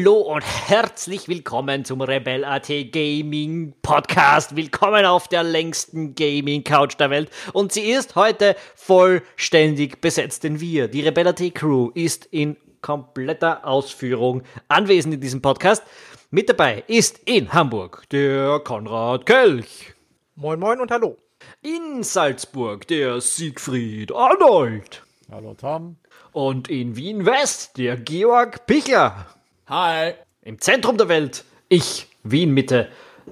Hallo 0.00 0.14
und 0.14 0.40
herzlich 0.40 1.28
willkommen 1.28 1.84
zum 1.84 2.00
Rebel.at 2.00 2.68
Gaming 2.90 3.74
Podcast. 3.82 4.56
Willkommen 4.56 5.04
auf 5.04 5.28
der 5.28 5.42
längsten 5.42 6.14
Gaming 6.14 6.64
Couch 6.64 6.94
der 6.98 7.10
Welt. 7.10 7.28
Und 7.52 7.72
sie 7.72 7.82
ist 7.82 8.16
heute 8.16 8.56
vollständig 8.74 10.00
besetzt, 10.00 10.44
denn 10.44 10.58
wir, 10.58 10.88
die 10.88 11.02
Rebel.at 11.02 11.54
Crew, 11.54 11.90
ist 11.92 12.24
in 12.30 12.56
kompletter 12.80 13.66
Ausführung 13.66 14.42
anwesend 14.68 15.12
in 15.12 15.20
diesem 15.20 15.42
Podcast. 15.42 15.82
Mit 16.30 16.48
dabei 16.48 16.82
ist 16.86 17.18
in 17.26 17.52
Hamburg 17.52 18.08
der 18.10 18.58
Konrad 18.60 19.26
Kelch. 19.26 19.92
Moin 20.34 20.58
moin 20.58 20.80
und 20.80 20.90
hallo. 20.90 21.18
In 21.60 22.02
Salzburg 22.02 22.88
der 22.88 23.20
Siegfried 23.20 24.12
Arnold. 24.14 25.02
Hallo 25.30 25.52
Tom. 25.52 25.98
Und 26.32 26.70
in 26.70 26.96
Wien 26.96 27.26
West 27.26 27.76
der 27.76 27.98
Georg 27.98 28.66
Pichler. 28.66 29.26
Hi. 29.70 30.14
Im 30.42 30.58
Zentrum 30.60 30.96
der 30.96 31.08
Welt. 31.08 31.44
Ich, 31.68 32.08
Wien 32.24 32.50
Mitte. 32.50 32.88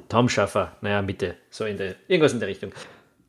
Tom 0.08 0.28
Schaffer. 0.28 0.76
Naja, 0.82 1.02
Mitte. 1.02 1.34
So 1.50 1.64
in 1.64 1.76
der, 1.76 1.96
irgendwas 2.06 2.32
in 2.32 2.38
der 2.38 2.48
Richtung. 2.48 2.70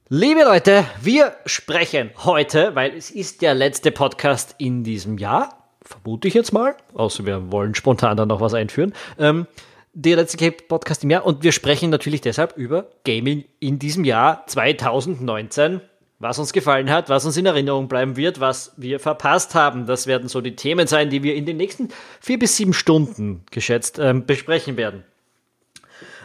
Liebe 0.09 0.43
Leute, 0.43 0.85
wir 1.01 1.35
sprechen 1.47 2.11
heute, 2.23 2.75
weil 2.75 2.93
es 2.95 3.09
ist 3.09 3.41
der 3.41 3.55
letzte 3.55 3.91
Podcast 3.91 4.53
in 4.59 4.83
diesem 4.83 5.17
Jahr. 5.17 5.71
Vermute 5.81 6.27
ich 6.27 6.35
jetzt 6.35 6.53
mal. 6.53 6.75
Außer 6.93 7.25
wir 7.25 7.51
wollen 7.51 7.73
spontan 7.73 8.15
dann 8.15 8.27
noch 8.27 8.41
was 8.41 8.53
einführen. 8.53 8.93
Ähm, 9.17 9.47
der 9.93 10.17
letzte 10.17 10.51
Podcast 10.51 11.03
im 11.03 11.09
Jahr. 11.09 11.25
Und 11.25 11.41
wir 11.41 11.51
sprechen 11.51 11.89
natürlich 11.89 12.21
deshalb 12.21 12.57
über 12.57 12.91
Gaming 13.05 13.43
in 13.59 13.79
diesem 13.79 14.05
Jahr 14.05 14.45
2019 14.45 15.81
was 16.19 16.37
uns 16.37 16.51
gefallen 16.51 16.89
hat, 16.89 17.09
was 17.09 17.25
uns 17.25 17.37
in 17.37 17.45
Erinnerung 17.45 17.87
bleiben 17.87 18.17
wird, 18.17 18.39
was 18.39 18.73
wir 18.75 18.99
verpasst 18.99 19.55
haben. 19.55 19.85
Das 19.85 20.05
werden 20.05 20.27
so 20.27 20.41
die 20.41 20.55
Themen 20.55 20.85
sein, 20.85 21.09
die 21.09 21.23
wir 21.23 21.35
in 21.35 21.45
den 21.45 21.57
nächsten 21.57 21.89
vier 22.19 22.37
bis 22.37 22.57
sieben 22.57 22.73
Stunden 22.73 23.43
geschätzt 23.51 23.99
ähm, 23.99 24.25
besprechen 24.25 24.75
werden. 24.75 25.05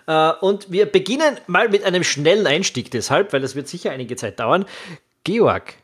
Äh, 0.06 0.32
und 0.40 0.70
wir 0.70 0.86
beginnen 0.86 1.38
mal 1.46 1.68
mit 1.68 1.84
einem 1.84 2.02
schnellen 2.02 2.46
Einstieg 2.46 2.90
deshalb, 2.90 3.32
weil 3.32 3.40
das 3.40 3.54
wird 3.54 3.68
sicher 3.68 3.92
einige 3.92 4.16
Zeit 4.16 4.40
dauern. 4.40 4.64
Georg, 5.22 5.74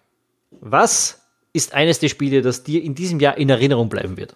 was 0.51 1.23
ist 1.53 1.73
eines 1.73 2.01
der 2.01 2.09
Spiele, 2.09 2.43
das 2.43 2.65
dir 2.65 2.83
in 2.83 2.97
diesem 2.97 3.21
Jahr 3.21 3.39
in 3.39 3.49
Erinnerung 3.49 3.89
bleiben 3.89 4.17
wird? 4.17 4.35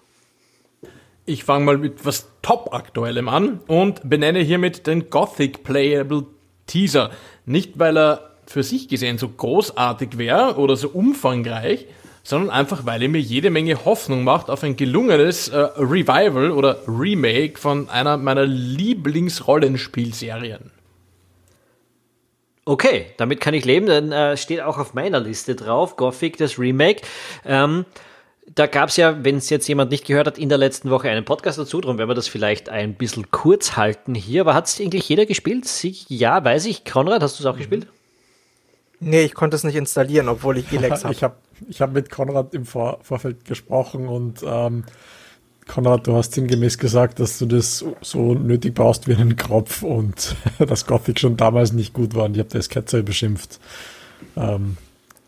Ich 1.26 1.42
fange 1.42 1.64
mal 1.64 1.78
mit 1.78 2.04
was 2.04 2.28
Top-Aktuellem 2.42 3.28
an 3.28 3.60
und 3.66 4.08
benenne 4.08 4.40
hiermit 4.40 4.86
den 4.86 5.10
Gothic 5.10 5.64
Playable 5.64 6.26
Teaser. 6.66 7.10
Nicht, 7.46 7.78
weil 7.78 7.96
er 7.96 8.33
für 8.46 8.62
sich 8.62 8.88
gesehen 8.88 9.18
so 9.18 9.28
großartig 9.28 10.16
wäre 10.18 10.56
oder 10.56 10.76
so 10.76 10.88
umfangreich, 10.88 11.86
sondern 12.22 12.50
einfach, 12.50 12.86
weil 12.86 13.02
er 13.02 13.08
mir 13.08 13.20
jede 13.20 13.50
Menge 13.50 13.84
Hoffnung 13.84 14.22
macht 14.24 14.50
auf 14.50 14.62
ein 14.62 14.76
gelungenes 14.76 15.48
äh, 15.48 15.58
Revival 15.58 16.50
oder 16.50 16.78
Remake 16.86 17.58
von 17.58 17.90
einer 17.90 18.16
meiner 18.16 18.46
Lieblingsrollenspielserien. 18.46 20.70
Okay, 22.66 23.08
damit 23.18 23.40
kann 23.40 23.52
ich 23.52 23.66
leben, 23.66 23.86
dann 23.86 24.10
äh, 24.10 24.38
steht 24.38 24.62
auch 24.62 24.78
auf 24.78 24.94
meiner 24.94 25.20
Liste 25.20 25.54
drauf, 25.54 25.96
Gothic, 25.96 26.38
das 26.38 26.58
Remake. 26.58 27.02
Ähm, 27.44 27.84
da 28.54 28.66
gab 28.66 28.88
es 28.88 28.96
ja, 28.96 29.22
wenn 29.22 29.36
es 29.36 29.50
jetzt 29.50 29.68
jemand 29.68 29.90
nicht 29.90 30.06
gehört 30.06 30.26
hat, 30.26 30.38
in 30.38 30.48
der 30.48 30.58
letzten 30.58 30.90
Woche 30.90 31.10
einen 31.10 31.26
Podcast 31.26 31.58
dazu, 31.58 31.80
darum 31.80 31.98
werden 31.98 32.08
wir 32.08 32.14
das 32.14 32.28
vielleicht 32.28 32.70
ein 32.70 32.94
bisschen 32.94 33.30
kurz 33.30 33.76
halten 33.76 34.14
hier. 34.14 34.42
Aber 34.42 34.54
hat 34.54 34.66
es 34.66 34.80
eigentlich 34.80 35.08
jeder 35.08 35.26
gespielt? 35.26 35.64
Ja, 36.08 36.44
weiß 36.44 36.66
ich. 36.66 36.84
Konrad, 36.84 37.22
hast 37.22 37.38
du 37.38 37.42
es 37.42 37.46
auch 37.46 37.54
mhm. 37.54 37.58
gespielt? 37.58 37.86
Nee, 39.04 39.22
ich 39.22 39.34
konnte 39.34 39.54
es 39.56 39.64
nicht 39.64 39.76
installieren, 39.76 40.28
obwohl 40.28 40.56
ich 40.56 40.72
Elex 40.72 41.04
habe. 41.04 41.12
ich 41.14 41.22
habe 41.22 41.36
ich 41.68 41.80
hab 41.80 41.92
mit 41.92 42.10
Konrad 42.10 42.54
im 42.54 42.64
Vor 42.64 42.98
Vorfeld 43.02 43.44
gesprochen 43.44 44.08
und 44.08 44.42
ähm, 44.46 44.84
Konrad, 45.66 46.06
du 46.06 46.16
hast 46.16 46.32
sinngemäß 46.32 46.78
gesagt, 46.78 47.20
dass 47.20 47.38
du 47.38 47.46
das 47.46 47.84
so 48.00 48.34
nötig 48.34 48.74
brauchst 48.74 49.06
wie 49.06 49.14
einen 49.14 49.36
Kropf 49.36 49.82
und 49.82 50.36
dass 50.58 50.86
Gothic 50.86 51.20
schon 51.20 51.36
damals 51.36 51.72
nicht 51.72 51.92
gut 51.92 52.14
war 52.14 52.24
und 52.24 52.34
ich 52.34 52.40
habe 52.40 52.50
das 52.50 52.68
Ketzer 52.68 53.02
beschimpft. 53.02 53.60
Ähm, 54.36 54.76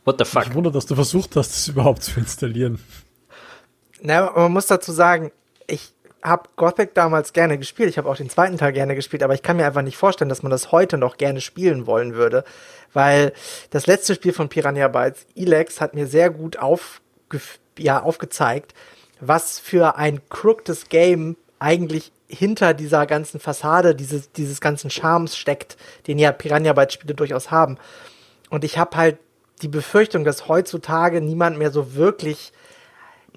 What 0.04 0.16
the 0.18 0.24
fuck? 0.24 0.46
Ich 0.46 0.54
wundere, 0.54 0.72
dass 0.72 0.86
du 0.86 0.94
versucht 0.94 1.36
hast, 1.36 1.50
das 1.50 1.68
überhaupt 1.68 2.02
zu 2.02 2.18
installieren. 2.18 2.78
Na, 4.00 4.30
man 4.34 4.52
muss 4.52 4.66
dazu 4.66 4.92
sagen, 4.92 5.32
ich 5.66 5.92
habe 6.22 6.48
Gothic 6.56 6.94
damals 6.94 7.32
gerne 7.32 7.58
gespielt. 7.58 7.88
Ich 7.90 7.98
habe 7.98 8.08
auch 8.08 8.16
den 8.16 8.30
zweiten 8.30 8.56
Teil 8.56 8.72
gerne 8.72 8.94
gespielt, 8.94 9.22
aber 9.22 9.34
ich 9.34 9.42
kann 9.42 9.56
mir 9.56 9.66
einfach 9.66 9.82
nicht 9.82 9.96
vorstellen, 9.96 10.28
dass 10.28 10.42
man 10.42 10.50
das 10.50 10.72
heute 10.72 10.96
noch 10.96 11.16
gerne 11.16 11.40
spielen 11.40 11.86
wollen 11.86 12.14
würde 12.14 12.44
weil 12.96 13.34
das 13.68 13.86
letzte 13.86 14.14
Spiel 14.14 14.32
von 14.32 14.48
Piranha 14.48 14.88
Bytes, 14.88 15.26
Elex, 15.36 15.82
hat 15.82 15.94
mir 15.94 16.06
sehr 16.06 16.30
gut 16.30 16.56
aufge 16.56 17.40
ja, 17.78 18.02
aufgezeigt, 18.02 18.72
was 19.20 19.58
für 19.58 19.96
ein 19.96 20.22
crooktes 20.30 20.88
Game 20.88 21.36
eigentlich 21.58 22.10
hinter 22.26 22.72
dieser 22.72 23.04
ganzen 23.04 23.38
Fassade, 23.38 23.94
dieses, 23.94 24.32
dieses 24.32 24.62
ganzen 24.62 24.88
Charmes 24.88 25.36
steckt, 25.36 25.76
den 26.06 26.18
ja 26.18 26.32
Piranha 26.32 26.72
Bytes 26.72 26.94
Spiele 26.94 27.14
durchaus 27.14 27.50
haben. 27.50 27.76
Und 28.48 28.64
ich 28.64 28.78
habe 28.78 28.96
halt 28.96 29.18
die 29.60 29.68
Befürchtung, 29.68 30.24
dass 30.24 30.48
heutzutage 30.48 31.20
niemand 31.20 31.58
mehr 31.58 31.70
so 31.70 31.96
wirklich 31.96 32.50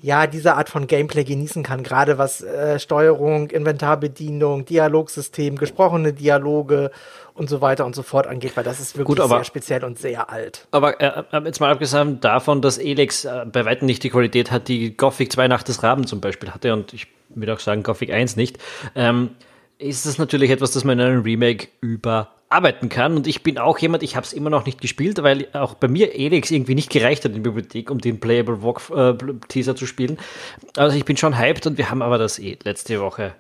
ja, 0.01 0.27
diese 0.27 0.55
Art 0.55 0.69
von 0.69 0.87
Gameplay 0.87 1.23
genießen 1.23 1.63
kann, 1.63 1.83
gerade 1.83 2.17
was 2.17 2.41
äh, 2.41 2.79
Steuerung, 2.79 3.49
Inventarbedienung, 3.49 4.65
Dialogsystem, 4.65 5.57
gesprochene 5.57 6.13
Dialoge 6.13 6.91
und 7.33 7.49
so 7.49 7.61
weiter 7.61 7.85
und 7.85 7.95
so 7.95 8.03
fort 8.03 8.27
angeht, 8.27 8.55
weil 8.55 8.63
das 8.63 8.79
ist 8.79 8.95
wirklich 8.95 9.17
Gut, 9.17 9.19
aber, 9.19 9.37
sehr 9.37 9.43
speziell 9.45 9.83
und 9.83 9.97
sehr 9.97 10.29
alt. 10.29 10.67
Aber 10.71 10.99
äh, 10.99 11.23
äh, 11.31 11.41
jetzt 11.45 11.59
mal 11.59 11.71
abgesehen 11.71 12.19
davon, 12.19 12.61
dass 12.61 12.77
Elex 12.77 13.25
äh, 13.25 13.45
bei 13.51 13.65
weitem 13.65 13.85
nicht 13.85 14.03
die 14.03 14.09
Qualität 14.09 14.51
hat, 14.51 14.67
die 14.67 14.95
Gothic 14.95 15.31
2 15.31 15.47
Nacht 15.47 15.67
des 15.67 15.83
Raben 15.83 16.05
zum 16.07 16.21
Beispiel 16.21 16.51
hatte 16.51 16.73
und 16.73 16.93
ich 16.93 17.07
würde 17.29 17.53
auch 17.53 17.59
sagen 17.59 17.83
Gothic 17.83 18.11
1 18.11 18.35
nicht, 18.35 18.57
ähm, 18.95 19.31
ist 19.77 20.05
das 20.05 20.17
natürlich 20.17 20.51
etwas, 20.51 20.71
das 20.71 20.83
man 20.83 20.99
in 20.99 21.05
einem 21.05 21.21
Remake 21.23 21.67
über 21.81 22.29
arbeiten 22.49 22.89
kann. 22.89 23.15
Und 23.15 23.27
ich 23.27 23.43
bin 23.43 23.57
auch 23.57 23.77
jemand, 23.77 24.03
ich 24.03 24.15
habe 24.15 24.25
es 24.25 24.33
immer 24.33 24.49
noch 24.49 24.65
nicht 24.65 24.81
gespielt, 24.81 25.21
weil 25.21 25.47
auch 25.53 25.75
bei 25.75 25.87
mir 25.87 26.15
Elix 26.15 26.49
irgendwie 26.51 26.75
nicht 26.75 26.89
gereicht 26.89 27.23
hat 27.23 27.31
in 27.31 27.43
der 27.43 27.51
Bibliothek, 27.51 27.91
um 27.91 27.99
den 27.99 28.19
Playable 28.19 28.61
Walk 28.63 28.81
äh, 28.89 29.13
Teaser 29.47 29.75
zu 29.75 29.85
spielen. 29.85 30.17
Also 30.75 30.97
ich 30.97 31.05
bin 31.05 31.15
schon 31.15 31.37
hyped 31.37 31.67
und 31.67 31.77
wir 31.77 31.91
haben 31.91 32.01
aber 32.01 32.17
das 32.17 32.39
eh 32.39 32.57
letzte 32.63 32.99
Woche 32.99 33.35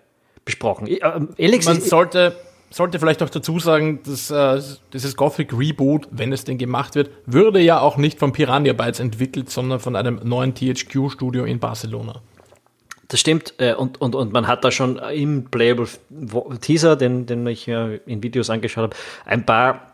besprochen. 0.45 0.87
Äh, 0.87 0.99
Elix 1.37 1.65
Man 1.65 1.81
sollte, 1.81 2.35
sollte 2.69 2.99
vielleicht 2.99 3.23
auch 3.23 3.31
dazu 3.31 3.57
sagen, 3.57 4.01
dass 4.05 4.29
äh, 4.29 4.61
dieses 4.93 5.15
Gothic 5.15 5.57
Reboot, 5.57 6.07
wenn 6.11 6.31
es 6.31 6.43
denn 6.43 6.59
gemacht 6.59 6.93
wird, 6.93 7.09
würde 7.25 7.59
ja 7.59 7.79
auch 7.79 7.97
nicht 7.97 8.19
von 8.19 8.31
Piranha 8.31 8.73
Bytes 8.73 8.99
entwickelt, 8.99 9.49
sondern 9.49 9.79
von 9.79 9.95
einem 9.95 10.19
neuen 10.23 10.53
THQ-Studio 10.53 11.45
in 11.45 11.59
Barcelona. 11.59 12.21
Das 13.09 13.19
stimmt. 13.19 13.55
Äh, 13.57 13.73
und, 13.73 13.99
und, 13.99 14.15
und 14.15 14.31
man 14.31 14.47
hat 14.47 14.63
da 14.63 14.71
schon 14.71 14.97
im 14.97 15.45
Playable 15.45 15.87
Teaser, 16.61 16.95
den, 16.95 17.25
den 17.25 17.45
ich 17.47 17.67
mir 17.67 17.99
in 18.05 18.23
Videos 18.23 18.49
angeschaut 18.49 18.83
habe, 18.83 18.95
ein 19.25 19.45
paar 19.45 19.93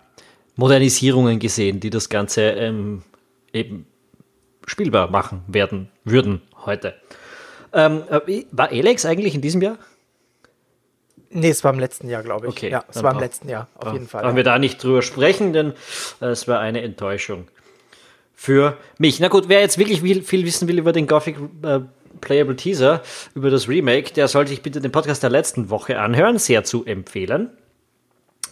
Modernisierungen 0.58 1.40
gesehen, 1.40 1.80
die 1.80 1.90
das 1.90 2.10
Ganze 2.10 2.42
ähm, 2.52 3.04
eben 3.52 3.88
spielbar 4.68 5.10
machen 5.10 5.44
werden, 5.48 5.90
würden 6.04 6.42
heute. 6.66 6.96
Ähm, 7.74 8.04
äh, 8.10 8.44
war 8.52 8.70
Alex 8.70 9.06
eigentlich 9.06 9.34
in 9.36 9.42
diesem 9.42 9.62
Jahr? 9.62 9.78
Nee, 11.30 11.50
es 11.50 11.64
war 11.64 11.74
im 11.74 11.80
letzten 11.80 12.10
Jahr, 12.10 12.24
glaube 12.24 12.48
ich. 12.48 12.52
Okay, 12.52 12.70
ja, 12.70 12.84
es 12.90 13.04
war 13.04 13.14
im 13.14 13.20
letzten 13.20 13.50
Jahr, 13.50 13.68
auf 13.76 13.92
jeden 13.94 14.08
Fall. 14.08 14.24
Wollen 14.24 14.34
ja. 14.34 14.38
wir 14.38 14.44
da 14.44 14.60
nicht 14.60 14.82
drüber 14.82 15.02
sprechen, 15.02 15.54
denn 15.54 15.74
äh, 16.22 16.28
es 16.28 16.48
war 16.48 16.60
eine 16.60 16.82
Enttäuschung 16.82 17.48
für 18.34 18.78
mich. 18.98 19.20
Na 19.20 19.30
gut, 19.30 19.48
wer 19.48 19.62
jetzt 19.62 19.78
wirklich 19.78 20.02
viel, 20.02 20.22
viel 20.22 20.46
wissen 20.46 20.68
will 20.68 20.80
über 20.80 20.94
den 20.94 21.08
Gothic 21.08 21.38
äh, 21.64 21.82
Playable 22.22 22.56
Teaser 22.56 23.02
über 23.34 23.50
das 23.50 23.68
Remake, 23.68 24.14
der 24.14 24.28
sollte 24.28 24.50
sich 24.50 24.62
bitte 24.62 24.82
den 24.82 24.92
Podcast 24.92 25.24
der 25.24 25.30
letzten 25.30 25.70
Woche 25.70 26.00
anhören, 26.00 26.38
sehr 26.38 26.64
zu 26.64 26.86
empfehlen. 26.86 27.50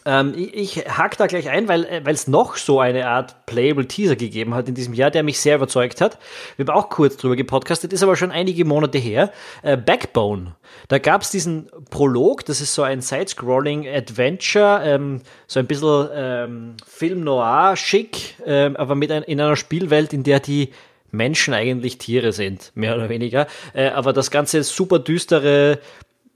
Ähm, 0.05 0.33
ich, 0.35 0.53
ich 0.53 0.97
hake 0.97 1.15
da 1.17 1.27
gleich 1.27 1.49
ein, 1.49 1.67
weil 1.67 1.85
äh, 1.85 2.01
es 2.07 2.27
noch 2.27 2.57
so 2.57 2.79
eine 2.79 3.07
Art 3.07 3.45
Playable 3.45 3.87
Teaser 3.87 4.15
gegeben 4.15 4.53
hat 4.53 4.67
in 4.67 4.75
diesem 4.75 4.93
Jahr, 4.93 5.11
der 5.11 5.23
mich 5.23 5.39
sehr 5.39 5.55
überzeugt 5.55 6.01
hat. 6.01 6.19
Wir 6.57 6.65
haben 6.65 6.75
auch 6.75 6.89
kurz 6.89 7.17
drüber 7.17 7.35
gepodcastet, 7.35 7.93
ist 7.93 8.03
aber 8.03 8.15
schon 8.15 8.31
einige 8.31 8.65
Monate 8.65 8.97
her. 8.97 9.31
Äh, 9.61 9.77
Backbone. 9.77 10.55
Da 10.89 10.99
gab 10.99 11.21
es 11.21 11.29
diesen 11.29 11.69
Prolog, 11.89 12.45
das 12.45 12.59
ist 12.59 12.73
so 12.73 12.83
ein 12.83 13.01
Side-Scrolling 13.01 13.87
Adventure, 13.87 14.81
ähm, 14.83 15.21
so 15.47 15.59
ein 15.59 15.67
bisschen 15.67 16.09
ähm, 16.13 16.75
Film 16.85 17.23
Noir 17.23 17.75
schick, 17.77 18.35
ähm, 18.45 18.75
aber 18.75 18.95
mit 18.95 19.11
ein, 19.11 19.23
in 19.23 19.39
einer 19.39 19.55
Spielwelt, 19.55 20.11
in 20.13 20.23
der 20.23 20.39
die 20.39 20.71
Menschen 21.13 21.53
eigentlich 21.53 21.99
Tiere 21.99 22.33
sind, 22.33 22.71
mehr 22.75 22.95
oder 22.95 23.07
weniger. 23.07 23.47
Äh, 23.73 23.89
aber 23.89 24.11
das 24.11 24.31
ganze 24.31 24.63
super 24.63 24.99
düstere 24.99 25.79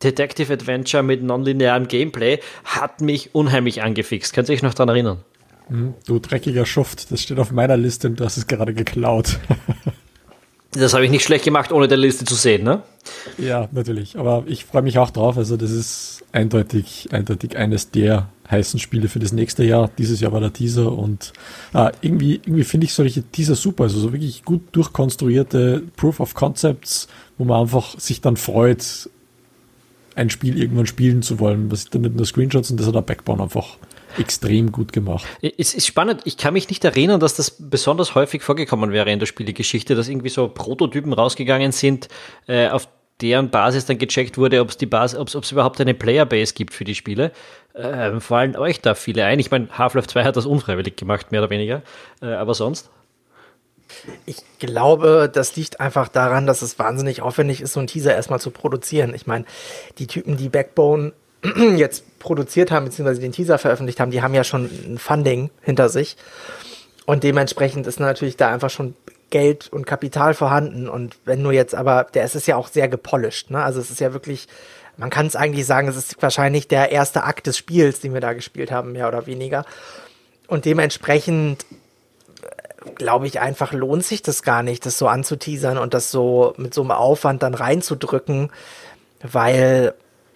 Detective 0.03 0.53
Adventure 0.53 1.03
mit 1.03 1.23
nonlinearem 1.23 1.87
Gameplay 1.87 2.39
hat 2.63 3.01
mich 3.01 3.33
unheimlich 3.33 3.81
angefixt. 3.81 4.33
Könnt 4.33 4.49
ihr 4.49 4.53
euch 4.53 4.63
noch 4.63 4.75
daran 4.75 4.89
erinnern? 4.89 5.23
Hm, 5.67 5.95
du 6.05 6.19
dreckiger 6.19 6.65
Schuft, 6.65 7.11
das 7.11 7.21
steht 7.21 7.39
auf 7.39 7.51
meiner 7.51 7.75
Liste 7.75 8.07
und 8.07 8.19
du 8.19 8.23
hast 8.23 8.37
es 8.37 8.47
gerade 8.47 8.73
geklaut. 8.73 9.39
das 10.79 10.93
habe 10.93 11.05
ich 11.05 11.11
nicht 11.11 11.23
schlecht 11.23 11.45
gemacht, 11.45 11.71
ohne 11.71 11.87
der 11.87 11.97
Liste 11.97 12.25
zu 12.25 12.35
sehen, 12.35 12.63
ne? 12.63 12.81
Ja, 13.37 13.67
natürlich. 13.71 14.17
Aber 14.17 14.43
ich 14.47 14.65
freue 14.65 14.81
mich 14.81 14.97
auch 14.97 15.11
drauf. 15.11 15.37
Also, 15.37 15.57
das 15.57 15.71
ist 15.71 16.23
eindeutig, 16.31 17.09
eindeutig 17.11 17.57
eines 17.57 17.91
der 17.91 18.29
heißen 18.49 18.79
Spiele 18.79 19.09
für 19.09 19.19
das 19.19 19.31
nächste 19.31 19.63
Jahr. 19.63 19.89
Dieses 19.97 20.19
Jahr 20.21 20.31
war 20.31 20.39
der 20.39 20.53
Teaser 20.53 20.91
und 20.91 21.33
äh, 21.73 21.91
irgendwie, 22.01 22.35
irgendwie 22.35 22.63
finde 22.63 22.85
ich 22.85 22.93
solche 22.93 23.23
Teaser 23.23 23.55
super. 23.55 23.83
Also 23.83 23.99
so 23.99 24.13
wirklich 24.13 24.43
gut 24.45 24.61
durchkonstruierte 24.71 25.83
Proof 25.95 26.19
of 26.19 26.33
Concepts, 26.33 27.07
wo 27.37 27.45
man 27.45 27.61
einfach 27.61 27.99
sich 27.99 28.21
dann 28.21 28.37
freut, 28.37 29.09
ein 30.15 30.29
Spiel 30.29 30.57
irgendwann 30.57 30.87
spielen 30.87 31.21
zu 31.21 31.39
wollen. 31.39 31.71
Was 31.71 31.83
ist 31.83 31.95
dann 31.95 32.01
nicht 32.01 32.15
nur 32.15 32.25
Screenshots 32.25 32.71
und 32.71 32.79
das 32.79 32.87
hat 32.87 32.95
der 32.95 33.01
Backbone 33.01 33.43
einfach 33.43 33.77
extrem 34.17 34.71
gut 34.71 34.93
gemacht. 34.93 35.25
Es 35.41 35.73
ist 35.73 35.85
spannend. 35.85 36.21
Ich 36.25 36.37
kann 36.37 36.53
mich 36.53 36.69
nicht 36.69 36.83
erinnern, 36.83 37.19
dass 37.19 37.35
das 37.35 37.51
besonders 37.51 38.15
häufig 38.15 38.41
vorgekommen 38.41 38.91
wäre 38.91 39.11
in 39.11 39.19
der 39.19 39.25
Spielegeschichte, 39.25 39.95
dass 39.95 40.07
irgendwie 40.07 40.29
so 40.29 40.47
Prototypen 40.47 41.13
rausgegangen 41.13 41.71
sind, 41.71 42.07
äh, 42.47 42.69
auf 42.69 42.87
deren 43.21 43.49
Basis 43.49 43.85
dann 43.85 43.97
gecheckt 43.97 44.37
wurde, 44.37 44.61
ob 44.61 44.69
es 44.69 44.77
die 44.77 44.85
Basis, 44.85 45.17
ob 45.17 45.43
es 45.43 45.51
überhaupt 45.51 45.81
eine 45.81 45.93
Playerbase 45.93 46.53
gibt 46.53 46.73
für 46.73 46.83
die 46.83 46.95
Spiele. 46.95 47.31
Äh, 47.73 48.19
fallen 48.19 48.55
euch 48.55 48.81
da 48.81 48.95
viele 48.95 49.25
ein? 49.25 49.39
Ich 49.39 49.51
meine, 49.51 49.69
Half-Life 49.77 50.07
2 50.07 50.23
hat 50.23 50.35
das 50.35 50.45
unfreiwillig 50.45 50.95
gemacht, 50.95 51.31
mehr 51.31 51.41
oder 51.41 51.49
weniger. 51.49 51.81
Äh, 52.21 52.27
aber 52.27 52.53
sonst? 52.53 52.89
Ich 54.25 54.37
glaube, 54.59 55.29
das 55.33 55.55
liegt 55.55 55.79
einfach 55.79 56.09
daran, 56.09 56.45
dass 56.45 56.61
es 56.61 56.77
wahnsinnig 56.77 57.21
aufwendig 57.21 57.61
ist, 57.61 57.73
so 57.73 57.79
einen 57.79 57.87
Teaser 57.87 58.13
erstmal 58.13 58.39
zu 58.39 58.51
produzieren. 58.51 59.13
Ich 59.13 59.27
meine, 59.27 59.45
die 59.97 60.07
Typen, 60.07 60.37
die 60.37 60.49
Backbone 60.49 61.13
jetzt 61.75 62.19
produziert 62.19 62.71
haben, 62.71 62.85
beziehungsweise 62.85 63.21
den 63.21 63.31
Teaser 63.31 63.57
veröffentlicht 63.57 63.99
haben, 63.99 64.11
die 64.11 64.21
haben 64.21 64.33
ja 64.33 64.43
schon 64.43 64.65
ein 64.65 64.97
Funding 64.97 65.49
hinter 65.61 65.89
sich. 65.89 66.17
Und 67.05 67.23
dementsprechend 67.23 67.87
ist 67.87 67.99
natürlich 67.99 68.37
da 68.37 68.51
einfach 68.51 68.69
schon 68.69 68.95
Geld 69.29 69.67
und 69.71 69.85
Kapital 69.85 70.33
vorhanden. 70.33 70.89
Und 70.89 71.17
wenn 71.25 71.41
nur 71.41 71.53
jetzt 71.53 71.75
aber, 71.75 72.05
der 72.13 72.23
es 72.23 72.35
ist 72.35 72.47
ja 72.47 72.55
auch 72.55 72.67
sehr 72.67 72.87
gepolished, 72.87 73.51
ne? 73.51 73.63
Also 73.63 73.79
es 73.79 73.91
ist 73.91 73.99
ja 73.99 74.13
wirklich, 74.13 74.47
man 74.97 75.09
kann 75.09 75.27
es 75.27 75.35
eigentlich 75.35 75.65
sagen, 75.65 75.87
es 75.87 75.95
ist 75.95 76.21
wahrscheinlich 76.21 76.67
der 76.67 76.91
erste 76.91 77.23
Akt 77.23 77.47
des 77.47 77.57
Spiels, 77.57 77.99
den 77.99 78.13
wir 78.13 78.21
da 78.21 78.33
gespielt 78.33 78.71
haben, 78.71 78.93
mehr 78.93 79.07
oder 79.07 79.25
weniger. 79.25 79.65
Und 80.47 80.65
dementsprechend 80.65 81.65
äh, 82.41 82.89
glaube 82.95 83.27
ich 83.27 83.39
einfach 83.39 83.73
lohnt 83.73 84.05
sich 84.05 84.21
das 84.21 84.43
gar 84.43 84.63
nicht, 84.63 84.85
das 84.85 84.97
so 84.97 85.07
anzuteasern 85.07 85.77
und 85.77 85.93
das 85.93 86.09
so 86.11 86.53
mit 86.57 86.73
so 86.73 86.81
einem 86.81 86.91
Aufwand 86.91 87.43
dann 87.43 87.53
reinzudrücken, 87.53 88.49
weil 89.21 89.93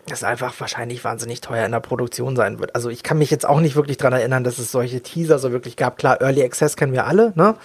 das 0.07 0.23
einfach 0.23 0.53
wahrscheinlich 0.59 1.03
wahnsinnig 1.03 1.41
teuer 1.41 1.65
in 1.65 1.71
der 1.71 1.79
Produktion 1.79 2.35
sein 2.35 2.59
wird. 2.59 2.75
Also 2.75 2.89
ich 2.89 3.03
kann 3.03 3.17
mich 3.17 3.31
jetzt 3.31 3.45
auch 3.45 3.59
nicht 3.59 3.75
wirklich 3.75 3.97
dran 3.97 4.13
erinnern, 4.13 4.43
dass 4.43 4.57
es 4.57 4.71
solche 4.71 5.01
Teaser 5.01 5.39
so 5.39 5.51
wirklich 5.51 5.77
gab. 5.77 5.97
Klar, 5.97 6.21
Early 6.21 6.43
Access 6.43 6.75
kennen 6.75 6.93
wir 6.93 7.05
alle, 7.05 7.33
ne? 7.35 7.55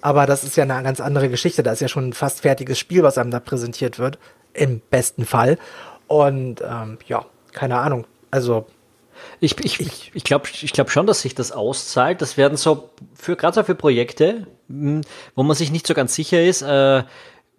Aber 0.00 0.26
das 0.26 0.42
ist 0.42 0.56
ja 0.56 0.64
eine 0.64 0.82
ganz 0.82 1.00
andere 1.00 1.28
Geschichte. 1.28 1.62
Da 1.62 1.72
ist 1.72 1.80
ja 1.80 1.88
schon 1.88 2.08
ein 2.08 2.12
fast 2.12 2.40
fertiges 2.40 2.78
Spiel, 2.78 3.04
was 3.04 3.18
einem 3.18 3.30
da 3.30 3.38
präsentiert 3.38 4.00
wird. 4.00 4.18
Im 4.52 4.80
besten 4.90 5.24
Fall. 5.24 5.58
Und 6.08 6.60
ähm, 6.60 6.98
ja, 7.06 7.24
keine 7.52 7.78
Ahnung. 7.78 8.06
Also 8.30 8.66
ich, 9.38 9.58
ich, 9.64 9.80
ich, 9.80 10.10
ich 10.12 10.24
glaube 10.24 10.48
ich 10.50 10.72
glaub 10.72 10.90
schon, 10.90 11.06
dass 11.06 11.22
sich 11.22 11.36
das 11.36 11.52
auszahlt. 11.52 12.20
Das 12.20 12.36
werden 12.36 12.56
so, 12.56 12.90
für 13.14 13.36
gerade 13.36 13.54
so 13.54 13.62
für 13.62 13.76
Projekte, 13.76 14.48
hm, 14.68 15.02
wo 15.36 15.44
man 15.44 15.56
sich 15.56 15.70
nicht 15.70 15.86
so 15.86 15.94
ganz 15.94 16.14
sicher 16.14 16.42
ist, 16.42 16.62
äh, 16.62 17.04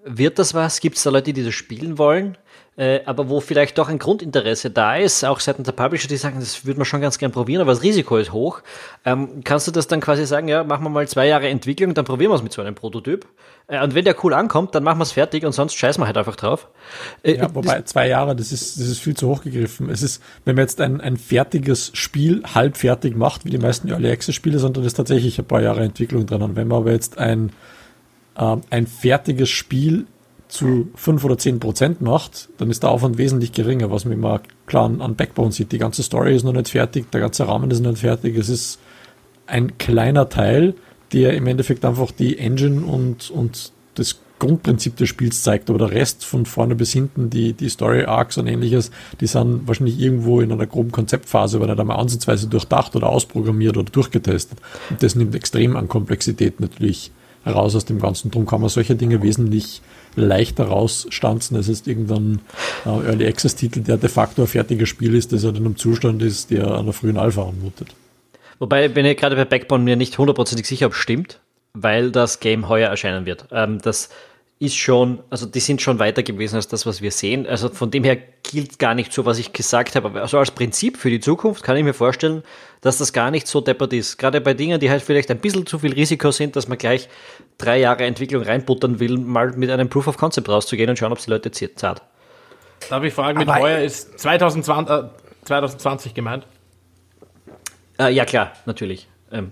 wird 0.03 0.37
das 0.37 0.53
was? 0.53 0.81
Gibt 0.81 0.97
es 0.97 1.03
da 1.03 1.11
Leute, 1.11 1.31
die 1.31 1.45
das 1.45 1.53
spielen 1.53 1.97
wollen? 1.97 2.37
Äh, 2.75 3.01
aber 3.05 3.29
wo 3.29 3.39
vielleicht 3.39 3.77
doch 3.77 3.87
ein 3.87 3.99
Grundinteresse 3.99 4.71
da 4.71 4.95
ist, 4.95 5.23
auch 5.23 5.39
seitens 5.39 5.65
der 5.65 5.73
Publisher, 5.73 6.07
die 6.07 6.17
sagen, 6.17 6.39
das 6.39 6.65
würde 6.65 6.79
man 6.79 6.85
schon 6.85 7.01
ganz 7.01 7.19
gern 7.19 7.31
probieren, 7.31 7.61
aber 7.61 7.71
das 7.71 7.83
Risiko 7.83 8.17
ist 8.17 8.31
hoch. 8.31 8.61
Ähm, 9.05 9.43
kannst 9.43 9.67
du 9.67 9.71
das 9.71 9.87
dann 9.87 10.01
quasi 10.01 10.25
sagen, 10.25 10.47
ja, 10.47 10.63
machen 10.63 10.83
wir 10.83 10.89
mal 10.89 11.07
zwei 11.07 11.27
Jahre 11.27 11.49
Entwicklung, 11.49 11.93
dann 11.93 12.05
probieren 12.05 12.31
wir 12.31 12.35
es 12.35 12.41
mit 12.41 12.51
so 12.51 12.63
einem 12.63 12.73
Prototyp. 12.73 13.27
Äh, 13.67 13.83
und 13.83 13.93
wenn 13.93 14.05
der 14.05 14.15
cool 14.23 14.33
ankommt, 14.33 14.73
dann 14.73 14.83
machen 14.83 14.97
wir 14.97 15.03
es 15.03 15.11
fertig 15.11 15.45
und 15.45 15.51
sonst 15.51 15.75
scheißen 15.75 16.01
wir 16.01 16.07
halt 16.07 16.17
einfach 16.17 16.35
drauf. 16.35 16.67
Äh, 17.21 17.37
ja, 17.37 17.53
wobei 17.53 17.83
zwei 17.83 18.07
Jahre, 18.07 18.35
das 18.35 18.51
ist, 18.51 18.79
das 18.79 18.87
ist 18.87 18.99
viel 18.99 19.15
zu 19.15 19.29
hoch 19.29 19.43
gegriffen. 19.43 19.91
Es 19.91 20.01
ist, 20.01 20.23
wenn 20.43 20.55
man 20.55 20.63
jetzt 20.63 20.81
ein, 20.81 20.99
ein 20.99 21.17
fertiges 21.17 21.91
Spiel 21.93 22.41
halb 22.55 22.77
fertig 22.77 23.15
macht, 23.15 23.45
wie 23.45 23.51
die 23.51 23.59
meisten 23.59 23.89
Early 23.89 24.09
Access 24.09 24.33
Spiele, 24.33 24.57
sondern 24.57 24.83
ist 24.83 24.95
tatsächlich 24.95 25.37
ein 25.37 25.45
paar 25.45 25.61
Jahre 25.61 25.83
Entwicklung 25.83 26.25
dran. 26.25 26.41
Und 26.41 26.55
wenn 26.55 26.67
man 26.67 26.79
aber 26.79 26.91
jetzt 26.91 27.19
ein, 27.19 27.51
ähm, 28.35 28.61
ein 28.71 28.87
fertiges 28.87 29.51
Spiel 29.51 30.07
zu 30.53 30.89
5 30.93 31.25
oder 31.25 31.35
10 31.35 31.59
Prozent 31.59 32.01
macht, 32.01 32.49
dann 32.59 32.69
ist 32.69 32.83
der 32.83 32.91
Aufwand 32.91 33.17
wesentlich 33.17 33.53
geringer, 33.53 33.89
was 33.89 34.05
man 34.05 34.13
immer 34.13 34.39
klar 34.67 34.85
an, 34.85 35.15
Backbone 35.15 35.51
sieht. 35.51 35.71
Die 35.71 35.79
ganze 35.79 36.03
Story 36.03 36.35
ist 36.35 36.43
noch 36.43 36.53
nicht 36.53 36.69
fertig, 36.69 37.09
der 37.09 37.21
ganze 37.21 37.47
Rahmen 37.47 37.71
ist 37.71 37.79
noch 37.79 37.89
nicht 37.89 38.01
fertig. 38.01 38.37
Es 38.37 38.49
ist 38.49 38.79
ein 39.47 39.79
kleiner 39.79 40.29
Teil, 40.29 40.75
der 41.11 41.33
im 41.33 41.47
Endeffekt 41.47 41.83
einfach 41.83 42.11
die 42.11 42.37
Engine 42.37 42.85
und, 42.85 43.31
und 43.31 43.71
das 43.95 44.19
Grundprinzip 44.37 44.95
des 44.95 45.09
Spiels 45.09 45.41
zeigt, 45.41 45.71
aber 45.71 45.79
der 45.79 45.91
Rest 45.91 46.23
von 46.23 46.45
vorne 46.45 46.75
bis 46.75 46.93
hinten, 46.93 47.31
die, 47.31 47.53
die 47.53 47.69
Story 47.69 48.03
Arcs 48.03 48.37
und 48.37 48.45
ähnliches, 48.45 48.91
die 49.21 49.27
sind 49.27 49.67
wahrscheinlich 49.67 49.99
irgendwo 49.99 50.39
in 50.39 50.51
einer 50.51 50.67
groben 50.67 50.91
Konzeptphase, 50.91 51.57
aber 51.57 51.65
nicht 51.65 51.79
einmal 51.79 51.97
ansatzweise 51.97 52.47
durchdacht 52.47 52.95
oder 52.95 53.09
ausprogrammiert 53.09 53.75
oder 53.75 53.91
durchgetestet. 53.91 54.59
Und 54.91 55.01
das 55.01 55.15
nimmt 55.15 55.33
extrem 55.33 55.75
an 55.75 55.87
Komplexität 55.87 56.59
natürlich 56.59 57.11
heraus 57.43 57.75
aus 57.75 57.85
dem 57.85 57.99
Ganzen. 57.99 58.29
Darum 58.29 58.45
kann 58.45 58.61
man 58.61 58.69
solche 58.69 58.95
Dinge 58.95 59.23
wesentlich 59.23 59.81
leichter 60.15 60.65
rausstanzen 60.65 61.57
als 61.57 61.67
jetzt 61.67 61.87
irgendein 61.87 62.39
äh, 62.85 62.89
Early 62.89 63.27
Access 63.27 63.55
Titel, 63.55 63.81
der 63.81 63.97
de 63.97 64.09
facto 64.09 64.43
ein 64.43 64.47
fertiges 64.47 64.89
Spiel 64.89 65.15
ist, 65.15 65.31
das 65.33 65.43
in 65.43 65.55
einem 65.55 65.75
Zustand 65.75 66.21
ist, 66.21 66.51
der 66.51 66.67
an 66.67 66.85
der 66.85 66.93
frühen 66.93 67.17
Alpha 67.17 67.43
anmutet. 67.43 67.89
Wobei 68.59 68.87
bin 68.87 69.05
ich 69.05 69.17
gerade 69.17 69.35
bei 69.35 69.45
Backbone 69.45 69.83
mir 69.83 69.95
nicht 69.95 70.17
hundertprozentig 70.17 70.65
sicher, 70.67 70.87
ob 70.87 70.95
stimmt, 70.95 71.39
weil 71.73 72.11
das 72.11 72.39
Game 72.39 72.69
heuer 72.69 72.89
erscheinen 72.89 73.25
wird. 73.25 73.47
Ähm, 73.51 73.79
das 73.81 74.09
ist 74.63 74.77
schon, 74.77 75.21
also 75.29 75.45
die 75.45 75.59
sind 75.59 75.81
schon 75.81 75.99
weiter 75.99 76.23
gewesen 76.23 76.55
als 76.55 76.69
das, 76.69 76.85
was 76.85 77.01
wir 77.01 77.11
sehen. 77.11 77.45
Also 77.45 77.67
von 77.67 77.91
dem 77.91 78.05
her 78.05 78.15
gilt 78.43 78.79
gar 78.79 78.93
nicht 78.95 79.11
so, 79.11 79.25
was 79.25 79.37
ich 79.37 79.51
gesagt 79.51 79.95
habe. 79.97 80.21
Also 80.21 80.37
als 80.37 80.51
Prinzip 80.51 80.95
für 80.95 81.09
die 81.09 81.19
Zukunft 81.19 81.63
kann 81.63 81.75
ich 81.75 81.83
mir 81.83 81.93
vorstellen, 81.93 82.43
dass 82.79 82.99
das 82.99 83.11
gar 83.11 83.29
nicht 83.29 83.45
so 83.45 83.59
deppert 83.59 83.91
ist. 83.91 84.17
Gerade 84.17 84.39
bei 84.39 84.53
Dingen, 84.53 84.79
die 84.79 84.89
halt 84.89 85.01
vielleicht 85.01 85.29
ein 85.31 85.39
bisschen 85.39 85.65
zu 85.65 85.79
viel 85.79 85.91
Risiko 85.91 86.31
sind, 86.31 86.55
dass 86.55 86.69
man 86.69 86.77
gleich 86.77 87.09
drei 87.57 87.77
Jahre 87.77 88.05
Entwicklung 88.05 88.41
reinbuttern 88.43 89.01
will, 89.01 89.17
mal 89.17 89.51
mit 89.51 89.69
einem 89.69 89.89
Proof 89.89 90.07
of 90.07 90.17
Concept 90.17 90.47
rauszugehen 90.47 90.89
und 90.89 90.97
schauen, 90.97 91.11
ob 91.11 91.17
es 91.17 91.25
die 91.25 91.31
Leute 91.31 91.51
zahlt. 91.51 92.01
Darf 92.89 93.03
ich 93.03 93.13
fragen, 93.13 93.39
mit 93.39 93.49
Aber 93.49 93.59
heuer 93.59 93.79
ist 93.79 94.17
2020, 94.17 94.95
äh, 94.95 95.09
2020 95.43 96.13
gemeint? 96.13 96.47
Äh, 97.99 98.13
ja, 98.13 98.23
klar, 98.23 98.53
natürlich. 98.65 99.09
Ähm, 99.29 99.51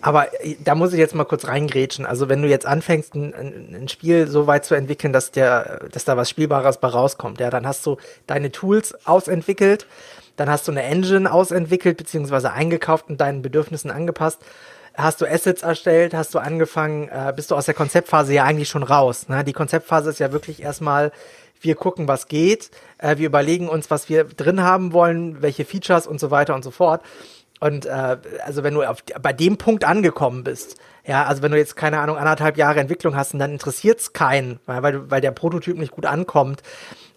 aber 0.00 0.28
da 0.64 0.74
muss 0.74 0.92
ich 0.92 0.98
jetzt 0.98 1.14
mal 1.14 1.24
kurz 1.24 1.46
reingrätschen. 1.46 2.06
Also 2.06 2.28
wenn 2.28 2.42
du 2.42 2.48
jetzt 2.48 2.66
anfängst, 2.66 3.14
ein, 3.14 3.34
ein, 3.74 3.88
Spiel 3.88 4.28
so 4.28 4.46
weit 4.46 4.64
zu 4.64 4.74
entwickeln, 4.74 5.12
dass 5.12 5.30
der, 5.30 5.88
dass 5.92 6.04
da 6.04 6.16
was 6.16 6.30
Spielbares 6.30 6.78
bei 6.78 6.88
rauskommt, 6.88 7.40
ja, 7.40 7.50
dann 7.50 7.66
hast 7.66 7.84
du 7.84 7.96
deine 8.26 8.52
Tools 8.52 8.94
ausentwickelt, 9.06 9.86
dann 10.36 10.48
hast 10.48 10.68
du 10.68 10.72
eine 10.72 10.84
Engine 10.84 11.32
ausentwickelt, 11.32 11.96
beziehungsweise 11.96 12.52
eingekauft 12.52 13.08
und 13.08 13.20
deinen 13.20 13.42
Bedürfnissen 13.42 13.90
angepasst. 13.90 14.40
Hast 14.94 15.20
du 15.20 15.26
Assets 15.26 15.62
erstellt, 15.62 16.14
hast 16.14 16.34
du 16.34 16.38
angefangen, 16.38 17.08
äh, 17.08 17.32
bist 17.34 17.50
du 17.50 17.56
aus 17.56 17.66
der 17.66 17.74
Konzeptphase 17.74 18.34
ja 18.34 18.44
eigentlich 18.44 18.68
schon 18.68 18.82
raus. 18.82 19.28
Ne? 19.28 19.44
Die 19.44 19.52
Konzeptphase 19.52 20.10
ist 20.10 20.18
ja 20.20 20.32
wirklich 20.32 20.62
erstmal, 20.62 21.12
wir 21.60 21.74
gucken, 21.74 22.08
was 22.08 22.28
geht, 22.28 22.70
äh, 22.98 23.16
wir 23.16 23.26
überlegen 23.26 23.68
uns, 23.68 23.90
was 23.90 24.08
wir 24.08 24.24
drin 24.24 24.62
haben 24.62 24.92
wollen, 24.92 25.42
welche 25.42 25.64
Features 25.64 26.06
und 26.06 26.20
so 26.20 26.30
weiter 26.30 26.54
und 26.54 26.62
so 26.62 26.70
fort. 26.70 27.02
Und 27.60 27.86
äh, 27.86 28.16
also 28.44 28.62
wenn 28.62 28.74
du 28.74 28.82
auf, 28.82 29.02
bei 29.20 29.32
dem 29.32 29.56
Punkt 29.56 29.84
angekommen 29.84 30.44
bist, 30.44 30.76
ja, 31.06 31.24
also 31.24 31.42
wenn 31.42 31.50
du 31.50 31.58
jetzt 31.58 31.76
keine 31.76 32.00
Ahnung 32.00 32.16
anderthalb 32.16 32.56
Jahre 32.56 32.80
Entwicklung 32.80 33.16
hast 33.16 33.32
und 33.32 33.40
dann 33.40 33.52
interessiert's 33.52 34.12
keinen, 34.12 34.60
weil, 34.66 35.10
weil, 35.10 35.20
der 35.20 35.30
Prototyp 35.30 35.78
nicht 35.78 35.92
gut 35.92 36.04
ankommt, 36.04 36.62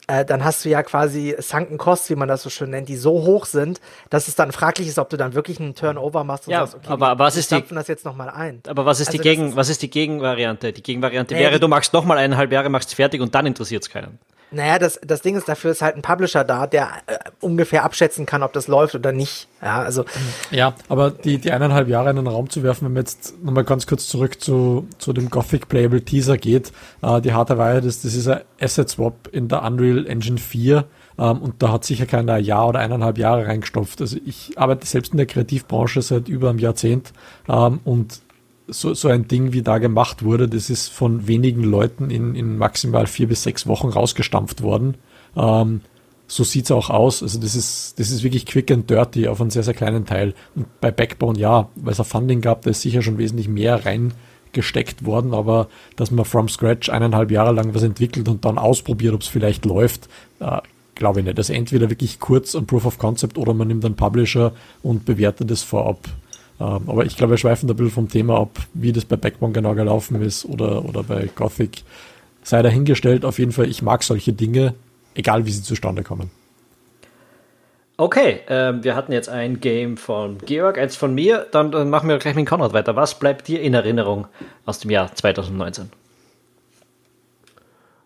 äh, 0.08 0.26
dann 0.26 0.44
hast 0.44 0.66
du 0.66 0.70
ja 0.70 0.82
quasi 0.82 1.36
sunken 1.40 1.78
Costs, 1.78 2.10
wie 2.10 2.16
man 2.16 2.28
das 2.28 2.42
so 2.42 2.50
schön 2.50 2.70
nennt, 2.70 2.90
die 2.90 2.96
so 2.96 3.12
hoch 3.12 3.46
sind, 3.46 3.82
dass 4.10 4.28
es 4.28 4.36
dann 4.36 4.52
fraglich 4.52 4.88
ist, 4.88 4.98
ob 4.98 5.10
du 5.10 5.18
dann 5.18 5.34
wirklich 5.34 5.60
einen 5.60 5.76
Turnover 5.76 6.24
machst 6.24 6.48
und 6.48 6.54
ja, 6.54 6.66
sagst, 6.66 6.76
okay, 6.76 6.88
aber 6.88 7.20
was 7.20 7.36
ist 7.36 7.52
die, 7.52 7.64
das 7.70 7.88
jetzt 7.88 8.06
noch 8.06 8.16
mal 8.16 8.30
ein. 8.30 8.62
Aber 8.68 8.86
was 8.86 9.00
ist 9.00 9.10
also 9.10 9.18
die 9.18 9.24
Gegen, 9.24 9.50
ist, 9.50 9.56
was 9.56 9.70
ist 9.70 9.82
die 9.82 9.90
Gegenvariante? 9.90 10.74
Die 10.74 10.82
Gegenvariante 10.84 11.36
wäre, 11.36 11.60
du 11.60 11.68
machst 11.68 11.94
noch 11.94 12.06
mal 12.06 12.18
eineinhalb 12.18 12.52
Jahre, 12.52 12.70
machst 12.70 12.96
fertig 12.96 13.22
und 13.22 13.36
dann 13.36 13.46
interessiert's 13.46 13.90
keinen. 13.90 14.20
Naja, 14.54 14.80
das, 14.80 15.00
das 15.06 15.22
Ding 15.22 15.38
ist, 15.38 15.48
dafür 15.48 15.72
ist 15.72 15.82
halt 15.82 15.96
ein 15.96 16.02
Publisher 16.02 16.44
da, 16.44 16.68
der 16.68 16.90
äh, 17.08 17.18
ungefähr 17.40 17.86
abschätzen 17.86 18.26
kann, 18.26 18.44
ob 18.44 18.52
das 18.52 18.68
läuft 18.68 18.96
oder 18.96 19.14
nicht. 19.14 19.48
Ja, 19.62 19.82
also. 19.82 20.04
Ja, 20.52 20.74
aber 20.90 21.10
die, 21.10 21.38
die 21.38 21.52
eineinhalb 21.52 21.88
Jahre 21.88 22.10
in 22.10 22.18
den 22.18 22.28
Raum 22.28 22.50
zu 22.50 22.62
werfen, 22.62 22.86
wenn 22.86 22.94
man 22.94 23.04
jetzt 23.04 23.42
nochmal 23.42 23.64
ganz 23.64 23.88
kurz 23.88 24.08
zurück 24.08 24.42
zu, 24.42 24.88
zu 24.98 25.14
dem 25.14 25.30
Gothic 25.30 25.70
Playable 25.70 26.04
Teaser 26.04 26.38
geht, 26.38 26.74
äh, 27.02 27.22
die 27.22 27.32
harte 27.34 27.58
Wahrheit 27.58 27.86
ist, 27.86 28.04
das 28.04 28.14
ist 28.14 28.28
ein 28.28 28.42
Asset 28.60 28.90
Swap 28.90 29.30
in 29.32 29.48
der 29.48 29.64
Unreal 29.64 30.06
Engine 30.06 30.38
4. 30.38 30.86
Ähm, 31.18 31.42
und 31.42 31.62
da 31.64 31.72
hat 31.72 31.86
sicher 31.86 32.06
keiner 32.06 32.34
ein 32.34 32.44
Jahr 32.44 32.68
oder 32.68 32.80
eineinhalb 32.80 33.18
Jahre 33.18 33.48
reingestopft. 33.48 34.02
Also 34.02 34.18
ich 34.26 34.58
arbeite 34.58 34.86
selbst 34.86 35.14
in 35.14 35.18
der 35.18 35.28
Kreativbranche 35.28 36.02
seit 36.02 36.28
über 36.28 36.50
einem 36.50 36.60
Jahrzehnt 36.60 37.14
ähm, 37.48 37.80
und 37.86 38.22
so, 38.72 38.94
so 38.94 39.10
ein 39.10 39.28
Ding, 39.28 39.54
wie 39.54 39.62
da 39.62 39.78
gemacht 39.78 40.24
wurde, 40.24 40.48
das 40.48 40.70
ist 40.70 40.90
von 40.90 41.28
wenigen 41.28 41.64
Leuten 41.64 42.10
in, 42.10 42.36
in 42.36 42.58
maximal 42.58 43.06
vier 43.06 43.28
bis 43.28 43.44
sechs 43.44 43.68
Wochen 43.68 43.90
rausgestampft 43.90 44.64
worden. 44.64 44.96
Ähm, 45.36 45.82
so 46.28 46.46
sieht's 46.46 46.72
auch 46.72 46.90
aus. 46.90 47.22
Also 47.22 47.40
das 47.40 47.56
ist, 47.56 48.00
das 48.00 48.10
ist 48.10 48.24
wirklich 48.24 48.46
quick 48.46 48.72
and 48.72 48.90
dirty 48.90 49.28
auf 49.28 49.42
einen 49.42 49.50
sehr, 49.50 49.64
sehr 49.64 49.74
kleinen 49.74 50.06
Teil. 50.06 50.34
Und 50.56 50.68
bei 50.80 50.90
Backbone, 50.90 51.38
ja, 51.38 51.68
weil 51.76 51.92
es 51.92 52.00
ein 52.00 52.06
Funding 52.06 52.42
gab, 52.42 52.62
da 52.62 52.70
ist 52.70 52.82
sicher 52.82 53.02
schon 53.02 53.18
wesentlich 53.18 53.50
mehr 53.50 53.86
reingesteckt 53.86 55.06
worden, 55.06 55.34
aber 55.34 55.68
dass 55.98 56.10
man 56.10 56.24
from 56.24 56.48
scratch 56.48 56.90
eineinhalb 56.90 57.32
Jahre 57.32 57.52
lang 57.52 57.76
was 57.76 57.84
entwickelt 57.84 58.30
und 58.30 58.46
dann 58.46 58.58
ausprobiert, 58.58 59.14
ob 59.14 59.22
es 59.22 59.28
vielleicht 59.28 59.66
läuft, 59.66 60.08
äh, 60.40 60.60
glaube 60.96 61.20
ich 61.20 61.26
nicht. 61.26 61.38
Das 61.38 61.50
also 61.50 61.54
ist 61.54 61.60
entweder 61.60 61.90
wirklich 61.90 62.22
kurz 62.22 62.56
ein 62.56 62.66
Proof 62.66 62.86
of 62.86 62.98
Concept 62.98 63.38
oder 63.38 63.54
man 63.54 63.68
nimmt 63.68 63.84
einen 63.84 63.96
Publisher 63.96 64.54
und 64.82 65.04
bewertet 65.04 65.52
es 65.52 65.64
vorab. 65.64 66.08
Ähm, 66.62 66.84
aber 66.88 67.06
ich 67.06 67.18
glaube, 67.18 67.32
wir 67.32 67.38
schweifen 67.38 67.68
da 67.68 67.74
ein 67.74 67.78
bisschen 67.78 67.92
vom 67.92 68.10
Thema 68.10 68.40
ab, 68.40 68.60
wie 68.76 68.92
das 68.92 69.06
bei 69.06 69.16
Backbone 69.16 69.52
genau 69.52 69.74
gelaufen 69.74 70.22
ist 70.22 70.46
oder, 70.46 70.86
oder 70.86 71.02
bei 71.02 71.28
Gothic. 71.36 71.84
Sei 72.44 72.62
dahingestellt, 72.62 73.26
auf 73.26 73.40
jeden 73.40 73.52
Fall, 73.52 73.68
ich 73.68 73.82
mag 73.82 74.04
solche 74.04 74.34
Dinge, 74.34 74.76
egal 75.16 75.46
wie 75.46 75.52
sie 75.52 75.64
zustande 75.64 76.04
kommen. 76.04 76.30
Okay, 77.98 78.42
ähm, 78.48 78.84
wir 78.84 78.96
hatten 78.96 79.12
jetzt 79.12 79.30
ein 79.30 79.60
Game 79.60 79.98
von 79.98 80.38
Georg, 80.40 80.78
eins 80.78 80.96
von 80.96 81.14
mir. 81.14 81.48
Dann, 81.52 81.72
dann 81.72 81.90
machen 81.90 82.10
wir 82.10 82.18
gleich 82.18 82.36
mit 82.36 82.48
Konrad 82.48 82.74
weiter. 82.74 82.96
Was 82.96 83.18
bleibt 83.18 83.48
dir 83.48 83.62
in 83.62 83.74
Erinnerung 83.74 84.28
aus 84.66 84.80
dem 84.80 84.92
Jahr 84.92 85.14
2019? 85.14 85.92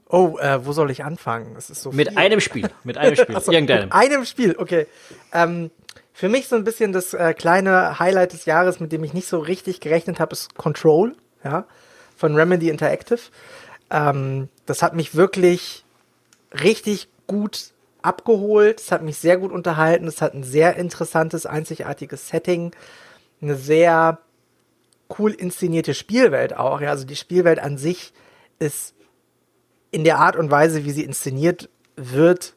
Oh, 0.10 0.38
äh, 0.40 0.66
wo 0.66 0.72
soll 0.72 0.92
ich 0.92 1.04
anfangen? 1.04 1.56
Es 1.58 1.70
ist 1.70 1.82
so 1.82 1.92
Mit 1.92 2.10
viel. 2.10 2.18
einem 2.18 2.40
Spiel. 2.40 2.70
Mit 2.84 2.98
einem 2.98 3.16
Spiel. 3.16 3.36
Achso, 3.36 3.52
Irgendeinem. 3.52 3.86
Mit 3.86 3.94
einem 3.94 4.26
Spiel, 4.26 4.56
okay. 4.58 4.88
Ähm, 5.34 5.72
für 6.16 6.30
mich 6.30 6.48
so 6.48 6.56
ein 6.56 6.64
bisschen 6.64 6.94
das 6.94 7.14
äh, 7.14 7.34
kleine 7.34 8.00
Highlight 8.00 8.32
des 8.32 8.46
Jahres, 8.46 8.80
mit 8.80 8.94
dem 8.94 9.04
ich 9.04 9.14
nicht 9.14 9.28
so 9.28 9.38
richtig 9.38 9.82
gerechnet 9.82 10.22
habe, 10.22 10.32
ist 10.32 10.56
Control, 10.56 11.14
ja, 11.44 11.66
von 12.16 12.36
Remedy 12.36 12.70
Interactive. 12.70 13.20
Ähm, 13.92 14.48
das 14.66 14.82
hat 14.82 14.96
mich 14.96 15.16
wirklich 15.16 15.84
richtig 16.54 17.10
gut 17.28 17.74
abgeholt. 18.02 18.80
Es 18.80 18.94
hat 18.94 19.04
mich 19.04 19.18
sehr 19.18 19.38
gut 19.38 19.52
unterhalten. 19.52 20.08
Es 20.08 20.22
hat 20.22 20.34
ein 20.34 20.44
sehr 20.44 20.78
interessantes, 20.78 21.46
einzigartiges 21.46 22.30
Setting. 22.30 22.72
Eine 23.42 23.56
sehr 23.56 24.20
cool 25.20 25.34
inszenierte 25.34 25.94
Spielwelt 25.94 26.56
auch. 26.56 26.80
Ja, 26.80 26.92
also 26.92 27.06
die 27.06 27.18
Spielwelt 27.18 27.60
an 27.60 27.78
sich 27.78 28.14
ist 28.58 28.96
in 29.92 30.06
der 30.06 30.20
Art 30.20 30.38
und 30.38 30.50
Weise, 30.50 30.86
wie 30.86 30.92
sie 30.92 31.04
inszeniert 31.04 31.70
wird, 31.98 32.55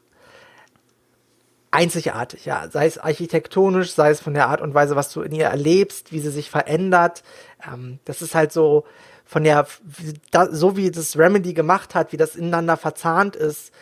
einzigartig, 1.70 2.44
ja. 2.44 2.68
Sei 2.70 2.86
es 2.86 2.98
architektonisch, 2.98 3.92
sei 3.92 4.10
es 4.10 4.20
von 4.20 4.34
der 4.34 4.48
Art 4.48 4.60
und 4.60 4.74
Weise, 4.74 4.96
was 4.96 5.12
du 5.12 5.22
in 5.22 5.32
ihr 5.32 5.46
erlebst, 5.46 6.12
wie 6.12 6.20
sie 6.20 6.30
sich 6.30 6.50
verändert. 6.50 7.22
Ähm, 7.66 7.98
das 8.04 8.22
ist 8.22 8.34
halt 8.34 8.52
so 8.52 8.84
von 9.24 9.44
der, 9.44 9.66
so 10.50 10.76
wie 10.76 10.90
das 10.90 11.18
Remedy 11.18 11.52
gemacht 11.52 11.94
hat, 11.94 12.12
wie 12.12 12.16
das 12.16 12.34
ineinander 12.34 12.78
verzahnt 12.78 13.36
ist, 13.36 13.72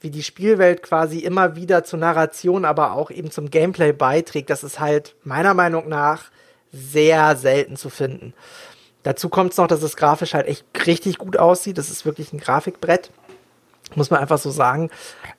wie 0.00 0.10
die 0.10 0.24
Spielwelt 0.24 0.82
quasi 0.82 1.20
immer 1.20 1.54
wieder 1.54 1.84
zur 1.84 2.00
Narration, 2.00 2.64
aber 2.64 2.92
auch 2.92 3.10
eben 3.10 3.30
zum 3.30 3.50
Gameplay 3.50 3.92
beiträgt. 3.92 4.50
Das 4.50 4.64
ist 4.64 4.80
halt 4.80 5.14
meiner 5.22 5.54
Meinung 5.54 5.88
nach 5.88 6.24
sehr 6.72 7.36
selten 7.36 7.76
zu 7.76 7.88
finden. 7.88 8.34
Dazu 9.04 9.28
kommt 9.28 9.52
es 9.52 9.58
noch, 9.58 9.68
dass 9.68 9.82
es 9.82 9.96
grafisch 9.96 10.34
halt 10.34 10.48
echt 10.48 10.64
richtig 10.84 11.18
gut 11.18 11.36
aussieht. 11.36 11.78
Das 11.78 11.90
ist 11.90 12.04
wirklich 12.04 12.32
ein 12.32 12.40
Grafikbrett. 12.40 13.12
Muss 13.94 14.10
man 14.10 14.20
einfach 14.20 14.38
so 14.38 14.50
sagen. 14.50 14.90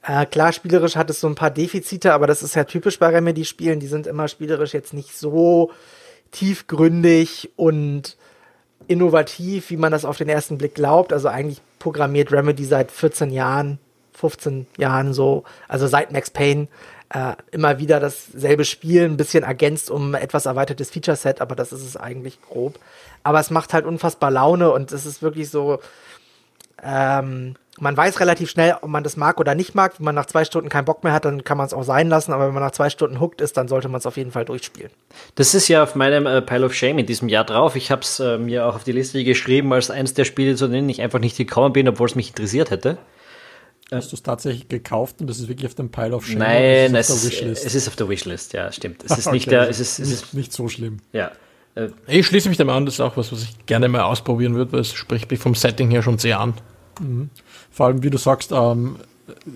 Äh, 0.03 0.25
klar, 0.25 0.53
spielerisch 0.53 0.95
hat 0.95 1.09
es 1.09 1.19
so 1.19 1.27
ein 1.27 1.35
paar 1.35 1.51
Defizite, 1.51 2.13
aber 2.13 2.27
das 2.27 2.43
ist 2.43 2.55
ja 2.55 2.63
typisch 2.63 2.97
bei 2.97 3.07
Remedy-Spielen. 3.07 3.79
Die 3.79 3.87
sind 3.87 4.07
immer 4.07 4.27
spielerisch 4.27 4.73
jetzt 4.73 4.93
nicht 4.93 5.17
so 5.17 5.71
tiefgründig 6.31 7.51
und 7.55 8.17
innovativ, 8.87 9.69
wie 9.69 9.77
man 9.77 9.91
das 9.91 10.05
auf 10.05 10.17
den 10.17 10.29
ersten 10.29 10.57
Blick 10.57 10.75
glaubt. 10.75 11.11
Also 11.11 11.27
eigentlich 11.27 11.61
programmiert 11.79 12.31
Remedy 12.31 12.63
seit 12.63 12.91
14 12.91 13.31
Jahren, 13.31 13.79
15 14.13 14.67
Jahren 14.77 15.13
so, 15.13 15.43
also 15.67 15.87
seit 15.87 16.11
Max 16.11 16.29
Payne 16.29 16.67
äh, 17.09 17.33
immer 17.51 17.79
wieder 17.79 17.99
dasselbe 17.99 18.65
Spiel, 18.65 19.05
ein 19.05 19.17
bisschen 19.17 19.43
ergänzt 19.43 19.89
um 19.89 20.13
etwas 20.13 20.45
erweitertes 20.45 20.89
Feature-Set, 20.89 21.41
aber 21.41 21.55
das 21.55 21.71
ist 21.71 21.85
es 21.85 21.97
eigentlich 21.97 22.41
grob. 22.41 22.79
Aber 23.23 23.39
es 23.39 23.49
macht 23.49 23.73
halt 23.73 23.85
unfassbar 23.85 24.31
Laune 24.31 24.71
und 24.71 24.91
es 24.91 25.05
ist 25.05 25.21
wirklich 25.21 25.49
so, 25.49 25.79
ähm, 26.83 27.55
man 27.79 27.95
weiß 27.95 28.19
relativ 28.19 28.49
schnell, 28.49 28.75
ob 28.81 28.89
man 28.89 29.03
das 29.03 29.17
mag 29.17 29.39
oder 29.39 29.53
nicht 29.53 29.75
mag. 29.75 29.99
Wenn 29.99 30.05
man 30.05 30.15
nach 30.15 30.25
zwei 30.25 30.45
Stunden 30.45 30.67
keinen 30.69 30.85
Bock 30.85 31.03
mehr 31.03 31.13
hat, 31.13 31.25
dann 31.25 31.43
kann 31.43 31.57
man 31.57 31.67
es 31.67 31.73
auch 31.73 31.83
sein 31.83 32.09
lassen. 32.09 32.33
Aber 32.33 32.47
wenn 32.47 32.53
man 32.53 32.63
nach 32.63 32.71
zwei 32.71 32.89
Stunden 32.89 33.19
hooked 33.19 33.39
ist, 33.39 33.55
dann 33.55 33.67
sollte 33.67 33.87
man 33.87 33.99
es 33.99 34.05
auf 34.05 34.17
jeden 34.17 34.31
Fall 34.31 34.45
durchspielen. 34.45 34.91
Das 35.35 35.53
ist 35.53 35.67
ja 35.67 35.83
auf 35.83 35.93
meinem 35.95 36.25
äh, 36.25 36.41
Pile 36.41 36.65
of 36.65 36.73
Shame 36.73 36.99
in 36.99 37.05
diesem 37.05 37.29
Jahr 37.29 37.43
drauf. 37.43 37.75
Ich 37.75 37.91
habe 37.91 38.01
es 38.01 38.19
äh, 38.19 38.37
mir 38.37 38.65
auch 38.65 38.75
auf 38.75 38.83
die 38.83 38.93
Liste 38.93 39.23
geschrieben, 39.23 39.71
als 39.73 39.91
eines 39.91 40.13
der 40.15 40.25
Spiele, 40.25 40.55
zu 40.55 40.67
denen 40.67 40.89
ich 40.89 41.01
einfach 41.01 41.19
nicht 41.19 41.37
gekommen 41.37 41.73
bin, 41.73 41.87
obwohl 41.87 42.07
es 42.07 42.15
mich 42.15 42.29
interessiert 42.29 42.71
hätte. 42.71 42.97
Hast 43.91 44.11
du 44.11 44.15
es 44.17 44.23
tatsächlich 44.23 44.67
gekauft 44.67 45.21
und 45.21 45.29
das 45.29 45.39
ist 45.39 45.47
wirklich 45.47 45.67
auf 45.67 45.75
dem 45.75 45.91
Pile 45.91 46.13
of 46.15 46.25
Shame? 46.25 46.39
Nein, 46.39 46.95
es, 46.95 47.09
ist 47.09 47.23
es, 47.23 47.25
auf 47.25 47.39
der 47.39 47.47
Wishlist? 47.47 47.65
es 47.65 47.75
ist 47.75 47.87
auf 47.87 47.95
der 47.95 48.09
Wishlist, 48.09 48.53
ja, 48.53 48.71
stimmt. 48.71 49.03
Es 49.05 49.11
ist 49.17 49.27
Okay, 49.27 49.35
nicht 49.35 49.51
der, 49.51 49.69
es 49.69 49.79
ist, 49.79 49.99
es 49.99 50.09
nicht, 50.09 50.23
ist, 50.23 50.33
nicht 50.33 50.51
so 50.53 50.67
schlimm. 50.67 50.97
ja. 51.13 51.31
Äh, 51.77 51.89
Ich 52.07 52.25
schließe 52.25 52.49
mich 52.49 52.57
dem 52.57 52.69
an, 52.69 52.85
das 52.85 52.95
ist 52.95 53.01
auch 53.01 53.17
was, 53.17 53.31
was 53.31 53.43
ich 53.43 53.65
gerne 53.65 53.87
mal 53.87 54.01
ausprobieren 54.01 54.55
würde, 54.55 54.71
weil 54.71 54.79
es 54.81 54.93
spricht 54.93 55.29
mich 55.29 55.39
vom 55.39 55.55
Setting 55.55 55.89
her 55.91 56.01
schon 56.01 56.17
sehr 56.17 56.39
an. 56.39 56.53
Vor 57.71 57.85
allem, 57.85 58.01
wie 58.01 58.09
du 58.09 58.17
sagst, 58.17 58.51
ähm, 58.51 58.95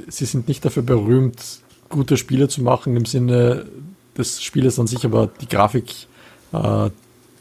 sie 0.08 0.25
sind 0.25 0.48
nicht 0.48 0.63
dafür 0.63 0.84
berühmt, 0.84 1.42
gute 1.90 2.16
Spiele 2.18 2.48
zu 2.48 2.62
machen 2.62 2.96
im 2.96 3.06
Sinne 3.06 3.66
des 4.18 4.44
Spieles 4.44 4.78
an 4.80 4.88
sich, 4.88 5.04
aber 5.06 5.30
die 5.42 5.48
Grafik 5.48 5.92
äh, 6.54 6.90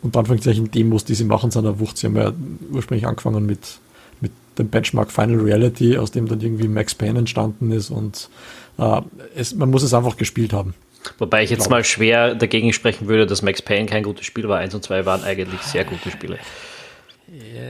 und 0.02 0.16
Anführungszeichen 0.16 0.70
Demos, 0.70 1.04
die 1.04 1.14
sie 1.14 1.24
machen, 1.24 1.50
sind 1.50 1.66
eine 1.66 1.78
Wucht. 1.78 1.98
Sie 1.98 2.06
haben 2.06 2.16
ja 2.16 2.32
ursprünglich 2.72 3.06
angefangen 3.06 3.44
mit, 3.44 3.78
mit 4.22 4.32
dem 4.56 4.68
Benchmark 4.68 5.12
Final 5.12 5.40
Reality, 5.40 5.98
aus 5.98 6.10
dem 6.12 6.26
dann 6.26 6.40
irgendwie 6.40 6.68
Max 6.68 6.94
Payne 6.94 7.18
entstanden 7.18 7.70
ist 7.70 7.90
und 7.90 8.30
äh, 8.78 9.02
es, 9.36 9.54
man 9.54 9.70
muss 9.70 9.82
es 9.82 9.92
einfach 9.92 10.16
gespielt 10.16 10.54
haben. 10.54 10.72
Wobei 11.18 11.42
ich 11.42 11.50
jetzt 11.50 11.70
mal 11.70 11.84
schwer 11.84 12.34
dagegen 12.34 12.72
sprechen 12.72 13.08
würde, 13.08 13.26
dass 13.26 13.42
Max 13.42 13.62
Payne 13.62 13.86
kein 13.86 14.02
gutes 14.02 14.26
Spiel 14.26 14.48
war. 14.48 14.58
Eins 14.58 14.74
und 14.74 14.84
zwei 14.84 15.06
waren 15.06 15.24
eigentlich 15.24 15.60
sehr 15.62 15.84
gute 15.84 16.10
Spiele. 16.10 16.38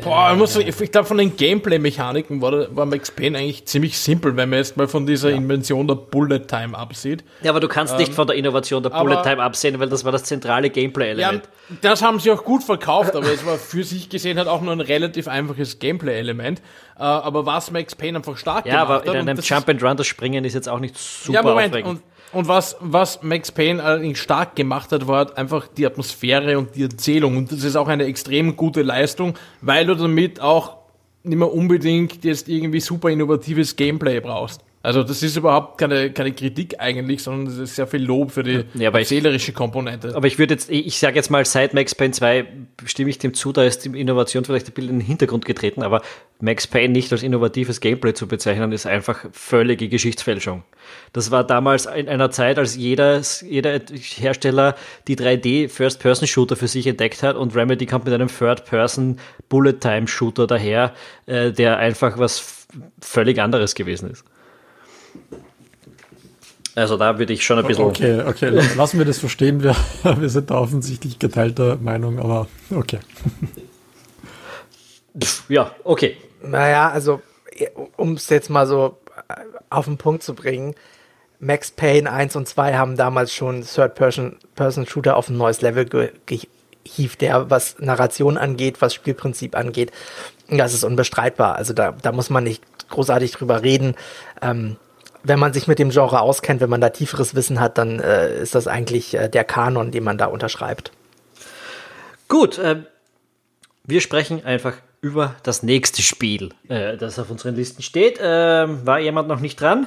Boah, 0.03 0.31
ich, 0.33 0.39
muss 0.39 0.55
sagen, 0.55 0.67
ich 0.67 0.91
glaube, 0.91 1.07
von 1.07 1.19
den 1.19 1.37
Gameplay-Mechaniken 1.37 2.41
war, 2.41 2.75
war 2.75 2.87
Max 2.87 3.11
Payne 3.11 3.37
eigentlich 3.37 3.67
ziemlich 3.67 3.99
simpel, 3.99 4.35
wenn 4.35 4.49
man 4.49 4.59
jetzt 4.59 4.79
mal 4.79 4.89
von 4.89 5.05
dieser 5.07 5.31
Invention 5.33 5.87
der 5.87 5.97
Bullet 5.97 6.39
Time 6.47 6.77
absieht. 6.77 7.23
Ja, 7.43 7.51
aber 7.51 7.61
du 7.61 7.69
kannst 7.69 7.99
nicht 7.99 8.15
von 8.15 8.27
der 8.27 8.37
Innovation 8.37 8.83
der 8.83 8.89
Bullet 8.89 9.17
aber- 9.17 9.23
Time 9.23 9.43
absehen, 9.43 9.79
weil 9.79 9.91
das 9.91 10.03
war 10.07 10.13
das 10.13 10.25
zentrale 10.25 10.69
Ja, 10.69 10.73
Gameplay-Element. 10.73 11.43
das 11.83 12.01
haben 12.01 12.19
sie 12.21 12.31
auch 12.31 12.43
gut 12.43 12.65
verkauft, 12.65 13.15
aber 13.15 13.27
es 13.31 13.45
war 13.45 13.59
für 13.59 13.85
sich 13.85 14.09
gesehen 14.09 14.39
halt 14.39 14.49
auch 14.49 14.63
nur 14.63 14.73
ein 14.73 14.81
relativ 14.81 15.29
einfaches 15.29 15.79
Gameplay-Element. 15.79 16.61
Äh, 16.99 17.03
aber 17.03 17.45
was 17.45 17.71
Max 17.71 17.95
Payne 17.95 18.17
einfach 18.17 18.39
stark 18.39 18.65
Ja, 18.65 18.81
aber 18.81 19.01
gemacht 19.01 19.05
in 19.05 19.11
hat, 19.11 19.17
und 19.23 19.29
einem 19.29 19.37
das 19.37 19.47
Jump 19.49 19.69
and 19.69 19.83
Run 19.83 19.97
das 19.99 20.07
Springen 20.07 20.47
ist 20.47 20.55
jetzt 20.55 20.71
auch 20.71 20.81
nicht 20.81 20.97
super 20.97 21.35
ja, 21.35 21.43
Moment. 21.43 21.69
aufregend. 21.75 21.91
Und, 21.91 22.03
und 22.33 22.49
was, 22.49 22.77
was 22.81 23.23
Max 23.23 23.51
Payne 23.51 23.83
allerdings 23.83 24.19
stark 24.19 24.57
gemacht 24.57 24.93
hat, 24.93 25.07
war 25.07 25.19
halt 25.19 25.37
einfach 25.37 25.69
die 25.69 25.87
Atmosphäre 25.87 26.59
und 26.59 26.77
die 26.77 26.83
Erzählung. 26.85 27.37
Und 27.37 27.53
das 27.53 27.65
ist 27.65 27.77
auch 27.77 27.89
eine 27.89 28.05
extrem 28.05 28.57
gute 28.57 28.83
Leistung, 28.83 29.35
weil 29.61 29.87
du 29.87 29.95
damit 29.95 30.41
auch 30.41 30.77
nicht 31.23 31.39
mehr 31.39 31.53
unbedingt 31.53 32.25
jetzt 32.25 32.49
irgendwie 32.49 32.81
super 32.81 33.11
innovatives 33.11 33.77
Gameplay 33.77 34.21
brauchst. 34.21 34.63
Also 34.83 35.03
das 35.03 35.23
ist 35.23 35.37
überhaupt 35.37 35.77
keine, 35.77 36.11
keine 36.11 36.33
Kritik 36.33 36.77
eigentlich, 36.79 37.23
sondern 37.23 37.47
das 37.47 37.59
ist 37.59 37.77
sehr 37.77 37.87
viel 37.87 38.03
Lob 38.03 38.31
für 38.31 38.43
die 38.43 38.65
Ja, 38.73 38.91
erzählerische 38.91 39.53
Komponente. 39.53 40.17
Aber 40.17 40.27
ich 40.27 40.39
würde 40.39 40.55
jetzt, 40.55 40.71
ich, 40.71 40.87
ich 40.87 40.99
sage 40.99 41.17
jetzt 41.17 41.31
mal, 41.31 41.45
seit 41.45 41.75
Max 41.75 41.95
Payne 41.95 42.13
2 42.13 42.47
stimme 42.87 43.11
ich 43.11 43.19
dem 43.19 43.35
zu, 43.35 43.53
da 43.53 43.63
ist 43.63 43.85
die 43.85 44.01
Innovation 44.01 44.43
vielleicht 44.43 44.69
ein 44.69 44.73
bisschen 44.73 44.91
in 44.91 44.99
den 45.01 45.07
Hintergrund 45.07 45.45
getreten, 45.45 45.83
aber 45.83 46.01
Max 46.41 46.67
Payne 46.67 46.95
nicht 46.95 47.13
als 47.13 47.23
innovatives 47.23 47.81
Gameplay 47.81 48.15
zu 48.15 48.27
bezeichnen, 48.27 48.73
ist 48.73 48.87
einfach 48.87 49.27
völlige 49.33 49.91
Geschichtsfälschung. 49.91 50.63
Das 51.13 51.31
war 51.33 51.43
damals 51.45 51.87
in 51.87 52.09
einer 52.09 52.31
Zeit, 52.31 52.59
als 52.59 52.77
jeder, 52.77 53.21
jeder 53.43 53.81
Hersteller 53.91 54.77
die 55.09 55.17
3D 55.17 55.69
First-Person-Shooter 55.69 56.55
für 56.57 56.69
sich 56.69 56.87
entdeckt 56.87 57.23
hat 57.23 57.37
und 57.37 57.55
Remedy 57.57 57.87
kommt 57.87 58.05
mit 58.05 58.15
einem 58.15 58.29
Third-Person-Bullet-Time-Shooter 58.29 60.47
daher, 60.47 60.93
äh, 61.27 61.51
der 61.51 61.79
einfach 61.79 62.19
was 62.19 62.67
völlig 63.01 63.41
anderes 63.41 63.75
gewesen 63.75 64.11
ist. 64.11 64.25
Also 66.77 66.97
da 66.97 67.19
würde 67.19 67.33
ich 67.33 67.45
schon 67.45 67.59
ein 67.59 67.67
bisschen... 67.67 67.87
Okay, 67.87 68.23
okay, 68.25 68.51
la- 68.51 68.63
lassen 68.77 68.99
wir 68.99 69.05
das 69.05 69.19
verstehen. 69.19 69.65
Wir, 69.65 69.75
wir 70.19 70.29
sind 70.29 70.51
da 70.51 70.59
offensichtlich 70.59 71.19
geteilter 71.19 71.77
Meinung, 71.77 72.19
aber 72.21 72.47
okay. 72.71 73.01
Ja, 75.49 75.75
okay. 75.83 76.17
Naja, 76.43 76.89
also, 76.89 77.21
um 77.97 78.13
es 78.13 78.29
jetzt 78.29 78.49
mal 78.49 78.67
so 78.67 78.97
äh, 79.29 79.35
auf 79.69 79.87
den 79.87 79.99
Punkt 79.99 80.23
zu 80.23 80.35
bringen, 80.35 80.75
Max 81.41 81.71
Payne 81.71 82.11
1 82.11 82.37
und 82.37 82.47
2 82.47 82.75
haben 82.75 82.97
damals 82.97 83.35
schon 83.35 83.63
Third-Person-Shooter 83.63 85.17
auf 85.17 85.29
ein 85.29 85.39
neues 85.39 85.63
Level 85.63 85.87
ge 85.87 86.13
gehievt, 86.27 87.21
der 87.21 87.51
was 87.51 87.79
Narration 87.79 88.39
angeht, 88.39 88.81
was 88.81 88.95
Spielprinzip 88.95 89.57
angeht. 89.57 89.91
Das 90.49 90.75
ist 90.75 90.85
unbestreitbar. 90.85 91.57
Also 91.57 91.73
da, 91.73 91.93
da 91.93 92.13
muss 92.13 92.31
man 92.31 92.45
nicht 92.45 92.63
großartig 92.89 93.33
drüber 93.33 93.63
reden. 93.63 93.95
Ähm, 94.43 94.77
wenn 95.23 95.39
man 95.39 95.53
sich 95.53 95.67
mit 95.67 95.79
dem 95.79 95.91
Genre 95.91 96.21
auskennt, 96.21 96.61
wenn 96.61 96.71
man 96.71 96.81
da 96.81 96.91
tieferes 96.91 97.35
Wissen 97.35 97.61
hat, 97.61 97.79
dann 97.79 98.01
äh, 98.01 98.41
ist 98.41 98.55
das 98.55 98.67
eigentlich 98.67 99.15
äh, 99.15 99.29
der 99.29 99.45
Kanon, 99.45 99.91
den 99.91 100.05
man 100.05 100.19
da 100.19 100.27
unterschreibt. 100.27 100.93
Gut, 102.29 102.61
ähm, 102.63 102.87
wir 103.85 104.01
sprechen 104.01 104.45
einfach 104.45 104.75
über 105.03 105.35
das 105.43 105.63
nächste 105.63 106.03
Spiel, 106.03 106.51
äh, 106.69 106.97
das 106.97 107.19
auf 107.19 107.31
unseren 107.31 107.57
Listen 107.57 107.83
steht. 107.83 108.19
Ähm, 108.23 108.87
war 108.87 108.99
jemand 109.01 109.29
noch 109.29 109.41
nicht 109.41 109.61
dran? 109.61 109.87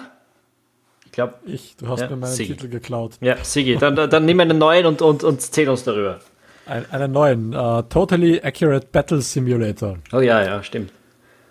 Ich 1.13 1.15
glaube, 1.15 1.35
Ich, 1.45 1.75
du 1.77 1.87
hast 1.89 1.99
Ja, 2.01 2.09
mir 2.09 2.15
meinen 2.15 2.31
Sigi. 2.33 2.53
Titel 2.55 2.69
geklaut. 2.69 3.17
ja, 3.21 3.35
Sigi, 3.43 3.77
dann, 3.77 3.95
dann, 3.95 4.09
dann 4.09 4.25
nimm 4.25 4.39
einen 4.39 4.57
neuen 4.57 4.87
und, 4.87 5.03
und, 5.03 5.23
und 5.23 5.41
zähl 5.41 5.69
uns 5.69 5.83
darüber. 5.83 6.19
Ein, 6.65 6.89
einen 6.91 7.11
neuen, 7.11 7.53
äh, 7.53 7.83
Totally 7.83 8.41
Accurate 8.41 8.87
Battle 8.91 9.21
Simulator. 9.21 9.97
Oh 10.11 10.21
ja, 10.21 10.41
ja, 10.43 10.63
stimmt. 10.63 10.91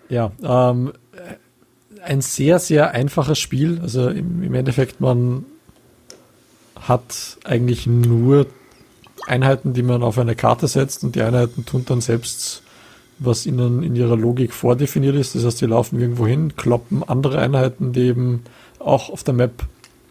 Ja, 0.09 0.33
ähm, 0.43 0.91
ein 2.03 2.19
sehr, 2.19 2.59
sehr 2.59 2.91
einfaches 2.91 3.39
Spiel. 3.39 3.79
Also 3.81 4.09
im, 4.09 4.43
im 4.43 4.53
Endeffekt, 4.53 4.99
man 4.99 5.45
hat 6.77 7.37
eigentlich 7.45 7.87
nur 7.87 8.47
Einheiten, 9.27 9.71
die 9.73 9.83
man 9.83 10.03
auf 10.03 10.17
eine 10.19 10.35
Karte 10.35 10.67
setzt 10.67 11.05
und 11.05 11.15
die 11.15 11.21
Einheiten 11.21 11.65
tun 11.65 11.85
dann 11.87 12.01
selbst, 12.01 12.63
was 13.17 13.45
ihnen 13.45 13.81
in 13.81 13.95
ihrer 13.95 14.17
Logik 14.17 14.51
vordefiniert 14.51 15.15
ist. 15.15 15.35
Das 15.35 15.45
heißt, 15.45 15.61
die 15.61 15.67
laufen 15.67 16.01
irgendwo 16.01 16.27
hin, 16.27 16.57
kloppen 16.57 17.01
andere 17.01 17.39
Einheiten, 17.39 17.93
die 17.93 18.07
eben 18.07 18.43
auch 18.83 19.09
auf 19.09 19.23
der 19.23 19.33
Map 19.33 19.63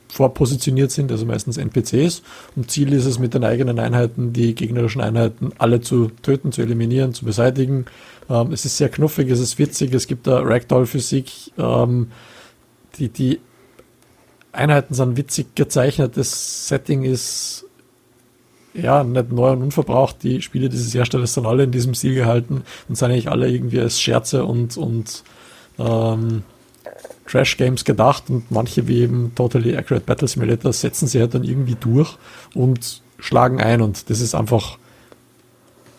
vorpositioniert 0.08 0.90
sind, 0.90 1.10
also 1.10 1.24
meistens 1.24 1.56
NPCs. 1.56 2.22
Und 2.54 2.70
Ziel 2.70 2.92
ist 2.92 3.06
es, 3.06 3.18
mit 3.18 3.34
den 3.34 3.44
eigenen 3.44 3.78
Einheiten 3.78 4.32
die 4.32 4.54
gegnerischen 4.54 5.00
Einheiten 5.00 5.52
alle 5.58 5.80
zu 5.80 6.10
töten, 6.22 6.52
zu 6.52 6.60
eliminieren, 6.60 7.14
zu 7.14 7.24
beseitigen. 7.24 7.86
Ähm, 8.28 8.52
es 8.52 8.64
ist 8.64 8.76
sehr 8.76 8.90
knuffig, 8.90 9.30
es 9.30 9.40
ist 9.40 9.58
witzig, 9.58 9.94
es 9.94 10.06
gibt 10.06 10.26
da 10.26 10.40
Ragdoll-Physik. 10.40 11.52
Ähm, 11.56 12.08
die, 12.98 13.08
die 13.08 13.40
Einheiten 14.52 14.92
sind 14.92 15.16
witzig 15.16 15.54
gezeichnet, 15.54 16.16
das 16.18 16.68
Setting 16.68 17.04
ist 17.04 17.64
ja, 18.74 19.04
nicht 19.04 19.32
neu 19.32 19.50
und 19.50 19.62
unverbraucht. 19.62 20.22
Die 20.22 20.40
Spiele 20.40 20.68
dieses 20.68 20.94
Herstellers 20.94 21.34
sind 21.34 21.46
alle 21.46 21.64
in 21.64 21.70
diesem 21.70 21.94
Stil 21.94 22.14
gehalten 22.14 22.62
und 22.88 22.96
sind 22.96 23.10
eigentlich 23.10 23.30
alle 23.30 23.48
irgendwie 23.50 23.80
als 23.80 24.00
Scherze 24.00 24.44
und, 24.44 24.76
und 24.76 25.24
ähm, 25.78 26.42
Trash 27.26 27.56
Games 27.56 27.84
gedacht 27.84 28.24
und 28.28 28.50
manche 28.50 28.88
wie 28.88 29.00
eben 29.00 29.32
Totally 29.34 29.76
Accurate 29.76 30.04
Battle 30.04 30.28
Simulator 30.28 30.72
setzen 30.72 31.06
sie 31.06 31.20
halt 31.20 31.34
dann 31.34 31.44
irgendwie 31.44 31.76
durch 31.78 32.16
und 32.54 33.00
schlagen 33.18 33.60
ein 33.60 33.80
und 33.80 34.10
das 34.10 34.20
ist 34.20 34.34
einfach 34.34 34.78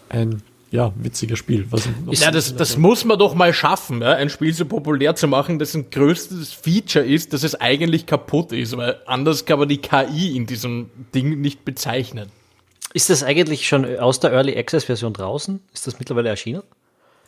ein 0.09 0.43
ja, 0.73 0.91
witziges 0.95 1.37
Spiel. 1.37 1.67
Was 1.69 1.87
ja, 2.19 2.31
das, 2.31 2.55
das 2.55 2.77
muss 2.77 3.05
man 3.05 3.19
doch 3.19 3.35
mal 3.35 3.53
schaffen, 3.53 4.01
ja? 4.01 4.13
ein 4.13 4.29
Spiel 4.29 4.53
so 4.53 4.65
populär 4.65 5.15
zu 5.15 5.27
machen, 5.27 5.59
dessen 5.59 5.91
größtes 5.91 6.51
Feature 6.51 7.05
ist, 7.05 7.31
dass 7.31 7.43
es 7.43 7.59
eigentlich 7.61 8.07
kaputt 8.07 8.51
ist, 8.51 8.75
weil 8.75 8.97
anders 9.05 9.45
kann 9.45 9.59
man 9.59 9.69
die 9.69 9.77
KI 9.77 10.35
in 10.35 10.47
diesem 10.47 10.89
Ding 11.13 11.39
nicht 11.41 11.63
bezeichnen. 11.63 12.29
Ist 12.93 13.11
das 13.11 13.23
eigentlich 13.23 13.67
schon 13.67 13.99
aus 13.99 14.19
der 14.19 14.31
Early 14.31 14.57
Access 14.57 14.85
Version 14.85 15.13
draußen? 15.13 15.59
Ist 15.73 15.85
das 15.85 15.99
mittlerweile 15.99 16.29
erschienen? 16.29 16.63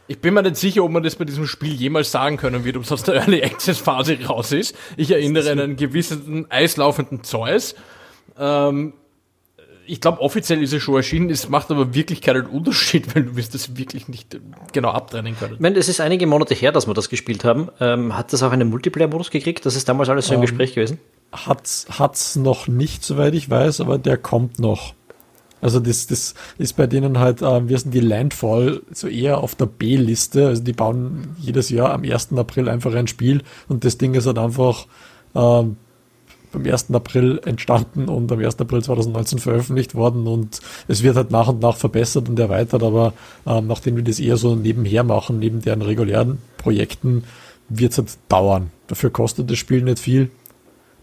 Ich 0.08 0.20
bin 0.20 0.34
mir 0.34 0.44
nicht 0.44 0.58
sicher, 0.58 0.84
ob 0.84 0.92
man 0.92 1.02
das 1.02 1.16
bei 1.16 1.26
diesem 1.26 1.48
Spiel 1.48 1.74
jemals 1.74 2.12
sagen 2.12 2.38
können 2.38 2.64
wird, 2.64 2.78
ob 2.78 2.84
es 2.84 2.92
aus 2.92 3.04
der 3.04 3.16
Early 3.16 3.44
Access 3.44 3.80
Phase 3.80 4.18
raus 4.28 4.52
ist. 4.52 4.76
Ich 4.98 5.10
erinnere 5.12 5.52
an 5.52 5.60
einen 5.60 5.76
gewissen 5.78 6.46
eislaufenden 6.50 7.24
Zeus. 7.24 7.76
Ähm, 8.38 8.94
ich 9.88 10.02
glaube, 10.02 10.22
offiziell 10.22 10.62
ist 10.62 10.74
es 10.74 10.82
schon 10.82 10.96
erschienen. 10.96 11.30
Es 11.30 11.50
macht 11.50 11.72
aber 11.72 11.94
wirklich 11.94 12.22
keinen 12.22 12.46
Unterschied, 12.46 13.16
weil 13.16 13.24
du 13.24 13.36
wirst 13.36 13.56
das 13.56 13.78
wirklich 13.78 14.08
nicht 14.08 14.40
genau 14.74 14.90
abtrennen 14.90 15.36
können. 15.38 15.56
Ich 15.56 15.60
meine, 15.60 15.78
es 15.78 15.90
ist 15.90 16.00
einige 16.02 16.28
Monate 16.28 16.54
her, 16.54 16.72
dass 16.72 16.88
wir 16.88 16.94
das 16.94 17.10
gespielt 17.10 17.44
haben. 17.44 17.70
Ähm, 17.80 18.16
hat 18.16 18.32
das 18.32 18.44
auch 18.44 18.52
einen 18.52 18.70
Multiplayer-Modus 18.70 19.32
gekriegt? 19.32 19.66
Das 19.66 19.76
ist 19.76 19.90
damals 19.90 20.10
alles 20.10 20.28
so 20.28 20.34
im 20.34 20.40
ähm, 20.40 20.46
Gespräch 20.46 20.76
gewesen? 20.76 21.00
Hat's, 21.32 21.88
hat's 21.90 22.36
noch 22.36 22.68
nicht, 22.68 23.04
soweit 23.04 23.34
ich 23.34 23.50
weiß, 23.50 23.82
aber 23.82 23.98
der 23.98 24.18
kommt 24.18 24.60
noch. 24.60 24.94
Also 25.62 25.80
das, 25.80 26.08
das 26.08 26.36
ist 26.58 26.76
bei 26.76 26.88
denen 26.88 27.20
halt, 27.20 27.42
äh, 27.42 27.68
wir 27.68 27.78
sind 27.78 27.94
die 27.94 28.00
Landfall 28.00 28.82
so 28.92 29.08
eher 29.08 29.40
auf 29.40 29.56
der 29.56 29.66
B-Liste. 29.66 30.48
Also 30.48 30.64
die 30.64 30.74
bauen 30.74 31.36
jedes 31.40 31.70
Jahr 31.70 31.94
am 31.94 32.04
1. 32.04 32.34
April 32.34 32.70
einfach 32.70 32.94
ein 32.94 33.08
Spiel 33.08 33.42
und 33.68 33.84
das 33.84 33.98
Ding 33.98 34.14
ist 34.14 34.28
halt 34.28 34.38
einfach 34.38 34.86
äh, 35.34 35.40
am 36.56 36.66
1. 36.66 36.92
April 36.92 37.42
entstanden 37.46 38.08
und 38.08 38.32
am 38.32 38.40
1. 38.40 38.60
April 38.60 38.82
2019 38.82 39.40
veröffentlicht 39.40 39.96
worden 39.96 40.28
und 40.28 40.62
es 40.88 41.04
wird 41.04 41.16
halt 41.16 41.32
nach 41.32 41.48
und 41.48 41.62
nach 41.62 41.76
verbessert 41.76 42.30
und 42.30 42.40
erweitert, 42.40 42.84
aber 42.84 43.14
äh, 43.46 43.62
nachdem 43.62 43.96
wir 43.98 44.04
das 44.04 44.20
eher 44.20 44.38
so 44.38 44.56
nebenher 44.56 45.04
machen, 45.04 45.40
neben 45.40 45.62
deren 45.62 45.82
regulären 45.82 46.40
Projekten, 46.58 47.24
wird 47.68 47.92
es 47.92 47.98
halt 47.98 48.18
dauern. 48.30 48.72
Dafür 48.88 49.10
kostet 49.10 49.50
das 49.50 49.58
Spiel 49.58 49.82
nicht 49.82 50.00
viel 50.00 50.30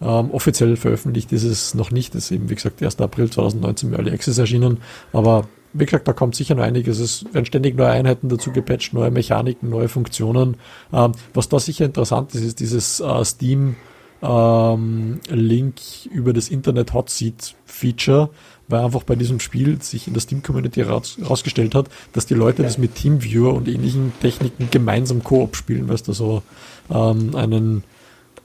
ähm, 0.03 0.31
offiziell 0.33 0.77
veröffentlicht 0.77 1.33
ist 1.33 1.45
es 1.45 1.75
noch 1.75 1.91
nicht. 1.91 2.15
Das 2.15 2.25
ist 2.25 2.33
eben, 2.33 2.51
wie 2.51 2.55
gesagt, 2.55 2.83
1. 2.83 3.01
April 3.01 3.31
2019 3.31 3.89
im 3.89 3.95
Early 3.95 4.11
Access 4.11 4.39
erschienen. 4.39 4.79
Aber 5.13 5.47
wie 5.73 5.85
gesagt, 5.87 6.09
da 6.09 6.13
kommt 6.13 6.35
sicher 6.35 6.55
noch 6.55 6.65
einiges. 6.65 6.99
Es 6.99 7.25
werden 7.33 7.47
ständig 7.47 7.77
neue 7.77 7.91
Einheiten 7.91 8.29
dazu 8.29 8.53
gepatcht, 8.53 8.93
neue 8.93 9.11
Mechaniken, 9.11 9.71
neue 9.71 9.89
Funktionen. 9.89 10.57
Ähm, 10.93 11.13
was 11.35 11.49
da 11.49 11.59
sicher 11.59 11.85
interessant 11.85 12.35
ist, 12.35 12.43
ist 12.43 12.61
dieses 12.61 13.01
äh, 13.01 13.25
Steam 13.25 13.77
ähm, 14.23 15.21
Link 15.29 15.77
über 16.11 16.33
das 16.33 16.49
Internet 16.49 16.93
Hot 16.95 17.11
Seat 17.11 17.55
Feature, 17.65 18.31
weil 18.69 18.85
einfach 18.85 19.03
bei 19.03 19.17
diesem 19.17 19.41
Spiel 19.41 19.81
sich 19.83 20.07
in 20.07 20.15
der 20.15 20.21
Steam 20.21 20.43
Community 20.43 20.85
herausgestellt 20.85 21.75
hat, 21.75 21.87
dass 22.13 22.27
die 22.27 22.35
Leute 22.35 22.63
das 22.63 22.79
mit 22.79 22.95
Teamviewer 22.95 23.53
und 23.55 23.69
ähnlichen 23.69 24.13
Techniken 24.21 24.69
gemeinsam 24.71 25.25
Koop 25.25 25.57
spielen, 25.57 25.89
weil 25.89 25.97
es 25.97 26.03
da 26.03 26.13
so 26.13 26.43
ähm, 26.91 27.35
einen, 27.35 27.85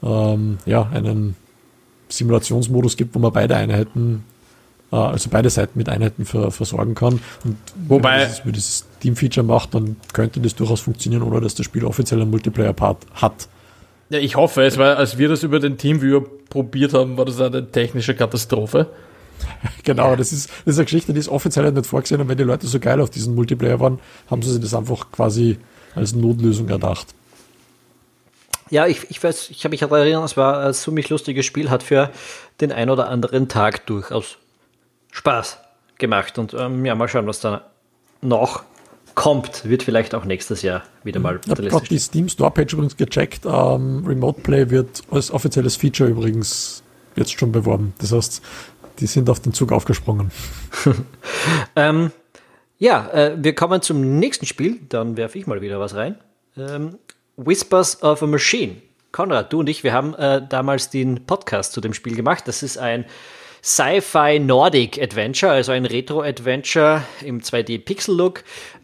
ähm, 0.02 0.58
ja, 0.66 0.88
einen 0.88 1.36
Simulationsmodus 2.08 2.96
gibt, 2.96 3.14
wo 3.14 3.18
man 3.18 3.32
beide 3.32 3.56
Einheiten, 3.56 4.24
äh, 4.92 4.96
also 4.96 5.30
beide 5.30 5.50
Seiten 5.50 5.78
mit 5.78 5.88
Einheiten 5.88 6.24
ver 6.24 6.50
versorgen 6.50 6.94
kann. 6.94 7.20
Und 7.44 7.56
Wobei, 7.88 8.28
wenn 8.44 8.52
dieses, 8.52 8.84
dieses 8.84 8.86
Team-Feature 9.00 9.46
macht, 9.46 9.74
dann 9.74 9.96
könnte 10.12 10.40
das 10.40 10.54
durchaus 10.54 10.80
funktionieren, 10.80 11.22
ohne 11.22 11.40
dass 11.40 11.54
das 11.54 11.66
Spiel 11.66 11.84
offiziell 11.84 12.20
einen 12.20 12.30
Multiplayer-Part 12.30 13.06
hat. 13.14 13.48
Ja, 14.10 14.18
ich 14.18 14.36
hoffe 14.36 14.62
es, 14.62 14.78
weil 14.78 14.94
als 14.94 15.18
wir 15.18 15.28
das 15.28 15.42
über 15.42 15.60
den 15.60 15.76
Teamviewer 15.76 16.24
probiert 16.48 16.94
haben, 16.94 17.18
war 17.18 17.26
das 17.26 17.40
eine 17.40 17.70
technische 17.70 18.14
Katastrophe. 18.14 18.88
genau, 19.84 20.16
das 20.16 20.32
ist, 20.32 20.48
das 20.64 20.74
ist 20.74 20.78
eine 20.78 20.86
Geschichte, 20.86 21.12
die 21.12 21.20
ist 21.20 21.28
offiziell 21.28 21.66
halt 21.66 21.74
nicht 21.74 21.86
vorgesehen 21.86 22.20
und 22.20 22.28
wenn 22.28 22.38
die 22.38 22.44
Leute 22.44 22.66
so 22.66 22.80
geil 22.80 23.00
auf 23.00 23.10
diesen 23.10 23.34
Multiplayer 23.34 23.78
waren, 23.80 23.98
haben 24.30 24.42
sie 24.42 24.52
sich 24.52 24.60
das 24.60 24.74
einfach 24.74 25.12
quasi 25.12 25.58
als 25.94 26.14
Notlösung 26.14 26.68
erdacht. 26.68 27.14
Ja, 28.70 28.86
ich, 28.86 29.10
ich 29.10 29.22
weiß, 29.22 29.50
ich 29.50 29.64
habe 29.64 29.72
mich 29.72 29.82
erinnert, 29.82 30.24
es 30.24 30.36
war 30.36 30.64
ein 30.64 30.74
ziemlich 30.74 31.08
lustiges 31.08 31.46
Spiel, 31.46 31.70
hat 31.70 31.82
für 31.82 32.10
den 32.60 32.72
ein 32.72 32.90
oder 32.90 33.08
anderen 33.08 33.48
Tag 33.48 33.86
durchaus 33.86 34.38
Spaß 35.12 35.58
gemacht. 35.98 36.38
Und 36.38 36.54
ähm, 36.54 36.84
ja, 36.84 36.94
mal 36.94 37.08
schauen, 37.08 37.26
was 37.26 37.40
da 37.40 37.70
noch 38.20 38.62
kommt. 39.14 39.68
Wird 39.68 39.82
vielleicht 39.82 40.14
auch 40.14 40.24
nächstes 40.24 40.62
Jahr 40.62 40.82
wieder 41.02 41.20
mal. 41.20 41.40
Ich 41.44 41.50
habe 41.50 41.62
gerade 41.62 41.86
die 41.88 41.98
Steam 41.98 42.28
Store 42.28 42.50
Page 42.50 42.72
übrigens 42.72 42.96
gecheckt. 42.96 43.44
Ähm, 43.46 44.04
Remote 44.06 44.40
Play 44.42 44.70
wird 44.70 45.02
als 45.10 45.30
offizielles 45.30 45.76
Feature 45.76 46.08
übrigens 46.08 46.82
jetzt 47.16 47.38
schon 47.38 47.50
beworben. 47.50 47.94
Das 47.98 48.12
heißt, 48.12 48.42
die 49.00 49.06
sind 49.06 49.28
auf 49.28 49.40
den 49.40 49.52
Zug 49.52 49.72
aufgesprungen. 49.72 50.30
ähm, 51.76 52.12
ja, 52.78 53.08
äh, 53.10 53.36
wir 53.36 53.54
kommen 53.54 53.82
zum 53.82 54.18
nächsten 54.20 54.46
Spiel. 54.46 54.78
Dann 54.88 55.16
werfe 55.16 55.38
ich 55.38 55.46
mal 55.46 55.60
wieder 55.60 55.80
was 55.80 55.94
rein. 55.94 56.16
Ähm, 56.56 56.98
Whispers 57.38 58.02
of 58.02 58.22
a 58.22 58.26
Machine. 58.26 58.82
Konrad, 59.12 59.52
du 59.52 59.60
und 59.60 59.68
ich, 59.68 59.84
wir 59.84 59.92
haben 59.92 60.14
äh, 60.14 60.42
damals 60.46 60.90
den 60.90 61.24
Podcast 61.24 61.72
zu 61.72 61.80
dem 61.80 61.94
Spiel 61.94 62.16
gemacht. 62.16 62.46
Das 62.46 62.62
ist 62.62 62.78
ein 62.78 63.06
Sci-Fi 63.62 64.40
Nordic 64.40 65.00
Adventure, 65.00 65.52
also 65.52 65.72
ein 65.72 65.86
Retro-Adventure 65.86 67.04
im 67.22 67.40
2D-Pixel-Look, 67.40 68.42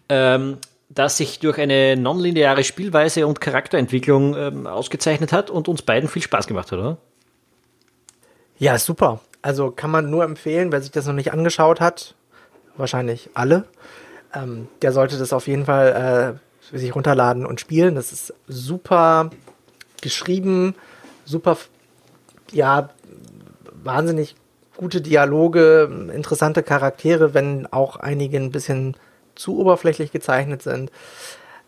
ähm, 0.08 0.58
das 0.88 1.16
sich 1.16 1.40
durch 1.40 1.58
eine 1.58 1.96
nonlineare 1.96 2.62
Spielweise 2.62 3.26
und 3.26 3.40
Charakterentwicklung 3.40 4.36
ähm, 4.36 4.66
ausgezeichnet 4.68 5.32
hat 5.32 5.50
und 5.50 5.66
uns 5.68 5.82
beiden 5.82 6.08
viel 6.08 6.22
Spaß 6.22 6.46
gemacht 6.46 6.70
hat, 6.70 6.78
oder? 6.78 6.98
Ja, 8.58 8.78
super. 8.78 9.20
Also 9.42 9.72
kann 9.72 9.90
man 9.90 10.10
nur 10.10 10.22
empfehlen, 10.22 10.70
wer 10.70 10.80
sich 10.80 10.92
das 10.92 11.06
noch 11.06 11.12
nicht 11.12 11.32
angeschaut 11.32 11.80
hat, 11.80 12.14
wahrscheinlich 12.76 13.30
alle, 13.34 13.64
ähm, 14.32 14.68
der 14.80 14.92
sollte 14.92 15.18
das 15.18 15.32
auf 15.32 15.48
jeden 15.48 15.66
Fall 15.66 16.38
äh, 16.38 16.43
sich 16.72 16.94
runterladen 16.94 17.46
und 17.46 17.60
spielen. 17.60 17.94
Das 17.94 18.12
ist 18.12 18.34
super 18.46 19.30
geschrieben, 20.00 20.74
super, 21.24 21.56
ja, 22.52 22.90
wahnsinnig 23.82 24.36
gute 24.76 25.00
Dialoge, 25.00 26.10
interessante 26.12 26.62
Charaktere, 26.62 27.34
wenn 27.34 27.66
auch 27.66 27.96
einige 27.96 28.36
ein 28.36 28.50
bisschen 28.50 28.96
zu 29.34 29.58
oberflächlich 29.58 30.12
gezeichnet 30.12 30.62
sind. 30.62 30.90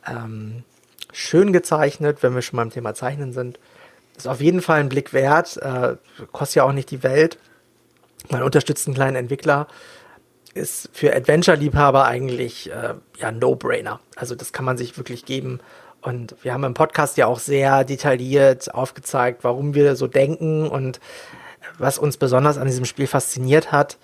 Ähm, 0.06 0.64
schön 1.12 1.52
gezeichnet, 1.52 2.22
wenn 2.22 2.35
wir 2.35 2.42
schon 2.42 2.59
beim 2.59 2.70
Thema 2.70 2.94
Zeichnen 2.94 3.32
sind. 3.32 3.59
Ist 4.16 4.28
auf 4.28 4.40
jeden 4.40 4.62
Fall 4.62 4.80
ein 4.80 4.88
Blick 4.88 5.12
wert. 5.12 5.56
Äh, 5.59 5.96
kostet 6.32 6.56
ja 6.56 6.64
auch 6.64 6.72
nicht 6.72 6.90
die 6.90 7.02
Welt. 7.02 7.38
Man 8.30 8.42
unterstützt 8.42 8.87
einen 8.87 8.94
kleinen 8.94 9.16
Entwickler 9.16 9.66
ist 10.57 10.90
für 10.92 11.14
Adventure-Liebhaber 11.14 12.05
eigentlich 12.07 12.71
äh, 12.71 12.95
ja 13.19 13.33
No-Brainer. 13.33 14.01
Also 14.16 14.35
das 14.35 14.53
kann 14.53 14.64
man 14.64 14.79
sich 14.79 14.97
wirklich 14.97 15.25
geben. 15.25 15.61
Und 16.03 16.35
wir 16.42 16.53
haben 16.53 16.64
im 16.64 16.75
Podcast 16.75 17.16
ja 17.16 17.27
auch 17.27 17.38
sehr 17.38 17.85
detailliert 17.85 18.73
aufgezeigt, 18.75 19.45
warum 19.45 19.75
wir 19.75 19.97
so 19.97 20.07
denken 20.07 20.69
und 20.69 21.01
was 21.79 21.99
uns 21.99 22.16
besonders 22.16 22.59
an 22.59 22.66
diesem 22.66 22.85
Spiel 22.85 23.07
fasziniert 23.07 23.73
hat. 23.73 23.99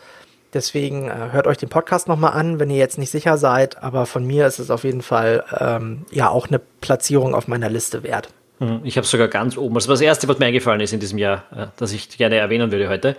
Deswegen 0.53 1.09
äh, 1.09 1.31
hört 1.33 1.47
euch 1.47 1.57
den 1.57 1.69
Podcast 1.69 2.09
nochmal 2.09 2.33
an, 2.33 2.61
wenn 2.61 2.71
ihr 2.71 2.77
jetzt 2.77 2.99
nicht 2.99 3.11
sicher 3.11 3.39
seid. 3.39 3.83
Aber 3.83 4.07
von 4.07 4.27
mir 4.27 4.47
ist 4.47 4.59
es 4.59 4.71
auf 4.71 4.85
jeden 4.85 5.03
Fall 5.03 5.45
ähm, 5.59 6.05
ja 6.11 6.29
auch 6.29 6.49
eine 6.49 6.59
Platzierung 6.59 7.35
auf 7.35 7.49
meiner 7.49 7.71
Liste 7.71 8.03
wert. 8.03 8.29
Mhm. 8.59 8.81
Ich 8.85 8.97
habe 8.97 9.07
sogar 9.07 9.29
ganz 9.29 9.57
oben. 9.57 9.75
Das 9.75 9.89
war 9.89 9.95
das 9.95 10.03
Erste, 10.03 10.29
was 10.29 10.39
mir 10.39 10.47
eingefallen 10.47 10.81
ist 10.81 10.93
in 10.93 11.01
diesem 11.01 11.19
Jahr, 11.19 11.45
äh, 11.57 11.67
das 11.77 11.93
ich 11.93 12.17
gerne 12.19 12.37
erwähnen 12.37 12.71
würde 12.71 12.89
heute. 12.89 13.17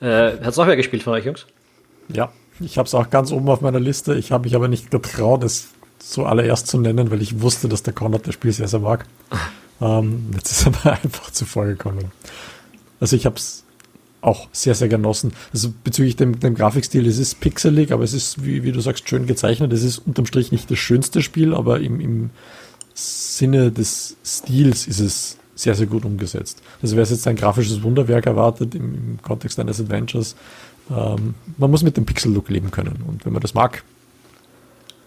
Äh, 0.00 0.32
Hat 0.32 0.48
es 0.48 0.56
noch 0.56 0.66
wer 0.66 0.76
gespielt 0.76 1.02
von 1.02 1.14
euch, 1.14 1.24
Jungs? 1.24 1.46
Ja, 2.08 2.30
ich 2.60 2.78
habe 2.78 2.86
es 2.86 2.94
auch 2.94 3.10
ganz 3.10 3.32
oben 3.32 3.48
auf 3.48 3.60
meiner 3.60 3.80
Liste. 3.80 4.14
Ich 4.14 4.32
habe 4.32 4.44
mich 4.44 4.54
aber 4.54 4.68
nicht 4.68 4.90
getraut, 4.90 5.44
es 5.44 5.68
zuallererst 5.98 6.66
zu 6.66 6.78
nennen, 6.78 7.10
weil 7.10 7.22
ich 7.22 7.40
wusste, 7.40 7.68
dass 7.68 7.82
der 7.82 7.92
Konrad 7.92 8.26
das 8.26 8.34
Spiel 8.34 8.52
sehr, 8.52 8.68
sehr 8.68 8.80
mag. 8.80 9.06
ähm, 9.80 10.30
jetzt 10.34 10.52
ist 10.52 10.66
er 10.84 10.92
einfach 11.02 11.30
zuvor 11.30 11.66
gekommen. 11.66 12.12
Also 13.00 13.16
ich 13.16 13.26
habe 13.26 13.36
es 13.36 13.64
auch 14.20 14.48
sehr, 14.52 14.74
sehr 14.74 14.88
genossen. 14.88 15.32
Also 15.52 15.72
bezüglich 15.84 16.16
dem, 16.16 16.40
dem 16.40 16.54
Grafikstil, 16.54 17.06
es 17.06 17.18
ist 17.18 17.40
pixelig, 17.40 17.92
aber 17.92 18.02
es 18.02 18.12
ist, 18.12 18.44
wie, 18.44 18.64
wie 18.64 18.72
du 18.72 18.80
sagst, 18.80 19.08
schön 19.08 19.26
gezeichnet. 19.26 19.72
Es 19.72 19.82
ist 19.82 19.98
unterm 19.98 20.26
Strich 20.26 20.50
nicht 20.52 20.70
das 20.70 20.78
schönste 20.78 21.22
Spiel, 21.22 21.54
aber 21.54 21.80
im, 21.80 22.00
im 22.00 22.30
Sinne 22.94 23.70
des 23.70 24.16
Stils 24.24 24.86
ist 24.86 25.00
es 25.00 25.36
sehr, 25.54 25.74
sehr 25.74 25.86
gut 25.86 26.04
umgesetzt. 26.04 26.62
Also 26.82 26.96
wer 26.96 27.04
jetzt 27.04 27.26
ein 27.26 27.36
grafisches 27.36 27.82
Wunderwerk 27.82 28.26
erwartet 28.26 28.74
im, 28.74 28.94
im 28.94 29.22
Kontext 29.22 29.58
eines 29.58 29.80
Adventures, 29.80 30.34
ähm, 30.90 31.34
man 31.56 31.70
muss 31.70 31.82
mit 31.82 31.96
dem 31.96 32.06
Pixel-Look 32.06 32.48
leben 32.48 32.70
können. 32.70 33.02
Und 33.06 33.24
wenn 33.24 33.32
man 33.32 33.42
das 33.42 33.54
mag, 33.54 33.82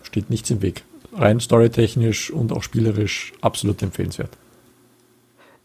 steht 0.03 0.29
nichts 0.29 0.49
im 0.49 0.61
Weg. 0.61 0.83
Rein 1.13 1.39
storytechnisch 1.39 2.31
und 2.31 2.51
auch 2.51 2.63
spielerisch 2.63 3.33
absolut 3.41 3.81
empfehlenswert. 3.81 4.31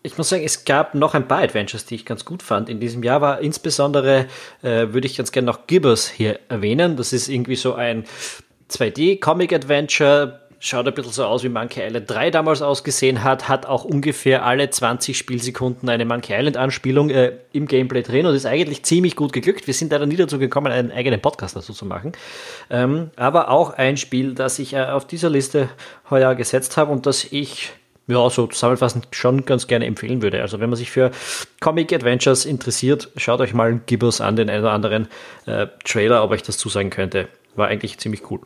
Ich 0.03 0.18
muss 0.18 0.29
sagen, 0.29 0.44
es 0.44 0.66
gab 0.66 0.94
noch 0.94 1.14
ein 1.14 1.27
paar 1.27 1.40
Adventures, 1.40 1.87
die 1.87 1.94
ich 1.94 2.05
ganz 2.05 2.27
gut 2.27 2.42
fand. 2.42 2.68
In 2.68 2.79
diesem 2.79 3.03
Jahr 3.03 3.22
war 3.22 3.40
insbesondere, 3.40 4.27
äh, 4.62 4.88
würde 4.92 5.07
ich 5.07 5.16
ganz 5.16 5.33
gerne 5.33 5.46
noch 5.46 5.66
Gibbers 5.66 6.09
hier 6.09 6.40
erwähnen. 6.48 6.96
Das 6.96 7.14
ist 7.14 7.29
irgendwie 7.29 7.57
so 7.57 7.74
ein 7.74 8.05
2D-Comic-Adventure, 8.70 10.43
schaut 10.64 10.88
ein 10.88 10.94
bisschen 10.94 11.12
so 11.12 11.24
aus, 11.24 11.44
wie 11.44 11.48
Monkey 11.50 11.85
Island 11.85 12.11
3 12.11 12.31
damals 12.31 12.62
ausgesehen 12.62 13.22
hat, 13.22 13.48
hat 13.48 13.66
auch 13.66 13.85
ungefähr 13.85 14.46
alle 14.46 14.70
20 14.70 15.16
Spielsekunden 15.16 15.88
eine 15.88 16.07
Monkey 16.07 16.33
Island-Anspielung 16.33 17.11
äh, 17.11 17.33
im 17.53 17.66
Gameplay 17.66 18.03
drin 18.03 18.24
und 18.24 18.35
ist 18.35 18.46
eigentlich 18.46 18.83
ziemlich 18.83 19.14
gut 19.14 19.33
geglückt. 19.33 19.66
Wir 19.66 19.74
sind 19.74 19.92
leider 19.92 20.07
nie 20.07 20.16
dazu 20.16 20.38
gekommen, 20.38 20.72
einen 20.72 20.90
eigenen 20.90 21.20
Podcast 21.20 21.55
dazu 21.55 21.74
zu 21.74 21.85
machen. 21.85 22.12
Ähm, 22.70 23.11
aber 23.16 23.50
auch 23.50 23.74
ein 23.74 23.98
Spiel, 23.98 24.35
das 24.35 24.59
ich 24.59 24.72
äh, 24.72 24.85
auf 24.85 25.07
dieser 25.07 25.29
Liste 25.29 25.68
heuer 26.09 26.35
gesetzt 26.35 26.79
habe 26.79 26.92
und 26.92 27.05
das 27.05 27.24
ich 27.24 27.72
ja, 28.07 28.29
so 28.31 28.46
zusammenfassend 28.46 29.09
schon 29.12 29.44
ganz 29.44 29.66
gerne 29.66 29.87
empfehlen 29.87 30.22
würde. 30.22 30.40
Also 30.40 30.61
wenn 30.61 30.70
man 30.70 30.77
sich 30.77 30.90
für 30.90 31.11
Comic 31.61 31.92
Adventures 31.92 32.46
interessiert, 32.46 33.11
schaut 33.16 33.40
euch 33.40 33.55
mal 33.55 33.81
Gibbous 33.87 34.20
an, 34.20 34.37
den 34.37 34.48
einen 34.48 34.62
oder 34.62 34.72
anderen 34.72 35.09
äh, 35.46 35.66
Trailer, 35.85 36.24
ob 36.24 36.31
euch 36.31 36.42
das 36.42 36.57
zusagen 36.59 36.90
könnte. 36.90 37.29
War 37.55 37.68
eigentlich 37.68 37.98
ziemlich 37.98 38.31
cool. 38.31 38.40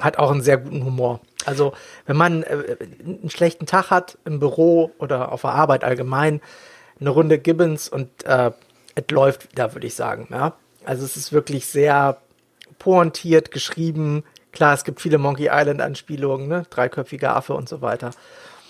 Hat 0.00 0.18
auch 0.18 0.30
einen 0.30 0.42
sehr 0.42 0.58
guten 0.58 0.84
Humor. 0.84 1.20
Also, 1.44 1.72
wenn 2.06 2.16
man 2.16 2.42
äh, 2.42 2.76
einen 3.04 3.30
schlechten 3.30 3.66
Tag 3.66 3.90
hat 3.90 4.18
im 4.24 4.38
Büro 4.38 4.92
oder 4.98 5.32
auf 5.32 5.42
der 5.42 5.50
Arbeit 5.50 5.84
allgemein, 5.84 6.40
eine 7.00 7.10
Runde 7.10 7.38
Gibbons 7.38 7.88
und 7.88 8.08
äh, 8.24 8.50
es 8.94 9.04
läuft 9.10 9.48
da, 9.56 9.74
würde 9.74 9.86
ich 9.86 9.94
sagen. 9.94 10.28
Ja? 10.30 10.54
Also, 10.84 11.04
es 11.04 11.16
ist 11.16 11.32
wirklich 11.32 11.66
sehr 11.66 12.18
pointiert 12.78 13.50
geschrieben. 13.50 14.24
Klar, 14.52 14.74
es 14.74 14.84
gibt 14.84 15.00
viele 15.00 15.18
Monkey 15.18 15.48
Island-Anspielungen, 15.52 16.48
ne? 16.48 16.64
dreiköpfiger 16.70 17.36
Affe 17.36 17.54
und 17.54 17.68
so 17.68 17.80
weiter. 17.80 18.10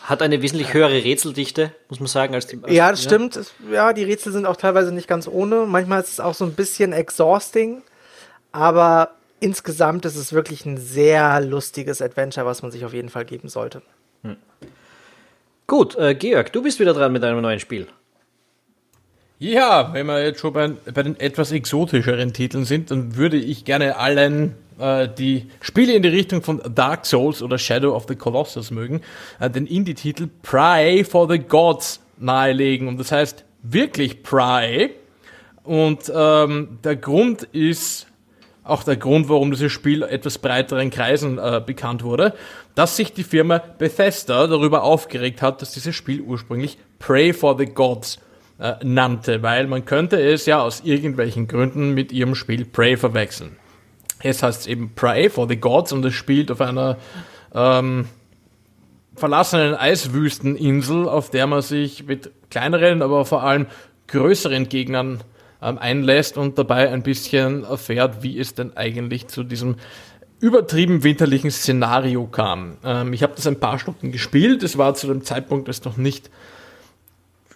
Hat 0.03 0.23
eine 0.23 0.41
wesentlich 0.41 0.73
höhere 0.73 1.05
Rätseldichte, 1.05 1.73
muss 1.91 2.01
man 2.01 2.07
sagen, 2.07 2.35
als 2.35 2.47
die. 2.47 2.59
Als, 2.63 2.73
ja, 2.73 2.91
das 2.91 3.05
ja. 3.05 3.11
stimmt. 3.11 3.41
Ja, 3.71 3.93
die 3.93 4.05
Rätsel 4.05 4.33
sind 4.33 4.47
auch 4.47 4.57
teilweise 4.57 4.93
nicht 4.93 5.07
ganz 5.07 5.29
ohne. 5.29 5.67
Manchmal 5.67 6.01
ist 6.01 6.13
es 6.13 6.21
auch 6.21 6.35
so 6.35 6.47
ein 6.47 6.55
bisschen 6.55 6.95
exhausting, 6.95 7.83
aber 8.51 9.11
insgesamt 9.41 10.05
ist 10.05 10.17
es 10.17 10.33
wirklich 10.33 10.65
ein 10.67 10.77
sehr 10.77 11.41
lustiges 11.41 12.03
Adventure, 12.03 12.47
was 12.47 12.63
man 12.63 12.71
sich 12.71 12.85
auf 12.85 12.95
jeden 12.95 13.09
Fall 13.09 13.25
geben 13.25 13.49
sollte. 13.49 13.83
Hm. 14.23 14.37
Gut, 15.67 15.97
äh, 15.97 16.15
Georg, 16.15 16.53
du 16.53 16.63
bist 16.63 16.81
wieder 16.81 16.95
dran 16.95 17.13
mit 17.13 17.23
einem 17.23 17.41
neuen 17.43 17.61
Spiel. 17.61 17.87
Ja, 19.41 19.93
wenn 19.93 20.07
wir 20.07 20.25
jetzt 20.25 20.41
schon 20.41 20.53
bei, 20.53 20.69
bei 20.93 21.03
den 21.05 21.19
etwas 21.21 21.53
exotischeren 21.53 22.33
Titeln 22.33 22.65
sind, 22.65 22.91
dann 22.91 23.15
würde 23.15 23.37
ich 23.37 23.65
gerne 23.65 23.97
allen, 23.97 24.57
äh, 24.81 25.09
die 25.09 25.47
Spiele 25.61 25.93
in 25.93 26.03
die 26.03 26.09
Richtung 26.09 26.43
von 26.43 26.61
Dark 26.75 27.07
Souls 27.07 27.41
oder 27.41 27.57
Shadow 27.57 27.95
of 27.95 28.07
the 28.09 28.17
Colossus 28.17 28.73
mögen, 28.73 29.01
äh, 29.39 29.49
den 29.49 29.67
Indie-Titel 29.67 30.29
Pry 30.43 31.05
for 31.05 31.31
the 31.31 31.39
Gods 31.39 32.01
nahelegen. 32.19 32.89
Und 32.89 32.99
das 32.99 33.13
heißt 33.13 33.45
wirklich 33.63 34.25
Pry. 34.25 34.91
Und 35.63 36.11
ähm, 36.13 36.79
der 36.83 36.97
Grund 36.97 37.45
ist 37.53 38.08
auch 38.69 38.83
der 38.83 38.97
Grund, 38.97 39.29
warum 39.29 39.51
dieses 39.51 39.73
Spiel 39.73 40.03
etwas 40.03 40.39
breiteren 40.39 40.91
Kreisen 40.91 41.39
äh, 41.39 41.63
bekannt 41.65 42.03
wurde, 42.03 42.35
dass 42.75 42.97
sich 42.97 43.13
die 43.13 43.25
Firma 43.25 43.59
Bethesda 43.59 44.47
darüber 44.47 44.83
aufgeregt 44.83 45.43
hat, 45.43 45.63
dass 45.63 45.73
dieses 45.73 45.95
Spiel 45.95 46.21
ursprünglich 46.21 46.79
Pray 46.99 47.33
for 47.33 47.57
the 47.57 47.67
Gods 47.67 48.19
äh, 48.59 48.75
nannte, 48.83 49.43
weil 49.43 49.67
man 49.67 49.85
könnte 49.85 50.21
es 50.21 50.47
ja 50.47 50.61
aus 50.61 50.81
irgendwelchen 50.81 51.49
Gründen 51.49 51.95
mit 51.95 52.13
ihrem 52.13 52.35
Spiel 52.35 52.65
Pray 52.65 52.97
verwechseln. 52.97 53.57
Es 54.21 54.43
heißt 54.43 54.67
eben 54.67 54.93
Pray 54.95 55.31
for 55.31 55.49
the 55.49 55.57
Gods 55.57 55.93
und 55.93 56.05
es 56.05 56.15
spielt 56.15 56.51
auf 56.51 56.61
einer 56.61 56.97
ähm, 57.55 58.09
verlassenen 59.15 59.75
Eiswüsteninsel, 59.75 61.09
auf 61.09 61.31
der 61.31 61.47
man 61.47 61.63
sich 61.63 62.07
mit 62.07 62.31
kleineren, 62.51 63.03
aber 63.03 63.25
vor 63.25 63.43
allem 63.43 63.67
größeren 64.09 64.69
Gegnern 64.69 65.21
ähm, 65.63 65.79
einlässt 65.79 66.37
und 66.37 66.59
dabei 66.59 66.91
ein 66.91 67.03
bisschen 67.03 67.65
erfährt, 67.65 68.23
wie 68.23 68.39
es 68.39 68.55
denn 68.55 68.77
eigentlich 68.77 69.29
zu 69.29 69.43
diesem 69.43 69.77
übertrieben 70.41 71.03
winterlichen 71.03 71.51
Szenario 71.51 72.27
kam. 72.27 72.77
Ähm, 72.85 73.13
ich 73.13 73.23
habe 73.23 73.35
das 73.35 73.47
ein 73.47 73.59
paar 73.59 73.79
Stunden 73.79 74.13
gespielt. 74.13 74.63
Es 74.63 74.79
war 74.79 74.95
zu 74.95 75.09
dem 75.09 75.23
Zeitpunkt 75.23 75.69
es 75.69 75.85
noch 75.85 75.97
nicht 75.97 76.31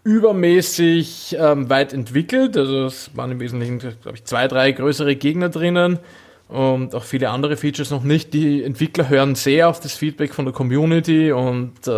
übermäßig 0.04 1.36
ähm, 1.38 1.70
weit 1.70 1.92
entwickelt. 1.92 2.56
Also 2.56 2.86
es 2.86 3.16
waren 3.16 3.30
im 3.30 3.40
Wesentlichen, 3.40 3.78
glaube 3.78 4.14
ich, 4.14 4.24
zwei, 4.24 4.48
drei 4.48 4.72
größere 4.72 5.14
Gegner 5.14 5.48
drinnen 5.48 6.00
und 6.48 6.94
auch 6.94 7.04
viele 7.04 7.30
andere 7.30 7.56
Features 7.56 7.90
noch 7.90 8.02
nicht. 8.02 8.34
Die 8.34 8.64
Entwickler 8.64 9.08
hören 9.08 9.36
sehr 9.36 9.68
auf 9.68 9.80
das 9.80 9.94
Feedback 9.94 10.34
von 10.34 10.44
der 10.44 10.52
Community 10.52 11.30
und 11.30 11.86
äh, 11.86 11.90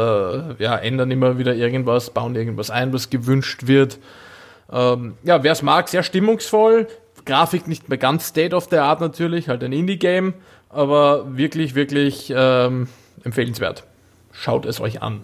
ja, 0.63 0.77
ändern 0.77 1.11
immer 1.11 1.39
wieder 1.39 1.55
irgendwas, 1.55 2.11
bauen 2.11 2.37
irgendwas 2.37 2.71
ein, 2.71 2.93
was 2.93 3.09
gewünscht 3.09 3.67
wird. 3.67 3.99
Ähm, 4.73 5.15
ja, 5.23 5.43
wer 5.43 5.53
es 5.53 5.63
mag, 5.63 5.89
sehr 5.89 6.03
stimmungsvoll. 6.03 6.89
Grafik 7.25 7.69
nicht 7.69 7.89
mehr 7.89 7.99
ganz 7.99 8.29
State 8.29 8.55
of 8.55 8.69
the 8.71 8.77
Art 8.77 9.01
natürlich, 9.01 9.49
halt 9.49 9.65
ein 9.65 9.73
Indie-Game, 9.73 10.35
aber 10.69 11.37
wirklich, 11.37 11.75
wirklich 11.75 12.33
ähm, 12.35 12.89
empfehlenswert. 13.23 13.85
Schaut 14.33 14.67
es 14.67 14.81
euch 14.81 15.01
an. 15.01 15.23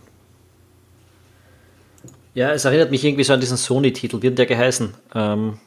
Ja, 2.35 2.53
es 2.53 2.64
erinnert 2.64 2.90
mich 2.90 3.05
irgendwie 3.05 3.24
so 3.24 3.33
an 3.33 3.40
diesen 3.40 3.57
Sony-Titel. 3.57 4.22
Wie 4.22 4.29
hat 4.29 4.38
der 4.38 4.46
geheißen? 4.46 4.94
Ähm, 5.14 5.59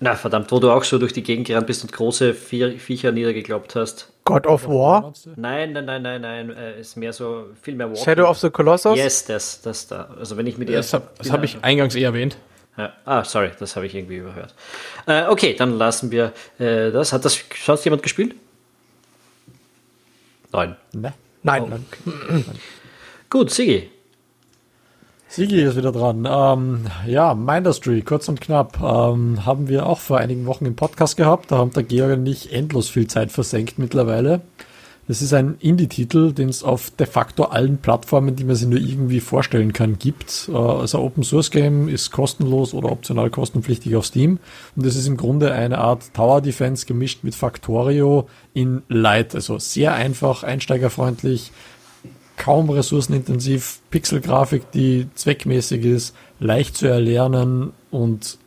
na, 0.00 0.16
verdammt, 0.16 0.50
wo 0.50 0.58
du 0.58 0.70
auch 0.70 0.82
so 0.82 0.98
durch 0.98 1.12
die 1.12 1.22
Gegend 1.22 1.46
gerannt 1.46 1.66
bist 1.66 1.82
und 1.82 1.92
große 1.92 2.34
Viecher 2.34 3.12
niedergeglaubt 3.12 3.76
hast. 3.76 4.12
God 4.32 4.46
of 4.46 4.66
War? 4.66 5.12
Nein, 5.36 5.72
nein, 5.72 5.84
nein, 5.84 6.02
nein, 6.02 6.20
nein. 6.20 6.50
Äh, 6.50 6.80
ist 6.80 6.96
mehr 6.96 7.12
so, 7.12 7.46
viel 7.60 7.74
mehr 7.74 7.88
Walking. 7.88 8.04
Shadow 8.04 8.28
of 8.28 8.38
the 8.38 8.50
Colossus? 8.50 8.96
Yes, 8.96 9.24
das, 9.24 9.60
das 9.62 9.86
da. 9.86 10.08
Also 10.18 10.36
wenn 10.36 10.46
ich 10.46 10.58
mit 10.58 10.68
Das 10.68 10.92
habe 10.92 11.08
hab 11.28 11.42
ich 11.42 11.62
eingangs 11.62 11.94
eh 11.94 12.02
erwähnt. 12.02 12.36
Ja. 12.76 12.92
Ah, 13.04 13.24
sorry, 13.24 13.50
das 13.58 13.76
habe 13.76 13.86
ich 13.86 13.94
irgendwie 13.94 14.16
überhört. 14.16 14.54
Äh, 15.06 15.26
okay, 15.26 15.54
dann 15.54 15.76
lassen 15.76 16.10
wir 16.10 16.32
äh, 16.58 16.90
das. 16.90 17.12
Hat 17.12 17.24
das 17.24 17.38
sonst 17.64 17.84
jemand 17.84 18.02
gespielt? 18.02 18.34
Nein. 20.52 20.76
Ne? 20.92 21.12
Nein. 21.42 21.64
Nein. 21.68 21.86
Oh. 22.06 22.52
Gut, 23.28 23.50
Sigi. 23.50 23.90
Sigi 25.32 25.62
ist 25.62 25.76
wieder 25.76 25.92
dran. 25.92 26.26
Ähm, 26.28 26.86
ja, 27.06 27.34
Mindustry, 27.36 28.02
kurz 28.02 28.28
und 28.28 28.40
knapp, 28.40 28.80
ähm, 28.82 29.46
haben 29.46 29.68
wir 29.68 29.86
auch 29.86 30.00
vor 30.00 30.18
einigen 30.18 30.44
Wochen 30.46 30.66
im 30.66 30.74
Podcast 30.74 31.16
gehabt. 31.16 31.52
Da 31.52 31.58
haben 31.58 31.70
der 31.70 31.84
Georg 31.84 32.18
und 32.18 32.26
ich 32.26 32.52
endlos 32.52 32.88
viel 32.88 33.06
Zeit 33.06 33.30
versenkt 33.30 33.78
mittlerweile. 33.78 34.40
Das 35.06 35.22
ist 35.22 35.32
ein 35.32 35.54
Indie-Titel, 35.60 36.32
den 36.32 36.48
es 36.48 36.64
auf 36.64 36.90
de 36.90 37.06
facto 37.06 37.44
allen 37.44 37.78
Plattformen, 37.78 38.34
die 38.34 38.42
man 38.42 38.56
sich 38.56 38.66
nur 38.66 38.80
irgendwie 38.80 39.20
vorstellen 39.20 39.72
kann, 39.72 40.00
gibt. 40.00 40.50
Äh, 40.52 40.56
also 40.56 40.98
Open 40.98 41.22
Source 41.22 41.52
Game 41.52 41.88
ist 41.88 42.10
kostenlos 42.10 42.74
oder 42.74 42.90
optional 42.90 43.30
kostenpflichtig 43.30 43.94
auf 43.94 44.06
Steam. 44.06 44.40
Und 44.74 44.84
es 44.84 44.96
ist 44.96 45.06
im 45.06 45.16
Grunde 45.16 45.52
eine 45.52 45.78
Art 45.78 46.12
Tower 46.12 46.40
Defense 46.40 46.86
gemischt 46.86 47.22
mit 47.22 47.36
Factorio 47.36 48.28
in 48.52 48.82
Light. 48.88 49.36
Also 49.36 49.60
sehr 49.60 49.94
einfach, 49.94 50.42
einsteigerfreundlich, 50.42 51.52
kaum 52.40 52.70
ressourcenintensiv, 52.70 53.80
Pixelgrafik, 53.90 54.70
die 54.70 55.08
zweckmäßig 55.14 55.84
ist, 55.84 56.14
leicht 56.38 56.74
zu 56.74 56.86
erlernen 56.86 57.72
und 57.90 58.38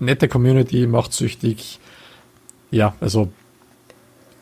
nette 0.00 0.26
Community 0.26 0.88
macht 0.88 1.12
süchtig. 1.12 1.78
Ja, 2.72 2.96
also 3.00 3.28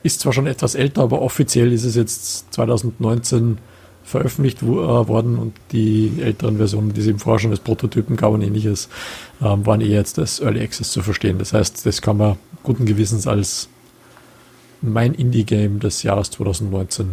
ist 0.02 0.20
zwar 0.20 0.32
schon 0.32 0.46
etwas 0.46 0.74
älter, 0.74 1.02
aber 1.02 1.20
offiziell 1.20 1.72
ist 1.72 1.84
es 1.84 1.94
jetzt 1.94 2.54
2019 2.54 3.58
veröffentlicht 4.02 4.62
äh, 4.62 4.66
worden 4.66 5.36
und 5.36 5.52
die 5.72 6.14
älteren 6.22 6.56
Versionen, 6.56 6.94
die 6.94 7.02
es 7.02 7.06
im 7.06 7.18
Forschen 7.18 7.50
des 7.50 7.60
Prototypen 7.60 8.16
gab 8.16 8.32
und 8.32 8.40
ähnliches, 8.40 8.88
ähm, 9.42 9.66
waren 9.66 9.82
eh 9.82 9.88
jetzt 9.88 10.18
als 10.18 10.40
Early 10.40 10.62
Access 10.62 10.90
zu 10.90 11.02
verstehen. 11.02 11.38
Das 11.38 11.52
heißt, 11.52 11.84
das 11.84 12.00
kann 12.00 12.16
man 12.16 12.38
guten 12.62 12.86
Gewissens 12.86 13.26
als 13.26 13.68
mein 14.80 15.12
Indie-Game 15.12 15.80
des 15.80 16.02
Jahres 16.02 16.30
2019 16.30 17.10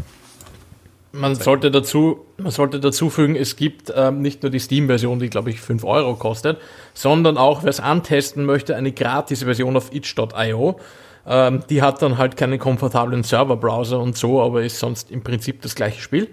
man 1.17 1.35
sollte 1.35 1.71
dazu, 1.71 2.25
man 2.37 2.51
sollte 2.51 2.79
dazu 2.79 3.09
fügen, 3.09 3.35
es 3.35 3.55
gibt 3.55 3.91
ähm, 3.95 4.21
nicht 4.21 4.43
nur 4.43 4.51
die 4.51 4.59
Steam-Version, 4.59 5.19
die 5.19 5.29
glaube 5.29 5.49
ich 5.49 5.59
5 5.59 5.83
Euro 5.83 6.15
kostet, 6.15 6.59
sondern 6.93 7.37
auch, 7.37 7.63
wer 7.63 7.69
es 7.69 7.79
antesten 7.79 8.45
möchte, 8.45 8.75
eine 8.75 8.91
gratis 8.91 9.43
Version 9.43 9.75
auf 9.75 9.93
itch.io. 9.93 10.79
Ähm, 11.25 11.63
die 11.69 11.81
hat 11.81 12.01
dann 12.01 12.17
halt 12.17 12.37
keinen 12.37 12.59
komfortablen 12.59 13.23
Server-Browser 13.23 13.99
und 13.99 14.17
so, 14.17 14.41
aber 14.41 14.63
ist 14.63 14.79
sonst 14.79 15.11
im 15.11 15.23
Prinzip 15.23 15.61
das 15.61 15.75
gleiche 15.75 16.01
Spiel. 16.01 16.29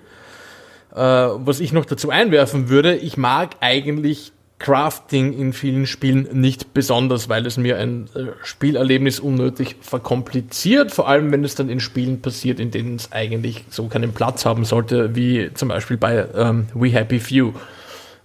Äh, 0.95 0.99
was 1.01 1.61
ich 1.61 1.73
noch 1.73 1.85
dazu 1.85 2.11
einwerfen 2.11 2.69
würde, 2.69 2.95
ich 2.95 3.17
mag 3.17 3.57
eigentlich 3.61 4.33
Crafting 4.59 5.33
in 5.33 5.53
vielen 5.53 5.87
Spielen 5.87 6.29
nicht 6.33 6.73
besonders, 6.75 7.29
weil 7.29 7.45
es 7.45 7.57
mir 7.57 7.77
ein 7.79 8.09
äh, 8.15 8.27
Spielerlebnis 8.43 9.21
unnötig 9.21 9.77
verkompliziert, 9.81 10.93
vor 10.93 11.09
allem 11.09 11.33
wenn 11.33 11.45
es 11.45 11.55
dann 11.55 11.69
in 11.69 11.81
Spielen 11.81 12.23
passiert, 12.23 12.61
in 12.61 12.71
denen 12.71 12.97
es 12.97 13.13
eigentlich 13.13 13.65
so 13.69 13.89
keinen 13.89 14.13
Platz 14.13 14.47
haben 14.47 14.65
sollte, 14.65 15.17
wie 15.17 15.51
zum 15.55 15.69
Beispiel 15.69 15.97
bei 15.97 16.27
ähm, 16.35 16.67
We 16.73 16.89
Happy 16.89 17.19
Few. 17.19 17.53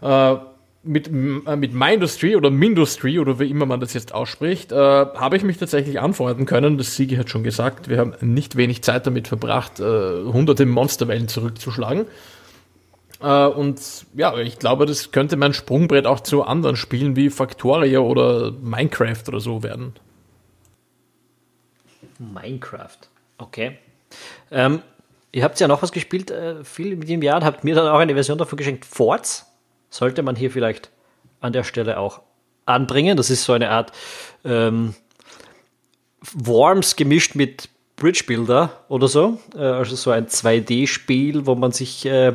Äh, 0.02 0.36
mit, 0.84 1.08
äh, 1.08 1.56
mit 1.56 1.74
Mindustry 1.74 2.36
oder 2.36 2.50
Mindustry 2.50 3.20
oder 3.20 3.40
wie 3.40 3.50
immer 3.50 3.66
man 3.66 3.80
das 3.80 3.94
jetzt 3.94 4.14
ausspricht, 4.14 4.72
äh, 4.72 4.76
habe 4.76 5.36
ich 5.36 5.44
mich 5.44 5.58
tatsächlich 5.58 6.00
anfreunden 6.00 6.46
können. 6.46 6.78
Das 6.78 6.96
Siege 6.96 7.18
hat 7.18 7.30
schon 7.30 7.44
gesagt, 7.44 7.90
wir 7.90 7.98
haben 7.98 8.14
nicht 8.22 8.56
wenig 8.56 8.82
Zeit 8.82 9.06
damit 9.06 9.28
verbracht, 9.28 9.80
äh, 9.80 9.84
hunderte 9.84 10.66
Monsterwellen 10.66 11.28
zurückzuschlagen. 11.28 12.06
Äh, 13.22 13.46
und 13.48 14.06
ja, 14.16 14.38
ich 14.38 14.60
glaube, 14.60 14.86
das 14.86 15.12
könnte 15.12 15.38
mein 15.38 15.54
Sprungbrett 15.54 16.06
auch 16.06 16.22
zu 16.22 16.44
anderen 16.44 16.76
Spielen 16.76 17.16
wie 17.16 17.30
Factoria 17.30 18.00
oder 18.00 18.52
Minecraft 18.52 19.24
oder 19.28 19.40
so 19.40 19.64
werden. 19.64 19.94
Minecraft, 22.18 22.98
okay. 23.38 23.78
Ähm, 24.52 24.82
ihr 25.32 25.44
habt 25.44 25.60
ja 25.60 25.68
noch 25.68 25.82
was 25.82 25.92
gespielt, 25.92 26.32
äh, 26.32 26.64
viel 26.64 26.96
mit 26.96 27.10
dem 27.10 27.22
Jahr, 27.22 27.38
und 27.38 27.46
habt 27.46 27.64
mir 27.64 27.76
dann 27.76 27.88
auch 27.88 28.00
eine 28.00 28.14
Version 28.14 28.38
davon 28.38 28.58
geschenkt, 28.58 28.86
Forts 28.86 29.46
sollte 29.90 30.22
man 30.22 30.36
hier 30.36 30.52
vielleicht 30.52 30.90
an 31.42 31.54
der 31.54 31.64
Stelle 31.64 31.98
auch 32.00 32.22
anbringen. 32.66 33.18
Das 33.18 33.30
ist 33.30 33.44
so 33.44 33.54
eine 33.54 33.70
Art 33.70 33.92
ähm, 34.46 34.94
Worms 36.34 36.96
gemischt 36.96 37.36
mit 37.36 37.70
Bridge 37.96 38.24
Builder 38.28 38.84
oder 38.88 39.08
so. 39.08 39.40
Äh, 39.56 39.60
also 39.60 39.96
so 39.96 40.12
ein 40.12 40.28
2D-Spiel, 40.28 41.46
wo 41.46 41.56
man 41.56 41.72
sich 41.72 42.06
äh, 42.06 42.34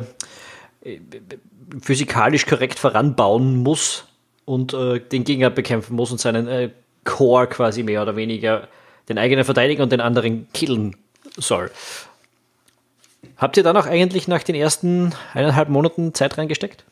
physikalisch 1.81 2.45
korrekt 2.45 2.79
voranbauen 2.79 3.57
muss 3.57 4.05
und 4.45 4.73
äh, 4.73 4.99
den 4.99 5.23
Gegner 5.23 5.49
bekämpfen 5.49 5.95
muss 5.95 6.11
und 6.11 6.19
seinen 6.19 6.47
äh, 6.47 6.69
Core 7.03 7.47
quasi 7.47 7.83
mehr 7.83 8.01
oder 8.01 8.15
weniger 8.15 8.67
den 9.09 9.17
eigenen 9.17 9.43
verteidigen 9.43 9.81
und 9.81 9.91
den 9.91 10.01
anderen 10.01 10.47
killen 10.53 10.95
soll. 11.37 11.71
Habt 13.37 13.57
ihr 13.57 13.63
dann 13.63 13.77
auch 13.77 13.85
eigentlich 13.85 14.27
nach 14.27 14.43
den 14.43 14.55
ersten 14.55 15.13
eineinhalb 15.33 15.69
Monaten 15.69 16.13
Zeit 16.13 16.37
reingesteckt? 16.37 16.85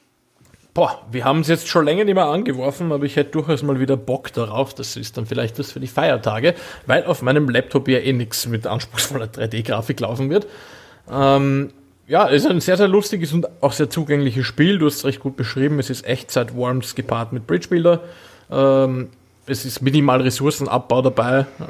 Boah, 0.73 1.05
wir 1.11 1.23
haben 1.23 1.41
es 1.41 1.47
jetzt 1.47 1.67
schon 1.67 1.85
länger 1.85 2.03
nicht 2.03 2.15
mehr 2.15 2.25
angeworfen, 2.25 2.91
aber 2.91 3.05
ich 3.05 3.15
hätte 3.15 3.31
durchaus 3.31 3.61
mal 3.61 3.79
wieder 3.79 3.95
Bock 3.95 4.33
darauf. 4.33 4.73
Das 4.73 4.97
ist 4.97 5.17
dann 5.17 5.27
vielleicht 5.27 5.59
was 5.59 5.71
für 5.71 5.79
die 5.79 5.87
Feiertage, 5.87 6.55
weil 6.87 7.05
auf 7.05 7.21
meinem 7.21 7.47
Laptop 7.47 7.87
ja 7.87 7.99
eh 7.99 8.11
nichts 8.11 8.47
mit 8.47 8.65
anspruchsvoller 8.65 9.27
3D-Grafik 9.27 9.99
laufen 9.99 10.31
wird. 10.31 10.47
Ähm, 11.11 11.71
ja, 12.07 12.25
ist 12.25 12.45
ein 12.45 12.59
sehr, 12.59 12.77
sehr 12.77 12.87
lustiges 12.87 13.33
und 13.33 13.47
auch 13.61 13.73
sehr 13.73 13.89
zugängliches 13.89 14.45
Spiel. 14.45 14.77
Du 14.77 14.85
hast 14.85 14.97
es 14.97 15.05
recht 15.05 15.19
gut 15.19 15.35
beschrieben. 15.35 15.79
Es 15.79 15.89
ist 15.89 16.05
Echtzeit 16.05 16.55
Worms 16.55 16.95
gepaart 16.95 17.33
mit 17.33 17.47
Bridge 17.47 17.67
Builder. 17.69 18.01
Ähm, 18.51 19.09
es 19.45 19.65
ist 19.65 19.81
minimal 19.81 20.21
Ressourcenabbau 20.21 21.01
dabei, 21.01 21.45
äh, 21.59 21.65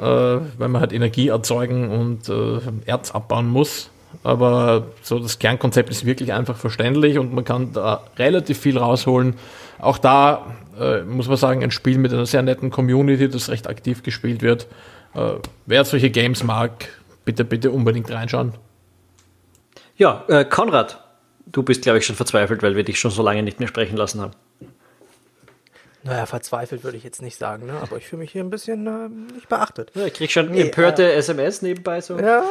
weil 0.58 0.68
man 0.68 0.80
halt 0.80 0.92
Energie 0.92 1.28
erzeugen 1.28 1.90
und 1.90 2.28
äh, 2.28 2.60
Erz 2.86 3.10
abbauen 3.10 3.48
muss 3.48 3.90
aber 4.22 4.86
so 5.02 5.18
das 5.18 5.38
Kernkonzept 5.38 5.90
ist 5.90 6.04
wirklich 6.04 6.32
einfach 6.32 6.56
verständlich 6.56 7.18
und 7.18 7.32
man 7.34 7.44
kann 7.44 7.72
da 7.72 8.02
relativ 8.18 8.58
viel 8.58 8.78
rausholen. 8.78 9.34
Auch 9.78 9.98
da 9.98 10.46
äh, 10.78 11.02
muss 11.02 11.28
man 11.28 11.36
sagen, 11.36 11.62
ein 11.62 11.70
Spiel 11.70 11.98
mit 11.98 12.12
einer 12.12 12.26
sehr 12.26 12.42
netten 12.42 12.70
Community, 12.70 13.28
das 13.28 13.48
recht 13.48 13.68
aktiv 13.68 14.02
gespielt 14.02 14.42
wird. 14.42 14.66
Äh, 15.14 15.34
wer 15.66 15.84
solche 15.84 16.10
Games 16.10 16.44
mag, 16.44 16.88
bitte, 17.24 17.44
bitte 17.44 17.70
unbedingt 17.70 18.10
reinschauen. 18.10 18.52
Ja, 19.96 20.24
äh, 20.28 20.44
Konrad, 20.44 21.04
du 21.46 21.62
bist, 21.62 21.82
glaube 21.82 21.98
ich, 21.98 22.06
schon 22.06 22.16
verzweifelt, 22.16 22.62
weil 22.62 22.76
wir 22.76 22.84
dich 22.84 22.98
schon 22.98 23.10
so 23.10 23.22
lange 23.22 23.42
nicht 23.42 23.60
mehr 23.60 23.68
sprechen 23.68 23.96
lassen 23.96 24.20
haben. 24.20 24.32
Naja, 26.02 26.26
verzweifelt 26.26 26.84
würde 26.84 26.98
ich 26.98 27.04
jetzt 27.04 27.22
nicht 27.22 27.38
sagen, 27.38 27.66
ne? 27.66 27.74
aber 27.80 27.96
ich 27.96 28.06
fühle 28.06 28.20
mich 28.20 28.32
hier 28.32 28.44
ein 28.44 28.50
bisschen 28.50 28.86
äh, 28.86 29.08
nicht 29.34 29.48
beachtet. 29.48 29.90
Ja, 29.94 30.04
ich 30.04 30.12
krieg 30.12 30.30
schon 30.30 30.50
nee, 30.50 30.62
empörte 30.62 31.02
äh, 31.02 31.16
SMS 31.16 31.62
nebenbei 31.62 32.00
so. 32.02 32.18
Ja, 32.18 32.44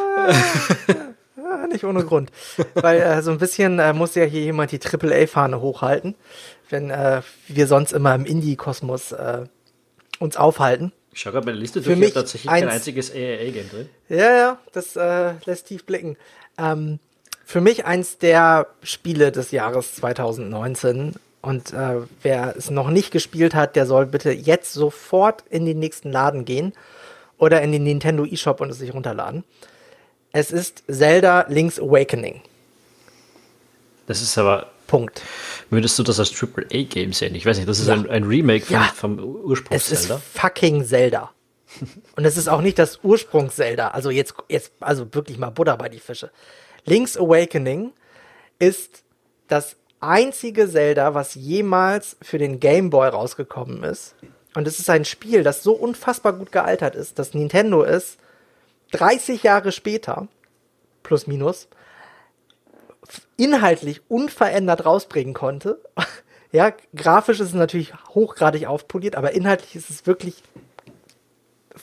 Ja, 1.36 1.68
nicht 1.68 1.84
ohne 1.84 2.04
Grund. 2.04 2.32
Weil 2.76 3.02
äh, 3.02 3.22
so 3.22 3.32
ein 3.32 3.38
bisschen 3.38 3.80
äh, 3.80 3.94
muss 3.94 4.16
ja 4.16 4.24
hier 4.24 4.42
jemand 4.42 4.72
die 4.72 4.80
AAA-Fahne 4.80 5.62
hochhalten, 5.62 6.16
wenn 6.70 6.90
äh, 6.90 7.22
wir 7.48 7.68
sonst 7.68 7.92
immer 7.92 8.16
im 8.16 8.26
Indie-Kosmos 8.26 9.12
äh, 9.14 9.46
uns 10.20 10.38
aufhalten. 10.38 10.94
Ich 11.12 11.22
schaue 11.22 11.34
gerade 11.34 11.46
meine 11.46 11.60
Liste 11.60 11.82
durch, 11.82 12.00
ich 12.00 12.14
tatsächlich 12.14 12.52
kein 12.52 12.70
einziges 12.70 13.12
AAA-Game 13.12 13.70
drin. 13.70 13.90
Ja, 14.10 14.36
ja, 14.36 14.60
das 14.72 14.96
lässt 15.46 15.68
tief 15.68 15.86
blicken. 15.86 16.18
Ähm, 16.58 17.00
für 17.46 17.62
mich 17.62 17.86
eins 17.86 18.18
der 18.18 18.68
Spiele 18.82 19.32
des 19.32 19.52
Jahres 19.52 19.96
2019 19.96 21.16
und 21.42 21.74
äh, 21.74 22.02
wer 22.22 22.56
es 22.56 22.72
noch 22.72 22.90
nicht 22.90 23.12
gespielt 23.12 23.54
hat, 23.54 23.76
der 23.76 23.86
soll 23.86 24.06
bitte 24.06 24.32
jetzt 24.32 24.74
sofort 24.74 25.44
in 25.50 25.66
den 25.66 25.78
nächsten 25.80 26.12
Laden 26.12 26.46
gehen 26.46 26.74
oder 27.38 27.62
in 27.62 27.74
den 27.74 27.84
Nintendo 27.84 28.26
eShop 28.26 28.62
und 28.62 28.70
es 28.70 28.78
sich 28.78 28.94
runterladen. 28.94 29.44
Es 30.32 30.52
ist 30.52 30.84
Zelda 30.90 31.46
Link's 31.50 31.80
Awakening. 31.80 32.42
Das 34.08 34.22
ist 34.22 34.38
aber. 34.38 34.68
Punkt. 34.88 35.22
Würdest 35.70 35.98
du 35.98 36.04
das 36.04 36.20
als 36.20 36.32
AAA-Game 36.32 37.14
sehen? 37.14 37.36
Ich 37.36 37.46
weiß 37.46 37.58
nicht, 37.58 37.68
das 37.68 37.80
ist 37.80 37.88
ja. 37.88 37.96
ein, 37.96 38.10
ein, 38.10 38.24
Remake 38.26 38.66
vom, 38.66 38.76
ja. 38.76 38.84
vom 38.96 39.20
Ursprungs 39.20 39.92
Es 39.92 39.92
ist 39.92 40.12
fucking 40.34 40.86
Zelda. 40.86 41.32
Und 42.16 42.26
es 42.26 42.38
ist 42.38 42.48
auch 42.48 42.62
nicht 42.62 42.78
das 42.78 43.00
Ursprungs-Zelda. 43.04 43.90
Also 43.90 44.12
jetzt, 44.12 44.36
jetzt, 44.50 44.72
also 44.80 45.12
wirklich 45.14 45.38
mal 45.38 45.50
Buddha 45.50 45.76
bei 45.76 45.90
die 45.90 46.00
Fische. 46.00 46.32
Link's 46.86 47.18
Awakening 47.18 47.94
ist 48.60 49.04
das 49.48 49.76
einzige 50.00 50.70
Zelda, 50.70 51.14
was 51.14 51.36
jemals 51.36 52.18
für 52.22 52.38
den 52.38 52.60
Game 52.60 52.90
Boy 52.90 53.08
rausgekommen 53.08 53.84
ist. 53.84 54.16
Und 54.56 54.68
es 54.68 54.80
ist 54.80 54.90
ein 54.90 55.06
Spiel, 55.06 55.44
das 55.44 55.64
so 55.64 55.74
unfassbar 55.74 56.34
gut 56.34 56.52
gealtert 56.52 56.96
ist, 56.96 57.18
dass 57.18 57.34
Nintendo 57.34 57.84
ist 57.84 58.18
30 58.92 59.44
Jahre 59.44 59.72
später, 59.72 60.28
plus 61.02 61.26
minus, 61.26 61.68
inhaltlich 63.38 64.02
unverändert 64.10 64.86
rausbringen 64.86 65.34
konnte. 65.34 65.80
ja, 66.52 66.72
grafisch 66.96 67.40
ist 67.40 67.50
es 67.50 67.54
natürlich 67.54 67.94
hochgradig 68.10 68.68
aufpoliert, 68.68 69.16
aber 69.16 69.32
inhaltlich 69.32 69.76
ist 69.76 69.90
es 69.90 70.06
wirklich 70.06 70.44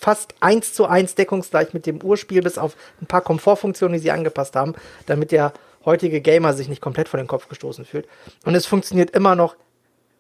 fast 0.01 0.35
eins 0.41 0.73
zu 0.73 0.87
eins 0.87 1.15
deckungsgleich 1.15 1.75
mit 1.75 1.87
dem 1.87 2.03
Urspiel, 2.03 2.43
bis 2.43 2.59
auf 2.59 2.77
ein 3.01 3.07
paar 3.07 3.21
Komfortfunktionen, 3.21 3.95
die 3.95 4.03
sie 4.03 4.11
angepasst 4.11 4.57
haben, 4.57 4.75
damit 5.07 5.31
der 5.31 5.53
heutige 5.85 6.21
Gamer 6.21 6.55
sich 6.55 6.69
nicht 6.69 6.81
komplett 6.81 7.09
vor 7.09 7.19
den 7.19 7.27
Kopf 7.27 7.49
gestoßen 7.49 7.85
fühlt. 7.85 8.09
Und 8.45 8.55
es 8.55 8.67
funktioniert 8.67 9.11
immer 9.11 9.37
noch 9.37 9.57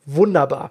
wunderbar. 0.05 0.71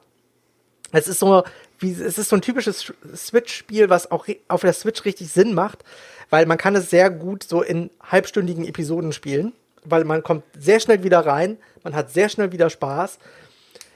Es 0.92 1.08
ist 1.08 1.20
so 1.20 1.44
wie, 1.80 1.92
es 1.92 2.18
ist 2.18 2.30
so 2.30 2.36
ein 2.36 2.42
typisches 2.42 2.94
Switch-Spiel, 3.16 3.90
was 3.90 4.12
auch 4.12 4.28
auf 4.48 4.62
der 4.62 4.74
Switch 4.74 5.06
richtig 5.06 5.32
Sinn 5.32 5.54
macht, 5.54 5.84
weil 6.30 6.46
man 6.46 6.58
kann 6.58 6.76
es 6.76 6.90
sehr 6.90 7.10
gut 7.10 7.44
so 7.44 7.62
in 7.62 7.90
halbstündigen 8.02 8.66
Episoden 8.66 9.14
spielen, 9.14 9.54
weil 9.84 10.04
man 10.04 10.24
kommt 10.24 10.44
sehr 10.58 10.80
schnell 10.80 11.04
wieder 11.04 11.26
rein, 11.26 11.58
man 11.84 11.96
hat 11.96 12.12
sehr 12.12 12.30
schnell 12.30 12.52
wieder 12.52 12.70
Spaß. 12.70 13.20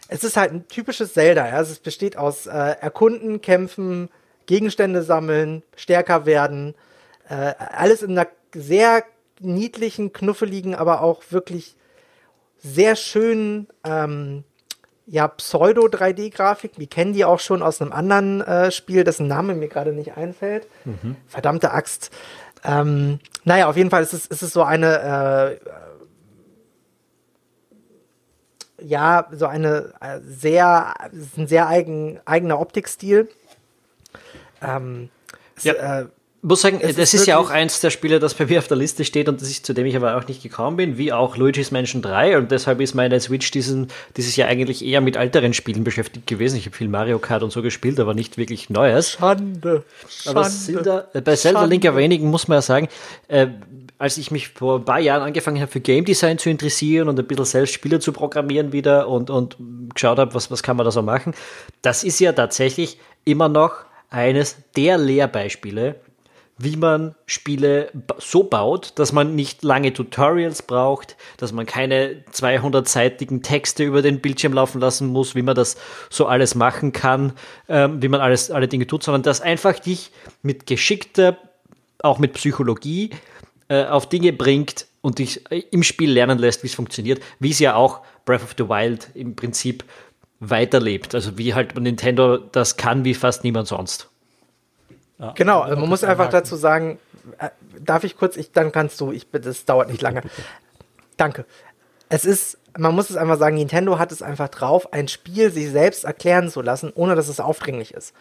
Es 0.08 0.24
ist 0.24 0.38
halt 0.38 0.52
ein 0.52 0.68
typisches 0.68 1.14
Zelda, 1.14 1.48
ja? 1.48 1.62
es 1.62 1.80
besteht 1.80 2.18
aus 2.18 2.46
äh, 2.46 2.52
Erkunden, 2.52 3.42
Kämpfen, 3.42 4.10
Gegenstände 4.46 5.04
sammeln, 5.04 5.64
stärker 5.76 6.26
werden, 6.26 6.76
äh, 7.30 7.54
alles 7.58 8.02
in 8.02 8.12
einer 8.12 8.28
sehr 8.54 9.04
niedlichen, 9.40 10.14
knuffeligen, 10.14 10.76
aber 10.76 11.02
auch 11.02 11.24
wirklich 11.30 11.76
sehr 12.58 12.96
schönen 12.96 13.68
ähm, 13.84 14.44
ja, 15.06 15.28
Pseudo-3D-Grafik. 15.28 16.74
Wir 16.78 16.88
kennen 16.88 17.14
die 17.14 17.26
auch 17.26 17.40
schon 17.40 17.62
aus 17.62 17.82
einem 17.82 17.92
anderen 17.92 18.42
äh, 18.42 18.72
Spiel, 18.72 19.04
dessen 19.04 19.28
Name 19.28 19.54
mir 19.54 19.68
gerade 19.68 19.92
nicht 19.92 20.16
einfällt. 20.16 20.68
Mhm. 20.86 21.18
Verdammte 21.28 21.72
Axt. 21.72 22.12
Ähm, 22.64 23.20
naja, 23.44 23.68
auf 23.68 23.76
jeden 23.76 23.90
Fall 23.90 24.04
ist 24.04 24.14
es, 24.14 24.28
ist 24.28 24.42
es 24.42 24.54
so 24.54 24.64
eine, 24.64 25.60
äh, 28.80 28.86
ja, 28.86 29.28
so 29.32 29.48
eine 29.48 29.94
äh, 30.00 30.20
sehr, 30.22 30.94
ein 31.38 31.48
sehr 31.48 31.68
eigen, 31.68 32.20
eigener 32.26 32.60
Optikstil. 32.60 33.30
Ähm, 34.62 35.10
ja. 35.62 35.74
Es, 35.74 36.06
äh, 36.06 36.06
muss 36.44 36.60
sagen, 36.60 36.80
es 36.82 36.98
das 36.98 37.14
ist, 37.14 37.22
ist 37.22 37.28
ja 37.28 37.38
auch 37.38 37.50
eins 37.50 37.80
der 37.80 37.90
Spiele, 37.90 38.20
das 38.20 38.34
bei 38.34 38.46
mir 38.46 38.60
auf 38.60 38.68
der 38.68 38.76
Liste 38.76 39.06
steht 39.06 39.30
und 39.30 39.42
das 39.42 39.50
ich, 39.50 39.64
zu 39.64 39.74
dem 39.74 39.86
ich 39.86 39.96
aber 39.96 40.18
auch 40.18 40.28
nicht 40.28 40.44
gekommen 40.44 40.76
bin, 40.76 40.98
wie 40.98 41.14
auch 41.14 41.38
Luigi's 41.38 41.72
Mansion 41.72 42.02
3 42.02 42.38
und 42.38 42.52
deshalb 42.52 42.82
ist 42.82 42.94
meine 42.96 43.18
Switch 43.22 43.50
diesen, 43.52 43.88
dieses 44.18 44.36
Jahr 44.36 44.50
eigentlich 44.50 44.84
eher 44.84 45.00
mit 45.00 45.16
älteren 45.16 45.54
Spielen 45.54 45.86
beschäftigt 45.86 46.28
gewesen. 46.28 46.58
Ich 46.58 46.66
habe 46.66 46.76
viel 46.76 46.90
Mario 46.90 47.18
Kart 47.20 47.44
und 47.44 47.52
so 47.52 47.62
gespielt, 47.62 47.98
aber 47.98 48.14
nicht 48.14 48.38
wirklich 48.38 48.70
Neues. 48.70 49.12
Schande. 49.12 49.84
Aber 50.26 50.44
Zelda, 50.44 51.08
äh, 51.14 51.22
bei 51.22 51.38
Zelda 51.38 51.64
Link 51.64 51.86
Awakening 51.86 52.30
muss 52.30 52.50
man 52.50 52.58
ja 52.58 52.62
sagen, 52.62 52.90
äh, 53.30 53.48
als 53.98 54.18
ich 54.18 54.30
mich 54.30 54.50
vor 54.50 54.80
ein 54.80 54.86
paar 54.86 55.00
Jahren 55.00 55.22
angefangen 55.22 55.62
habe, 55.62 55.72
für 55.72 55.80
Game 55.80 56.04
Design 56.04 56.38
zu 56.38 56.50
interessieren 56.50 57.08
und 57.08 57.18
ein 57.18 57.26
bisschen 57.26 57.46
selbst 57.46 57.74
Spiele 57.74 58.02
zu 58.02 58.12
programmieren 58.12 58.74
wieder 58.74 59.08
und, 59.08 59.30
und 59.30 59.56
geschaut 59.94 60.18
habe, 60.18 60.34
was, 60.34 60.52
was 60.52 60.62
kann 60.62 60.76
man 60.76 60.84
da 60.84 60.92
so 60.92 61.04
machen, 61.04 61.34
das 61.82 62.04
ist 62.04 62.20
ja 62.20 62.34
tatsächlich 62.34 62.98
immer 63.24 63.48
noch 63.48 63.86
eines 64.14 64.58
der 64.76 64.98
Lehrbeispiele 64.98 65.96
wie 66.58 66.76
man 66.76 67.16
Spiele 67.26 67.90
so 68.20 68.44
baut, 68.44 68.94
dass 68.96 69.12
man 69.12 69.36
nicht 69.36 69.64
lange 69.64 69.92
Tutorials 69.92 70.62
braucht, 70.62 71.18
dass 71.38 71.52
man 71.52 71.66
keine 71.66 72.24
200-seitigen 72.32 73.42
Texte 73.42 73.84
über 73.84 74.02
den 74.02 74.22
Bildschirm 74.22 74.54
laufen 74.54 74.80
lassen 74.80 75.08
muss, 75.08 75.36
wie 75.36 75.42
man 75.42 75.56
das 75.56 75.78
so 76.10 76.28
alles 76.28 76.56
machen 76.56 76.92
kann, 76.92 77.34
ähm, 77.68 78.02
wie 78.02 78.08
man 78.08 78.22
alles, 78.22 78.52
alle 78.52 78.68
Dinge 78.68 78.88
tut, 78.88 79.04
sondern 79.04 79.24
dass 79.24 79.42
einfach 79.42 79.80
dich 79.80 80.12
mit 80.42 80.68
geschickter, 80.68 81.38
auch 82.00 82.20
mit 82.20 82.34
Psychologie, 82.34 83.10
äh, 83.68 83.86
auf 83.86 84.08
Dinge 84.08 84.32
bringt 84.32 84.86
und 85.02 85.20
dich 85.20 85.50
äh, 85.52 85.64
im 85.72 85.82
Spiel 85.82 86.12
lernen 86.12 86.38
lässt, 86.38 86.64
wie 86.64 86.68
es 86.68 86.76
funktioniert, 86.76 87.22
wie 87.40 87.52
es 87.52 87.60
ja 87.60 87.76
auch 87.76 88.02
Breath 88.26 88.44
of 88.44 88.54
the 88.58 88.70
Wild 88.70 89.10
im 89.16 89.36
Prinzip 89.36 89.84
weiterlebt. 90.50 91.16
Also 91.16 91.38
wie 91.38 91.54
halt 91.54 91.80
Nintendo 91.80 92.38
das 92.38 92.78
kann 92.78 93.04
wie 93.06 93.14
fast 93.14 93.44
niemand 93.44 93.68
sonst. 93.68 94.10
Ja, 95.20 95.32
genau, 95.34 95.62
also 95.62 95.80
man 95.80 95.90
muss 95.90 96.04
einfach 96.04 96.30
dazu 96.30 96.56
sagen, 96.56 97.00
äh, 97.38 97.50
darf 97.80 98.04
ich 98.04 98.18
kurz, 98.18 98.36
ich, 98.36 98.52
dann 98.52 98.72
kannst 98.72 99.00
du, 99.00 99.12
ich, 99.12 99.28
das 99.32 99.66
dauert 99.66 99.90
nicht 99.90 100.02
lange. 100.02 100.22
Danke. 101.18 101.46
Es 102.10 102.26
ist, 102.26 102.58
man 102.78 102.94
muss 102.94 103.10
es 103.10 103.16
einfach 103.16 103.38
sagen, 103.38 103.56
Nintendo 103.56 104.00
hat 104.00 104.12
es 104.12 104.22
einfach 104.22 104.50
drauf, 104.50 104.92
ein 104.92 105.08
Spiel 105.08 105.52
sich 105.52 105.70
selbst 105.70 106.04
erklären 106.04 106.50
zu 106.50 106.62
lassen, 106.62 106.92
ohne 106.94 107.16
dass 107.16 107.28
es 107.28 107.40
aufdringlich 107.40 107.94
ist. 107.94 108.14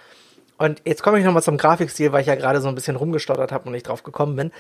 Und 0.58 0.82
jetzt 0.84 1.02
komme 1.02 1.18
ich 1.18 1.24
nochmal 1.24 1.42
zum 1.42 1.56
Grafikstil, 1.56 2.12
weil 2.12 2.20
ich 2.20 2.28
ja 2.28 2.36
gerade 2.36 2.60
so 2.60 2.68
ein 2.68 2.74
bisschen 2.74 2.96
rumgestottert 2.96 3.50
habe 3.50 3.66
und 3.66 3.72
nicht 3.72 3.88
drauf 3.88 4.02
gekommen 4.02 4.36
bin. 4.36 4.52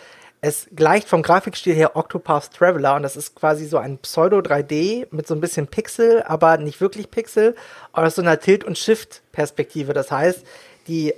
Es 0.44 0.66
gleicht 0.74 1.08
vom 1.08 1.22
Grafikstil 1.22 1.72
her 1.72 1.94
Octopath 1.94 2.52
Traveler 2.52 2.96
und 2.96 3.04
das 3.04 3.16
ist 3.16 3.36
quasi 3.36 3.64
so 3.64 3.78
ein 3.78 3.98
Pseudo 3.98 4.38
3D 4.38 5.06
mit 5.12 5.28
so 5.28 5.34
ein 5.34 5.40
bisschen 5.40 5.68
Pixel, 5.68 6.24
aber 6.24 6.56
nicht 6.56 6.80
wirklich 6.80 7.12
Pixel, 7.12 7.54
aus 7.92 8.16
so 8.16 8.22
einer 8.22 8.40
Tilt- 8.40 8.64
und 8.64 8.76
Shift-Perspektive. 8.76 9.92
Das 9.92 10.10
heißt, 10.10 10.44
die 10.88 11.14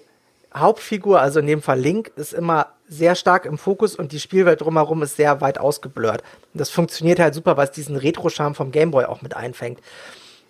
Hauptfigur, 0.54 1.22
also 1.22 1.40
in 1.40 1.46
dem 1.46 1.62
Fall 1.62 1.80
Link, 1.80 2.12
ist 2.16 2.34
immer 2.34 2.74
sehr 2.86 3.14
stark 3.14 3.46
im 3.46 3.56
Fokus 3.56 3.96
und 3.96 4.12
die 4.12 4.20
Spielwelt 4.20 4.60
drumherum 4.60 5.02
ist 5.02 5.16
sehr 5.16 5.40
weit 5.40 5.56
ausgeblurrt. 5.56 6.22
Und 6.52 6.60
das 6.60 6.68
funktioniert 6.68 7.18
halt 7.18 7.32
super, 7.32 7.56
weil 7.56 7.64
es 7.64 7.72
diesen 7.72 7.96
Retro-Charme 7.96 8.54
vom 8.54 8.72
Gameboy 8.72 9.06
auch 9.06 9.22
mit 9.22 9.34
einfängt. 9.34 9.80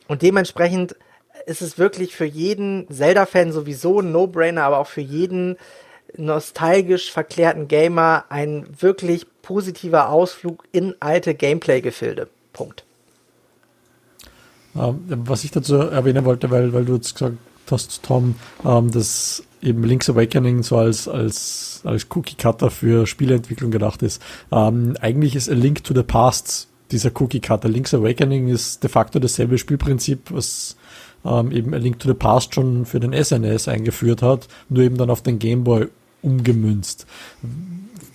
Und 0.09 0.23
dementsprechend 0.23 0.97
ist 1.47 1.63
es 1.63 1.79
wirklich 1.79 2.17
für 2.17 2.25
jeden 2.25 2.91
Zelda-Fan 2.91 3.53
sowieso 3.53 4.01
ein 4.01 4.11
No-Brainer, 4.11 4.65
aber 4.65 4.79
auch 4.79 4.89
für 4.89 5.01
jeden 5.01 5.59
nostalgisch 6.17 7.11
verklärten 7.11 7.69
Gamer 7.69 8.25
ein 8.29 8.67
wirklich 8.79 9.27
positiver 9.43 10.09
Ausflug 10.09 10.65
in 10.73 10.95
alte 11.01 11.35
Gameplay-Gefilde. 11.35 12.29
Punkt. 12.53 12.85
Ähm, 14.77 15.05
was 15.09 15.45
ich 15.45 15.51
dazu 15.51 15.77
erwähnen 15.77 16.25
wollte, 16.25 16.51
weil, 16.51 16.73
weil 16.73 16.85
du 16.85 16.95
jetzt 16.95 17.15
gesagt 17.15 17.37
hast, 17.71 18.03
Tom, 18.03 18.35
ähm, 18.65 18.91
dass 18.91 19.43
eben 19.63 19.85
Link's 19.85 20.11
Awakening 20.11 20.63
so 20.63 20.77
als, 20.79 21.09
als, 21.09 21.81
als 21.85 22.07
Cookie-Cutter 22.11 22.71
für 22.71 23.07
Spieleentwicklung 23.07 23.71
gedacht 23.71 24.03
ist. 24.03 24.21
Ähm, 24.51 24.97
eigentlich 25.01 25.37
ist 25.37 25.49
A 25.49 25.55
Link 25.55 25.85
to 25.85 25.95
the 25.95 26.03
Past 26.03 26.69
dieser 26.91 27.11
Cookie-Cutter. 27.15 27.69
Link's 27.69 27.95
Awakening 27.95 28.49
ist 28.49 28.83
de 28.83 28.91
facto 28.91 29.19
dasselbe 29.19 29.59
Spielprinzip, 29.59 30.31
was 30.31 30.77
eben 31.25 31.73
A 31.73 31.79
Link 31.79 32.01
to 32.01 32.09
the 32.09 32.15
Past 32.15 32.55
schon 32.55 32.85
für 32.85 33.01
den 33.01 33.15
SNES 33.15 33.69
eingeführt 33.69 34.21
hat, 34.21 34.47
nur 34.69 34.83
eben 34.83 34.99
dann 34.99 35.09
auf 35.09 35.23
den 35.23 35.39
Game 35.39 35.65
Boy 35.65 35.89
umgemünzt. 36.25 37.07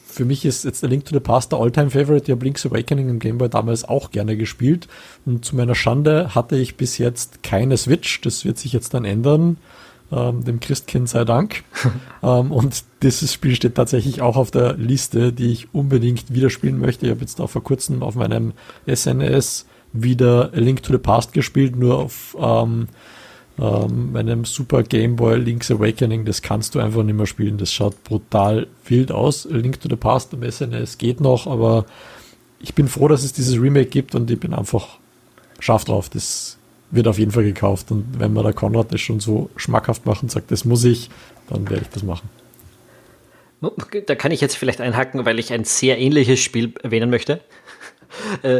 Für 0.08 0.26
mich 0.26 0.44
ist 0.44 0.66
jetzt 0.66 0.84
A 0.84 0.88
Link 0.88 1.06
to 1.06 1.14
the 1.14 1.20
Past 1.20 1.52
der 1.52 1.60
Alltime 1.60 1.92
favorite 1.92 2.26
Ich 2.26 2.32
habe 2.32 2.44
Link's 2.44 2.66
Awakening 2.66 3.10
im 3.10 3.20
Game 3.20 3.38
Boy 3.38 3.48
damals 3.48 3.86
auch 3.86 4.12
gerne 4.12 4.36
gespielt. 4.36 4.88
Und 5.26 5.46
zu 5.46 5.56
meiner 5.56 5.76
Schande 5.76 6.36
hatte 6.36 6.58
ich 6.58 6.76
bis 6.76 6.98
jetzt 6.98 7.44
keine 7.44 7.78
Switch. 7.78 8.20
Das 8.22 8.44
wird 8.44 8.58
sich 8.58 8.74
jetzt 8.74 8.94
dann 8.94 9.06
ändern. 9.06 9.58
Ähm, 10.12 10.44
dem 10.44 10.60
Christkind 10.60 11.08
sei 11.08 11.24
Dank. 11.24 11.64
ähm, 12.24 12.52
und 12.52 12.84
dieses 13.04 13.32
Spiel 13.32 13.56
steht 13.56 13.76
tatsächlich 13.76 14.22
auch 14.22 14.36
auf 14.36 14.50
der 14.50 14.74
Liste, 14.74 15.32
die 15.32 15.52
ich 15.52 15.74
unbedingt 15.74 16.34
wieder 16.34 16.50
spielen 16.50 16.80
möchte. 16.80 17.06
Ich 17.06 17.12
habe 17.12 17.22
jetzt 17.22 17.40
auch 17.40 17.50
vor 17.50 17.64
kurzem 17.64 18.02
auf 18.02 18.16
meinem 18.16 18.54
SNS 18.88 19.68
wieder 19.94 20.52
A 20.54 20.60
Link 20.60 20.82
to 20.84 20.92
the 20.92 21.00
Past 21.00 21.34
gespielt, 21.34 21.76
nur 21.76 22.00
auf 22.00 22.36
ähm, 22.40 22.88
ähm, 23.60 24.12
meinem 24.12 24.46
Super 24.46 24.84
Game 24.84 25.16
Boy 25.16 25.38
Link's 25.38 25.72
Awakening. 25.72 26.26
Das 26.26 26.42
kannst 26.42 26.76
du 26.76 26.80
einfach 26.80 27.04
nicht 27.04 27.16
mehr 27.16 27.26
spielen. 27.26 27.58
Das 27.58 27.74
schaut 27.74 28.04
brutal 28.04 28.68
wild 28.86 29.12
aus. 29.12 29.46
Link 29.46 29.82
to 29.82 29.90
the 29.90 29.96
Past 29.96 30.34
am 30.34 30.50
SNS 30.50 30.98
geht 30.98 31.20
noch, 31.20 31.48
aber 31.48 31.86
ich 32.60 32.74
bin 32.74 32.88
froh, 32.88 33.08
dass 33.08 33.24
es 33.24 33.34
dieses 33.34 33.60
Remake 33.60 33.90
gibt 33.90 34.16
und 34.16 34.30
ich 34.32 34.40
bin 34.40 34.54
einfach 34.54 35.00
scharf 35.60 35.86
drauf. 35.86 36.10
Das 36.10 36.58
wird 36.92 37.08
auf 37.08 37.20
jeden 37.20 37.32
Fall 37.32 37.44
gekauft. 37.44 37.92
Und 37.92 38.20
wenn 38.20 38.34
mir 38.34 38.44
der 38.44 38.54
Konrad 38.54 38.94
das 38.94 39.02
schon 39.02 39.20
so 39.20 39.50
schmackhaft 39.56 40.06
macht 40.06 40.24
und 40.24 40.32
sagt, 40.32 40.52
das 40.52 40.66
muss 40.66 40.84
ich, 40.84 41.10
dann 41.50 41.70
werde 41.70 41.84
ich 41.84 41.90
das 41.90 42.04
machen. 42.04 42.30
Da 44.06 44.16
kann 44.16 44.32
ich 44.32 44.40
jetzt 44.40 44.56
vielleicht 44.56 44.80
einhaken, 44.80 45.26
weil 45.26 45.38
ich 45.38 45.52
ein 45.52 45.66
sehr 45.66 45.98
ähnliches 46.00 46.40
Spiel 46.40 46.74
erwähnen 46.82 47.10
möchte. 47.10 47.42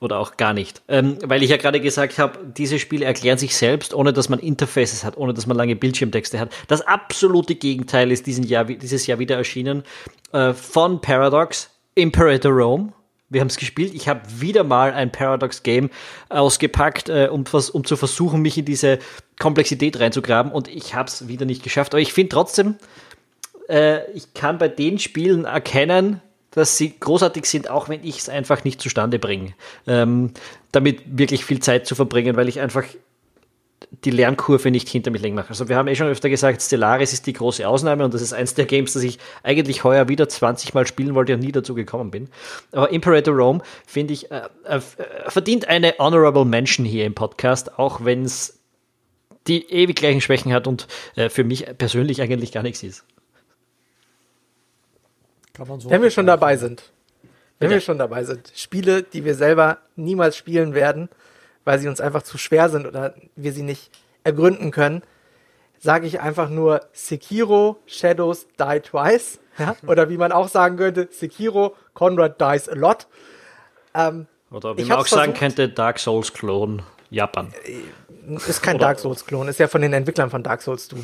Oder 0.00 0.18
auch 0.18 0.38
gar 0.38 0.54
nicht. 0.54 0.80
Ähm, 0.88 1.18
weil 1.22 1.42
ich 1.42 1.50
ja 1.50 1.58
gerade 1.58 1.78
gesagt 1.78 2.18
habe, 2.18 2.38
diese 2.56 2.78
Spiele 2.78 3.04
erklären 3.04 3.36
sich 3.36 3.54
selbst, 3.54 3.92
ohne 3.92 4.14
dass 4.14 4.30
man 4.30 4.38
Interfaces 4.38 5.04
hat, 5.04 5.18
ohne 5.18 5.34
dass 5.34 5.46
man 5.46 5.58
lange 5.58 5.76
Bildschirmtexte 5.76 6.40
hat. 6.40 6.50
Das 6.68 6.80
absolute 6.80 7.54
Gegenteil 7.54 8.10
ist 8.10 8.26
diesen 8.26 8.44
Jahr, 8.44 8.64
dieses 8.64 9.06
Jahr 9.06 9.18
wieder 9.18 9.36
erschienen 9.36 9.82
äh, 10.32 10.54
von 10.54 11.02
Paradox, 11.02 11.68
Imperator 11.94 12.50
Rome. 12.50 12.94
Wir 13.28 13.42
haben 13.42 13.48
es 13.48 13.58
gespielt. 13.58 13.94
Ich 13.94 14.08
habe 14.08 14.22
wieder 14.38 14.64
mal 14.64 14.92
ein 14.92 15.12
Paradox-Game 15.12 15.90
ausgepackt, 16.30 17.10
äh, 17.10 17.28
um, 17.30 17.44
um 17.72 17.84
zu 17.84 17.96
versuchen, 17.96 18.40
mich 18.40 18.56
in 18.56 18.64
diese 18.64 19.00
Komplexität 19.38 20.00
reinzugraben. 20.00 20.50
Und 20.50 20.66
ich 20.66 20.94
habe 20.94 21.08
es 21.08 21.28
wieder 21.28 21.44
nicht 21.44 21.62
geschafft. 21.62 21.92
Aber 21.92 22.00
ich 22.00 22.14
finde 22.14 22.30
trotzdem, 22.30 22.76
äh, 23.68 24.10
ich 24.12 24.32
kann 24.32 24.56
bei 24.56 24.68
den 24.68 24.98
Spielen 24.98 25.44
erkennen, 25.44 26.22
dass 26.52 26.76
sie 26.76 26.98
großartig 26.98 27.44
sind, 27.44 27.70
auch 27.70 27.88
wenn 27.88 28.04
ich 28.04 28.18
es 28.18 28.28
einfach 28.28 28.64
nicht 28.64 28.80
zustande 28.80 29.18
bringe. 29.18 29.54
Ähm, 29.86 30.32
damit 30.72 31.02
wirklich 31.06 31.44
viel 31.44 31.60
Zeit 31.60 31.86
zu 31.86 31.94
verbringen, 31.94 32.36
weil 32.36 32.48
ich 32.48 32.60
einfach 32.60 32.84
die 34.04 34.10
Lernkurve 34.10 34.70
nicht 34.70 34.88
hinter 34.88 35.10
mich 35.10 35.22
legen 35.22 35.34
mache. 35.34 35.48
Also 35.48 35.68
wir 35.68 35.76
haben 35.76 35.88
eh 35.88 35.94
schon 35.94 36.06
öfter 36.06 36.28
gesagt, 36.28 36.62
Stellaris 36.62 37.12
ist 37.12 37.26
die 37.26 37.32
große 37.32 37.66
Ausnahme 37.66 38.04
und 38.04 38.14
das 38.14 38.22
ist 38.22 38.32
eins 38.32 38.54
der 38.54 38.66
Games, 38.66 38.92
das 38.92 39.02
ich 39.02 39.18
eigentlich 39.42 39.84
heuer 39.84 40.08
wieder 40.08 40.28
20 40.28 40.74
Mal 40.74 40.86
spielen 40.86 41.14
wollte 41.14 41.34
und 41.34 41.40
nie 41.40 41.52
dazu 41.52 41.74
gekommen 41.74 42.10
bin. 42.10 42.28
Aber 42.72 42.90
Imperator 42.90 43.34
Rome, 43.34 43.62
finde 43.86 44.14
ich, 44.14 44.30
äh, 44.30 44.42
äh, 44.64 44.80
verdient 45.28 45.68
eine 45.68 45.94
Honorable 45.98 46.44
Mention 46.44 46.86
hier 46.86 47.04
im 47.04 47.14
Podcast, 47.14 47.78
auch 47.78 48.04
wenn 48.04 48.24
es 48.24 48.60
die 49.46 49.70
ewig 49.70 49.96
gleichen 49.96 50.20
Schwächen 50.20 50.52
hat 50.52 50.66
und 50.66 50.86
äh, 51.16 51.28
für 51.28 51.44
mich 51.44 51.66
persönlich 51.78 52.22
eigentlich 52.22 52.52
gar 52.52 52.62
nichts 52.62 52.82
ist. 52.82 53.04
So 55.66 55.90
Wenn 55.90 56.02
wir 56.02 56.10
schon 56.10 56.26
dabei 56.26 56.56
sind. 56.56 56.92
Wenn 57.58 57.68
Bitte? 57.68 57.74
wir 57.74 57.80
schon 57.80 57.98
dabei 57.98 58.24
sind. 58.24 58.52
Spiele, 58.54 59.02
die 59.02 59.24
wir 59.24 59.34
selber 59.34 59.78
niemals 59.94 60.36
spielen 60.36 60.74
werden, 60.74 61.10
weil 61.64 61.78
sie 61.78 61.88
uns 61.88 62.00
einfach 62.00 62.22
zu 62.22 62.38
schwer 62.38 62.70
sind 62.70 62.86
oder 62.86 63.14
wir 63.36 63.52
sie 63.52 63.62
nicht 63.62 63.90
ergründen 64.24 64.70
können, 64.70 65.02
sage 65.78 66.06
ich 66.06 66.20
einfach 66.20 66.48
nur 66.48 66.80
Sekiro 66.92 67.76
Shadows 67.86 68.46
Die 68.58 68.80
Twice. 68.80 69.40
Ja? 69.58 69.76
Oder 69.86 70.08
wie 70.08 70.16
man 70.16 70.32
auch 70.32 70.48
sagen 70.48 70.76
könnte, 70.76 71.08
Sekiro 71.10 71.74
Conrad 71.94 72.40
Dies 72.40 72.68
a 72.68 72.74
Lot. 72.74 73.06
Ähm, 73.94 74.26
oder 74.50 74.76
wie 74.76 74.84
man 74.84 74.98
auch 74.98 75.06
sagen 75.06 75.34
könnte, 75.34 75.68
Dark 75.68 75.98
Souls 75.98 76.32
Klon 76.32 76.82
Japan. 77.10 77.52
Äh, 77.64 78.36
ist 78.36 78.62
kein 78.62 78.76
oder 78.76 78.86
Dark 78.86 78.98
Souls 79.00 79.24
Klon, 79.24 79.48
ist 79.48 79.58
ja 79.58 79.68
von 79.68 79.82
den 79.82 79.92
Entwicklern 79.92 80.30
von 80.30 80.42
Dark 80.42 80.62
Souls, 80.62 80.88
du. 80.88 80.96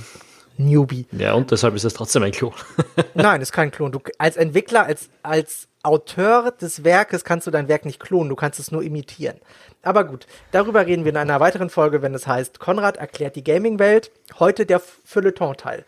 Newbie. 0.59 1.07
Ja, 1.13 1.35
und 1.35 1.51
deshalb 1.51 1.75
ist 1.75 1.85
es 1.85 1.95
trotzdem 1.95 2.23
ein 2.23 2.33
Klon. 2.33 2.53
Nein, 3.15 3.41
ist 3.41 3.53
kein 3.53 3.71
Klon. 3.71 3.93
Du, 3.93 4.01
als 4.19 4.37
Entwickler, 4.37 4.85
als, 4.85 5.09
als 5.23 5.69
Autor 5.83 6.51
des 6.51 6.85
Werkes 6.85 7.25
kannst 7.25 7.47
du 7.47 7.51
dein 7.51 7.69
Werk 7.69 7.85
nicht 7.85 8.01
klonen, 8.01 8.29
du 8.29 8.37
kannst 8.37 8.59
es 8.59 8.73
nur 8.73 8.83
imitieren. 8.83 9.39
Aber 9.83 10.05
gut, 10.05 10.27
darüber 10.51 10.85
reden 10.85 11.05
wir 11.05 11.13
in 11.13 11.17
einer 11.17 11.39
weiteren 11.39 11.71
Folge, 11.71 12.03
wenn 12.03 12.15
es 12.15 12.27
heißt, 12.27 12.59
Konrad 12.59 12.97
erklärt 12.97 13.37
die 13.37 13.45
Gaming-Welt. 13.45 14.11
Heute 14.41 14.67
der 14.67 14.81
Feuilleton-Teil. 14.81 15.85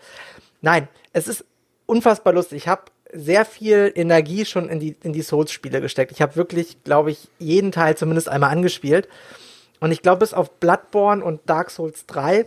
Nein, 0.61 0.89
es 1.13 1.27
ist 1.27 1.45
unfassbar 1.87 2.33
lustig. 2.33 2.59
Ich 2.59 2.69
habe 2.69 2.83
sehr 3.13 3.45
viel 3.45 3.91
Energie 3.95 4.45
schon 4.45 4.69
in 4.69 4.79
die, 4.79 4.97
in 5.03 5.13
die 5.13 5.23
Souls-Spiele 5.23 5.81
gesteckt. 5.81 6.13
Ich 6.13 6.23
habe 6.23 6.37
wirklich, 6.37 6.85
glaube 6.85 7.11
ich, 7.11 7.29
jeden 7.39 7.73
Teil 7.73 7.97
zumindest 7.97 8.29
einmal 8.29 8.51
angespielt. 8.51 9.09
Und 9.81 9.93
ich 9.93 10.03
glaube, 10.03 10.21
bis 10.21 10.35
auf 10.35 10.51
Bloodborne 10.61 11.25
und 11.25 11.41
Dark 11.47 11.71
Souls 11.71 12.07
3 12.07 12.47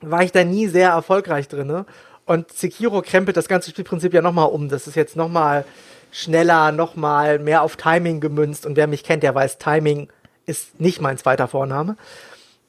war 0.00 0.22
ich 0.22 0.32
da 0.32 0.44
nie 0.44 0.66
sehr 0.68 0.90
erfolgreich 0.90 1.48
drin. 1.48 1.84
Und 2.24 2.52
Sekiro 2.52 3.02
krempelt 3.02 3.36
das 3.36 3.48
ganze 3.48 3.70
Spielprinzip 3.70 4.12
ja 4.12 4.22
nochmal 4.22 4.48
um. 4.48 4.68
Das 4.68 4.86
ist 4.86 4.96
jetzt 4.96 5.16
nochmal 5.16 5.64
schneller, 6.10 6.72
nochmal 6.72 7.38
mehr 7.38 7.62
auf 7.62 7.76
Timing 7.76 8.20
gemünzt. 8.20 8.66
Und 8.66 8.76
wer 8.76 8.86
mich 8.86 9.04
kennt, 9.04 9.22
der 9.22 9.34
weiß, 9.34 9.58
Timing 9.58 10.08
ist 10.44 10.80
nicht 10.80 11.00
mein 11.00 11.18
zweiter 11.18 11.48
Vorname. 11.48 11.96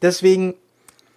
Deswegen, 0.02 0.56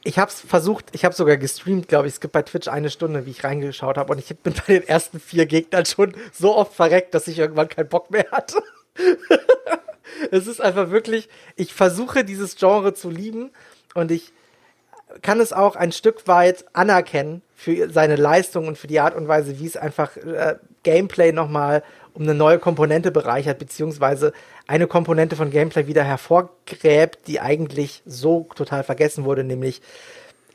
ich 0.04 0.18
habe 0.18 0.30
es 0.30 0.40
versucht, 0.40 0.86
ich 0.92 1.04
habe 1.04 1.14
sogar 1.14 1.36
gestreamt, 1.36 1.88
glaube 1.88 2.08
ich. 2.08 2.14
Es 2.14 2.20
gibt 2.20 2.32
bei 2.32 2.42
Twitch 2.42 2.68
eine 2.68 2.90
Stunde, 2.90 3.26
wie 3.26 3.30
ich 3.30 3.44
reingeschaut 3.44 3.98
habe. 3.98 4.12
Und 4.12 4.18
ich 4.18 4.34
bin 4.38 4.54
bei 4.54 4.74
den 4.74 4.88
ersten 4.88 5.20
vier 5.20 5.46
Gegnern 5.46 5.84
schon 5.84 6.14
so 6.32 6.56
oft 6.56 6.74
verreckt, 6.74 7.14
dass 7.14 7.28
ich 7.28 7.38
irgendwann 7.38 7.68
keinen 7.68 7.88
Bock 7.88 8.10
mehr 8.10 8.26
hatte. 8.32 8.62
es 10.30 10.46
ist 10.46 10.60
einfach 10.60 10.90
wirklich, 10.90 11.28
ich 11.56 11.74
versuche 11.74 12.24
dieses 12.24 12.56
Genre 12.56 12.94
zu 12.94 13.10
lieben 13.10 13.50
und 13.94 14.10
ich 14.10 14.32
kann 15.22 15.40
es 15.40 15.52
auch 15.52 15.76
ein 15.76 15.92
Stück 15.92 16.26
weit 16.28 16.64
anerkennen 16.72 17.42
für 17.54 17.90
seine 17.90 18.16
Leistung 18.16 18.68
und 18.68 18.78
für 18.78 18.86
die 18.86 19.00
Art 19.00 19.14
und 19.14 19.28
Weise, 19.28 19.58
wie 19.58 19.66
es 19.66 19.76
einfach 19.76 20.16
äh, 20.16 20.56
Gameplay 20.82 21.32
nochmal 21.32 21.82
um 22.14 22.22
eine 22.22 22.34
neue 22.34 22.58
Komponente 22.58 23.10
bereichert, 23.10 23.58
beziehungsweise 23.58 24.32
eine 24.66 24.86
Komponente 24.86 25.36
von 25.36 25.50
Gameplay 25.50 25.86
wieder 25.86 26.04
hervorgräbt, 26.04 27.26
die 27.26 27.40
eigentlich 27.40 28.02
so 28.06 28.48
total 28.54 28.82
vergessen 28.82 29.24
wurde, 29.24 29.44
nämlich 29.44 29.80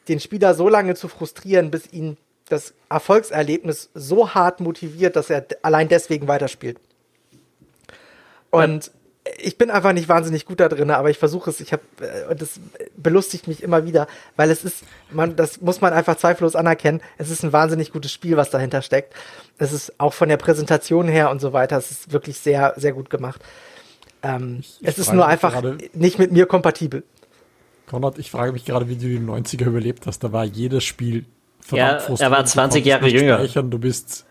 den 0.08 0.20
Spieler 0.20 0.54
so 0.54 0.70
lange 0.70 0.96
zu 0.96 1.08
frustrieren, 1.08 1.72
bis 1.72 1.92
ihn 1.92 2.18
das 2.50 2.74
Erfolgserlebnis 2.90 3.90
so 3.94 4.34
hart 4.34 4.60
motiviert, 4.60 5.16
dass 5.16 5.30
er 5.30 5.46
allein 5.62 5.88
deswegen 5.88 6.28
weiterspielt. 6.28 6.78
Und 8.52 8.92
ich 9.40 9.58
bin 9.58 9.72
einfach 9.72 9.94
nicht 9.94 10.08
wahnsinnig 10.08 10.46
gut 10.46 10.60
da 10.60 10.70
drin, 10.70 10.92
aber 10.92 11.10
ich 11.10 11.18
versuche 11.18 11.50
es. 11.50 11.60
Ich 11.60 11.72
habe 11.74 11.82
äh, 12.00 12.30
und 12.32 12.42
das 12.42 12.60
belustigt 12.96 13.48
mich 13.48 13.64
immer 13.64 13.86
wieder, 13.86 14.08
weil 14.36 14.52
es 14.52 14.64
ist, 14.64 14.84
man, 15.12 15.36
das 15.36 15.62
muss 15.62 15.82
man 15.82 15.94
einfach 15.94 16.16
zweifellos 16.18 16.56
anerkennen. 16.56 17.02
Es 17.18 17.30
ist 17.30 17.44
ein 17.44 17.52
wahnsinnig 17.54 17.92
gutes 17.92 18.12
Spiel, 18.12 18.38
was 18.38 18.50
dahinter 18.52 18.82
steckt. 18.82 19.14
Es 19.58 19.72
ist 19.72 20.00
auch 20.00 20.14
von 20.14 20.30
der 20.30 20.38
Präsentation 20.38 21.08
her 21.08 21.32
und 21.32 21.40
so 21.42 21.54
weiter. 21.54 21.78
Es 21.78 21.90
ist 21.92 22.12
wirklich 22.14 22.38
sehr, 22.38 22.74
sehr 22.78 22.94
gut 22.94 23.10
gemacht. 23.10 23.42
Ähm, 24.22 24.64
es 24.84 24.98
ist 24.98 25.06
frage 25.08 25.18
nur 25.18 25.28
einfach 25.28 25.54
gerade- 25.54 25.78
nicht 25.94 26.20
mit 26.20 26.32
mir 26.32 26.46
kompatibel. 26.46 27.04
Konrad, 27.88 28.18
ich 28.18 28.32
frage 28.32 28.52
mich 28.52 28.66
gerade, 28.66 28.88
wie 28.90 28.96
du 28.96 29.08
die 29.08 29.20
90er 29.20 29.66
überlebt 29.66 30.08
hast. 30.08 30.24
Da 30.24 30.32
war 30.32 30.44
jedes 30.46 30.84
Spiel 30.84 31.26
Ja, 31.72 32.00
frustrierend. 32.00 32.22
er 32.22 32.32
war 32.32 32.44
Du 32.44 32.50
20 32.50 32.84
konntest 32.84 32.86
Jahre 32.88 33.08
jünger. 33.10 33.38
Speichern. 33.38 33.70
Du 33.72 33.80
bist 33.80 34.26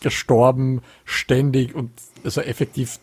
gestorben, 0.00 0.82
ständig 1.04 1.74
und 1.74 1.90
also 2.24 2.40
effektiv, 2.40 2.98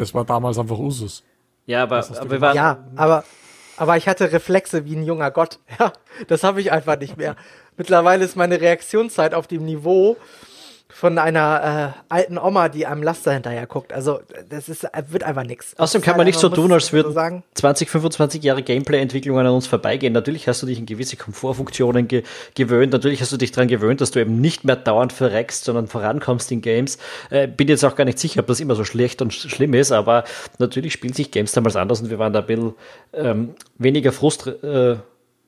das 0.00 0.14
war 0.14 0.24
damals 0.24 0.58
einfach 0.58 0.78
Usus. 0.78 1.22
Ja, 1.66 1.82
aber, 1.82 1.98
aber 1.98 2.30
wir 2.30 2.40
waren, 2.40 2.56
Ja, 2.56 2.84
aber, 2.96 3.24
aber 3.76 3.96
ich 3.96 4.08
hatte 4.08 4.32
Reflexe 4.32 4.84
wie 4.86 4.96
ein 4.96 5.04
junger 5.04 5.30
Gott. 5.30 5.58
Ja, 5.78 5.92
das 6.26 6.42
habe 6.42 6.60
ich 6.60 6.72
einfach 6.72 6.98
nicht 6.98 7.16
mehr. 7.16 7.36
Mittlerweile 7.76 8.24
ist 8.24 8.36
meine 8.36 8.60
Reaktionszeit 8.60 9.34
auf 9.34 9.46
dem 9.46 9.64
Niveau 9.64 10.16
von 10.92 11.18
einer 11.18 11.94
äh, 11.96 12.00
alten 12.08 12.38
Oma, 12.38 12.68
die 12.68 12.86
einem 12.86 13.02
Laster 13.02 13.32
hinterher 13.32 13.66
guckt. 13.66 13.92
Also 13.92 14.20
das 14.48 14.68
ist, 14.68 14.86
wird 15.08 15.22
einfach 15.22 15.44
nichts. 15.44 15.78
Außerdem 15.78 16.04
kann 16.04 16.16
man 16.16 16.26
nicht 16.26 16.38
so 16.38 16.48
tun, 16.48 16.72
als 16.72 16.92
würden 16.92 17.12
sagen. 17.12 17.42
20, 17.54 17.88
25 17.88 18.42
Jahre 18.42 18.62
Gameplay-Entwicklungen 18.62 19.46
an 19.46 19.52
uns 19.52 19.66
vorbeigehen. 19.66 20.12
Natürlich 20.12 20.48
hast 20.48 20.62
du 20.62 20.66
dich 20.66 20.78
an 20.78 20.86
gewisse 20.86 21.16
Komfortfunktionen 21.16 22.08
ge 22.08 22.22
gewöhnt. 22.54 22.92
Natürlich 22.92 23.20
hast 23.20 23.32
du 23.32 23.36
dich 23.36 23.52
daran 23.52 23.68
gewöhnt, 23.68 24.00
dass 24.00 24.10
du 24.10 24.20
eben 24.20 24.40
nicht 24.40 24.64
mehr 24.64 24.76
dauernd 24.76 25.12
verreckst, 25.12 25.64
sondern 25.64 25.86
vorankommst 25.86 26.50
in 26.52 26.60
Games. 26.60 26.98
Äh, 27.30 27.46
bin 27.48 27.68
jetzt 27.68 27.84
auch 27.84 27.94
gar 27.94 28.04
nicht 28.04 28.18
sicher, 28.18 28.40
ob 28.40 28.46
das 28.46 28.60
immer 28.60 28.74
so 28.74 28.84
schlecht 28.84 29.22
und 29.22 29.32
sch 29.32 29.48
schlimm 29.50 29.74
ist, 29.74 29.92
aber 29.92 30.24
natürlich 30.58 30.92
spielen 30.92 31.12
sich 31.12 31.30
Games 31.30 31.52
damals 31.52 31.76
anders 31.76 32.00
und 32.00 32.10
wir 32.10 32.18
waren 32.18 32.32
da 32.32 32.40
ein 32.40 32.46
bisschen 32.46 32.74
ähm, 33.12 33.54
weniger 33.78 34.12
Frust. 34.12 34.46
Äh, 34.46 34.96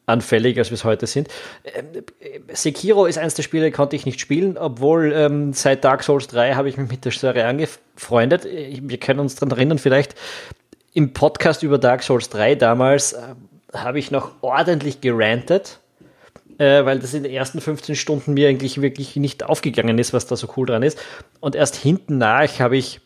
anfällig, 0.07 0.59
als 0.59 0.71
wir 0.71 0.75
es 0.75 0.85
heute 0.85 1.07
sind. 1.07 1.29
Ähm, 1.65 1.87
äh, 2.21 2.55
Sekiro 2.55 3.07
ist 3.07 3.19
eines 3.19 3.35
der 3.35 3.43
Spiele, 3.43 3.71
konnte 3.71 3.97
ich 3.97 4.07
nicht 4.07 4.21
spielen, 4.21 4.59
obwohl 4.59 5.13
ähm, 5.15 5.53
seit 5.53 5.85
Dark 5.85 6.03
Souls 6.03 6.27
3 6.29 6.55
habe 6.55 6.69
ich 6.69 6.77
mich 6.77 6.91
mit 6.91 7.05
der 7.05 7.13
Serie 7.13 7.47
angefreundet. 7.47 8.45
Wir 8.45 8.99
können 8.99 9.21
uns 9.21 9.37
daran 9.37 9.53
erinnern, 9.53 9.79
vielleicht 9.79 10.15
im 10.93 11.13
Podcast 11.13 11.63
über 11.63 11.79
Dark 11.79 12.03
Souls 12.03 12.29
3 12.31 12.57
damals 12.57 13.13
äh, 13.13 13.21
habe 13.73 13.99
ich 13.99 14.11
noch 14.11 14.33
ordentlich 14.43 15.01
gerantet, 15.01 15.79
äh, 16.59 16.85
weil 16.85 16.99
das 16.99 17.15
in 17.15 17.23
den 17.23 17.33
ersten 17.33 17.61
15 17.61 17.97
Stunden 17.97 18.35
mir 18.35 18.49
eigentlich 18.49 18.83
wirklich 18.83 19.17
nicht 19.17 19.45
aufgegangen 19.45 19.99
ist, 19.99 20.13
was 20.13 20.27
da 20.27 20.37
so 20.37 20.49
cool 20.57 20.67
dran 20.67 20.83
ist. 20.83 20.99
Und 21.41 21.55
erst 21.55 21.77
hinten 21.77 22.19
nach 22.19 22.59
habe 22.59 22.77
ich 22.77 23.01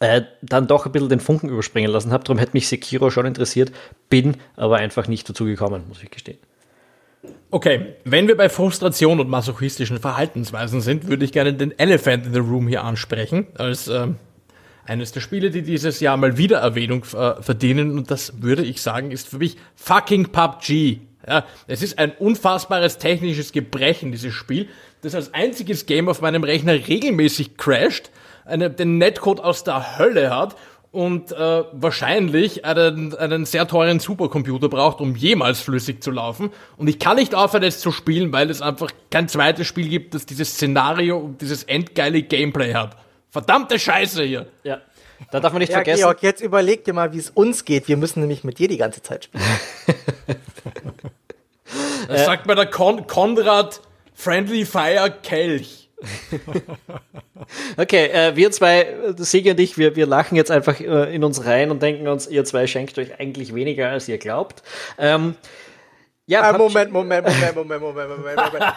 äh, 0.00 0.22
dann 0.42 0.66
doch 0.66 0.86
ein 0.86 0.92
bisschen 0.92 1.08
den 1.08 1.20
Funken 1.20 1.48
überspringen 1.48 1.90
lassen 1.90 2.12
habe. 2.12 2.24
Darum 2.24 2.38
hätte 2.38 2.52
mich 2.54 2.68
Sekiro 2.68 3.10
schon 3.10 3.26
interessiert, 3.26 3.70
bin 4.08 4.36
aber 4.56 4.76
einfach 4.76 5.06
nicht 5.06 5.28
dazu 5.28 5.44
gekommen, 5.44 5.84
muss 5.88 6.02
ich 6.02 6.10
gestehen. 6.10 6.38
Okay, 7.50 7.96
wenn 8.04 8.28
wir 8.28 8.36
bei 8.36 8.48
Frustration 8.48 9.20
und 9.20 9.28
masochistischen 9.28 9.98
Verhaltensweisen 9.98 10.80
sind, 10.80 11.08
würde 11.08 11.24
ich 11.24 11.32
gerne 11.32 11.52
den 11.52 11.78
Elephant 11.78 12.26
in 12.26 12.32
the 12.32 12.38
Room 12.38 12.66
hier 12.66 12.82
ansprechen, 12.82 13.48
als 13.58 13.88
ähm, 13.88 14.16
eines 14.86 15.12
der 15.12 15.20
Spiele, 15.20 15.50
die 15.50 15.62
dieses 15.62 16.00
Jahr 16.00 16.16
mal 16.16 16.38
wieder 16.38 16.58
Erwähnung 16.58 17.04
äh, 17.12 17.42
verdienen. 17.42 17.98
Und 17.98 18.10
das 18.10 18.40
würde 18.40 18.62
ich 18.62 18.80
sagen, 18.80 19.10
ist 19.10 19.28
für 19.28 19.38
mich 19.38 19.56
fucking 19.74 20.28
PUBG. 20.28 21.00
Ja, 21.28 21.44
es 21.66 21.82
ist 21.82 21.98
ein 21.98 22.12
unfassbares 22.12 22.96
technisches 22.96 23.52
Gebrechen, 23.52 24.12
dieses 24.12 24.32
Spiel, 24.32 24.68
das 25.02 25.14
als 25.14 25.34
einziges 25.34 25.84
Game 25.84 26.08
auf 26.08 26.22
meinem 26.22 26.44
Rechner 26.44 26.72
regelmäßig 26.72 27.58
crasht, 27.58 28.10
eine, 28.50 28.70
den 28.70 28.98
Netcode 28.98 29.40
aus 29.40 29.64
der 29.64 29.98
Hölle 29.98 30.34
hat 30.34 30.56
und 30.92 31.32
äh, 31.32 31.64
wahrscheinlich 31.72 32.64
einen, 32.64 33.14
einen 33.14 33.46
sehr 33.46 33.66
teuren 33.68 34.00
Supercomputer 34.00 34.68
braucht, 34.68 35.00
um 35.00 35.14
jemals 35.14 35.60
flüssig 35.60 36.02
zu 36.02 36.10
laufen. 36.10 36.50
Und 36.76 36.88
ich 36.88 36.98
kann 36.98 37.16
nicht 37.16 37.34
aufhören, 37.34 37.62
es 37.62 37.80
zu 37.80 37.92
spielen, 37.92 38.32
weil 38.32 38.50
es 38.50 38.60
einfach 38.60 38.90
kein 39.10 39.28
zweites 39.28 39.66
Spiel 39.66 39.88
gibt, 39.88 40.14
das 40.14 40.26
dieses 40.26 40.54
Szenario 40.54 41.18
und 41.18 41.40
dieses 41.40 41.62
endgeile 41.64 42.22
Gameplay 42.22 42.74
hat. 42.74 42.96
Verdammte 43.30 43.78
Scheiße 43.78 44.24
hier. 44.24 44.46
Ja. 44.64 44.78
Da 45.30 45.38
darf 45.38 45.52
man 45.52 45.60
nicht 45.60 45.70
Ja, 45.70 45.76
vergessen, 45.76 46.00
Georg, 46.00 46.22
jetzt 46.22 46.40
überleg 46.40 46.84
dir 46.84 46.94
mal, 46.94 47.12
wie 47.12 47.18
es 47.18 47.30
uns 47.30 47.64
geht. 47.64 47.86
Wir 47.88 47.96
müssen 47.96 48.20
nämlich 48.20 48.42
mit 48.42 48.58
dir 48.58 48.68
die 48.68 48.78
ganze 48.78 49.02
Zeit 49.02 49.24
spielen. 49.24 49.44
Das 52.08 52.24
sagt 52.24 52.46
mir 52.46 52.56
der 52.56 52.66
Kon 52.66 53.06
Konrad 53.06 53.80
Friendly 54.14 54.64
Fire 54.64 55.14
Kelch. 55.22 55.89
Okay, 57.76 58.06
äh, 58.06 58.36
wir 58.36 58.50
zwei, 58.52 58.82
äh, 58.82 59.14
Sigi 59.16 59.50
und 59.50 59.60
ich, 59.60 59.78
wir, 59.78 59.96
wir 59.96 60.06
lachen 60.06 60.36
jetzt 60.36 60.50
einfach 60.50 60.78
äh, 60.80 61.14
in 61.14 61.24
uns 61.24 61.44
rein 61.44 61.70
und 61.70 61.82
denken 61.82 62.06
uns, 62.08 62.26
ihr 62.26 62.44
zwei 62.44 62.66
schenkt 62.66 62.98
euch 62.98 63.18
eigentlich 63.18 63.54
weniger, 63.54 63.88
als 63.90 64.08
ihr 64.08 64.18
glaubt. 64.18 64.62
Ähm, 64.98 65.36
ja, 66.26 66.42
Ah, 66.42 66.56
Moment, 66.56 66.92
Moment, 66.92 67.26
Moment, 67.26 67.56
Moment, 67.56 67.82
Moment, 67.82 68.08
Moment, 68.08 68.36
Moment. 68.36 68.74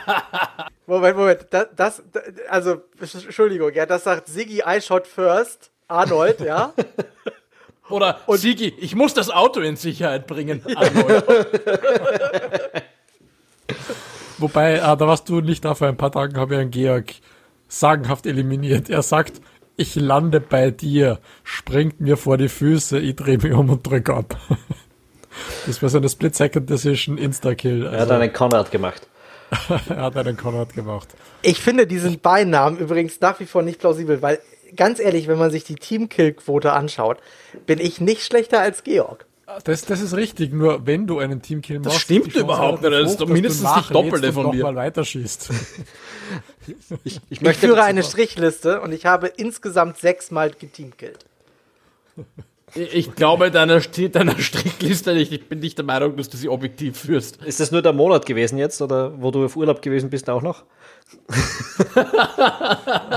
Moment, 0.88 1.18
Moment. 1.18 1.48
Das, 1.52 1.68
das, 1.76 2.04
also, 2.50 2.82
Entschuldigung, 3.00 3.72
ja, 3.74 3.86
das 3.86 4.06
sagt 4.06 4.28
Siggi 4.28 4.64
I 4.66 4.82
shot 4.82 5.06
first, 5.06 5.70
Arnold, 5.88 6.40
ja. 6.40 6.74
Oder 7.90 8.22
Sigi, 8.30 8.74
ich 8.80 8.96
muss 8.96 9.14
das 9.14 9.30
Auto 9.30 9.60
in 9.60 9.76
Sicherheit 9.76 10.26
bringen. 10.26 10.64
Arnold. 10.76 11.26
Wobei, 14.44 14.74
äh, 14.74 14.80
da 14.82 15.00
warst 15.00 15.30
du 15.30 15.40
nicht 15.40 15.64
da, 15.64 15.74
vor 15.74 15.88
ein 15.88 15.96
paar 15.96 16.12
Tagen 16.12 16.36
habe 16.38 16.56
ich 16.56 16.60
einen 16.60 16.70
Georg 16.72 17.14
sagenhaft 17.70 18.26
eliminiert. 18.26 18.90
Er 18.90 19.02
sagt, 19.02 19.40
ich 19.78 19.96
lande 19.96 20.42
bei 20.42 20.70
dir, 20.70 21.20
springt 21.46 22.02
mir 22.02 22.18
vor 22.18 22.38
die 22.38 22.50
Füße, 22.50 23.00
ich 23.00 23.16
drehe 23.16 23.38
mich 23.38 23.54
um 23.54 23.70
und 23.70 23.88
drück 23.88 24.10
ab. 24.10 24.36
Das 25.66 25.82
war 25.82 25.90
so 25.90 25.98
eine 25.98 26.10
Split-Second-Decision 26.10 27.18
Insta-Kill. 27.18 27.86
er 27.86 27.92
hat 27.94 28.00
Also, 28.02 28.14
einen 28.14 28.34
Konrad 28.34 28.70
gemacht. 28.70 29.08
er 29.90 30.02
hat 30.04 30.16
einen 30.16 30.38
Konrad 30.38 30.74
gemacht. 30.74 31.08
Ich 31.42 31.60
finde 31.60 31.88
diesen 31.88 32.20
Beinamen 32.20 32.78
übrigens 32.78 33.20
nach 33.20 33.40
wie 33.40 33.48
vor 33.48 33.64
nicht 33.64 33.80
plausibel, 33.80 34.22
weil, 34.22 34.38
ganz 34.76 35.00
ehrlich, 35.00 35.28
wenn 35.28 35.40
man 35.40 35.50
sich 35.50 35.64
die 35.64 35.74
Teamkill-Quote 35.74 36.72
anschaut, 36.72 37.18
bin 37.66 37.80
ich 37.80 38.00
nicht 38.00 38.24
schlechter 38.24 38.60
als 38.60 38.84
Georg. 38.84 39.26
Das, 39.64 39.86
das 39.86 40.02
ist 40.02 40.16
richtig, 40.16 40.54
nur 40.54 40.86
wenn 40.86 41.08
du 41.08 41.20
einen 41.20 41.42
Teamkill 41.42 41.80
machst, 41.80 42.02
stimmt 42.02 42.28
die 42.28 42.32
Chance 42.32 42.46
überhaupt 42.46 42.82
nicht, 42.82 42.94
das 42.94 43.12
ist 43.12 43.22
doch 43.22 43.26
dass 43.26 43.34
mindestens 43.34 43.70
du 43.70 43.76
das 43.80 43.88
Doppelte 43.90 44.34
von 44.34 44.56
mir. 44.56 44.64
mal 44.64 44.76
weiterschießt. 44.76 45.50
Ich, 47.04 47.20
ich 47.30 47.42
Ich 47.42 47.58
führe 47.58 47.84
eine 47.84 48.04
Strichliste 48.04 48.80
und 48.80 48.94
ich 48.94 49.06
habe 49.06 49.28
insgesamt 49.28 49.98
sechsmal 49.98 50.52
geteamkillt. 50.52 51.26
Ich 52.74 53.16
glaube 53.16 53.52
deiner, 53.52 53.82
deiner 53.82 54.40
Strichliste 54.40 55.14
nicht. 55.14 55.34
Ich 55.34 55.50
bin 55.50 55.60
nicht 55.60 55.78
der 55.78 55.84
Meinung, 55.86 56.16
dass 56.16 56.30
du 56.30 56.38
sie 56.38 56.48
objektiv 56.48 56.98
führst. 56.98 57.44
Ist 57.44 57.60
das 57.60 57.72
nur 57.72 57.82
der 57.82 57.92
Monat 57.92 58.26
gewesen 58.26 58.58
jetzt 58.58 58.82
oder 58.82 59.22
wo 59.22 59.30
du 59.30 59.44
auf 59.44 59.58
Urlaub 59.58 59.82
gewesen 59.82 60.10
bist 60.10 60.30
auch 60.30 60.42
noch? 60.42 60.64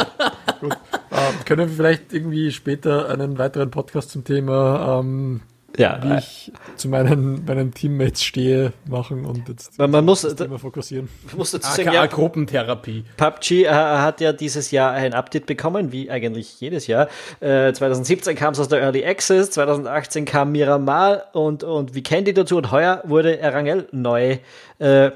Äh, 1.11 1.45
können 1.45 1.69
wir 1.71 1.77
vielleicht 1.77 2.13
irgendwie 2.13 2.51
später 2.53 3.09
einen 3.09 3.39
weiteren 3.39 3.71
Podcast 3.71 4.11
zum 4.11 4.25
Thema, 4.25 5.01
ähm, 5.01 5.41
Ja, 5.77 6.01
wie 6.03 6.19
ich 6.19 6.53
zu 6.77 6.89
meinen, 6.89 7.45
meinen 7.45 7.73
Teammates 7.73 8.23
stehe, 8.23 8.73
machen 8.89 9.25
und 9.27 9.49
jetzt 9.49 9.79
man, 9.79 9.91
man 9.91 10.05
muss, 10.05 10.23
das 10.23 10.35
da, 10.35 10.45
Thema 10.45 10.59
fokussieren. 10.59 11.09
muss 11.37 11.51
dazu 11.51 11.71
sagen, 11.71 11.89
AKA 11.89 11.95
ja, 11.95 12.07
Gruppentherapie. 12.07 13.05
PUBG 13.17 13.65
äh, 13.65 13.69
hat 13.69 14.21
ja 14.21 14.33
dieses 14.33 14.71
Jahr 14.71 14.93
ein 14.93 15.15
Update 15.15 15.47
bekommen, 15.47 15.93
wie 15.93 16.11
eigentlich 16.11 16.61
jedes 16.61 16.87
Jahr. 16.87 17.09
Äh, 17.41 17.73
2017 17.73 18.37
kam 18.37 18.53
es 18.53 18.61
aus 18.61 18.69
der 18.69 18.81
Early 18.81 19.05
Access, 19.05 19.51
2018 19.51 20.25
kam 20.25 20.53
Miramar 20.53 21.25
und, 21.35 21.63
und 21.65 21.95
Vikendi 21.95 22.33
dazu 22.33 22.57
und 22.57 22.71
heuer 22.71 23.03
wurde 23.05 23.39
Erangel 23.39 23.89
neu, 23.93 24.39
äh, 24.79 25.11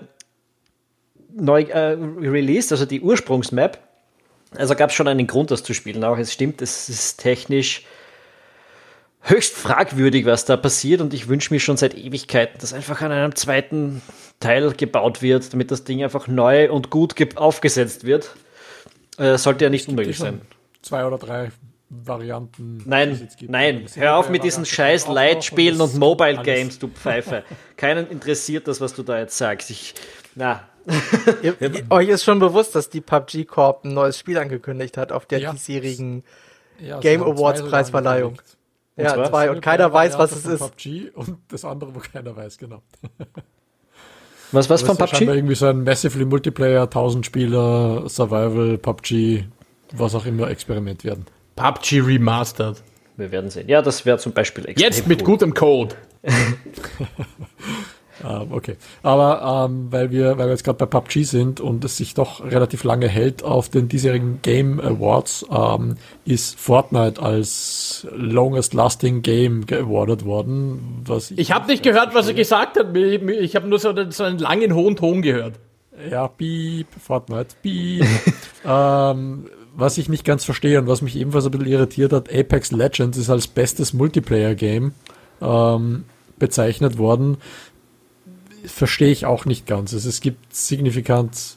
neu 1.35 1.63
äh, 1.63 1.97
released, 2.21 2.73
also 2.73 2.87
die 2.87 3.01
Ursprungsmap. 3.01 3.79
Also 4.57 4.75
gab 4.75 4.91
es 4.91 4.97
schon 4.97 5.09
einen 5.09 5.27
Grund, 5.27 5.51
das 5.51 5.63
zu 5.63 5.75
spielen. 5.75 6.03
Auch 6.03 6.19
es 6.19 6.33
stimmt, 6.33 6.61
es 6.61 6.89
ist 6.89 7.19
technisch 7.19 7.85
höchst 9.23 9.55
fragwürdig, 9.57 10.25
was 10.27 10.45
da 10.45 10.57
passiert 10.57 11.01
und 11.01 11.13
ich 11.15 11.29
wünsche 11.29 11.53
mir 11.53 11.61
schon 11.61 11.77
seit 11.77 11.95
Ewigkeiten, 11.95 12.59
dass 12.61 12.73
einfach 12.73 13.01
an 13.03 13.13
einem 13.13 13.35
zweiten 13.35 14.03
Teil 14.41 14.73
gebaut 14.73 15.21
wird, 15.23 15.53
damit 15.53 15.71
das 15.71 15.85
Ding 15.85 16.03
einfach 16.03 16.27
neu 16.27 16.71
und 16.71 16.91
gut 16.91 17.17
ge- 17.17 17.37
aufgesetzt 17.37 18.05
wird. 18.05 18.35
Äh, 19.19 19.37
sollte 19.37 19.65
ja 19.65 19.71
nicht 19.71 19.89
unmöglich 19.89 20.17
sein. 20.19 20.41
Zwei 20.83 21.05
oder 21.05 21.19
drei 21.19 21.51
Varianten. 21.91 22.83
Nein, 22.87 23.29
nein, 23.49 23.87
hör 23.97 24.17
auf 24.17 24.31
mit 24.31 24.45
diesen 24.45 24.65
scheiß 24.65 25.09
Light-Spielen 25.09 25.79
das 25.79 25.93
und 25.95 25.99
Mobile 26.01 26.39
alles. 26.39 26.45
Games, 26.45 26.79
du 26.79 26.89
Pfeife. 26.89 27.43
Keinen 27.77 28.09
interessiert 28.09 28.67
das, 28.69 28.81
was 28.81 28.95
du 28.95 29.03
da 29.03 29.19
jetzt 29.19 29.37
sagst. 29.37 29.71
Ich, 29.71 29.95
na, 30.35 30.63
Ihr, 31.43 31.55
euch 31.91 32.09
ist 32.09 32.25
schon 32.25 32.39
bewusst, 32.39 32.75
dass 32.75 32.89
die 32.89 33.01
PUBG 33.03 33.45
Corp 33.45 33.85
ein 33.85 33.93
neues 33.93 34.19
Spiel 34.19 34.39
angekündigt 34.39 34.97
hat 34.97 35.13
auf 35.13 35.27
der 35.27 35.41
Ja. 35.41 35.53
diesjährigen 35.53 36.25
Ja, 36.81 36.99
Game 37.01 37.23
Awards 37.23 37.61
Preisverleihung. 37.63 38.31
angekündigt. 38.31 38.57
Ja, 38.97 39.15
zwar? 39.15 39.31
zwei 39.31 39.45
und 39.49 39.57
Eine 39.57 39.61
keiner 39.61 39.93
weiß, 39.93 40.19
was 40.19 40.33
es 40.33 40.45
ist. 40.47 40.61
PUBG 40.61 41.11
und 41.15 41.39
das 41.49 41.65
andere, 41.65 41.95
wo 41.95 42.01
keiner 42.01 42.35
weiß, 42.37 42.59
genau. 42.59 42.83
was, 44.53 44.69
was 44.69 44.83
von 44.83 44.97
ja 44.97 45.07
scheinbar 45.07 45.35
PUBG? 45.35 45.39
irgendwie 45.39 45.55
so 45.55 45.67
ein 45.67 45.85
Massively 45.85 46.25
Multiplayer, 46.25 46.83
1000 46.83 47.27
Spieler, 47.27 48.09
Survival, 48.09 48.79
PUBG, 48.79 49.45
was 49.93 50.15
auch 50.15 50.27
immer 50.27 50.51
Experiment 50.51 51.05
werden. 51.05 51.27
PUBG 51.57 52.01
Remastered. 52.01 52.83
wir 53.17 53.31
werden 53.31 53.51
sehen. 53.51 53.69
Ja, 53.69 53.83
das 53.83 54.07
wäre 54.07 54.19
zum 54.19 54.33
Beispiel 54.33 54.67
extrem 54.67 54.85
Jetzt 54.85 55.07
mit 55.07 55.21
cool. 55.21 55.27
gutem 55.27 55.55
Code. 55.55 55.95
Ähm, 58.25 58.53
okay. 58.53 58.77
Aber 59.03 59.67
ähm, 59.69 59.89
weil 59.91 60.11
wir, 60.11 60.39
weil 60.39 60.47
wir 60.47 60.51
jetzt 60.51 60.65
gerade 60.65 60.79
bei 60.79 60.87
PUBG 60.87 61.25
sind 61.25 61.61
und 61.61 61.85
es 61.85 61.97
sich 61.97 62.15
doch 62.15 62.45
relativ 62.45 62.85
lange 62.85 63.09
hält 63.09 63.43
auf 63.43 63.69
den 63.69 63.89
diesjährigen 63.89 64.41
Game 64.43 64.81
Awards, 64.81 65.47
ähm, 65.51 65.97
ist 66.25 66.59
Fortnite 66.59 67.23
als 67.23 68.07
longest 68.15 68.75
lasting 68.75 69.23
Game 69.23 69.67
geawardet 69.67 70.25
worden. 70.25 71.03
Was 71.07 71.31
ich 71.31 71.39
ich 71.39 71.53
habe 71.53 71.67
nicht 71.67 71.83
gehört, 71.83 72.15
was 72.15 72.29
er 72.29 72.35
gesagt 72.35 72.79
hat. 72.79 72.97
Ich 72.97 73.57
habe 73.57 73.69
nur 73.69 73.79
so, 73.79 73.95
so 74.11 74.25
einen 74.25 74.39
langen 74.39 74.75
hohen 74.75 74.97
Ton 74.97 75.23
gehört. 75.23 75.55
Ja, 76.11 76.29
Beep, 76.29 76.87
Fortnite, 76.99 77.57
Beep. 77.63 78.05
ähm, 78.65 79.47
was 79.75 79.99
ich 79.99 80.09
nicht 80.09 80.25
ganz 80.25 80.45
verstehe 80.45 80.79
und 80.79 80.87
was 80.87 81.03
mich 81.03 81.17
ebenfalls 81.17 81.47
ein 81.47 81.51
bisschen 81.53 81.67
irritiert 81.67 82.13
hat, 82.13 82.33
Apex 82.33 82.73
Legends 82.73 83.19
ist 83.19 83.31
als 83.31 83.47
bestes 83.47 83.93
Multiplayer-Game 83.93 84.93
ähm, 85.41 86.05
bezeichnet 86.39 86.99
worden 86.99 87.37
verstehe 88.67 89.11
ich 89.11 89.27
auch 89.27 89.45
nicht 89.45 89.67
ganz. 89.67 89.95
Also 89.95 90.09
es 90.09 90.21
gibt 90.21 90.55
signifikant 90.55 91.57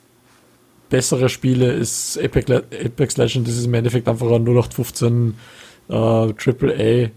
bessere 0.89 1.29
Spiele. 1.29 1.71
Ist 1.71 2.19
Apex, 2.19 2.49
Apex 2.51 3.17
Legends 3.17 3.49
das 3.49 3.57
ist 3.57 3.65
im 3.65 3.73
Endeffekt 3.73 4.07
einfach 4.07 4.27
ein 4.27 4.45
0815 4.45 5.35
äh, 5.89 5.93
AAA 5.93 7.09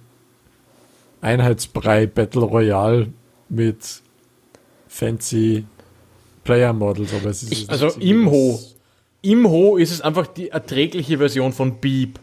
Einheitsbrei 1.20 2.06
Battle 2.06 2.42
Royale 2.42 3.08
mit 3.48 4.02
fancy 4.88 5.64
Player 6.44 6.72
Models. 6.72 7.12
Aber 7.14 7.30
es 7.30 7.42
ist, 7.42 7.52
ich, 7.52 7.70
also 7.70 7.88
Imho. 8.00 8.60
Imho 9.22 9.76
ist 9.76 9.90
es 9.90 10.00
einfach 10.00 10.26
die 10.26 10.50
erträgliche 10.50 11.18
Version 11.18 11.52
von 11.52 11.80
Beep. 11.80 12.20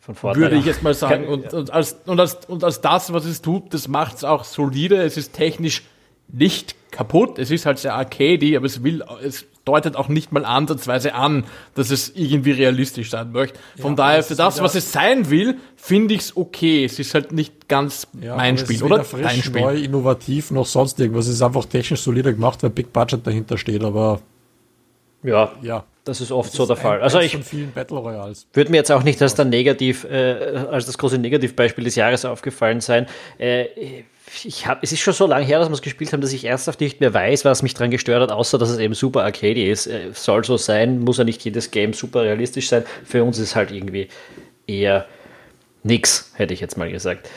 Von 0.00 0.14
Vorteil, 0.14 0.42
würde 0.42 0.56
ich 0.56 0.66
jetzt 0.66 0.82
mal 0.82 0.92
sagen. 0.92 1.26
Und, 1.26 1.52
und, 1.54 1.70
als, 1.70 1.96
und, 2.04 2.20
als, 2.20 2.44
und 2.46 2.62
als 2.62 2.80
das, 2.80 3.12
was 3.12 3.24
es 3.24 3.40
tut, 3.40 3.72
das 3.72 3.88
macht 3.88 4.16
es 4.16 4.24
auch 4.24 4.44
solide. 4.44 5.02
Es 5.02 5.16
ist 5.16 5.32
technisch 5.32 5.82
nicht 6.28 6.74
kaputt. 6.90 7.38
Es 7.38 7.50
ist 7.50 7.66
halt 7.66 7.78
sehr 7.78 7.94
arcady, 7.94 8.56
aber 8.56 8.66
es 8.66 8.82
will, 8.82 9.02
es 9.22 9.46
deutet 9.64 9.96
auch 9.96 10.08
nicht 10.08 10.30
mal 10.30 10.44
ansatzweise 10.44 11.14
an, 11.14 11.44
dass 11.74 11.90
es 11.90 12.12
irgendwie 12.14 12.52
realistisch 12.52 13.10
sein 13.10 13.32
möchte. 13.32 13.58
Von 13.78 13.92
ja, 13.92 13.96
daher, 13.96 14.22
für 14.22 14.34
das, 14.34 14.60
was 14.60 14.74
es 14.74 14.92
sein 14.92 15.30
will, 15.30 15.56
finde 15.76 16.14
ich 16.14 16.20
es 16.20 16.36
okay. 16.36 16.84
Es 16.84 16.98
ist 16.98 17.14
halt 17.14 17.32
nicht 17.32 17.68
ganz 17.68 18.06
ja, 18.20 18.36
mein 18.36 18.58
Spiel, 18.58 18.82
oder? 18.82 19.04
Frisch, 19.04 19.22
dein 19.22 19.42
Spiel. 19.42 19.62
neu, 19.62 19.76
innovativ, 19.76 20.50
noch 20.50 20.66
sonst 20.66 21.00
irgendwas. 21.00 21.26
Es 21.26 21.36
ist 21.36 21.42
einfach 21.42 21.64
technisch 21.64 22.02
solider 22.02 22.32
gemacht, 22.32 22.62
weil 22.62 22.70
Big 22.70 22.92
Budget 22.92 23.26
dahinter 23.26 23.58
steht, 23.58 23.82
aber 23.82 24.20
ja, 25.22 25.52
ja. 25.62 25.84
Das 26.04 26.20
ist 26.20 26.30
oft 26.30 26.50
das 26.50 26.56
so 26.56 26.66
der 26.66 26.76
Fall. 26.76 27.00
Also 27.00 27.18
ich 27.18 27.34
würde 27.34 28.70
mir 28.70 28.76
jetzt 28.76 28.92
auch 28.92 29.02
nicht 29.02 29.22
als, 29.22 29.34
der 29.34 29.46
Negativ, 29.46 30.04
äh, 30.04 30.66
als 30.70 30.84
das 30.84 30.98
große 30.98 31.16
Negativbeispiel 31.16 31.84
des 31.84 31.94
Jahres 31.94 32.26
aufgefallen 32.26 32.82
sein. 32.82 33.06
Äh, 33.38 33.68
ich 34.44 34.66
hab, 34.66 34.82
es 34.82 34.92
ist 34.92 35.00
schon 35.00 35.14
so 35.14 35.26
lange 35.26 35.46
her, 35.46 35.60
dass 35.60 35.68
wir 35.68 35.74
es 35.74 35.80
gespielt 35.80 36.12
haben, 36.12 36.20
dass 36.20 36.32
ich 36.32 36.44
ernsthaft 36.44 36.80
nicht 36.80 37.00
mehr 37.00 37.14
weiß, 37.14 37.46
was 37.46 37.62
mich 37.62 37.72
daran 37.72 37.90
gestört 37.90 38.20
hat, 38.20 38.32
außer 38.32 38.58
dass 38.58 38.68
es 38.68 38.78
eben 38.78 38.92
super 38.92 39.24
arcade 39.24 39.64
ist. 39.64 39.86
Äh, 39.86 40.10
soll 40.12 40.44
so 40.44 40.58
sein, 40.58 41.00
muss 41.00 41.16
ja 41.16 41.24
nicht 41.24 41.42
jedes 41.42 41.70
Game 41.70 41.94
super 41.94 42.22
realistisch 42.22 42.68
sein. 42.68 42.84
Für 43.04 43.24
uns 43.24 43.38
ist 43.38 43.56
halt 43.56 43.70
irgendwie 43.70 44.08
eher 44.66 45.06
nix, 45.84 46.32
hätte 46.34 46.52
ich 46.52 46.60
jetzt 46.60 46.76
mal 46.76 46.90
gesagt. 46.90 47.30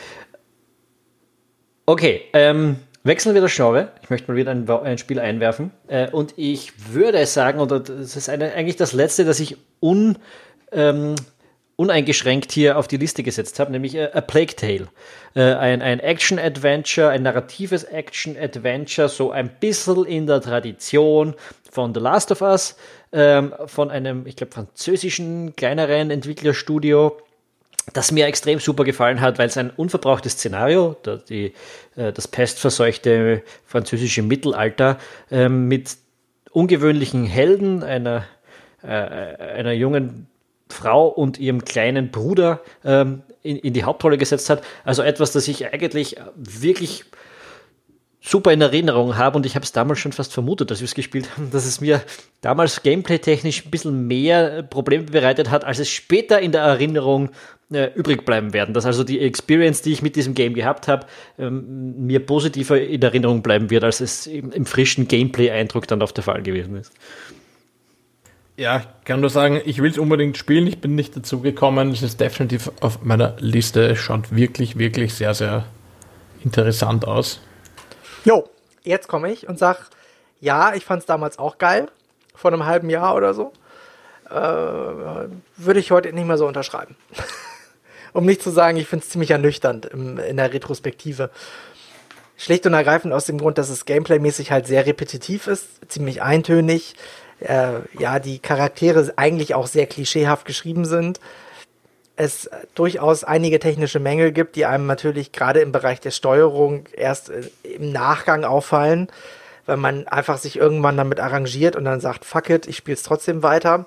Okay, 1.86 2.22
ähm, 2.34 2.76
wechseln 3.08 3.34
wir 3.34 3.42
das 3.42 3.56
Genre. 3.56 3.90
Ich 4.02 4.10
möchte 4.10 4.30
mal 4.30 4.36
wieder 4.36 4.52
ein, 4.52 4.70
ein 4.70 4.98
Spiel 4.98 5.18
einwerfen. 5.18 5.72
Äh, 5.88 6.10
und 6.10 6.34
ich 6.36 6.92
würde 6.92 7.26
sagen, 7.26 7.58
und 7.58 7.70
das 7.72 8.14
ist 8.14 8.28
eine, 8.28 8.52
eigentlich 8.54 8.76
das 8.76 8.92
letzte, 8.92 9.24
das 9.24 9.40
ich 9.40 9.56
un. 9.80 10.18
Ähm, 10.70 11.16
uneingeschränkt 11.78 12.50
hier 12.50 12.76
auf 12.76 12.88
die 12.88 12.96
Liste 12.96 13.22
gesetzt 13.22 13.60
habe, 13.60 13.70
nämlich 13.70 13.94
äh, 13.94 14.10
A 14.12 14.20
Plague 14.20 14.56
Tale. 14.56 14.88
Äh, 15.34 15.54
ein 15.54 15.80
ein 15.80 16.00
Action-Adventure, 16.00 17.08
ein 17.10 17.22
narratives 17.22 17.84
Action-Adventure, 17.84 19.08
so 19.08 19.30
ein 19.30 19.48
bisschen 19.60 20.04
in 20.04 20.26
der 20.26 20.40
Tradition 20.40 21.36
von 21.70 21.94
The 21.94 22.00
Last 22.00 22.32
of 22.32 22.42
Us, 22.42 22.76
ähm, 23.12 23.54
von 23.66 23.92
einem, 23.92 24.26
ich 24.26 24.34
glaube, 24.34 24.52
französischen 24.52 25.54
kleineren 25.54 26.10
Entwicklerstudio 26.10 27.16
das 27.92 28.12
mir 28.12 28.26
extrem 28.26 28.58
super 28.58 28.84
gefallen 28.84 29.20
hat, 29.20 29.38
weil 29.38 29.48
es 29.48 29.56
ein 29.56 29.70
unverbrauchtes 29.70 30.32
Szenario, 30.32 30.96
die, 31.28 31.52
äh, 31.96 32.12
das 32.12 32.28
pestverseuchte 32.28 33.42
französische 33.64 34.22
Mittelalter 34.22 34.98
ähm, 35.30 35.68
mit 35.68 35.96
ungewöhnlichen 36.50 37.24
Helden, 37.24 37.82
einer, 37.82 38.24
äh, 38.82 38.88
einer 38.88 39.72
jungen 39.72 40.26
Frau 40.68 41.08
und 41.08 41.38
ihrem 41.38 41.64
kleinen 41.64 42.10
Bruder 42.10 42.60
ähm, 42.84 43.22
in, 43.42 43.56
in 43.56 43.72
die 43.72 43.84
Hauptrolle 43.84 44.18
gesetzt 44.18 44.50
hat. 44.50 44.62
Also 44.84 45.02
etwas, 45.02 45.32
das 45.32 45.48
ich 45.48 45.72
eigentlich 45.72 46.16
wirklich 46.36 47.04
super 48.20 48.52
in 48.52 48.60
Erinnerung 48.60 49.16
habe 49.16 49.36
und 49.36 49.46
ich 49.46 49.54
habe 49.54 49.64
es 49.64 49.72
damals 49.72 50.00
schon 50.00 50.12
fast 50.12 50.32
vermutet, 50.32 50.70
als 50.70 50.80
wir 50.80 50.86
es 50.86 50.94
gespielt 50.94 51.28
haben, 51.36 51.50
dass 51.50 51.64
es 51.64 51.80
mir 51.80 52.02
damals 52.40 52.82
gameplay-technisch 52.82 53.64
ein 53.64 53.70
bisschen 53.70 54.06
mehr 54.06 54.62
Probleme 54.62 55.04
bereitet 55.04 55.50
hat, 55.50 55.64
als 55.64 55.78
es 55.78 55.88
später 55.88 56.40
in 56.40 56.52
der 56.52 56.62
Erinnerung 56.62 57.30
äh, 57.72 57.92
übrig 57.94 58.24
bleiben 58.24 58.52
werden. 58.52 58.74
Dass 58.74 58.86
also 58.86 59.04
die 59.04 59.20
Experience, 59.20 59.82
die 59.82 59.92
ich 59.92 60.02
mit 60.02 60.16
diesem 60.16 60.34
Game 60.34 60.54
gehabt 60.54 60.88
habe, 60.88 61.06
ähm, 61.38 62.06
mir 62.06 62.24
positiver 62.24 62.80
in 62.80 63.02
Erinnerung 63.02 63.42
bleiben 63.42 63.70
wird, 63.70 63.84
als 63.84 64.00
es 64.00 64.26
im, 64.26 64.52
im 64.52 64.66
frischen 64.66 65.08
Gameplay-Eindruck 65.08 65.86
dann 65.86 66.02
auf 66.02 66.12
der 66.12 66.24
Fall 66.24 66.42
gewesen 66.42 66.76
ist. 66.76 66.92
Ja, 68.56 68.82
kann 69.04 69.20
nur 69.20 69.30
sagen, 69.30 69.60
ich 69.64 69.80
will 69.80 69.90
es 69.90 69.98
unbedingt 69.98 70.36
spielen. 70.36 70.66
Ich 70.66 70.80
bin 70.80 70.96
nicht 70.96 71.16
dazu 71.16 71.40
gekommen. 71.40 71.92
Es 71.92 72.02
ist 72.02 72.20
definitiv 72.20 72.72
auf 72.80 73.02
meiner 73.02 73.36
Liste. 73.38 73.86
Es 73.86 73.98
schaut 73.98 74.34
wirklich, 74.34 74.76
wirklich 74.78 75.14
sehr, 75.14 75.32
sehr 75.32 75.64
interessant 76.42 77.06
aus. 77.06 77.40
Jo, 78.24 78.48
jetzt 78.82 79.06
komme 79.06 79.30
ich 79.30 79.48
und 79.48 79.60
sag, 79.60 79.90
ja, 80.40 80.74
ich 80.74 80.84
fand 80.84 81.00
es 81.00 81.06
damals 81.06 81.38
auch 81.38 81.58
geil. 81.58 81.88
Vor 82.34 82.52
einem 82.52 82.66
halben 82.66 82.90
Jahr 82.90 83.14
oder 83.14 83.32
so. 83.32 83.52
Äh, 84.28 84.34
würde 84.34 85.80
ich 85.80 85.90
heute 85.90 86.12
nicht 86.12 86.26
mehr 86.26 86.38
so 86.38 86.46
unterschreiben. 86.46 86.96
um 88.12 88.24
nicht 88.24 88.42
zu 88.42 88.50
sagen, 88.50 88.76
ich 88.76 88.86
finde 88.86 89.04
es 89.04 89.10
ziemlich 89.10 89.30
ernüchternd 89.30 89.86
im, 89.86 90.18
in 90.18 90.36
der 90.36 90.52
Retrospektive. 90.52 91.30
Schlicht 92.36 92.66
und 92.66 92.74
ergreifend 92.74 93.12
aus 93.12 93.26
dem 93.26 93.38
Grund, 93.38 93.58
dass 93.58 93.68
es 93.68 93.84
gameplaymäßig 93.84 94.52
halt 94.52 94.66
sehr 94.66 94.86
repetitiv 94.86 95.48
ist, 95.48 95.66
ziemlich 95.88 96.22
eintönig 96.22 96.94
äh, 97.40 97.80
ja, 97.98 98.18
die 98.18 98.38
Charaktere 98.38 99.12
eigentlich 99.16 99.54
auch 99.54 99.66
sehr 99.66 99.86
klischeehaft 99.86 100.44
geschrieben 100.44 100.84
sind. 100.84 101.20
Es 102.16 102.50
durchaus 102.74 103.22
einige 103.22 103.58
technische 103.60 104.00
Mängel 104.00 104.32
gibt, 104.32 104.56
die 104.56 104.66
einem 104.66 104.86
natürlich 104.86 105.32
gerade 105.32 105.60
im 105.60 105.72
Bereich 105.72 106.00
der 106.00 106.10
Steuerung 106.10 106.86
erst 106.92 107.30
äh, 107.30 107.42
im 107.62 107.92
Nachgang 107.92 108.44
auffallen, 108.44 109.08
weil 109.66 109.76
man 109.76 110.08
einfach 110.08 110.38
sich 110.38 110.56
irgendwann 110.56 110.96
damit 110.96 111.20
arrangiert 111.20 111.76
und 111.76 111.84
dann 111.84 112.00
sagt, 112.00 112.24
fuck 112.24 112.50
it, 112.50 112.66
ich 112.66 112.76
spiele 112.76 112.96
es 112.96 113.02
trotzdem 113.02 113.42
weiter. 113.42 113.86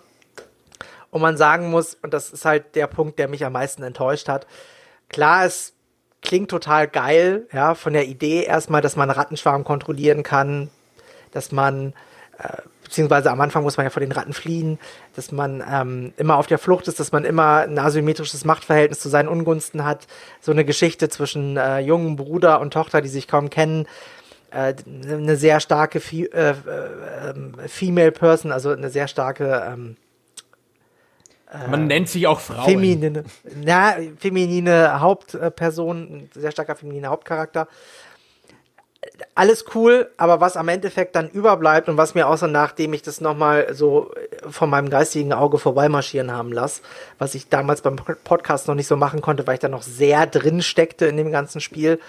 Und 1.12 1.22
man 1.22 1.38
sagen 1.38 1.70
muss, 1.70 1.95
und 2.01 2.14
das 2.14 2.32
ist 2.32 2.45
halt 2.45 2.76
der 2.76 2.88
Punkt, 2.88 3.20
der 3.20 3.28
mich 3.28 3.45
am 3.45 3.53
meisten 3.53 3.84
enttäuscht 3.84 4.28
hat, 4.28 4.47
klar, 5.09 5.45
es 5.45 5.74
klingt 6.22 6.49
total 6.49 6.88
geil, 6.88 7.47
ja, 7.51 7.76
von 7.76 7.93
der 7.93 8.07
Idee 8.07 8.43
erstmal, 8.43 8.82
dass 8.82 8.95
man 8.95 9.09
Rattenschwarm 9.09 9.64
kontrollieren 9.64 10.24
kann, 10.24 10.70
dass 11.32 11.51
man 11.51 11.93
äh, 12.38 12.62
beziehungsweise 12.84 13.32
am 13.32 13.39
Anfang 13.39 13.64
muss 13.64 13.78
man 13.78 13.86
ja 13.86 13.89
vor 13.89 14.01
den 14.01 14.12
Ratten 14.12 14.34
fliehen, 14.34 14.78
dass 15.16 15.32
man 15.32 15.64
ähm, 15.70 16.14
immer 16.18 16.36
auf 16.38 16.47
der 16.47 16.59
Flucht 16.59 16.88
ist, 16.89 16.99
dass 16.99 17.12
man 17.12 17.24
immer 17.24 17.59
ein 17.62 17.80
asymmetrisches 17.80 18.43
Machtverhältnis 18.43 18.99
zu 18.99 19.07
seinen 19.07 19.30
Ungunsten 19.30 19.86
hat. 19.86 20.07
So 20.41 20.51
eine 20.51 20.66
Geschichte 20.66 21.07
zwischen 21.07 21.55
äh, 21.55 21.80
jungen 21.80 22.18
Bruder 22.18 22.59
und 22.59 22.74
Tochter, 22.74 23.01
die 23.01 23.07
sich 23.07 23.30
kaum 23.30 23.49
kennen. 23.49 23.88
Äh, 24.51 24.74
eine 24.86 25.38
sehr 25.38 25.62
starke 25.62 26.01
Fe 26.01 26.26
äh, 26.34 26.49
äh, 26.49 27.68
Female 27.70 28.12
Person, 28.12 28.51
also 28.51 28.72
eine 28.72 28.89
sehr 28.89 29.07
starke 29.07 29.72
ähm, 29.72 29.95
äh, 29.95 30.01
man 31.70 31.88
nennt 31.88 32.10
sich 32.10 32.28
auch 32.28 32.39
Frauen. 32.39 32.66
Feminine, 32.66 33.24
na, 33.64 33.95
feminine 34.18 35.02
Hauptperson, 35.02 35.97
ein 35.97 36.30
sehr 36.34 36.52
starker 36.52 36.76
femininer 36.76 37.10
Hauptcharakter 37.10 37.68
alles 39.34 39.66
cool, 39.74 40.12
aber 40.18 40.41
was 40.41 40.58
am 40.58 40.68
Endeffekt 40.68 41.16
dann 41.16 41.30
überbleibt 41.30 41.89
und 41.89 41.97
was 41.97 42.14
mir 42.14 42.28
außer 42.28 42.47
nachdem 42.47 42.93
ich 42.93 43.02
das 43.02 43.22
nochmal 43.22 43.74
so 43.74 44.12
von 44.49 44.70
meinem 44.70 44.89
geistigen 44.89 45.34
Auge 45.34 45.58
vorbeimarschieren 45.58 46.32
haben 46.32 46.52
lasse, 46.52 46.82
was 47.18 47.34
ich 47.34 47.49
damals 47.49 47.82
beim 47.82 47.95
Podcast 47.95 48.68
noch 48.68 48.76
nicht 48.76 48.88
so 48.88 48.95
machen 48.95 49.22
konnte, 49.22 49.47
weil 49.47 49.56
ich 49.56 49.60
da 49.60 49.70
noch 49.70 49.82
sehr 49.82 50.28
drin 50.28 50.62
steckte 50.62 51.08
in 51.08 51.18
dem 51.18 51.32
ganzen 51.32 51.62
Spiel, 51.62 51.99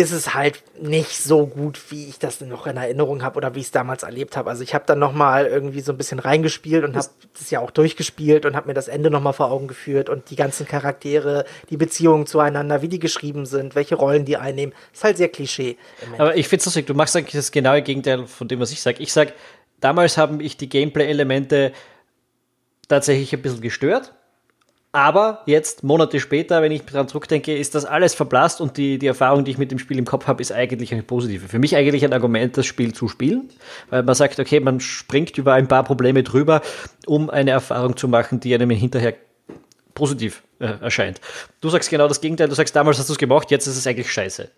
ist 0.00 0.12
es 0.12 0.32
halt 0.32 0.62
nicht 0.80 1.20
so 1.20 1.48
gut, 1.48 1.90
wie 1.90 2.08
ich 2.08 2.20
das 2.20 2.40
noch 2.40 2.68
in 2.68 2.76
Erinnerung 2.76 3.24
habe 3.24 3.36
oder 3.36 3.56
wie 3.56 3.58
ich 3.58 3.66
es 3.66 3.70
damals 3.72 4.04
erlebt 4.04 4.36
habe. 4.36 4.48
Also 4.48 4.62
ich 4.62 4.72
habe 4.72 4.84
dann 4.86 5.00
noch 5.00 5.12
mal 5.12 5.46
irgendwie 5.46 5.80
so 5.80 5.90
ein 5.90 5.98
bisschen 5.98 6.20
reingespielt 6.20 6.84
und 6.84 6.94
habe 6.94 7.08
das 7.36 7.50
ja 7.50 7.58
auch 7.58 7.72
durchgespielt 7.72 8.46
und 8.46 8.54
habe 8.54 8.68
mir 8.68 8.74
das 8.74 8.86
Ende 8.86 9.10
noch 9.10 9.20
mal 9.20 9.32
vor 9.32 9.50
Augen 9.50 9.66
geführt 9.66 10.08
und 10.08 10.30
die 10.30 10.36
ganzen 10.36 10.68
Charaktere, 10.68 11.44
die 11.68 11.76
Beziehungen 11.76 12.26
zueinander, 12.26 12.80
wie 12.80 12.86
die 12.86 13.00
geschrieben 13.00 13.44
sind, 13.44 13.74
welche 13.74 13.96
Rollen 13.96 14.24
die 14.24 14.36
einnehmen, 14.36 14.72
ist 14.94 15.02
halt 15.02 15.16
sehr 15.16 15.30
Klischee. 15.30 15.76
Aber 16.16 16.36
ich 16.36 16.46
finde 16.46 16.60
es 16.60 16.66
lustig, 16.66 16.86
du 16.86 16.94
machst 16.94 17.16
eigentlich 17.16 17.34
das 17.34 17.50
genaue 17.50 17.82
Gegenteil 17.82 18.24
von 18.28 18.46
dem, 18.46 18.60
was 18.60 18.70
ich 18.70 18.80
sage. 18.80 19.02
Ich 19.02 19.12
sage, 19.12 19.32
damals 19.80 20.16
haben 20.16 20.38
ich 20.38 20.56
die 20.56 20.68
Gameplay-Elemente 20.68 21.72
tatsächlich 22.86 23.32
ein 23.32 23.42
bisschen 23.42 23.62
gestört 23.62 24.14
Aber 24.90 25.42
jetzt, 25.44 25.84
Monate 25.84 26.18
später, 26.18 26.62
wenn 26.62 26.72
ich 26.72 26.82
daran 26.82 27.08
zurückdenke, 27.08 27.54
ist 27.54 27.74
das 27.74 27.84
alles 27.84 28.14
verblasst 28.14 28.60
und 28.60 28.78
die, 28.78 28.98
die 28.98 29.06
Erfahrung, 29.06 29.44
die 29.44 29.50
ich 29.50 29.58
mit 29.58 29.70
dem 29.70 29.78
Spiel 29.78 29.98
im 29.98 30.06
Kopf 30.06 30.26
habe, 30.26 30.40
ist 30.40 30.50
eigentlich 30.50 30.92
eine 30.92 31.02
positive. 31.02 31.46
Für 31.48 31.58
mich 31.58 31.76
eigentlich 31.76 32.04
ein 32.04 32.14
Argument, 32.14 32.56
das 32.56 32.64
Spiel 32.64 32.94
zu 32.94 33.06
spielen, 33.06 33.50
weil 33.90 34.02
man 34.02 34.14
sagt, 34.14 34.40
okay, 34.40 34.60
man 34.60 34.80
springt 34.80 35.36
über 35.36 35.52
ein 35.52 35.68
paar 35.68 35.84
Probleme 35.84 36.22
drüber, 36.22 36.62
um 37.06 37.28
eine 37.28 37.50
Erfahrung 37.50 37.98
zu 37.98 38.08
machen, 38.08 38.40
die 38.40 38.54
einem 38.54 38.70
hinterher 38.70 39.14
positiv 39.92 40.42
äh, 40.58 40.80
erscheint. 40.80 41.20
Du 41.60 41.68
sagst 41.68 41.90
genau 41.90 42.08
das 42.08 42.22
Gegenteil, 42.22 42.48
du 42.48 42.54
sagst, 42.54 42.74
damals 42.74 42.98
hast 42.98 43.10
du 43.10 43.12
es 43.12 43.18
gemacht, 43.18 43.50
jetzt 43.50 43.66
ist 43.66 43.76
es 43.76 43.86
eigentlich 43.86 44.10
scheiße. 44.10 44.48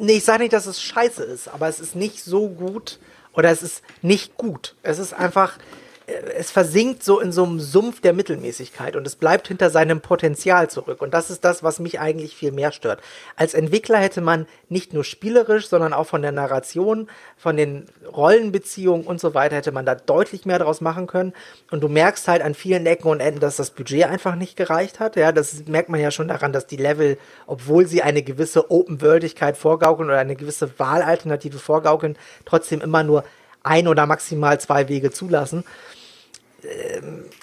Nee, 0.00 0.14
ich 0.14 0.24
sage 0.24 0.42
nicht, 0.42 0.52
dass 0.52 0.66
es 0.66 0.82
scheiße 0.82 1.22
ist, 1.22 1.46
aber 1.46 1.68
es 1.68 1.78
ist 1.78 1.94
nicht 1.94 2.24
so 2.24 2.48
gut 2.48 2.98
oder 3.34 3.50
es 3.50 3.62
ist 3.62 3.82
nicht 4.02 4.36
gut. 4.36 4.74
Es 4.82 4.98
ist 4.98 5.12
einfach, 5.12 5.58
es 6.06 6.50
versinkt 6.50 7.02
so 7.02 7.18
in 7.18 7.32
so 7.32 7.44
einem 7.44 7.60
Sumpf 7.60 8.02
der 8.02 8.12
Mittelmäßigkeit 8.12 8.94
und 8.94 9.06
es 9.06 9.16
bleibt 9.16 9.48
hinter 9.48 9.70
seinem 9.70 10.02
Potenzial 10.02 10.68
zurück. 10.68 11.00
Und 11.00 11.14
das 11.14 11.30
ist 11.30 11.44
das, 11.44 11.62
was 11.62 11.78
mich 11.78 11.98
eigentlich 11.98 12.36
viel 12.36 12.52
mehr 12.52 12.72
stört. 12.72 13.00
Als 13.36 13.54
Entwickler 13.54 13.98
hätte 13.98 14.20
man 14.20 14.46
nicht 14.68 14.92
nur 14.92 15.04
spielerisch, 15.04 15.68
sondern 15.68 15.94
auch 15.94 16.06
von 16.06 16.20
der 16.20 16.32
Narration, 16.32 17.08
von 17.38 17.56
den 17.56 17.86
Rollenbeziehungen 18.14 19.06
und 19.06 19.18
so 19.18 19.32
weiter, 19.32 19.56
hätte 19.56 19.72
man 19.72 19.86
da 19.86 19.94
deutlich 19.94 20.44
mehr 20.44 20.58
draus 20.58 20.82
machen 20.82 21.06
können. 21.06 21.32
Und 21.70 21.80
du 21.80 21.88
merkst 21.88 22.28
halt 22.28 22.42
an 22.42 22.54
vielen 22.54 22.84
Ecken 22.84 23.08
und 23.08 23.20
Enden, 23.20 23.40
dass 23.40 23.56
das 23.56 23.70
Budget 23.70 24.04
einfach 24.04 24.34
nicht 24.34 24.56
gereicht 24.56 25.00
hat. 25.00 25.16
Ja, 25.16 25.32
das 25.32 25.66
merkt 25.66 25.88
man 25.88 26.00
ja 26.00 26.10
schon 26.10 26.28
daran, 26.28 26.52
dass 26.52 26.66
die 26.66 26.76
Level, 26.76 27.16
obwohl 27.46 27.86
sie 27.86 28.02
eine 28.02 28.22
gewisse 28.22 28.70
Open-Worldigkeit 28.70 29.56
vorgaukeln 29.56 30.10
oder 30.10 30.18
eine 30.18 30.36
gewisse 30.36 30.78
Wahlalternative 30.78 31.58
vorgaukeln, 31.58 32.18
trotzdem 32.44 32.82
immer 32.82 33.02
nur 33.02 33.24
ein 33.62 33.88
oder 33.88 34.04
maximal 34.04 34.60
zwei 34.60 34.88
Wege 34.88 35.10
zulassen 35.10 35.64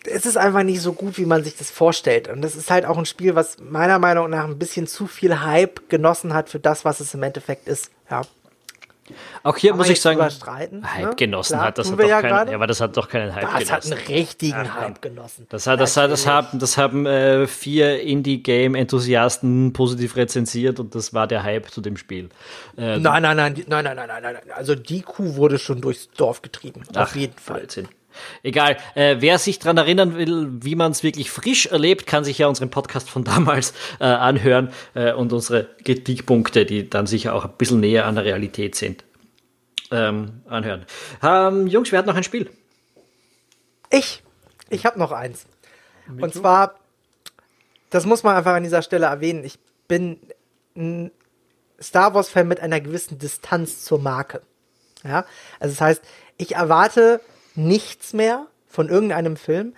es 0.06 0.26
ist 0.26 0.38
einfach 0.38 0.64
nicht 0.64 0.82
so 0.82 0.94
gut, 0.94 1.18
wie 1.18 1.26
man 1.26 1.44
sich 1.44 1.56
das 1.58 1.70
vorstellt. 1.70 2.28
Und 2.28 2.42
das 2.42 2.56
ist 2.56 2.72
halt 2.72 2.86
auch 2.86 2.98
ein 2.98 3.06
Spiel, 3.06 3.36
was 3.36 3.58
meiner 3.60 4.00
Meinung 4.00 4.30
nach 4.30 4.46
ein 4.46 4.58
bisschen 4.58 4.88
zu 4.88 5.08
viel 5.08 5.42
Hype 5.42 5.90
genossen 5.90 6.34
hat 6.34 6.50
für 6.50 6.60
das, 6.60 6.86
was 6.86 7.00
es 7.00 7.14
im 7.14 7.24
Endeffekt 7.24 7.68
ist. 7.68 7.92
Ja. 8.10 8.22
Auch 9.44 9.58
hier 9.58 9.74
muss 9.74 9.90
ich 9.90 10.00
sagen, 10.00 10.22
Hype 10.22 10.72
ne? 10.72 11.16
genossen 11.18 11.56
Klar, 11.56 11.66
hat, 11.68 11.78
das 11.78 11.92
hat 11.92 12.00
doch 12.00 12.08
ja 12.08 12.22
keinen, 12.22 12.50
ja, 12.50 12.56
aber 12.56 12.68
das 12.68 12.80
hat 12.80 12.96
doch 12.96 13.10
keinen 13.10 13.36
Hype 13.36 13.42
Das 13.42 13.52
genossen. 13.68 13.72
hat 13.72 13.86
einen 13.86 14.08
richtigen 14.08 14.58
komm. 14.62 14.74
Hype 14.74 15.02
genossen. 15.02 15.48
Das, 15.50 15.68
hat, 15.68 15.82
das, 15.82 15.98
hat, 15.98 16.12
das, 16.12 16.28
haben, 16.28 16.60
das 16.60 16.78
haben 16.78 17.06
äh, 17.06 17.46
vier 17.48 18.02
Indie-Game-Enthusiasten 18.02 19.74
positiv 19.74 20.16
rezensiert 20.16 20.80
und 20.80 20.96
das 20.96 21.14
war 21.14 21.28
der 21.28 21.44
Hype 21.44 21.70
zu 21.72 21.82
dem 21.82 21.98
Spiel. 21.98 22.30
Äh, 22.78 23.00
Nein, 23.00 23.24
nein, 23.24 23.36
nein, 23.36 23.64
nein, 23.68 23.84
nein, 23.84 23.96
nein, 23.96 24.08
nein, 24.08 24.22
nein. 24.24 24.36
Also 24.56 24.76
die 24.76 25.02
Kuh 25.02 25.36
wurde 25.36 25.60
schon 25.60 25.82
durchs 25.82 26.10
Dorf 26.12 26.42
getrieben. 26.42 26.84
Auf 26.96 27.10
Ach, 27.12 27.16
jeden 27.16 27.38
Fall. 27.38 27.58
Blödsinn. 27.60 27.90
Egal, 28.44 28.78
äh, 28.96 29.18
wer 29.20 29.38
sich 29.38 29.60
daran 29.60 29.78
erinnern 29.78 30.18
will, 30.18 30.50
wie 30.62 30.76
man 30.76 30.92
es 30.92 31.04
wirklich 31.04 31.32
frisch 31.32 31.68
erlebt, 31.68 32.08
kann 32.08 32.24
sich 32.24 32.38
ja 32.38 32.48
unseren 32.48 32.70
Podcast 32.70 33.10
von 33.10 33.24
damals 33.26 33.74
äh, 34.00 34.06
anhören 34.06 34.72
äh, 34.94 35.14
und 35.14 35.34
unsere 35.34 35.70
Kritikpunkte, 35.84 36.66
die 36.66 36.90
dann 36.90 37.08
sicher 37.08 37.34
auch 37.36 37.46
ein 37.46 37.54
bisschen 37.58 37.80
näher 37.80 38.06
an 38.06 38.16
der 38.16 38.26
Realität 38.26 38.76
sind, 38.76 39.04
ähm, 39.92 40.42
anhören. 40.48 40.86
Ähm, 41.24 41.68
Jungs, 41.68 41.92
wer 41.92 42.00
hat 42.00 42.06
noch 42.06 42.16
ein 42.16 42.24
Spiel? 42.24 42.50
Ich, 43.90 44.24
ich 44.70 44.86
habe 44.86 44.98
noch 44.98 45.12
eins. 45.12 45.46
Und 46.20 46.34
zwar, 46.34 46.80
das 47.90 48.06
muss 48.06 48.24
man 48.24 48.36
einfach 48.36 48.54
an 48.54 48.64
dieser 48.64 48.82
Stelle 48.82 49.06
erwähnen, 49.06 49.44
ich 49.44 49.60
bin 49.88 50.20
ein 50.76 51.12
Star 51.82 52.14
Wars-Fan 52.14 52.48
mit 52.48 52.60
einer 52.60 52.80
gewissen 52.80 53.18
Distanz 53.18 53.84
zur 53.84 54.00
Marke. 54.00 54.42
Ja, 55.04 55.26
also 55.60 55.74
das 55.74 55.82
heißt, 55.82 56.02
ich 56.38 56.56
erwarte 56.56 57.22
nichts 57.56 58.14
mehr 58.14 58.48
von 58.68 58.90
irgendeinem 58.90 59.36
Film, 59.36 59.74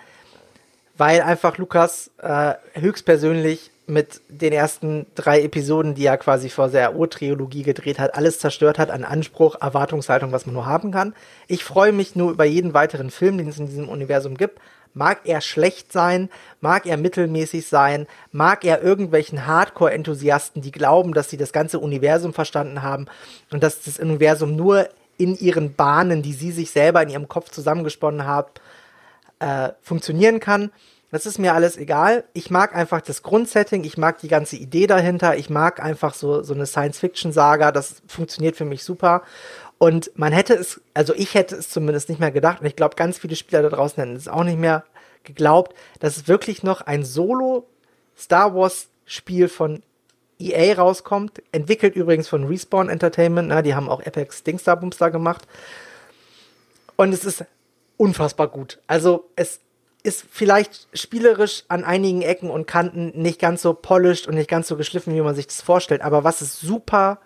weil 0.98 1.22
einfach 1.22 1.58
Lukas 1.58 2.12
äh, 2.22 2.54
höchstpersönlich 2.74 3.72
mit 3.86 4.22
den 4.30 4.54
ersten 4.54 5.06
drei 5.16 5.42
Episoden, 5.42 5.96
die 5.96 6.06
er 6.06 6.18
quasi 6.18 6.50
vor 6.50 6.70
der 6.70 6.96
Urtrilogie 6.96 7.64
gedreht 7.64 8.00
hat, 8.00 8.16
alles 8.16 8.40
zerstört 8.40 8.80
hat 8.80 8.90
an 8.90 9.04
Anspruch, 9.04 9.56
Erwartungshaltung, 9.60 10.32
was 10.32 10.46
man 10.46 10.56
nur 10.56 10.66
haben 10.66 10.92
kann. 10.92 11.14
Ich 11.48 11.64
freue 11.64 11.92
mich 11.92 12.16
nur 12.16 12.32
über 12.32 12.46
jeden 12.46 12.74
weiteren 12.74 13.10
Film, 13.10 13.38
den 13.38 13.50
es 13.50 13.60
in 13.60 13.68
diesem 13.68 13.90
Universum 13.90 14.38
gibt. 14.38 14.60
Mag 14.94 15.22
er 15.26 15.42
schlecht 15.42 15.92
sein, 15.92 16.30
mag 16.62 16.86
er 16.86 16.98
mittelmäßig 16.98 17.68
sein, 17.68 18.06
mag 18.32 18.64
er 18.64 18.82
irgendwelchen 18.82 19.48
Hardcore-Enthusiasten, 19.48 20.62
die 20.62 20.72
glauben, 20.72 21.14
dass 21.14 21.32
sie 21.32 21.38
das 21.38 21.52
ganze 21.52 21.80
Universum 21.80 22.32
verstanden 22.32 22.84
haben 22.84 23.08
und 23.52 23.64
dass 23.64 23.82
das 23.82 24.00
Universum 24.00 24.56
nur 24.56 24.88
in 25.18 25.38
ihren 25.38 25.74
Bahnen, 25.76 26.22
die 26.22 26.34
sie 26.34 26.52
sich 26.52 26.72
selber 26.72 27.02
in 27.04 27.10
ihrem 27.10 27.28
Kopf 27.28 27.50
zusammengesponnen 27.50 28.26
haben, 28.26 28.50
äh, 29.40 29.70
funktionieren 29.82 30.40
kann. 30.40 30.72
Das 31.12 31.28
ist 31.28 31.38
mir 31.38 31.54
alles 31.54 31.78
egal. 31.78 32.24
Ich 32.34 32.50
mag 32.50 32.76
einfach 32.76 33.00
das 33.00 33.22
Grundsetting, 33.22 33.84
ich 33.84 34.00
mag 34.00 34.18
die 34.20 34.28
ganze 34.28 34.56
Idee 34.56 34.88
dahinter, 34.88 35.38
ich 35.38 35.48
mag 35.48 35.80
einfach 35.80 36.16
so, 36.16 36.42
so 36.42 36.56
eine 36.56 36.66
Science-Fiction-Saga, 36.66 37.72
das 37.72 38.02
funktioniert 38.08 38.56
für 38.56 38.66
mich 38.66 38.84
super. 38.84 39.22
Und 39.78 40.12
man 40.16 40.34
hätte 40.34 40.56
es, 40.56 40.82
also 40.96 41.14
ich 41.14 41.36
hätte 41.36 41.56
es 41.56 41.70
zumindest 41.70 42.10
nicht 42.10 42.20
mehr 42.20 42.32
gedacht, 42.32 42.62
und 42.62 42.66
ich 42.66 42.76
glaube, 42.76 42.96
ganz 42.96 43.20
viele 43.20 43.36
Spieler 43.36 43.62
da 43.62 43.70
draußen 43.70 44.02
hätten 44.02 44.16
es 44.16 44.28
auch 44.28 44.44
nicht 44.44 44.58
mehr 44.58 44.86
geglaubt, 45.24 45.76
dass 46.00 46.18
es 46.18 46.28
wirklich 46.28 46.64
noch 46.64 46.82
ein 46.82 47.06
Solo-Star 47.06 48.56
Wars-Spiel 48.56 49.50
von 49.50 49.84
EA 50.52 50.76
rauskommt. 50.76 51.42
Entwickelt 51.52 51.96
übrigens 51.96 52.28
von 52.28 52.46
Respawn 52.46 52.90
Entertainment, 52.90 53.50
na, 53.50 53.62
die 53.62 53.76
haben 53.76 53.90
auch 53.90 54.06
Apex 54.06 54.44
Dingstar 54.44 54.78
Boomstar 54.78 55.12
gemacht. 55.12 55.48
Und 56.96 57.14
es 57.14 57.26
ist 57.26 57.46
unfassbar 57.98 58.48
gut. 58.48 58.80
Also 58.88 59.30
es 59.36 59.60
ist 60.04 60.26
vielleicht 60.30 60.88
spielerisch 60.94 61.64
an 61.70 61.84
einigen 61.84 62.22
Ecken 62.22 62.50
und 62.50 62.68
Kanten 62.68 63.14
nicht 63.16 63.40
ganz 63.40 63.62
so 63.62 63.74
polished 63.74 64.28
und 64.28 64.36
nicht 64.36 64.50
ganz 64.50 64.68
so 64.68 64.76
geschliffen, 64.76 65.16
wie 65.16 65.22
man 65.22 65.36
sich 65.36 65.48
das 65.48 65.62
vorstellt. 65.62 66.02
Aber 66.02 66.24
was 66.24 66.42
es 66.42 66.60
super 66.60 67.20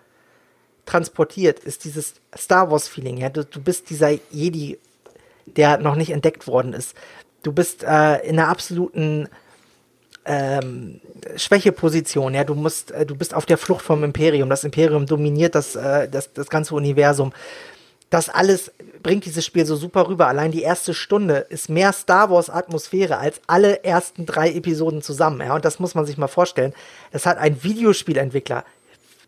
transportiert, 0.86 1.58
ist 1.58 1.84
dieses 1.84 2.14
Star 2.36 2.70
Wars-Feeling. 2.70 3.18
Ja? 3.18 3.28
Du, 3.30 3.44
du 3.44 3.60
bist 3.60 3.90
dieser 3.90 4.10
Jedi, 4.30 4.78
der 5.46 5.78
noch 5.78 5.96
nicht 5.96 6.10
entdeckt 6.10 6.46
worden 6.46 6.72
ist. 6.72 6.96
Du 7.42 7.52
bist 7.52 7.82
äh, 7.82 8.18
in 8.26 8.38
einer 8.38 8.48
absoluten 8.48 9.28
ähm, 10.28 11.00
Schwächeposition. 11.36 12.34
Ja, 12.34 12.44
du 12.44 12.54
musst, 12.54 12.90
äh, 12.90 13.06
du 13.06 13.16
bist 13.16 13.34
auf 13.34 13.46
der 13.46 13.58
Flucht 13.58 13.82
vom 13.82 14.04
Imperium. 14.04 14.50
Das 14.50 14.62
Imperium 14.62 15.06
dominiert 15.06 15.54
das, 15.54 15.74
äh, 15.74 16.08
das, 16.08 16.32
das 16.32 16.48
ganze 16.50 16.74
Universum. 16.74 17.32
Das 18.10 18.28
alles 18.28 18.72
bringt 19.02 19.24
dieses 19.24 19.44
Spiel 19.44 19.66
so 19.66 19.76
super 19.76 20.08
rüber. 20.08 20.28
Allein 20.28 20.52
die 20.52 20.62
erste 20.62 20.94
Stunde 20.94 21.46
ist 21.48 21.68
mehr 21.68 21.92
Star 21.92 22.30
Wars 22.30 22.50
Atmosphäre 22.50 23.18
als 23.18 23.40
alle 23.46 23.84
ersten 23.84 24.26
drei 24.26 24.52
Episoden 24.52 25.02
zusammen. 25.02 25.40
Ja, 25.40 25.54
und 25.54 25.64
das 25.64 25.78
muss 25.78 25.94
man 25.94 26.06
sich 26.06 26.18
mal 26.18 26.28
vorstellen. 26.28 26.74
Das 27.10 27.26
hat 27.26 27.38
ein 27.38 27.62
Videospielentwickler 27.62 28.64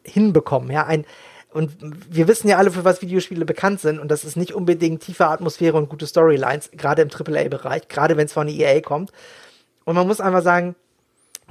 hinbekommen. 0.03 0.71
Ja, 0.71 0.87
ein 0.87 1.05
und 1.53 1.73
wir 2.09 2.29
wissen 2.29 2.47
ja 2.47 2.59
alle, 2.59 2.71
für 2.71 2.85
was 2.85 3.03
Videospiele 3.03 3.45
bekannt 3.45 3.81
sind. 3.81 3.99
Und 3.99 4.09
das 4.09 4.25
ist 4.25 4.37
nicht 4.37 4.55
unbedingt 4.55 5.03
tiefe 5.03 5.27
Atmosphäre 5.27 5.77
und 5.77 5.89
gute 5.89 6.07
Storylines, 6.07 6.71
gerade 6.71 7.03
im 7.03 7.09
AAA-Bereich, 7.11 7.89
gerade 7.89 8.17
wenn 8.17 8.27
es 8.27 8.33
von 8.33 8.47
EA 8.47 8.81
kommt. 8.81 9.11
Und 9.85 9.97
man 9.97 10.07
muss 10.07 10.21
einfach 10.21 10.43
sagen, 10.43 10.77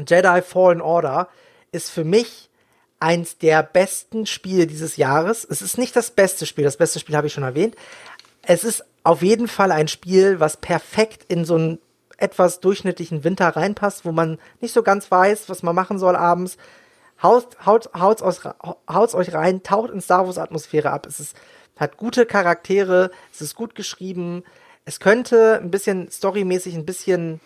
Jedi 0.08 0.41
Fallen 0.41 0.82
Order 0.82 1.30
ist 1.72 1.89
für 1.89 2.04
mich 2.04 2.50
eins 3.00 3.38
der 3.38 3.64
besten 3.64 4.26
Spiele 4.26 4.68
dieses 4.68 4.97
Jahres. 4.97 5.45
Es 5.50 5.62
ist 5.62 5.78
nicht 5.78 5.95
das 5.95 6.12
beste 6.12 6.45
Spiel, 6.45 6.66
das 6.66 6.78
beste 6.78 7.00
Spiel 7.00 7.16
habe 7.16 7.28
ich 7.28 7.34
schon 7.34 7.43
erwähnt. 7.43 7.76
Es 8.41 8.64
ist 8.64 8.84
auf 9.04 9.22
jeden 9.22 9.47
Fall 9.47 9.72
ein 9.72 9.88
Spiel, 9.88 10.39
was 10.39 10.58
perfekt 10.58 11.26
in 11.28 11.45
so 11.45 11.56
einen 11.56 11.80
etwas 12.18 12.60
durchschnittlichen 12.60 13.24
Winter 13.24 13.47
reinpasst, 13.47 14.04
wo 14.06 14.12
man 14.12 14.39
nicht 14.60 14.74
so 14.74 14.84
ganz 14.84 15.10
weiß, 15.10 15.50
was 15.50 15.64
man 15.64 15.76
machen 15.76 16.00
soll 16.00 16.16
abends. 16.16 16.58
Haut, 17.24 17.58
haut, 17.66 17.89
haut's, 17.97 18.22
aus, 18.22 18.41
haut's 18.89 19.16
euch 19.16 19.34
rein, 19.34 19.64
taucht 19.64 19.91
in 19.91 20.02
Star 20.02 20.26
Wars 20.26 20.38
Atmosphäre 20.38 20.91
ab. 20.91 21.06
Es 21.06 21.20
ist, 21.20 21.36
hat 21.78 21.97
gute 21.97 22.26
Charaktere, 22.26 23.12
es 23.34 23.41
ist 23.41 23.56
gut 23.56 23.76
geschrieben. 23.76 24.43
Es 24.86 25.00
könnte 25.00 25.60
ein 25.62 25.72
bisschen 25.72 26.10
storymäßig 26.12 26.76
ein 26.76 26.86
bisschen 26.86 27.39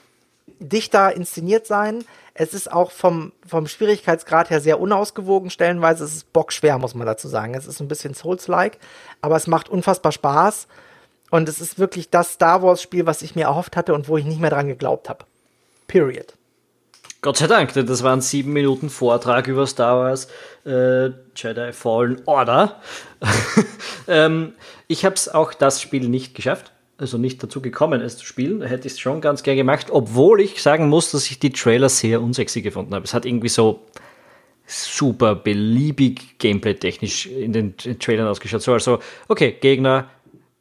dichter 0.60 1.16
inszeniert 1.16 1.68
sein. 1.68 2.04
Es 2.34 2.54
ist 2.54 2.72
auch 2.72 2.92
vom, 2.92 3.32
vom 3.48 3.68
Schwierigkeitsgrad 3.68 4.50
her 4.50 4.60
sehr 4.60 4.80
unausgewogen 4.80 5.50
stellenweise. 5.50 6.04
Es 6.04 6.14
ist 6.16 6.34
bockschwer, 6.34 6.78
muss 6.78 6.96
man 6.96 7.06
dazu 7.06 7.28
sagen. 7.28 7.54
Es 7.54 7.68
ist 7.68 7.80
ein 7.80 7.88
bisschen 7.88 8.14
Souls-like, 8.14 8.80
aber 9.22 9.36
es 9.36 9.48
macht 9.48 9.70
unfassbar 9.70 10.12
Spaß. 10.12 10.68
Und 11.30 11.50
es 11.50 11.60
ist 11.60 11.80
wirklich 11.80 12.10
das 12.10 12.34
Star 12.34 12.62
Wars-Spiel, 12.62 13.06
was 13.06 13.22
ich 13.22 13.36
mir 13.36 13.46
erhofft 13.46 13.76
hatte 13.76 13.94
und 13.94 14.08
wo 14.08 14.18
ich 14.18 14.26
nicht 14.26 14.40
mehr 14.40 14.52
dran 14.52 14.68
geglaubt 14.68 15.10
habe. 15.10 15.26
Period. 15.88 16.34
Gott 17.24 17.38
sei 17.38 17.48
Dank, 17.48 17.74
denn 17.74 17.86
das 17.86 18.04
war 18.04 18.14
ein 18.14 18.20
sieben 18.20 18.52
Minuten 18.52 18.90
Vortrag 18.90 19.48
über 19.48 19.66
Star 19.66 19.98
Wars 19.98 20.28
äh, 20.66 21.12
Jedi 21.36 21.72
Fallen 21.72 22.22
Order. 22.26 22.82
ähm, 24.10 24.54
ich 24.88 25.06
habe 25.06 25.16
es 25.16 25.30
auch 25.30 25.54
das 25.54 25.82
Spiel 25.82 26.10
nicht 26.10 26.36
geschafft, 26.36 26.73
also 27.04 27.18
nicht 27.18 27.44
dazu 27.44 27.62
gekommen, 27.62 28.02
es 28.02 28.18
zu 28.18 28.26
spielen. 28.26 28.62
Hätte 28.62 28.88
ich 28.88 28.94
es 28.94 29.00
schon 29.00 29.22
ganz 29.22 29.44
gern 29.44 29.58
gemacht, 29.58 29.88
obwohl 29.92 30.42
ich 30.42 30.62
sagen 30.62 30.90
muss, 30.90 31.12
dass 31.12 31.30
ich 31.30 31.40
die 31.40 31.52
Trailer 31.52 31.90
sehr 31.90 32.22
unsexy 32.22 32.62
gefunden 32.62 32.96
habe. 32.96 33.06
Es 33.06 33.14
hat 33.14 33.26
irgendwie 33.26 33.50
so 33.50 33.86
super 34.66 35.36
beliebig 35.36 36.40
gameplay-technisch 36.40 37.28
in 37.28 37.54
den 37.54 37.78
Trailern 37.78 38.28
ausgeschaut. 38.28 38.62
So, 38.62 38.74
also, 38.74 39.00
okay, 39.28 39.56
Gegner, 39.60 40.10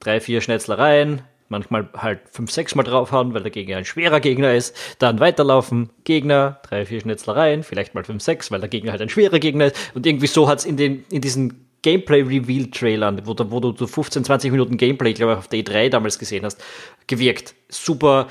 drei, 0.00 0.20
vier 0.20 0.40
Schnetzlereien, 0.40 1.22
manchmal 1.48 1.88
halt 1.96 2.20
fünf, 2.30 2.50
sechs 2.50 2.74
Mal 2.74 2.82
draufhauen, 2.82 3.34
weil 3.34 3.42
der 3.42 3.52
Gegner 3.52 3.76
ein 3.76 3.84
schwerer 3.84 4.20
Gegner 4.20 4.54
ist, 4.54 4.76
dann 4.98 5.20
weiterlaufen, 5.20 5.90
Gegner, 6.04 6.60
drei, 6.68 6.84
vier 6.84 7.00
Schnitzlereien, 7.00 7.62
vielleicht 7.62 7.94
mal 7.94 8.04
fünf, 8.04 8.22
sechs, 8.22 8.50
weil 8.50 8.60
der 8.60 8.68
Gegner 8.68 8.90
halt 8.90 9.02
ein 9.02 9.08
schwerer 9.08 9.38
Gegner 9.38 9.66
ist 9.66 9.76
und 9.94 10.06
irgendwie 10.06 10.26
so 10.26 10.48
hat's 10.48 10.64
in 10.64 10.76
den, 10.76 11.04
in 11.10 11.20
diesen 11.20 11.66
Gameplay-Reveal-Trailern, 11.82 13.22
wo, 13.24 13.34
wo 13.50 13.60
du 13.60 13.74
so 13.76 13.86
15, 13.86 14.24
20 14.24 14.50
Minuten 14.52 14.76
Gameplay, 14.76 15.12
glaube 15.12 15.32
ich, 15.32 15.38
auf 15.38 15.48
der 15.48 15.60
E3 15.60 15.88
damals 15.88 16.18
gesehen 16.18 16.44
hast, 16.44 16.62
gewirkt. 17.06 17.54
Super, 17.68 18.28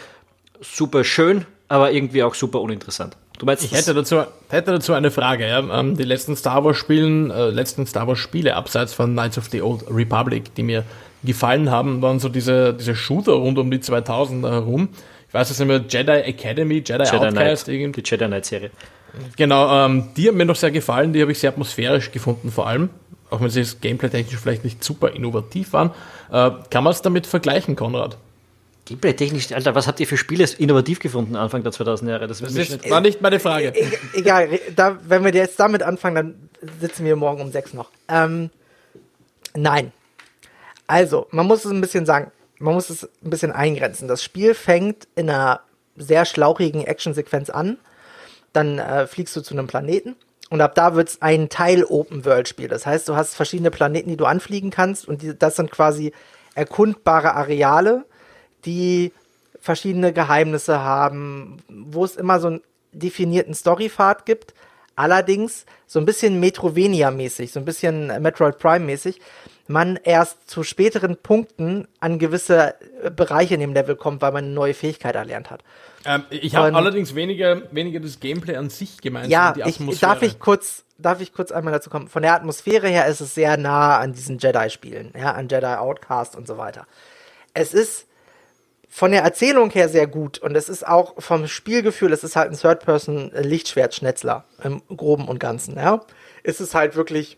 super 0.62 1.04
schön, 1.04 1.46
aber 1.68 1.92
irgendwie 1.92 2.24
auch 2.24 2.34
super 2.34 2.62
uninteressant. 2.62 3.18
Du 3.40 3.46
meinst, 3.46 3.64
ich 3.64 3.72
hätte 3.72 3.94
dazu, 3.94 4.24
hätte 4.50 4.72
dazu 4.72 4.94
eine 4.94 5.10
Frage. 5.10 5.48
Ja? 5.48 5.60
Ähm, 5.80 5.98
die 5.98 6.04
letzten 6.04 6.36
Star 6.36 6.64
Wars 6.64 6.78
Spielen, 6.78 7.32
äh, 7.32 7.50
letzten 7.50 7.88
Star 7.88 8.08
Wars 8.08 8.20
Spiele 8.20 8.56
abseits 8.56 8.94
von 8.94 9.14
Knights 9.14 9.38
of 9.38 9.50
the 9.50 9.62
Old 9.62 9.84
Republic, 9.90 10.54
die 10.56 10.64
mir 10.64 10.84
gefallen 11.24 11.72
haben, 11.72 12.02
waren 12.02 12.20
so 12.20 12.30
diese, 12.30 12.74
diese 12.74 12.96
Shooter 12.96 13.34
rund 13.34 13.58
um 13.58 13.72
die 13.72 13.80
2000er 13.80 14.52
herum. 14.52 14.90
Ich 15.28 15.34
weiß 15.34 15.50
es 15.50 15.60
nicht 15.60 15.68
mehr, 15.68 15.84
Jedi 15.88 16.12
Academy, 16.12 16.84
Jedi, 16.86 17.04
Jedi 17.04 17.16
Outcast, 17.16 17.66
Knight, 17.66 17.96
die 17.96 18.04
Jedi 18.06 18.26
Knight 18.26 18.46
Serie. 18.46 18.72
Genau, 19.38 19.86
ähm, 19.86 20.10
die 20.16 20.28
haben 20.28 20.38
mir 20.38 20.46
noch 20.46 20.56
sehr 20.56 20.72
gefallen, 20.72 21.14
die 21.14 21.22
habe 21.22 21.32
ich 21.32 21.40
sehr 21.40 21.50
atmosphärisch 21.50 22.12
gefunden 22.12 22.52
vor 22.52 22.68
allem, 22.68 22.90
auch 23.32 23.42
wenn 23.42 23.50
sie 23.50 23.64
gameplay-technisch 23.64 24.40
vielleicht 24.40 24.64
nicht 24.64 24.84
super 24.84 25.12
innovativ 25.12 25.74
waren. 25.74 25.92
Äh, 26.32 26.52
kann 26.70 26.84
man 26.84 26.92
es 26.92 27.02
damit 27.02 27.26
vergleichen, 27.26 27.76
Konrad? 27.76 28.18
Gameplay-technisch, 28.86 29.54
Alter, 29.54 29.74
was 29.74 29.88
habt 29.88 30.00
ihr 30.00 30.08
für 30.08 30.18
Spiele 30.18 30.46
innovativ 30.58 31.00
gefunden 31.00 31.36
Anfang 31.36 31.64
der 31.64 31.72
2000er 31.72 32.10
Jahre? 32.10 32.28
Das, 32.28 32.40
das 32.40 32.54
ist, 32.54 32.90
war 32.90 33.00
nicht 33.00 33.22
meine 33.22 33.40
Frage. 33.40 33.70
E 33.70 33.88
egal, 34.14 34.60
da, 34.76 35.00
wenn 35.08 35.24
wir 35.24 35.34
jetzt 35.34 35.60
damit 35.60 35.82
anfangen, 35.82 36.16
dann 36.16 36.50
sitzen 36.80 37.06
wir 37.06 37.16
morgen 37.16 37.42
um 37.42 37.52
sechs 37.52 37.74
noch. 37.74 37.90
Ähm, 38.10 38.50
nein. 39.56 39.94
Also, 40.88 41.28
man 41.32 41.48
muss 41.48 41.64
es 41.64 41.72
ein 41.72 41.80
bisschen 41.80 42.06
sagen, 42.06 42.32
man 42.60 42.74
muss 42.74 42.90
es 42.90 43.04
ein 43.04 43.30
bisschen 43.30 43.54
eingrenzen. 43.54 44.08
Das 44.08 44.24
Spiel 44.24 44.54
fängt 44.54 45.08
in 45.16 45.30
einer 45.30 45.62
sehr 45.96 46.26
schlauchigen 46.26 46.84
Actionsequenz 46.84 47.50
an. 47.50 47.78
Dann 48.52 48.78
äh, 48.78 49.08
fliegst 49.08 49.36
du 49.36 49.42
zu 49.42 49.54
einem 49.54 49.68
Planeten 49.68 50.16
und 50.52 50.62
ab 50.62 50.76
da 50.76 50.94
wird 50.96 51.10
es 51.10 51.22
ein 51.22 51.50
Teil-Open-World-Spiel. 51.50 52.68
Das 52.68 52.86
heißt, 52.86 53.10
du 53.10 53.16
hast 53.16 53.36
verschiedene 53.36 53.72
Planeten, 53.72 54.10
die 54.10 54.18
du 54.18 54.26
anfliegen 54.26 54.70
kannst 54.70 55.08
und 55.08 55.24
die, 55.24 55.38
das 55.38 55.56
sind 55.56 55.72
quasi 55.72 56.12
erkundbare 56.54 57.34
Areale 57.34 58.06
die 58.66 59.12
verschiedene 59.60 60.14
Geheimnisse 60.14 60.82
haben, 60.82 61.58
wo 61.70 62.04
es 62.06 62.16
immer 62.16 62.40
so 62.40 62.48
einen 62.48 62.62
definierten 62.92 63.54
Storypfad 63.54 64.26
gibt. 64.26 64.54
Allerdings 64.96 65.66
so 65.88 66.00
ein 66.00 66.06
bisschen 66.06 66.40
Metrovenia-mäßig, 66.40 67.52
so 67.52 67.60
ein 67.60 67.66
bisschen 67.66 68.08
Metroid 68.22 68.60
Prime-mäßig, 68.60 69.20
man 69.68 69.98
erst 70.04 70.50
zu 70.50 70.64
späteren 70.64 71.16
Punkten 71.16 71.88
an 72.00 72.20
gewisse 72.20 72.76
Bereiche 73.16 73.54
in 73.54 73.62
dem 73.62 73.74
Level 73.74 73.96
kommt, 73.96 74.22
weil 74.22 74.34
man 74.34 74.46
eine 74.46 74.54
neue 74.54 74.74
Fähigkeit 74.74 75.16
erlernt 75.16 75.50
hat. 75.50 75.64
Ähm, 76.06 76.26
ich 76.30 76.56
habe 76.56 76.76
allerdings 76.76 77.16
weniger, 77.16 77.62
weniger 77.72 78.00
das 78.00 78.20
Gameplay 78.20 78.56
an 78.56 78.70
sich 78.70 79.02
gemeint. 79.02 79.30
Ja, 79.30 79.54
ich, 79.66 79.78
darf 80.00 80.22
ich 80.22 80.40
kurz, 80.40 80.84
darf 80.98 81.22
ich 81.22 81.34
kurz 81.34 81.52
einmal 81.52 81.74
dazu 81.74 81.90
kommen. 81.90 82.08
Von 82.08 82.24
der 82.24 82.34
Atmosphäre 82.34 82.88
her 82.88 83.08
ist 83.08 83.22
es 83.22 83.36
sehr 83.36 83.58
nah 83.58 84.00
an 84.00 84.14
diesen 84.14 84.38
Jedi-Spielen, 84.38 85.14
ja, 85.18 85.32
an 85.32 85.48
Jedi 85.50 85.66
Outcast 85.66 86.36
und 86.36 86.48
so 86.48 86.58
weiter. 86.58 86.88
Es 87.54 87.74
ist 87.74 88.08
von 88.90 89.12
der 89.12 89.24
Erzählung 89.24 89.70
her 89.70 89.88
sehr 89.88 90.06
gut 90.06 90.40
und 90.40 90.56
es 90.56 90.68
ist 90.68 90.86
auch 90.86 91.22
vom 91.22 91.48
Spielgefühl, 91.48 92.12
es 92.12 92.24
ist 92.24 92.36
halt 92.36 92.52
ein 92.52 92.58
Third-Person-Lichtschwert-Schnetzler 92.58 94.44
im 94.64 94.82
Groben 94.90 95.28
und 95.28 95.40
Ganzen, 95.40 95.78
ja. 95.78 96.02
Es 96.44 96.60
ist 96.60 96.76
halt 96.76 96.96
wirklich 96.96 97.38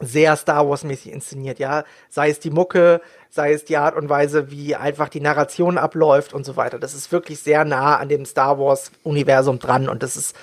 sehr 0.00 0.36
Star 0.36 0.68
Wars-mäßig 0.68 1.12
inszeniert, 1.12 1.58
ja. 1.58 1.84
Sei 2.10 2.28
es 2.28 2.38
die 2.38 2.50
Mucke, 2.50 3.00
sei 3.34 3.54
es 3.54 3.64
die 3.64 3.78
Art 3.78 3.96
und 3.96 4.10
Weise, 4.10 4.50
wie 4.50 4.76
einfach 4.76 5.08
die 5.08 5.20
Narration 5.20 5.78
abläuft 5.78 6.34
und 6.34 6.44
so 6.44 6.56
weiter. 6.56 6.78
Das 6.78 6.92
ist 6.92 7.12
wirklich 7.12 7.40
sehr 7.40 7.64
nah 7.64 7.96
an 7.96 8.10
dem 8.10 8.26
Star 8.26 8.58
Wars-Universum 8.58 9.58
dran 9.58 9.88
und 9.88 10.02
das 10.02 10.18
ist, 10.18 10.36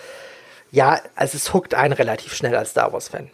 ja, 0.72 1.00
also 1.16 1.36
es 1.36 1.54
huckt 1.54 1.76
einen 1.76 1.94
relativ 1.94 2.34
schnell 2.34 2.56
als 2.56 2.72
Star 2.72 2.92
Wars-Fan. 2.92 3.30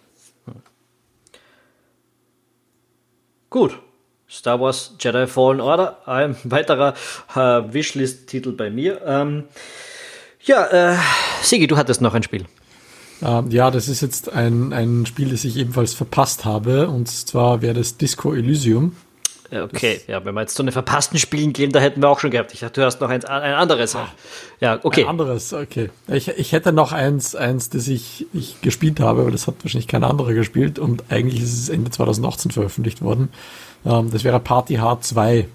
Gut, 3.49 3.79
Star 4.29 4.59
Wars 4.59 4.95
Jedi 4.99 5.25
Fallen 5.25 5.61
Order, 5.61 6.05
ein 6.05 6.35
weiterer 6.43 6.93
äh, 7.33 7.39
Wishlist-Titel 7.73 8.51
bei 8.51 8.69
mir. 8.69 9.01
Ähm, 9.05 9.45
ja, 10.41 10.65
äh, 10.65 10.97
Sigi, 11.41 11.67
du 11.67 11.77
hattest 11.77 12.01
noch 12.01 12.13
ein 12.13 12.23
Spiel. 12.23 12.45
Ähm, 13.21 13.49
ja, 13.51 13.71
das 13.71 13.87
ist 13.87 14.01
jetzt 14.01 14.33
ein, 14.33 14.73
ein 14.73 15.05
Spiel, 15.05 15.29
das 15.29 15.45
ich 15.45 15.55
ebenfalls 15.55 15.93
verpasst 15.93 16.43
habe. 16.43 16.89
Und 16.89 17.07
zwar 17.07 17.61
wäre 17.61 17.75
das 17.75 17.95
Disco 17.95 18.33
Elysium. 18.33 18.97
Okay, 19.51 19.95
das 19.95 20.07
ja, 20.07 20.25
wenn 20.25 20.33
wir 20.33 20.41
jetzt 20.41 20.55
zu 20.55 20.63
den 20.63 20.71
verpassten 20.71 21.19
Spielen 21.19 21.53
gehen, 21.53 21.71
da 21.71 21.79
hätten 21.79 22.01
wir 22.01 22.09
auch 22.09 22.19
schon 22.19 22.31
gehabt. 22.31 22.53
Ich 22.53 22.61
dachte, 22.61 22.81
du 22.81 22.85
hast 22.85 22.99
noch 23.01 23.09
eins, 23.09 23.25
ein 23.25 23.53
anderes. 23.53 23.95
Ah, 23.95 24.07
ja, 24.59 24.79
okay. 24.83 25.03
Ein 25.03 25.09
anderes, 25.09 25.53
okay. 25.53 25.89
Ich, 26.07 26.27
ich 26.29 26.51
hätte 26.51 26.73
noch 26.73 26.91
eins, 26.91 27.35
eins, 27.35 27.69
das 27.69 27.87
ich, 27.87 28.25
ich 28.33 28.61
gespielt 28.61 28.99
habe, 28.99 29.21
aber 29.21 29.31
das 29.31 29.47
hat 29.47 29.55
wahrscheinlich 29.63 29.87
kein 29.87 30.03
anderer 30.03 30.33
gespielt 30.33 30.79
und 30.79 31.03
eigentlich 31.09 31.41
ist 31.41 31.53
es 31.53 31.69
Ende 31.69 31.91
2018 31.91 32.51
veröffentlicht 32.51 33.01
worden. 33.01 33.29
Ähm, 33.85 34.09
das 34.11 34.23
wäre 34.23 34.39
Party 34.39 34.75
Hard 34.75 35.03
2. 35.05 35.47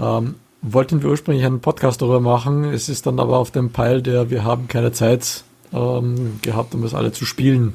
ähm, 0.00 0.34
wollten 0.62 1.02
wir 1.02 1.10
ursprünglich 1.10 1.44
einen 1.44 1.60
Podcast 1.60 2.02
darüber 2.02 2.20
machen. 2.20 2.64
Es 2.64 2.88
ist 2.88 3.06
dann 3.06 3.18
aber 3.20 3.38
auf 3.38 3.50
dem 3.50 3.70
Pile 3.70 4.02
der 4.02 4.30
Wir 4.30 4.44
haben 4.44 4.68
keine 4.68 4.92
Zeit 4.92 5.44
ähm, 5.72 6.38
gehabt, 6.42 6.74
um 6.74 6.82
das 6.82 6.94
alle 6.94 7.12
zu 7.12 7.24
spielen 7.24 7.74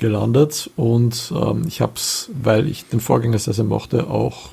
gelandet. 0.00 0.70
Und 0.76 1.32
ähm, 1.36 1.64
ich 1.68 1.80
habe 1.80 1.92
es, 1.94 2.30
weil 2.42 2.66
ich 2.66 2.86
den 2.86 3.00
Vorgänger 3.00 3.38
sehr, 3.38 3.54
sehr 3.54 3.64
mochte, 3.64 4.08
auch 4.08 4.50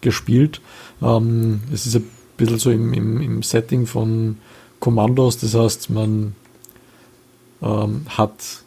gespielt. 0.00 0.60
Ähm, 1.00 1.60
es 1.72 1.86
ist 1.86 1.94
ein 1.94 2.10
bisschen 2.36 2.58
so 2.58 2.70
im, 2.70 2.92
im, 2.92 3.20
im 3.20 3.42
Setting 3.44 3.86
von 3.86 4.38
Kommandos. 4.80 5.38
Das 5.38 5.54
heißt, 5.54 5.90
man 5.90 6.34
ähm, 7.62 8.06
hat 8.08 8.64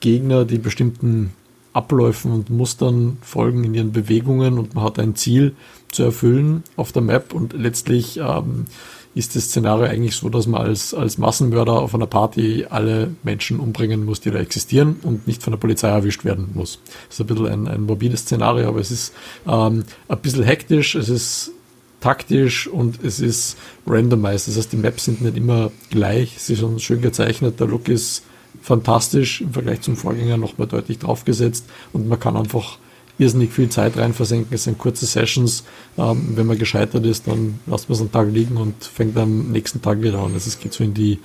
Gegner, 0.00 0.44
die 0.44 0.58
bestimmten 0.58 1.32
Abläufen 1.72 2.32
und 2.32 2.50
Mustern 2.50 3.16
folgen 3.22 3.64
in 3.64 3.74
ihren 3.74 3.92
Bewegungen 3.92 4.58
und 4.58 4.74
man 4.74 4.84
hat 4.84 4.98
ein 4.98 5.16
Ziel 5.16 5.56
zu 5.90 6.02
erfüllen 6.02 6.64
auf 6.76 6.92
der 6.92 7.02
Map 7.02 7.32
und 7.32 7.54
letztlich 7.54 8.18
ähm, 8.18 8.66
ist 9.14 9.36
das 9.36 9.44
Szenario 9.44 9.86
eigentlich 9.86 10.16
so, 10.16 10.28
dass 10.28 10.46
man 10.46 10.62
als, 10.62 10.94
als 10.94 11.18
Massenmörder 11.18 11.74
auf 11.74 11.94
einer 11.94 12.06
Party 12.06 12.66
alle 12.68 13.14
Menschen 13.22 13.60
umbringen 13.60 14.04
muss, 14.04 14.20
die 14.20 14.30
da 14.30 14.38
existieren 14.38 14.96
und 15.02 15.26
nicht 15.26 15.42
von 15.42 15.52
der 15.52 15.58
Polizei 15.58 15.88
erwischt 15.88 16.24
werden 16.24 16.50
muss. 16.54 16.78
Das 17.08 17.18
ist 17.18 17.20
ein 17.20 17.26
bisschen 17.26 17.46
ein, 17.46 17.68
ein 17.68 17.82
morbides 17.82 18.20
Szenario, 18.20 18.68
aber 18.68 18.80
es 18.80 18.90
ist 18.90 19.12
ähm, 19.46 19.84
ein 20.08 20.18
bisschen 20.18 20.44
hektisch, 20.44 20.94
es 20.94 21.08
ist 21.08 21.52
taktisch 22.00 22.66
und 22.66 23.02
es 23.04 23.20
ist 23.20 23.56
randomized. 23.86 24.48
Das 24.48 24.56
heißt, 24.56 24.72
die 24.72 24.76
Maps 24.76 25.04
sind 25.04 25.20
nicht 25.20 25.36
immer 25.36 25.70
gleich, 25.90 26.34
sie 26.38 26.54
sind 26.54 26.80
schön 26.80 27.02
gezeichnet, 27.02 27.60
der 27.60 27.66
Look 27.66 27.88
ist 27.88 28.24
fantastisch 28.60 29.40
im 29.40 29.52
Vergleich 29.52 29.82
zum 29.82 29.96
Vorgänger 29.96 30.36
nochmal 30.36 30.68
deutlich 30.68 30.98
draufgesetzt 30.98 31.66
und 31.92 32.08
man 32.08 32.18
kann 32.18 32.36
einfach 32.36 32.78
irrsinnig 33.18 33.52
viel 33.52 33.68
Zeit 33.68 33.96
rein 33.96 34.14
versenken. 34.14 34.54
Es 34.54 34.64
sind 34.64 34.78
kurze 34.78 35.06
Sessions. 35.06 35.64
Ähm, 35.98 36.32
wenn 36.34 36.46
man 36.46 36.58
gescheitert 36.58 37.04
ist, 37.04 37.26
dann 37.26 37.58
lasst 37.66 37.88
man 37.88 37.94
es 37.94 38.00
einen 38.00 38.12
Tag 38.12 38.32
liegen 38.32 38.56
und 38.56 38.84
fängt 38.84 39.16
am 39.16 39.50
nächsten 39.52 39.82
Tag 39.82 40.02
wieder 40.02 40.18
an. 40.18 40.32
Also 40.34 40.48
es 40.48 40.58
geht 40.58 40.72
so 40.72 40.84
in 40.84 40.94
die, 40.94 41.18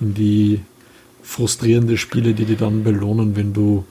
in 0.00 0.14
die 0.14 0.60
frustrierende 1.22 1.96
Spiele, 1.96 2.34
die 2.34 2.44
dir 2.44 2.56
dann 2.56 2.84
belohnen, 2.84 3.36
wenn 3.36 3.52
du 3.52 3.84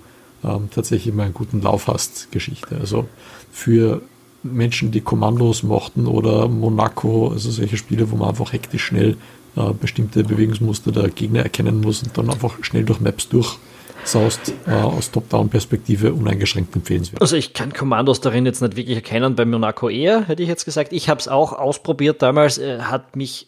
ähm, 0.43 0.69
tatsächlich 0.73 1.13
mal 1.13 1.23
einen 1.23 1.33
guten 1.33 1.61
Lauf 1.61 1.87
hast, 1.87 2.31
Geschichte. 2.31 2.77
Also 2.77 3.07
für 3.51 4.01
Menschen, 4.43 4.91
die 4.91 5.01
Kommandos 5.01 5.63
mochten 5.63 6.05
oder 6.05 6.47
Monaco, 6.47 7.29
also 7.29 7.49
solche 7.49 7.77
Spiele, 7.77 8.11
wo 8.11 8.17
man 8.17 8.29
einfach 8.29 8.51
hektisch 8.51 8.83
schnell 8.83 9.15
äh, 9.55 9.71
bestimmte 9.73 10.23
Bewegungsmuster 10.23 10.91
der 10.91 11.09
Gegner 11.09 11.43
erkennen 11.43 11.81
muss 11.81 12.03
und 12.03 12.17
dann 12.17 12.29
einfach 12.29 12.63
schnell 12.63 12.83
durch 12.83 12.99
Maps 12.99 13.29
durchsaust, 14.03 14.53
äh, 14.67 14.71
aus 14.71 15.11
Top-Down-Perspektive 15.11 16.13
uneingeschränkt 16.13 16.75
empfehlenswert. 16.75 17.21
Also 17.21 17.35
ich 17.35 17.53
kann 17.53 17.73
Kommandos 17.73 18.21
darin 18.21 18.45
jetzt 18.45 18.61
nicht 18.61 18.75
wirklich 18.75 18.95
erkennen, 18.95 19.35
bei 19.35 19.45
Monaco 19.45 19.89
eher, 19.89 20.27
hätte 20.27 20.43
ich 20.43 20.49
jetzt 20.49 20.65
gesagt. 20.65 20.93
Ich 20.93 21.09
habe 21.09 21.19
es 21.19 21.27
auch 21.27 21.53
ausprobiert 21.53 22.21
damals, 22.21 22.57
äh, 22.57 22.79
hat 22.79 23.15
mich 23.15 23.47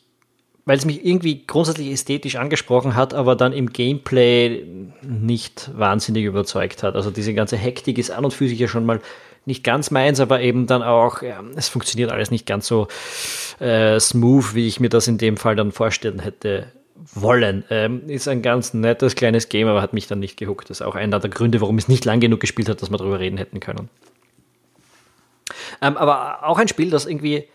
weil 0.67 0.79
es 0.79 0.85
mich 0.85 1.05
irgendwie 1.05 1.45
grundsätzlich 1.45 1.91
ästhetisch 1.91 2.37
angesprochen 2.37 2.95
hat, 2.95 3.13
aber 3.13 3.35
dann 3.35 3.53
im 3.53 3.69
Gameplay 3.69 4.65
nicht 5.03 5.69
wahnsinnig 5.77 6.25
überzeugt 6.25 6.81
hat. 6.81 6.95
Also 6.95 7.11
diese 7.11 7.35
ganze 7.35 7.55
Hektik 7.55 7.99
ist 7.99 8.09
an 8.09 8.25
und 8.25 8.33
für 8.33 8.47
sich 8.47 8.57
ja 8.57 8.67
schon 8.67 8.83
mal 8.83 8.99
nicht 9.45 9.63
ganz 9.63 9.91
meins, 9.91 10.19
aber 10.19 10.41
eben 10.41 10.65
dann 10.65 10.81
auch, 10.81 11.21
ja, 11.21 11.39
es 11.55 11.69
funktioniert 11.69 12.11
alles 12.11 12.31
nicht 12.31 12.47
ganz 12.47 12.65
so 12.65 12.87
äh, 13.59 13.99
smooth, 13.99 14.55
wie 14.55 14.65
ich 14.65 14.79
mir 14.79 14.89
das 14.89 15.07
in 15.07 15.19
dem 15.19 15.37
Fall 15.37 15.55
dann 15.55 15.71
vorstellen 15.71 16.17
hätte 16.17 16.71
wollen. 17.13 17.63
Ähm, 17.69 18.09
ist 18.09 18.27
ein 18.27 18.41
ganz 18.41 18.73
nettes 18.73 19.15
kleines 19.15 19.49
Game, 19.49 19.67
aber 19.67 19.81
hat 19.81 19.93
mich 19.93 20.07
dann 20.07 20.19
nicht 20.19 20.37
gehuckt. 20.37 20.69
Das 20.69 20.79
ist 20.79 20.85
auch 20.85 20.95
einer 20.95 21.19
der 21.19 21.29
Gründe, 21.29 21.61
warum 21.61 21.77
es 21.77 21.87
nicht 21.87 22.05
lang 22.05 22.19
genug 22.19 22.39
gespielt 22.39 22.69
hat, 22.69 22.81
dass 22.81 22.89
wir 22.89 22.97
darüber 22.97 23.19
reden 23.19 23.37
hätten 23.37 23.59
können. 23.59 23.89
Ähm, 25.81 25.97
aber 25.97 26.47
auch 26.47 26.57
ein 26.57 26.67
Spiel, 26.67 26.89
das 26.89 27.05
irgendwie 27.05 27.47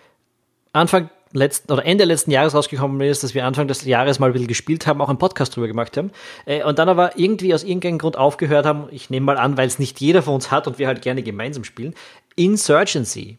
Anfang 0.72 1.10
letzten 1.32 1.72
oder 1.72 1.84
Ende 1.84 2.04
letzten 2.04 2.30
Jahres 2.30 2.54
rausgekommen 2.54 3.00
ist, 3.02 3.22
dass 3.22 3.34
wir 3.34 3.44
Anfang 3.44 3.68
des 3.68 3.84
Jahres 3.84 4.18
mal 4.18 4.26
ein 4.26 4.32
bisschen 4.32 4.48
gespielt 4.48 4.86
haben, 4.86 5.00
auch 5.00 5.08
einen 5.08 5.18
Podcast 5.18 5.54
drüber 5.54 5.68
gemacht 5.68 5.96
haben. 5.96 6.10
Äh, 6.44 6.64
und 6.64 6.78
dann 6.78 6.88
aber 6.88 7.18
irgendwie 7.18 7.54
aus 7.54 7.64
irgendeinem 7.64 7.98
Grund 7.98 8.16
aufgehört 8.16 8.66
haben, 8.66 8.88
ich 8.90 9.10
nehme 9.10 9.26
mal 9.26 9.38
an, 9.38 9.56
weil 9.56 9.66
es 9.66 9.78
nicht 9.78 10.00
jeder 10.00 10.22
von 10.22 10.34
uns 10.34 10.50
hat 10.50 10.66
und 10.66 10.78
wir 10.78 10.86
halt 10.86 11.02
gerne 11.02 11.22
gemeinsam 11.22 11.64
spielen, 11.64 11.94
Insurgency. 12.36 13.38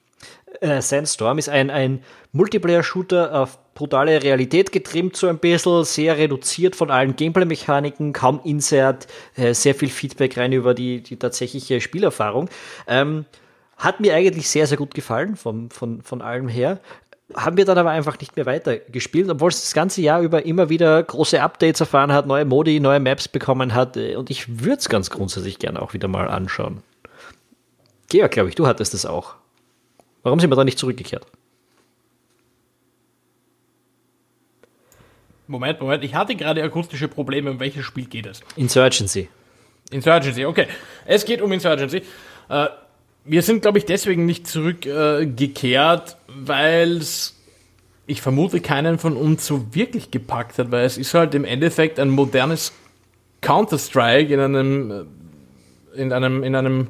äh, 0.62 0.82
Sandstorm 0.82 1.38
ist 1.38 1.50
ein, 1.50 1.70
ein 1.70 2.04
Multiplayer-Shooter 2.32 3.40
auf 3.40 3.58
brutale 3.74 4.22
Realität 4.22 4.72
getrimmt, 4.72 5.16
so 5.16 5.28
ein 5.28 5.38
bisschen, 5.40 5.84
sehr 5.86 6.18
reduziert 6.18 6.76
von 6.76 6.92
allen 6.92 7.16
Gameplay-Mechaniken, 7.16 8.14
kaum 8.14 8.42
Insert, 8.44 9.08
äh, 9.36 9.54
sehr 9.54 9.76
viel 9.76 9.90
Feedback 9.90 10.38
rein 10.38 10.52
über 10.52 10.74
die, 10.74 11.02
die 11.02 11.18
tatsächliche 11.18 11.82
Spielerfahrung. 11.82 12.50
Ähm, 12.88 13.26
hat 13.78 14.00
mir 14.00 14.14
eigentlich 14.14 14.50
sehr, 14.50 14.68
sehr 14.68 14.78
gut 14.78 14.94
gefallen, 14.94 15.36
vom, 15.36 15.72
von, 15.72 16.02
von 16.02 16.22
allem 16.22 16.48
her 16.48 16.80
haben 17.36 17.58
wir 17.58 17.66
dann 17.66 17.78
aber 17.78 17.92
einfach 17.92 18.20
nicht 18.20 18.36
mehr 18.36 18.46
weitergespielt, 18.46 19.30
obwohl 19.30 19.50
es 19.50 19.62
das 19.62 19.74
ganze 19.74 20.02
Jahr 20.02 20.22
über 20.22 20.46
immer 20.46 20.70
wieder 20.70 21.02
große 21.02 21.42
Updates 21.42 21.80
erfahren 21.80 22.12
hat, 22.12 22.28
neue 22.28 22.46
Modi, 22.46 22.80
neue 22.80 23.00
Maps 23.00 23.28
bekommen 23.28 23.74
hat 23.74 23.98
äh, 23.98 24.16
und 24.16 24.30
ich 24.30 24.62
würde 24.62 24.80
es 24.80 24.90
ganz 24.90 25.10
grundsätzlich 25.10 25.60
gerne 25.60 25.82
auch 25.82 25.94
wieder 25.94 26.08
mal 26.08 26.28
anschauen. 26.28 26.84
Georg, 28.10 28.32
glaube 28.32 28.50
ich, 28.50 28.56
du 28.56 28.68
hattest 28.68 28.94
es 28.94 29.06
auch. 29.06 29.36
Warum 30.24 30.40
sind 30.40 30.50
wir 30.50 30.56
da 30.56 30.64
nicht 30.64 30.78
zurückgekehrt? 30.78 31.26
Moment, 35.52 35.82
Moment, 35.82 36.04
ich 36.06 36.16
hatte 36.16 36.36
gerade 36.36 36.64
akustische 36.64 37.10
Probleme. 37.10 37.52
Um 37.52 37.60
welches 37.60 37.86
Spiel 37.86 38.06
geht 38.06 38.26
es? 38.26 38.40
Insurgency. 38.56 39.28
Insurgency, 39.92 40.46
okay. 40.46 40.66
Es 41.06 41.26
geht 41.26 41.42
um 41.42 41.52
Insurgency. 41.52 42.04
Äh, 42.50 42.68
wir 43.26 43.42
sind, 43.42 43.62
glaube 43.62 43.78
ich, 43.78 43.86
deswegen 43.86 44.26
nicht 44.26 44.48
zurückgekehrt, 44.48 46.12
äh, 46.12 46.32
weil 46.34 46.98
es, 46.98 47.38
ich 48.08 48.22
vermute, 48.22 48.62
keinen 48.62 48.98
von 48.98 49.18
uns 49.18 49.46
so 49.46 49.76
wirklich 49.76 50.10
gepackt 50.10 50.58
hat, 50.58 50.72
weil 50.72 50.86
es 50.86 50.98
ist 50.98 51.14
halt 51.14 51.36
im 51.36 51.44
Endeffekt 51.44 52.00
ein 52.00 52.10
modernes 52.10 52.72
Counter-Strike 53.42 54.34
in 54.34 54.40
einem, 54.40 54.92
äh, 55.94 56.02
in 56.02 56.14
einem, 56.14 56.44
in 56.44 56.56
einem, 56.56 56.88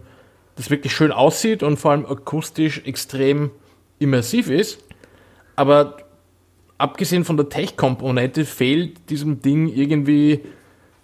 das 0.55 0.69
wirklich 0.69 0.93
schön 0.93 1.11
aussieht 1.11 1.63
und 1.63 1.77
vor 1.77 1.91
allem 1.91 2.05
akustisch 2.05 2.83
extrem 2.85 3.49
immersiv 3.97 4.51
ist. 4.51 4.83
Aber 5.55 5.97
abgesehen 6.81 7.25
von 7.25 7.37
der 7.37 7.49
Tech-Komponente 7.49 8.45
fehlt 8.45 9.09
diesem 9.09 9.41
Ding 9.41 9.67
irgendwie 9.67 10.41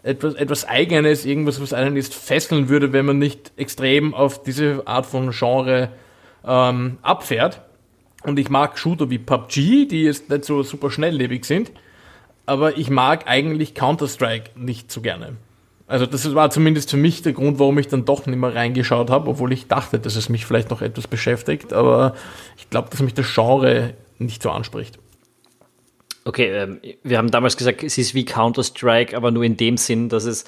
etwas, 0.03 0.33
etwas 0.35 0.65
Eigenes, 0.65 1.25
irgendwas, 1.25 1.61
was 1.61 1.73
einen 1.73 1.95
jetzt 1.95 2.15
fesseln 2.15 2.69
würde, 2.69 2.93
wenn 2.93 3.05
man 3.05 3.19
nicht 3.19 3.51
extrem 3.57 4.13
auf 4.13 4.41
diese 4.41 4.83
Art 4.87 5.05
von 5.05 5.31
Genre 5.31 5.89
ähm, 6.45 6.97
abfährt. 7.01 7.61
Und 8.23 8.39
ich 8.39 8.49
mag 8.49 8.79
Shooter 8.79 9.09
wie 9.09 9.19
PUBG, 9.19 9.85
die 9.87 10.03
jetzt 10.03 10.29
nicht 10.29 10.45
so 10.45 10.63
super 10.63 10.89
schnelllebig 10.89 11.45
sind, 11.45 11.71
aber 12.45 12.77
ich 12.77 12.89
mag 12.89 13.27
eigentlich 13.27 13.75
Counter-Strike 13.75 14.51
nicht 14.59 14.91
so 14.91 15.01
gerne. 15.01 15.35
Also 15.85 16.05
das 16.05 16.33
war 16.35 16.49
zumindest 16.49 16.89
für 16.89 16.97
mich 16.97 17.21
der 17.21 17.33
Grund, 17.33 17.59
warum 17.59 17.77
ich 17.77 17.87
dann 17.87 18.03
doch 18.03 18.25
nicht 18.25 18.37
mehr 18.37 18.53
reingeschaut 18.53 19.09
habe, 19.09 19.29
obwohl 19.29 19.53
ich 19.53 19.67
dachte, 19.67 19.99
dass 19.99 20.15
es 20.15 20.27
mich 20.27 20.45
vielleicht 20.45 20.69
noch 20.69 20.81
etwas 20.81 21.07
beschäftigt, 21.07 21.71
aber 21.71 22.15
ich 22.57 22.69
glaube, 22.69 22.89
dass 22.89 23.01
mich 23.01 23.13
das 23.13 23.33
Genre 23.33 23.93
nicht 24.17 24.41
so 24.41 24.49
anspricht. 24.49 24.99
Okay, 26.27 26.51
ähm, 26.51 26.81
wir 27.03 27.19
haben 27.19 27.31
damals 27.31 27.55
gesagt, 27.55 27.83
es 27.83 27.97
ist 27.97 28.13
wie 28.13 28.25
Counter-Strike, 28.25 29.15
aber 29.15 29.31
nur 29.31 29.45
in 29.45 29.55
dem 29.55 29.77
Sinn, 29.77 30.09
dass 30.09 30.25
es 30.25 30.43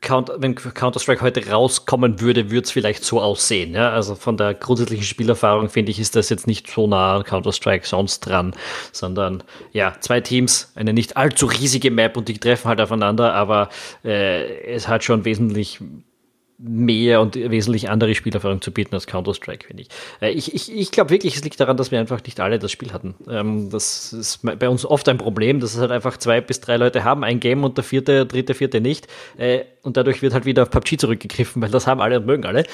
Counter, 0.00 0.42
wenn 0.42 0.56
Counter-Strike 0.56 1.20
heute 1.20 1.48
rauskommen 1.48 2.20
würde, 2.20 2.50
würde 2.50 2.64
es 2.64 2.72
vielleicht 2.72 3.04
so 3.04 3.20
aussehen. 3.20 3.72
Ja? 3.72 3.92
Also 3.92 4.16
von 4.16 4.36
der 4.36 4.54
grundsätzlichen 4.54 5.04
Spielerfahrung 5.04 5.68
finde 5.68 5.92
ich, 5.92 6.00
ist 6.00 6.16
das 6.16 6.28
jetzt 6.28 6.48
nicht 6.48 6.68
so 6.68 6.88
nah 6.88 7.18
an 7.18 7.22
Counter-Strike 7.22 7.86
sonst 7.86 8.20
dran, 8.20 8.52
sondern 8.90 9.44
ja, 9.70 9.94
zwei 10.00 10.20
Teams, 10.22 10.72
eine 10.74 10.92
nicht 10.92 11.16
allzu 11.16 11.46
riesige 11.46 11.92
Map 11.92 12.16
und 12.16 12.26
die 12.26 12.38
treffen 12.38 12.66
halt 12.66 12.80
aufeinander, 12.80 13.32
aber 13.32 13.68
äh, 14.04 14.64
es 14.64 14.88
hat 14.88 15.04
schon 15.04 15.24
wesentlich 15.24 15.78
mehr 16.62 17.20
und 17.20 17.36
wesentlich 17.36 17.88
andere 17.88 18.14
Spielerfahrung 18.14 18.60
zu 18.60 18.70
bieten 18.70 18.94
als 18.94 19.06
Counter-Strike, 19.06 19.66
finde 19.66 19.84
ich. 19.84 19.88
Äh, 20.20 20.30
ich. 20.32 20.54
Ich, 20.54 20.74
ich 20.74 20.90
glaube 20.90 21.10
wirklich, 21.10 21.36
es 21.36 21.44
liegt 21.44 21.58
daran, 21.58 21.76
dass 21.76 21.90
wir 21.90 21.98
einfach 21.98 22.22
nicht 22.24 22.40
alle 22.40 22.58
das 22.58 22.70
Spiel 22.70 22.92
hatten. 22.92 23.14
Ähm, 23.28 23.70
das 23.70 24.12
ist 24.12 24.40
bei 24.42 24.68
uns 24.68 24.84
oft 24.84 25.08
ein 25.08 25.16
Problem, 25.16 25.60
dass 25.60 25.74
es 25.74 25.80
halt 25.80 25.90
einfach 25.90 26.18
zwei 26.18 26.40
bis 26.40 26.60
drei 26.60 26.76
Leute 26.76 27.04
haben, 27.04 27.24
ein 27.24 27.40
Game 27.40 27.64
und 27.64 27.76
der 27.78 27.84
vierte, 27.84 28.26
dritte, 28.26 28.54
vierte 28.54 28.80
nicht. 28.80 29.08
Äh, 29.38 29.60
und 29.82 29.96
dadurch 29.96 30.20
wird 30.20 30.34
halt 30.34 30.44
wieder 30.44 30.64
auf 30.64 30.70
PUBG 30.70 30.98
zurückgegriffen, 30.98 31.62
weil 31.62 31.70
das 31.70 31.86
haben 31.86 32.00
alle 32.00 32.18
und 32.18 32.26
mögen 32.26 32.44
alle. 32.44 32.64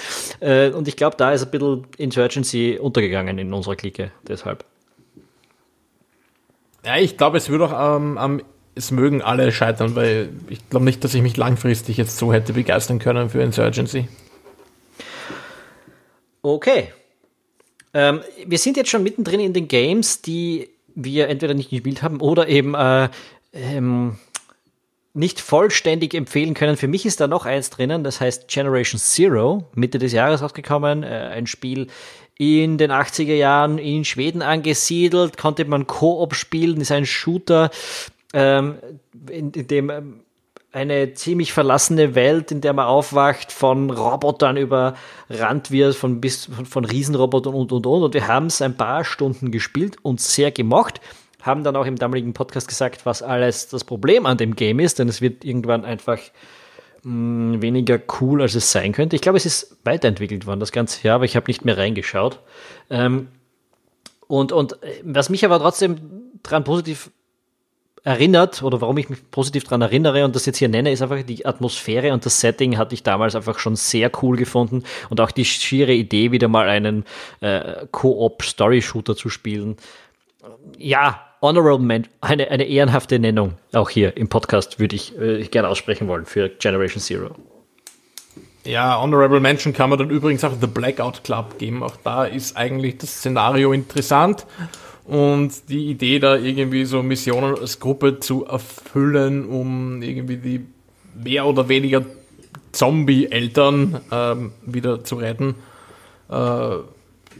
Äh, 0.40 0.70
und 0.70 0.88
ich 0.88 0.96
glaube, 0.96 1.16
da 1.16 1.32
ist 1.32 1.44
ein 1.44 1.50
bisschen 1.50 1.86
Insurgency 1.98 2.78
untergegangen 2.80 3.38
in 3.38 3.52
unserer 3.52 3.76
Clique, 3.76 4.10
deshalb. 4.26 4.64
Ja, 6.84 6.96
ich 6.98 7.16
glaube, 7.16 7.36
es 7.36 7.48
würde 7.48 7.66
auch 7.66 7.96
ähm, 7.96 8.18
am 8.18 8.42
es 8.76 8.90
mögen 8.90 9.22
alle 9.22 9.50
scheitern, 9.50 9.96
weil 9.96 10.28
ich 10.48 10.68
glaube 10.68 10.84
nicht, 10.84 11.02
dass 11.02 11.14
ich 11.14 11.22
mich 11.22 11.36
langfristig 11.36 11.96
jetzt 11.96 12.18
so 12.18 12.32
hätte 12.32 12.52
begeistern 12.52 12.98
können 12.98 13.30
für 13.30 13.42
Insurgency. 13.42 14.06
Okay. 16.42 16.92
Ähm, 17.94 18.20
wir 18.46 18.58
sind 18.58 18.76
jetzt 18.76 18.90
schon 18.90 19.02
mittendrin 19.02 19.40
in 19.40 19.54
den 19.54 19.66
Games, 19.66 20.20
die 20.20 20.68
wir 20.94 21.28
entweder 21.28 21.54
nicht 21.54 21.70
gespielt 21.70 22.02
haben 22.02 22.20
oder 22.20 22.48
eben 22.48 22.74
äh, 22.74 23.08
ähm, 23.52 24.18
nicht 25.14 25.40
vollständig 25.40 26.12
empfehlen 26.12 26.52
können. 26.52 26.76
Für 26.76 26.88
mich 26.88 27.06
ist 27.06 27.20
da 27.20 27.26
noch 27.26 27.46
eins 27.46 27.70
drinnen, 27.70 28.04
das 28.04 28.20
heißt 28.20 28.48
Generation 28.48 29.00
Zero, 29.00 29.64
Mitte 29.74 29.98
des 29.98 30.12
Jahres 30.12 30.42
rausgekommen. 30.42 31.02
Äh, 31.02 31.06
ein 31.06 31.46
Spiel 31.46 31.88
in 32.38 32.76
den 32.76 32.92
80er 32.92 33.34
Jahren 33.34 33.78
in 33.78 34.04
Schweden 34.04 34.42
angesiedelt, 34.42 35.38
konnte 35.38 35.64
man 35.64 35.86
Koop 35.86 36.34
spielen, 36.34 36.82
ist 36.82 36.92
ein 36.92 37.06
Shooter 37.06 37.70
ähm, 38.32 38.76
in, 39.30 39.50
in 39.52 39.66
dem 39.66 39.90
ähm, 39.90 40.20
eine 40.76 41.14
ziemlich 41.14 41.54
verlassene 41.54 42.14
Welt, 42.14 42.52
in 42.52 42.60
der 42.60 42.74
man 42.74 42.86
aufwacht, 42.86 43.50
von 43.50 43.90
Robotern 43.90 44.58
überrannt 44.58 45.70
wird, 45.70 45.94
von 45.94 46.20
bis 46.20 46.50
von, 46.64 46.84
Riesenrobotern 46.84 47.54
und 47.54 47.72
und 47.72 47.86
und. 47.86 48.02
Und 48.02 48.14
wir 48.14 48.28
haben 48.28 48.46
es 48.46 48.60
ein 48.60 48.76
paar 48.76 49.02
Stunden 49.04 49.50
gespielt 49.50 49.96
und 50.02 50.20
sehr 50.20 50.50
gemocht. 50.50 51.00
Haben 51.40 51.64
dann 51.64 51.76
auch 51.76 51.86
im 51.86 51.96
damaligen 51.96 52.34
Podcast 52.34 52.68
gesagt, 52.68 53.06
was 53.06 53.22
alles 53.22 53.68
das 53.68 53.84
Problem 53.84 54.26
an 54.26 54.36
dem 54.36 54.54
Game 54.54 54.78
ist, 54.78 54.98
denn 54.98 55.08
es 55.08 55.22
wird 55.22 55.46
irgendwann 55.46 55.86
einfach 55.86 56.18
mh, 57.04 57.56
mm, 57.56 57.62
weniger 57.62 57.98
cool, 58.20 58.42
als 58.42 58.54
es 58.54 58.70
sein 58.70 58.92
könnte. 58.92 59.16
Ich 59.16 59.22
glaube, 59.22 59.38
es 59.38 59.46
ist 59.46 59.78
weiterentwickelt 59.84 60.46
worden, 60.46 60.60
das 60.60 60.72
ganze 60.72 61.06
Jahr, 61.06 61.14
aber 61.16 61.24
ich 61.24 61.36
habe 61.36 61.46
nicht 61.46 61.64
mehr 61.64 61.78
reingeschaut. 61.78 62.40
Ähm, 62.90 63.28
und, 64.26 64.52
und 64.52 64.82
äh, 64.82 65.00
was 65.04 65.30
mich 65.30 65.42
aber 65.44 65.58
trotzdem 65.58 65.96
dran 66.42 66.64
positiv 66.64 67.10
erinnert 68.06 68.62
oder 68.62 68.80
warum 68.80 68.98
ich 68.98 69.10
mich 69.10 69.18
positiv 69.32 69.64
daran 69.64 69.82
erinnere 69.82 70.24
und 70.24 70.36
das 70.36 70.46
jetzt 70.46 70.58
hier 70.58 70.68
nenne, 70.68 70.92
ist 70.92 71.02
einfach 71.02 71.22
die 71.24 71.44
Atmosphäre 71.44 72.12
und 72.12 72.24
das 72.24 72.40
Setting 72.40 72.78
hatte 72.78 72.94
ich 72.94 73.02
damals 73.02 73.34
einfach 73.34 73.58
schon 73.58 73.74
sehr 73.74 74.12
cool 74.22 74.36
gefunden 74.36 74.84
und 75.10 75.20
auch 75.20 75.32
die 75.32 75.44
schiere 75.44 75.92
Idee, 75.92 76.30
wieder 76.30 76.46
mal 76.46 76.68
einen 76.68 77.04
äh, 77.40 77.84
Co-op-Story-Shooter 77.90 79.16
zu 79.16 79.28
spielen. 79.28 79.76
Ja, 80.78 81.20
Honorable 81.42 81.84
Man, 81.84 82.06
eine, 82.20 82.48
eine 82.48 82.64
ehrenhafte 82.64 83.18
Nennung 83.18 83.54
auch 83.72 83.90
hier 83.90 84.16
im 84.16 84.28
Podcast 84.28 84.78
würde 84.78 84.94
ich 84.94 85.18
äh, 85.18 85.42
gerne 85.42 85.68
aussprechen 85.68 86.06
wollen 86.06 86.26
für 86.26 86.48
Generation 86.48 87.02
Zero. 87.02 87.34
Ja, 88.62 89.00
Honorable 89.00 89.40
Mention 89.40 89.72
kann 89.72 89.90
man 89.90 89.98
dann 89.98 90.10
übrigens 90.10 90.44
auch 90.44 90.52
The 90.60 90.68
Blackout 90.68 91.24
Club 91.24 91.58
geben. 91.58 91.82
Auch 91.82 91.96
da 92.04 92.24
ist 92.24 92.56
eigentlich 92.56 92.98
das 92.98 93.18
Szenario 93.18 93.72
interessant. 93.72 94.46
Und 95.06 95.68
die 95.68 95.86
Idee, 95.86 96.18
da 96.18 96.36
irgendwie 96.36 96.84
so 96.84 97.02
Missionen 97.02 97.56
als 97.56 97.78
Gruppe 97.78 98.18
zu 98.18 98.44
erfüllen, 98.44 99.46
um 99.46 100.02
irgendwie 100.02 100.36
die 100.36 100.66
mehr 101.22 101.46
oder 101.46 101.68
weniger 101.68 102.04
Zombie-Eltern 102.72 104.00
ähm, 104.10 104.52
wieder 104.66 105.04
zu 105.04 105.16
retten, 105.16 105.54
äh, 106.28 106.76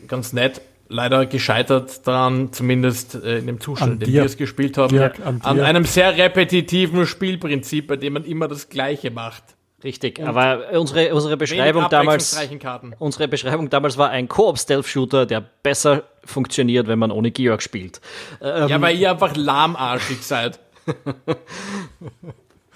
ganz 0.06 0.32
nett. 0.32 0.62
Leider 0.88 1.26
gescheitert 1.26 2.06
daran, 2.06 2.52
zumindest 2.52 3.16
äh, 3.16 3.38
in 3.38 3.48
dem 3.48 3.60
Zustand, 3.60 3.94
an 3.94 3.98
den 3.98 4.12
wir 4.12 4.24
es 4.24 4.36
gespielt 4.36 4.78
haben, 4.78 4.90
Dirk, 4.90 5.18
an, 5.26 5.40
an 5.42 5.58
einem 5.58 5.84
sehr 5.84 6.16
repetitiven 6.16 7.04
Spielprinzip, 7.04 7.88
bei 7.88 7.96
dem 7.96 8.12
man 8.12 8.24
immer 8.24 8.46
das 8.46 8.68
Gleiche 8.68 9.10
macht. 9.10 9.55
Richtig, 9.86 10.18
und 10.18 10.26
aber 10.26 10.72
unsere, 10.72 11.14
unsere 11.14 11.36
Beschreibung 11.36 11.86
damals 11.88 12.36
unsere 12.98 13.28
Beschreibung 13.28 13.70
damals 13.70 13.96
war 13.96 14.10
ein 14.10 14.26
Koop-Stealth-Shooter, 14.26 15.26
der 15.26 15.40
besser 15.62 16.02
funktioniert, 16.24 16.88
wenn 16.88 16.98
man 16.98 17.12
ohne 17.12 17.30
Georg 17.30 17.62
spielt. 17.62 18.00
Ähm, 18.42 18.68
ja, 18.68 18.80
weil 18.80 18.98
ihr 18.98 19.12
einfach 19.12 19.36
lahmarschig 19.36 20.22
seid. 20.22 20.58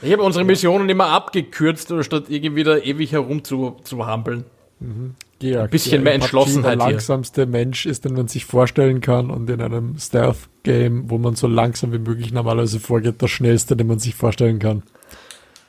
ich 0.03 0.13
habe 0.13 0.23
unsere 0.23 0.45
Missionen 0.45 0.89
immer 0.89 1.07
abgekürzt, 1.07 1.93
statt 2.03 2.27
irgendwie 2.29 2.63
da 2.63 2.77
ewig 2.77 3.11
herum 3.11 3.43
zu, 3.43 3.79
zu 3.83 4.07
hampeln. 4.07 4.45
Mhm. 4.79 5.17
Georg, 5.41 5.65
ein 5.65 5.71
bisschen 5.71 6.05
mehr 6.05 6.15
Entschlossenheit 6.15 6.79
der 6.79 6.91
langsamste 6.91 7.41
hier. 7.41 7.51
Mensch 7.51 7.87
ist, 7.87 8.05
den 8.05 8.13
man 8.13 8.29
sich 8.29 8.45
vorstellen 8.45 9.01
kann 9.01 9.31
und 9.31 9.51
in 9.51 9.61
einem 9.61 9.99
Stealth-Game, 9.99 11.11
wo 11.11 11.19
man 11.19 11.35
so 11.35 11.49
langsam 11.49 11.93
wie 11.93 11.99
möglich 11.99 12.31
normalerweise 12.31 12.79
vorgeht, 12.79 13.17
das 13.19 13.33
schnellste, 13.33 13.75
den 13.75 13.89
man 13.89 13.99
sich 13.99 14.15
vorstellen 14.15 14.61
kann. 14.61 14.85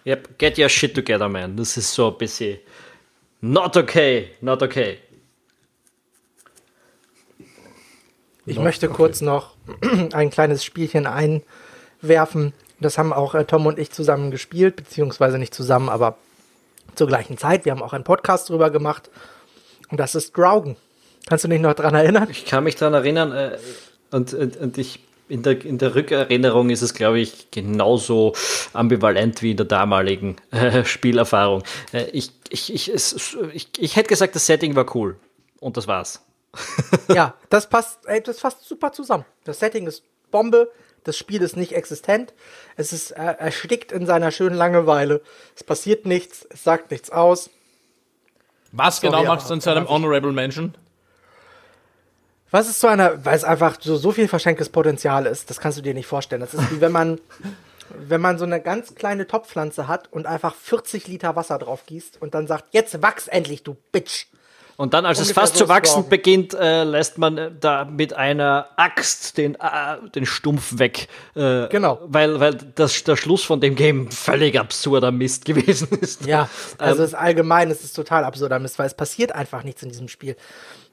Yep, 0.05 0.37
get 0.39 0.57
your 0.57 0.69
shit 0.69 0.95
together, 0.95 1.29
man. 1.29 1.55
Das 1.57 1.77
ist 1.77 1.93
so 1.93 2.09
ein 2.09 2.17
bisschen 2.17 2.59
not 3.41 3.77
okay, 3.77 4.31
not 4.41 4.61
okay. 4.61 4.99
Ich 8.45 8.55
not 8.55 8.65
möchte 8.65 8.87
okay. 8.87 8.95
kurz 8.95 9.21
noch 9.21 9.55
ein 10.13 10.29
kleines 10.29 10.63
Spielchen 10.63 11.07
einwerfen. 11.07 12.53
Das 12.79 12.97
haben 12.97 13.13
auch 13.13 13.35
äh, 13.35 13.45
Tom 13.45 13.67
und 13.67 13.77
ich 13.77 13.91
zusammen 13.91 14.31
gespielt, 14.31 14.75
beziehungsweise 14.75 15.37
nicht 15.37 15.53
zusammen, 15.53 15.89
aber 15.89 16.17
zur 16.95 17.07
gleichen 17.07 17.37
Zeit. 17.37 17.65
Wir 17.65 17.71
haben 17.71 17.83
auch 17.83 17.93
einen 17.93 18.03
Podcast 18.03 18.49
drüber 18.49 18.71
gemacht. 18.71 19.09
Und 19.89 19.99
das 19.99 20.15
ist 20.15 20.35
Draugen. 20.35 20.77
Kannst 21.27 21.43
du 21.43 21.47
dich 21.47 21.61
noch 21.61 21.75
dran 21.75 21.93
erinnern? 21.93 22.27
Ich 22.31 22.45
kann 22.45 22.63
mich 22.63 22.75
dran 22.75 22.93
erinnern 22.93 23.31
äh, 23.31 23.57
und, 24.09 24.33
und, 24.33 24.57
und 24.57 24.77
ich 24.77 24.99
in 25.31 25.43
der, 25.43 25.63
in 25.63 25.77
der 25.77 25.95
Rückerinnerung 25.95 26.69
ist 26.69 26.81
es, 26.81 26.93
glaube 26.93 27.19
ich, 27.19 27.49
genauso 27.51 28.33
ambivalent 28.73 29.41
wie 29.41 29.51
in 29.51 29.57
der 29.57 29.65
damaligen 29.65 30.35
äh, 30.51 30.83
Spielerfahrung. 30.83 31.63
Äh, 31.93 32.03
ich, 32.11 32.31
ich, 32.49 32.73
ich, 32.73 32.89
es, 32.89 33.37
ich, 33.53 33.69
ich 33.77 33.95
hätte 33.95 34.09
gesagt, 34.09 34.35
das 34.35 34.45
Setting 34.45 34.75
war 34.75 34.93
cool. 34.95 35.15
Und 35.61 35.77
das 35.77 35.87
war's. 35.87 36.25
ja, 37.07 37.33
das 37.49 37.69
passt, 37.69 38.05
ey, 38.07 38.21
das 38.21 38.39
passt 38.39 38.65
super 38.65 38.91
zusammen. 38.91 39.23
Das 39.45 39.59
Setting 39.59 39.87
ist 39.87 40.03
Bombe, 40.31 40.69
das 41.05 41.17
Spiel 41.17 41.41
ist 41.41 41.55
nicht 41.55 41.73
existent, 41.73 42.33
es 42.75 42.91
ist 42.91 43.11
er 43.11 43.39
erstickt 43.39 43.91
in 43.91 44.05
seiner 44.05 44.31
schönen 44.31 44.55
Langeweile, 44.55 45.21
es 45.55 45.63
passiert 45.63 46.05
nichts, 46.05 46.45
es 46.49 46.63
sagt 46.63 46.91
nichts 46.91 47.09
aus. 47.09 47.49
Was 48.73 48.97
Sorry, 48.97 49.11
genau 49.11 49.25
macht 49.25 49.43
es 49.43 49.47
dann 49.47 49.61
zu 49.61 49.69
einem 49.69 49.87
Honorable 49.87 50.31
Mention? 50.31 50.75
Was 52.51 52.67
ist 52.67 52.81
so 52.81 52.87
einer, 52.87 53.25
weil 53.25 53.35
es 53.35 53.43
einfach 53.43 53.77
so, 53.79 53.95
so 53.95 54.11
viel 54.11 54.27
verschenktes 54.27 54.69
Potenzial 54.69 55.25
ist, 55.25 55.49
das 55.49 55.59
kannst 55.59 55.77
du 55.77 55.81
dir 55.81 55.93
nicht 55.93 56.07
vorstellen. 56.07 56.41
Das 56.41 56.53
ist 56.53 56.71
wie 56.71 56.81
wenn 56.81 56.91
man, 56.91 57.19
wenn 57.97 58.21
man 58.21 58.37
so 58.37 58.45
eine 58.45 58.61
ganz 58.61 58.93
kleine 58.93 59.25
Topfpflanze 59.25 59.87
hat 59.87 60.11
und 60.11 60.27
einfach 60.27 60.53
40 60.53 61.07
Liter 61.07 61.35
Wasser 61.35 61.57
drauf 61.57 61.85
gießt 61.85 62.21
und 62.21 62.35
dann 62.35 62.47
sagt, 62.47 62.65
jetzt 62.71 63.01
wachs 63.01 63.27
endlich, 63.27 63.63
du 63.63 63.77
Bitch. 63.91 64.27
Und 64.81 64.95
dann, 64.95 65.05
als 65.05 65.19
Ungefähr 65.19 65.43
es 65.43 65.49
fast 65.49 65.57
so 65.57 65.65
zu 65.65 65.69
wachsen 65.69 65.91
strong. 65.91 66.09
beginnt, 66.09 66.53
äh, 66.55 66.83
lässt 66.83 67.19
man 67.19 67.37
äh, 67.37 67.51
da 67.57 67.85
mit 67.85 68.13
einer 68.13 68.69
Axt 68.77 69.37
den, 69.37 69.53
äh, 69.55 70.09
den 70.15 70.25
Stumpf 70.25 70.79
weg. 70.79 71.07
Äh, 71.35 71.67
genau. 71.67 71.99
Weil, 72.07 72.39
weil 72.39 72.55
das, 72.55 73.03
der 73.03 73.15
Schluss 73.15 73.43
von 73.43 73.61
dem 73.61 73.75
Game 73.75 74.09
völlig 74.09 74.59
absurder 74.59 75.11
Mist 75.11 75.45
gewesen 75.45 75.89
ist. 75.99 76.25
Ja, 76.25 76.49
also 76.79 76.97
ähm, 76.97 77.03
es 77.03 77.09
ist 77.09 77.15
allgemein, 77.15 77.69
es 77.69 77.83
ist 77.83 77.93
total 77.95 78.23
absurder 78.23 78.57
Mist, 78.57 78.79
weil 78.79 78.87
es 78.87 78.95
passiert 78.95 79.33
einfach 79.33 79.63
nichts 79.63 79.83
in 79.83 79.89
diesem 79.89 80.07
Spiel. 80.07 80.35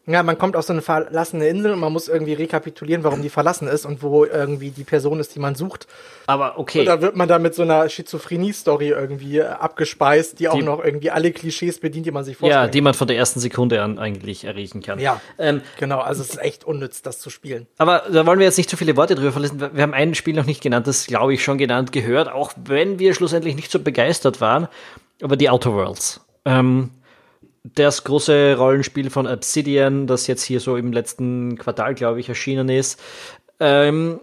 Ja, 0.08 0.22
man 0.22 0.38
kommt 0.38 0.56
auf 0.56 0.64
so 0.64 0.72
eine 0.72 0.80
verlassene 0.80 1.46
Insel 1.48 1.72
und 1.72 1.80
man 1.80 1.92
muss 1.92 2.08
irgendwie 2.08 2.32
rekapitulieren, 2.32 3.04
warum 3.04 3.20
die 3.20 3.28
verlassen 3.28 3.68
ist 3.68 3.84
und 3.84 4.02
wo 4.02 4.24
irgendwie 4.24 4.70
die 4.70 4.84
Person 4.84 5.20
ist, 5.20 5.34
die 5.34 5.38
man 5.38 5.54
sucht. 5.54 5.86
Aber 6.26 6.58
okay. 6.58 6.80
Und 6.80 6.86
da 6.86 7.02
wird 7.02 7.14
man 7.14 7.28
dann 7.28 7.42
mit 7.42 7.54
so 7.54 7.62
einer 7.62 7.86
Schizophrenie-Story 7.86 8.88
irgendwie 8.88 9.42
abgespeist, 9.42 10.32
die, 10.32 10.44
die, 10.44 10.48
auch 10.48 10.62
noch 10.62 10.82
irgendwie 10.82 11.10
alle 11.10 11.30
Klischees 11.30 11.78
bedient, 11.78 12.06
die 12.06 12.10
man 12.10 12.24
sich 12.24 12.38
vorstellt. 12.38 12.64
Ja, 12.64 12.68
die 12.68 12.80
man 12.80 12.94
von 12.94 13.06
der 13.06 13.18
ersten 13.18 13.38
Sekunde 13.38 13.82
an 13.82 13.98
eigentlich 13.98 14.44
erriechen 14.44 14.80
kann. 14.80 14.98
Ja, 14.98 15.20
ähm, 15.38 15.60
genau. 15.78 15.98
Also 16.00 16.22
es 16.22 16.30
ist 16.30 16.40
echt 16.40 16.64
unnütz, 16.64 17.02
das 17.02 17.18
zu 17.18 17.28
spielen. 17.28 17.66
Aber 17.76 18.04
da 18.10 18.24
wollen 18.24 18.38
wir 18.38 18.46
jetzt 18.46 18.56
nicht 18.56 18.70
zu 18.70 18.78
viele 18.78 18.96
Worte 18.96 19.14
drüber 19.14 19.32
verlassen. 19.32 19.60
Wir 19.60 19.82
haben 19.82 19.94
ein 19.94 20.14
Spiel 20.14 20.34
noch 20.34 20.46
nicht 20.46 20.62
genannt, 20.62 20.86
das 20.86 21.06
glaube 21.06 21.34
ich 21.34 21.44
schon 21.44 21.58
genannt 21.58 21.92
gehört, 21.92 22.32
auch 22.32 22.52
wenn 22.64 22.98
wir 22.98 23.12
schlussendlich 23.12 23.56
nicht 23.56 23.70
so 23.70 23.78
begeistert 23.78 24.40
waren. 24.40 24.68
Aber 25.20 25.36
die 25.36 25.50
Outer 25.50 25.74
Worlds. 25.74 26.20
Ähm, 26.46 26.92
das 27.64 28.04
große 28.04 28.56
Rollenspiel 28.56 29.10
von 29.10 29.26
Obsidian, 29.26 30.06
das 30.06 30.26
jetzt 30.26 30.42
hier 30.42 30.60
so 30.60 30.76
im 30.76 30.92
letzten 30.92 31.58
Quartal, 31.58 31.94
glaube 31.94 32.20
ich, 32.20 32.28
erschienen 32.28 32.68
ist. 32.68 33.00
Ähm, 33.60 34.20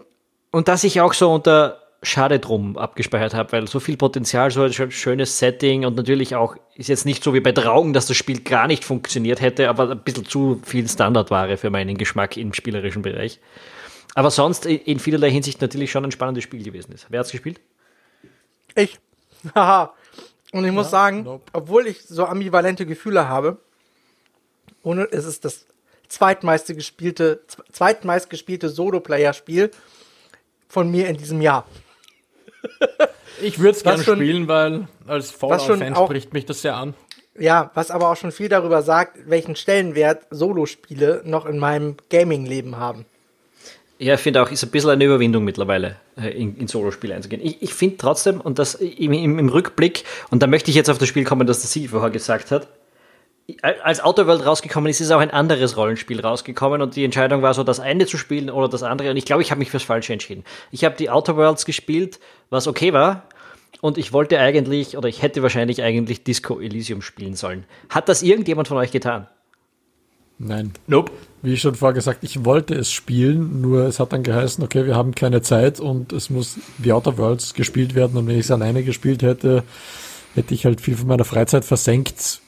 und 0.50 0.68
das 0.68 0.84
ich 0.84 1.00
auch 1.00 1.12
so 1.12 1.32
unter 1.32 1.82
Schade 2.02 2.38
drum 2.38 2.76
abgespeichert 2.76 3.34
habe, 3.34 3.52
weil 3.52 3.68
so 3.68 3.80
viel 3.80 3.96
Potenzial, 3.96 4.50
so 4.50 4.62
ein 4.62 4.90
schönes 4.90 5.38
Setting 5.38 5.84
und 5.84 5.96
natürlich 5.96 6.34
auch, 6.34 6.56
ist 6.74 6.88
jetzt 6.88 7.04
nicht 7.04 7.24
so 7.24 7.34
wie 7.34 7.40
bei 7.40 7.52
Draugen, 7.52 7.92
dass 7.92 8.06
das 8.06 8.16
Spiel 8.16 8.40
gar 8.40 8.66
nicht 8.66 8.84
funktioniert 8.84 9.40
hätte, 9.40 9.68
aber 9.68 9.90
ein 9.90 10.00
bisschen 10.00 10.24
zu 10.24 10.60
viel 10.64 10.88
Standardware 10.88 11.56
für 11.56 11.70
meinen 11.70 11.96
Geschmack 11.96 12.36
im 12.36 12.52
spielerischen 12.52 13.02
Bereich. 13.02 13.40
Aber 14.14 14.30
sonst 14.30 14.66
in 14.66 14.98
vielerlei 14.98 15.30
Hinsicht 15.30 15.60
natürlich 15.60 15.90
schon 15.90 16.04
ein 16.04 16.12
spannendes 16.12 16.44
Spiel 16.44 16.62
gewesen 16.62 16.92
ist. 16.92 17.06
Wer 17.10 17.20
hat's 17.20 17.32
gespielt? 17.32 17.60
Ich. 18.74 18.98
Haha. 19.54 19.92
Und 20.52 20.64
ich 20.64 20.72
muss 20.72 20.86
ja, 20.86 20.90
sagen, 20.90 21.24
nope. 21.24 21.44
obwohl 21.52 21.86
ich 21.86 22.02
so 22.02 22.24
ambivalente 22.24 22.86
Gefühle 22.86 23.28
habe, 23.28 23.58
ohne 24.82 25.08
es 25.10 25.24
ist 25.24 25.44
das 25.44 25.66
zweitmeiste 26.08 26.74
gespielte, 26.74 27.40
zweitmeist 27.72 28.30
gespielte 28.30 28.68
Solo-Player-Spiel 28.68 29.70
von 30.68 30.90
mir 30.90 31.08
in 31.08 31.16
diesem 31.16 31.40
Jahr. 31.40 31.66
ich 33.42 33.58
würde 33.58 33.76
es 33.76 33.82
gerne 33.82 34.02
spielen, 34.02 34.48
weil 34.48 34.88
als 35.06 35.30
Fallout-Fan 35.30 35.96
spricht 35.96 36.32
mich 36.32 36.46
das 36.46 36.62
sehr 36.62 36.76
an. 36.76 36.94
Ja, 37.38 37.70
was 37.74 37.90
aber 37.90 38.10
auch 38.10 38.16
schon 38.16 38.32
viel 38.32 38.48
darüber 38.48 38.82
sagt, 38.82 39.28
welchen 39.28 39.56
Stellenwert 39.56 40.26
Solo-Spiele 40.30 41.22
noch 41.24 41.44
in 41.44 41.58
meinem 41.58 41.96
Gaming-Leben 42.08 42.76
haben. 42.76 43.04
Ja, 43.98 44.14
ich 44.14 44.20
finde 44.20 44.42
auch, 44.42 44.50
ist 44.50 44.62
ein 44.62 44.70
bisschen 44.70 44.90
eine 44.90 45.04
Überwindung 45.04 45.44
mittlerweile, 45.44 45.96
äh, 46.20 46.28
in, 46.28 46.56
in 46.56 46.68
Solo-Spiele 46.68 47.14
einzugehen. 47.14 47.40
Ich, 47.42 47.62
ich 47.62 47.72
finde 47.72 47.96
trotzdem, 47.96 48.40
und 48.40 48.58
das 48.58 48.74
im, 48.74 49.12
im, 49.12 49.38
im, 49.38 49.48
Rückblick, 49.48 50.04
und 50.30 50.42
da 50.42 50.46
möchte 50.46 50.70
ich 50.70 50.76
jetzt 50.76 50.90
auf 50.90 50.98
das 50.98 51.08
Spiel 51.08 51.24
kommen, 51.24 51.46
das 51.46 51.60
der 51.60 51.68
Sie 51.68 51.88
vorher 51.88 52.10
gesagt 52.10 52.50
hat, 52.50 52.68
als 53.62 54.02
Outer 54.02 54.26
World 54.26 54.44
rausgekommen 54.44 54.90
ist, 54.90 55.00
ist 55.00 55.12
auch 55.12 55.20
ein 55.20 55.30
anderes 55.30 55.76
Rollenspiel 55.76 56.20
rausgekommen 56.20 56.82
und 56.82 56.96
die 56.96 57.04
Entscheidung 57.04 57.42
war 57.42 57.54
so, 57.54 57.62
das 57.62 57.78
eine 57.78 58.06
zu 58.06 58.18
spielen 58.18 58.50
oder 58.50 58.68
das 58.68 58.82
andere. 58.82 59.10
Und 59.10 59.16
ich 59.16 59.24
glaube, 59.24 59.42
ich 59.42 59.50
habe 59.50 59.60
mich 59.60 59.70
fürs 59.70 59.84
Falsche 59.84 60.12
entschieden. 60.12 60.44
Ich 60.72 60.84
habe 60.84 60.96
die 60.96 61.10
Outer 61.10 61.36
Worlds 61.36 61.64
gespielt, 61.64 62.18
was 62.50 62.66
okay 62.66 62.92
war. 62.92 63.28
Und 63.80 63.98
ich 63.98 64.12
wollte 64.12 64.40
eigentlich, 64.40 64.96
oder 64.96 65.08
ich 65.08 65.22
hätte 65.22 65.42
wahrscheinlich 65.42 65.82
eigentlich 65.82 66.24
Disco 66.24 66.58
Elysium 66.60 67.02
spielen 67.02 67.36
sollen. 67.36 67.64
Hat 67.88 68.08
das 68.08 68.22
irgendjemand 68.22 68.68
von 68.68 68.78
euch 68.78 68.90
getan? 68.90 69.28
Nein. 70.38 70.72
Nope. 70.86 71.12
Wie 71.42 71.56
schon 71.56 71.74
vorher 71.74 71.94
gesagt, 71.94 72.24
ich 72.24 72.44
wollte 72.44 72.74
es 72.74 72.90
spielen, 72.90 73.60
nur 73.60 73.86
es 73.86 74.00
hat 74.00 74.12
dann 74.12 74.22
geheißen, 74.22 74.62
okay, 74.62 74.84
wir 74.84 74.96
haben 74.96 75.14
keine 75.14 75.42
Zeit 75.42 75.80
und 75.80 76.12
es 76.12 76.28
muss 76.28 76.58
The 76.82 76.92
Outer 76.92 77.16
Worlds 77.18 77.54
gespielt 77.54 77.94
werden 77.94 78.16
und 78.16 78.26
wenn 78.26 78.34
ich 78.34 78.46
es 78.46 78.50
alleine 78.50 78.82
gespielt 78.82 79.22
hätte, 79.22 79.62
hätte 80.34 80.54
ich 80.54 80.66
halt 80.66 80.80
viel 80.80 80.96
von 80.96 81.08
meiner 81.08 81.24
Freizeit 81.24 81.64
versenkt 81.64 82.40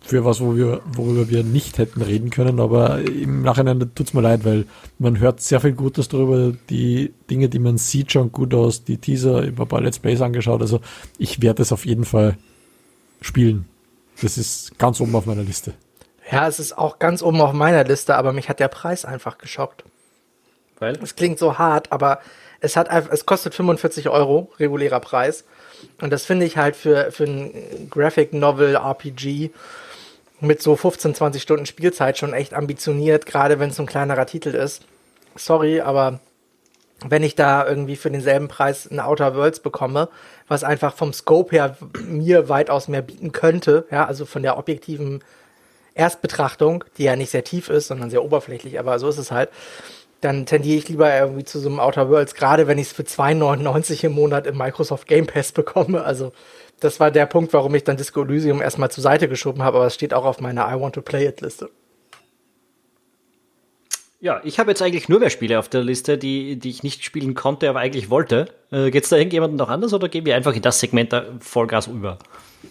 für 0.00 0.24
was, 0.24 0.40
wo 0.40 0.56
wir, 0.56 0.80
worüber 0.94 1.28
wir 1.30 1.44
nicht 1.44 1.78
hätten 1.78 2.02
reden 2.02 2.30
können, 2.30 2.58
aber 2.58 3.02
im 3.02 3.42
Nachhinein 3.42 3.78
tut 3.94 4.08
es 4.08 4.14
mir 4.14 4.20
leid, 4.20 4.44
weil 4.44 4.66
man 4.98 5.20
hört 5.20 5.40
sehr 5.40 5.60
viel 5.60 5.72
Gutes 5.72 6.08
darüber, 6.08 6.52
die 6.70 7.12
Dinge, 7.30 7.48
die 7.48 7.60
man 7.60 7.78
sieht, 7.78 8.10
schon 8.10 8.32
gut 8.32 8.52
aus, 8.52 8.82
die 8.82 8.96
Teaser, 8.96 9.42
über 9.42 9.62
ein 9.64 9.68
paar 9.68 9.80
Let's 9.80 10.00
Plays 10.00 10.20
angeschaut, 10.20 10.60
also 10.60 10.80
ich 11.18 11.40
werde 11.40 11.62
es 11.62 11.70
auf 11.70 11.86
jeden 11.86 12.04
Fall 12.04 12.36
spielen. 13.20 13.66
Das 14.20 14.38
ist 14.38 14.76
ganz 14.78 15.00
oben 15.00 15.14
auf 15.14 15.26
meiner 15.26 15.44
Liste. 15.44 15.74
Ja, 16.32 16.48
es 16.48 16.58
ist 16.58 16.78
auch 16.78 16.98
ganz 16.98 17.22
oben 17.22 17.42
auf 17.42 17.52
meiner 17.52 17.84
Liste, 17.84 18.16
aber 18.16 18.32
mich 18.32 18.48
hat 18.48 18.58
der 18.58 18.68
Preis 18.68 19.04
einfach 19.04 19.36
geschockt. 19.36 19.84
Weil? 20.78 20.98
Es 21.02 21.14
klingt 21.14 21.38
so 21.38 21.58
hart, 21.58 21.92
aber 21.92 22.20
es 22.60 22.74
hat 22.74 22.88
einfach, 22.88 23.12
es 23.12 23.26
kostet 23.26 23.54
45 23.54 24.08
Euro, 24.08 24.50
regulärer 24.58 25.00
Preis. 25.00 25.44
Und 26.00 26.10
das 26.10 26.24
finde 26.24 26.46
ich 26.46 26.56
halt 26.56 26.74
für, 26.74 27.12
für 27.12 27.24
ein 27.24 27.88
Graphic 27.90 28.32
Novel 28.32 28.76
RPG 28.76 29.50
mit 30.40 30.62
so 30.62 30.74
15, 30.74 31.14
20 31.14 31.42
Stunden 31.42 31.66
Spielzeit 31.66 32.16
schon 32.16 32.32
echt 32.32 32.54
ambitioniert, 32.54 33.26
gerade 33.26 33.60
wenn 33.60 33.70
es 33.70 33.78
ein 33.78 33.86
kleinerer 33.86 34.26
Titel 34.26 34.54
ist. 34.54 34.84
Sorry, 35.36 35.82
aber 35.82 36.20
wenn 37.06 37.22
ich 37.22 37.34
da 37.34 37.66
irgendwie 37.66 37.96
für 37.96 38.10
denselben 38.10 38.48
Preis 38.48 38.90
ein 38.90 39.00
Outer 39.00 39.36
Worlds 39.36 39.60
bekomme, 39.60 40.08
was 40.48 40.64
einfach 40.64 40.94
vom 40.94 41.12
Scope 41.12 41.54
her 41.54 41.76
mir 42.06 42.48
weitaus 42.48 42.88
mehr 42.88 43.02
bieten 43.02 43.32
könnte, 43.32 43.86
ja, 43.90 44.06
also 44.06 44.24
von 44.24 44.42
der 44.42 44.56
objektiven 44.56 45.22
Erstbetrachtung, 45.94 46.84
die 46.98 47.04
ja 47.04 47.16
nicht 47.16 47.30
sehr 47.30 47.44
tief 47.44 47.68
ist, 47.68 47.88
sondern 47.88 48.10
sehr 48.10 48.24
oberflächlich, 48.24 48.78
aber 48.78 48.98
so 48.98 49.08
ist 49.08 49.18
es 49.18 49.30
halt, 49.30 49.50
dann 50.22 50.46
tendiere 50.46 50.78
ich 50.78 50.88
lieber 50.88 51.12
irgendwie 51.14 51.44
zu 51.44 51.58
so 51.58 51.68
einem 51.68 51.80
Outer 51.80 52.08
Worlds, 52.08 52.34
gerade 52.34 52.66
wenn 52.66 52.78
ich 52.78 52.88
es 52.88 52.92
für 52.92 53.02
2,99 53.02 54.04
im 54.04 54.12
Monat 54.12 54.46
im 54.46 54.56
Microsoft 54.56 55.08
Game 55.08 55.26
Pass 55.26 55.52
bekomme. 55.52 56.04
Also 56.04 56.32
das 56.80 57.00
war 57.00 57.10
der 57.10 57.26
Punkt, 57.26 57.52
warum 57.52 57.74
ich 57.74 57.84
dann 57.84 57.96
Disco 57.96 58.22
Elysium 58.22 58.62
erstmal 58.62 58.90
zur 58.90 59.02
Seite 59.02 59.28
geschoben 59.28 59.62
habe, 59.62 59.78
aber 59.78 59.86
es 59.86 59.94
steht 59.94 60.14
auch 60.14 60.24
auf 60.24 60.40
meiner 60.40 60.72
I 60.72 60.80
Want 60.80 60.94
to 60.94 61.02
Play 61.02 61.26
It 61.26 61.40
Liste. 61.40 61.70
Ja, 64.20 64.40
ich 64.44 64.60
habe 64.60 64.70
jetzt 64.70 64.80
eigentlich 64.80 65.08
nur 65.08 65.18
mehr 65.18 65.30
Spiele 65.30 65.58
auf 65.58 65.68
der 65.68 65.82
Liste, 65.82 66.16
die, 66.16 66.54
die 66.56 66.70
ich 66.70 66.84
nicht 66.84 67.04
spielen 67.04 67.34
konnte, 67.34 67.68
aber 67.68 67.80
eigentlich 67.80 68.08
wollte. 68.08 68.46
Äh, 68.70 68.92
Geht 68.92 69.02
es 69.02 69.10
da 69.10 69.16
irgendjemandem 69.16 69.56
noch 69.56 69.68
anders 69.68 69.92
oder 69.92 70.08
gehen 70.08 70.24
wir 70.24 70.36
einfach 70.36 70.54
in 70.54 70.62
das 70.62 70.78
Segment 70.78 71.12
da 71.12 71.24
Vollgas 71.40 71.88
über? 71.88 72.20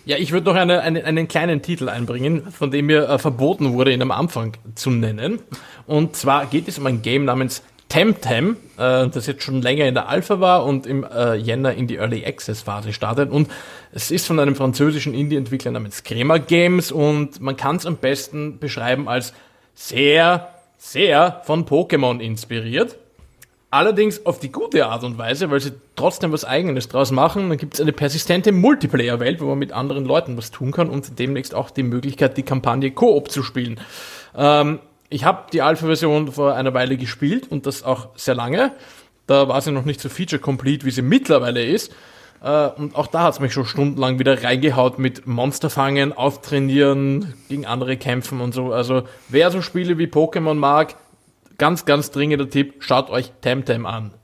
Ja, 0.05 0.17
ich 0.17 0.31
würde 0.31 0.47
noch 0.47 0.55
eine, 0.55 0.81
eine, 0.81 1.03
einen 1.03 1.27
kleinen 1.27 1.61
Titel 1.61 1.87
einbringen, 1.87 2.51
von 2.51 2.71
dem 2.71 2.87
mir 2.87 3.07
äh, 3.07 3.19
verboten 3.19 3.73
wurde, 3.73 3.93
ihn 3.93 4.01
am 4.01 4.11
Anfang 4.11 4.53
zu 4.75 4.89
nennen. 4.89 5.39
Und 5.85 6.15
zwar 6.15 6.47
geht 6.47 6.67
es 6.67 6.79
um 6.79 6.87
ein 6.87 7.01
Game 7.01 7.25
namens 7.25 7.61
Temtem, 7.91 8.55
äh, 8.77 9.07
das 9.09 9.27
jetzt 9.27 9.43
schon 9.43 9.61
länger 9.61 9.85
in 9.85 9.93
der 9.93 10.07
Alpha 10.07 10.39
war 10.39 10.65
und 10.65 10.87
im 10.87 11.03
äh, 11.03 11.35
Jänner 11.35 11.73
in 11.73 11.87
die 11.87 11.97
Early 11.97 12.25
Access 12.25 12.61
Phase 12.61 12.93
startet. 12.93 13.29
Und 13.29 13.49
es 13.91 14.11
ist 14.11 14.25
von 14.27 14.39
einem 14.39 14.55
französischen 14.55 15.13
Indie-Entwickler 15.13 15.71
namens 15.71 16.03
Crema 16.03 16.37
Games 16.37 16.91
und 16.91 17.41
man 17.41 17.57
kann 17.57 17.75
es 17.75 17.85
am 17.85 17.97
besten 17.97 18.59
beschreiben 18.59 19.09
als 19.09 19.33
sehr, 19.75 20.53
sehr 20.77 21.41
von 21.43 21.65
Pokémon 21.65 22.21
inspiriert. 22.21 22.97
Allerdings 23.73 24.25
auf 24.25 24.39
die 24.39 24.51
gute 24.51 24.85
Art 24.85 25.05
und 25.05 25.17
Weise, 25.17 25.49
weil 25.49 25.61
sie 25.61 25.71
trotzdem 25.95 26.33
was 26.33 26.43
Eigenes 26.43 26.89
draus 26.89 27.11
machen. 27.11 27.47
Dann 27.47 27.57
gibt 27.57 27.75
es 27.75 27.79
eine 27.79 27.93
persistente 27.93 28.51
Multiplayer-Welt, 28.51 29.39
wo 29.39 29.45
man 29.45 29.59
mit 29.59 29.71
anderen 29.71 30.03
Leuten 30.03 30.35
was 30.35 30.51
tun 30.51 30.73
kann 30.73 30.89
und 30.89 31.17
demnächst 31.19 31.55
auch 31.55 31.69
die 31.69 31.83
Möglichkeit, 31.83 32.35
die 32.35 32.43
Kampagne 32.43 32.91
Koop 32.91 33.31
zu 33.31 33.43
spielen. 33.43 33.79
Ähm, 34.35 34.79
ich 35.09 35.23
habe 35.23 35.45
die 35.53 35.61
Alpha-Version 35.61 36.33
vor 36.33 36.53
einer 36.53 36.73
Weile 36.73 36.97
gespielt 36.97 37.49
und 37.49 37.65
das 37.65 37.83
auch 37.83 38.09
sehr 38.15 38.35
lange. 38.35 38.73
Da 39.25 39.47
war 39.47 39.61
sie 39.61 39.71
noch 39.71 39.85
nicht 39.85 40.01
so 40.01 40.09
feature-complete, 40.09 40.85
wie 40.85 40.91
sie 40.91 41.01
mittlerweile 41.01 41.63
ist. 41.63 41.93
Äh, 42.43 42.67
und 42.67 42.95
auch 42.97 43.07
da 43.07 43.23
hat 43.23 43.35
es 43.35 43.39
mich 43.39 43.53
schon 43.53 43.65
stundenlang 43.65 44.19
wieder 44.19 44.43
reingehaut 44.43 44.99
mit 44.99 45.27
Monster 45.27 45.69
fangen, 45.69 46.11
auftrainieren, 46.11 47.35
gegen 47.47 47.65
andere 47.65 47.95
kämpfen 47.95 48.41
und 48.41 48.53
so. 48.53 48.73
Also 48.73 49.03
wer 49.29 49.49
so 49.49 49.61
Spiele 49.61 49.97
wie 49.97 50.07
Pokémon 50.07 50.55
mag, 50.55 50.95
ganz, 51.61 51.85
ganz 51.85 52.09
dringender 52.09 52.49
Tipp, 52.49 52.77
schaut 52.79 53.11
euch 53.11 53.31
Temtem 53.41 53.85
an. 53.85 54.15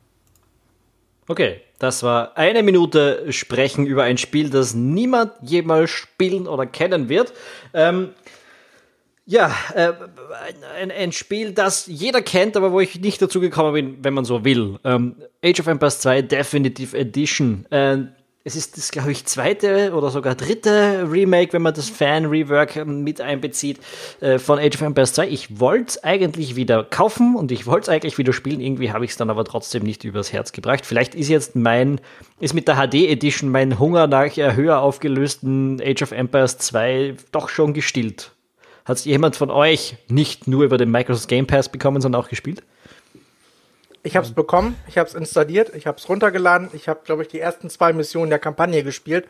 Okay, 1.28 1.62
das 1.78 2.02
war 2.02 2.36
eine 2.36 2.64
Minute 2.64 3.32
Sprechen 3.32 3.86
über 3.86 4.02
ein 4.02 4.18
Spiel, 4.18 4.50
das 4.50 4.74
niemand 4.74 5.34
jemals 5.44 5.92
spielen 5.92 6.48
oder 6.48 6.66
kennen 6.66 7.10
wird. 7.10 7.32
Ähm, 7.76 8.10
ja, 9.28 9.56
äh, 9.76 9.94
ein, 10.82 10.90
ein, 10.90 11.12
Spiel, 11.12 11.52
das 11.52 11.86
jeder 11.86 12.24
kennt, 12.24 12.58
aber 12.58 12.72
wo 12.72 12.80
ich 12.80 13.00
nicht 13.00 13.22
dazu 13.22 13.40
gekommen 13.40 13.74
bin, 13.74 14.04
wenn 14.04 14.16
man 14.16 14.26
so 14.26 14.44
will. 14.44 14.80
Ähm, 14.84 15.18
Age 15.46 15.60
of 15.60 15.68
Empires 15.68 16.00
2 16.00 16.24
Definitive 16.24 16.98
Edition. 16.98 17.68
Äh, 17.70 18.06
es 18.48 18.56
ist 18.56 18.78
das, 18.78 18.92
glaube 18.92 19.12
ich, 19.12 19.26
zweite 19.26 19.92
oder 19.94 20.10
sogar 20.10 20.34
dritte 20.34 21.06
Remake, 21.12 21.52
wenn 21.52 21.62
man 21.62 21.74
das 21.74 21.90
Fan-Rework 21.90 22.78
ähm, 22.78 23.04
mit 23.04 23.20
einbezieht, 23.20 23.78
äh, 24.22 24.40
von 24.40 24.58
Age 24.58 24.76
of 24.76 24.82
Empires 24.84 25.12
2. 25.14 25.28
Ich 25.28 25.60
wollte 25.60 25.90
es 25.90 26.04
eigentlich 26.06 26.56
wieder 26.56 26.86
kaufen 26.86 27.36
und 27.36 27.52
ich 27.52 27.68
wollte 27.68 27.82
es 27.84 27.90
eigentlich 27.90 28.18
wieder 28.18 28.32
spielen. 28.32 28.62
Irgendwie 28.62 28.94
habe 28.94 29.04
ich 29.04 29.12
es 29.12 29.18
dann 29.18 29.30
aber 29.30 29.44
trotzdem 29.44 29.84
nicht 29.84 30.06
übers 30.06 30.32
Herz 30.32 30.54
gebracht. 30.54 30.86
Vielleicht 30.86 31.14
ist 31.14 31.28
jetzt 31.28 31.58
mein, 31.58 32.00
ist 32.40 32.54
mit 32.54 32.70
der 32.70 32.76
HD 32.76 33.10
Edition 33.10 33.50
mein 33.50 33.80
Hunger 33.80 34.08
nach 34.08 34.34
höher 34.38 34.80
aufgelösten 34.80 35.82
Age 35.84 36.04
of 36.04 36.14
Empires 36.14 36.58
2 36.58 37.16
doch 37.34 37.50
schon 37.50 37.74
gestillt. 37.74 38.32
Hat 38.86 38.96
es 38.96 39.04
jemand 39.04 39.36
von 39.36 39.52
euch 39.52 39.98
nicht 40.08 40.48
nur 40.48 40.64
über 40.64 40.78
den 40.78 40.90
Microsoft 40.90 41.28
Game 41.28 41.48
Pass 41.48 41.68
bekommen, 41.68 42.00
sondern 42.00 42.22
auch 42.22 42.30
gespielt? 42.30 42.64
Ich 44.04 44.16
habe 44.16 44.26
es 44.26 44.34
bekommen, 44.34 44.76
ich 44.88 44.98
habe 44.98 45.10
es 45.10 45.16
installiert, 45.16 45.76
ich 45.76 45.88
habe 45.88 45.98
es 45.98 46.08
runtergeladen, 46.08 46.70
ich 46.74 46.88
habe, 46.88 47.02
glaube 47.04 47.24
ich, 47.24 47.28
die 47.28 47.40
ersten 47.40 47.70
zwei 47.70 47.94
Missionen 47.94 48.30
der 48.30 48.40
Kampagne 48.40 48.84
gespielt 48.84 49.28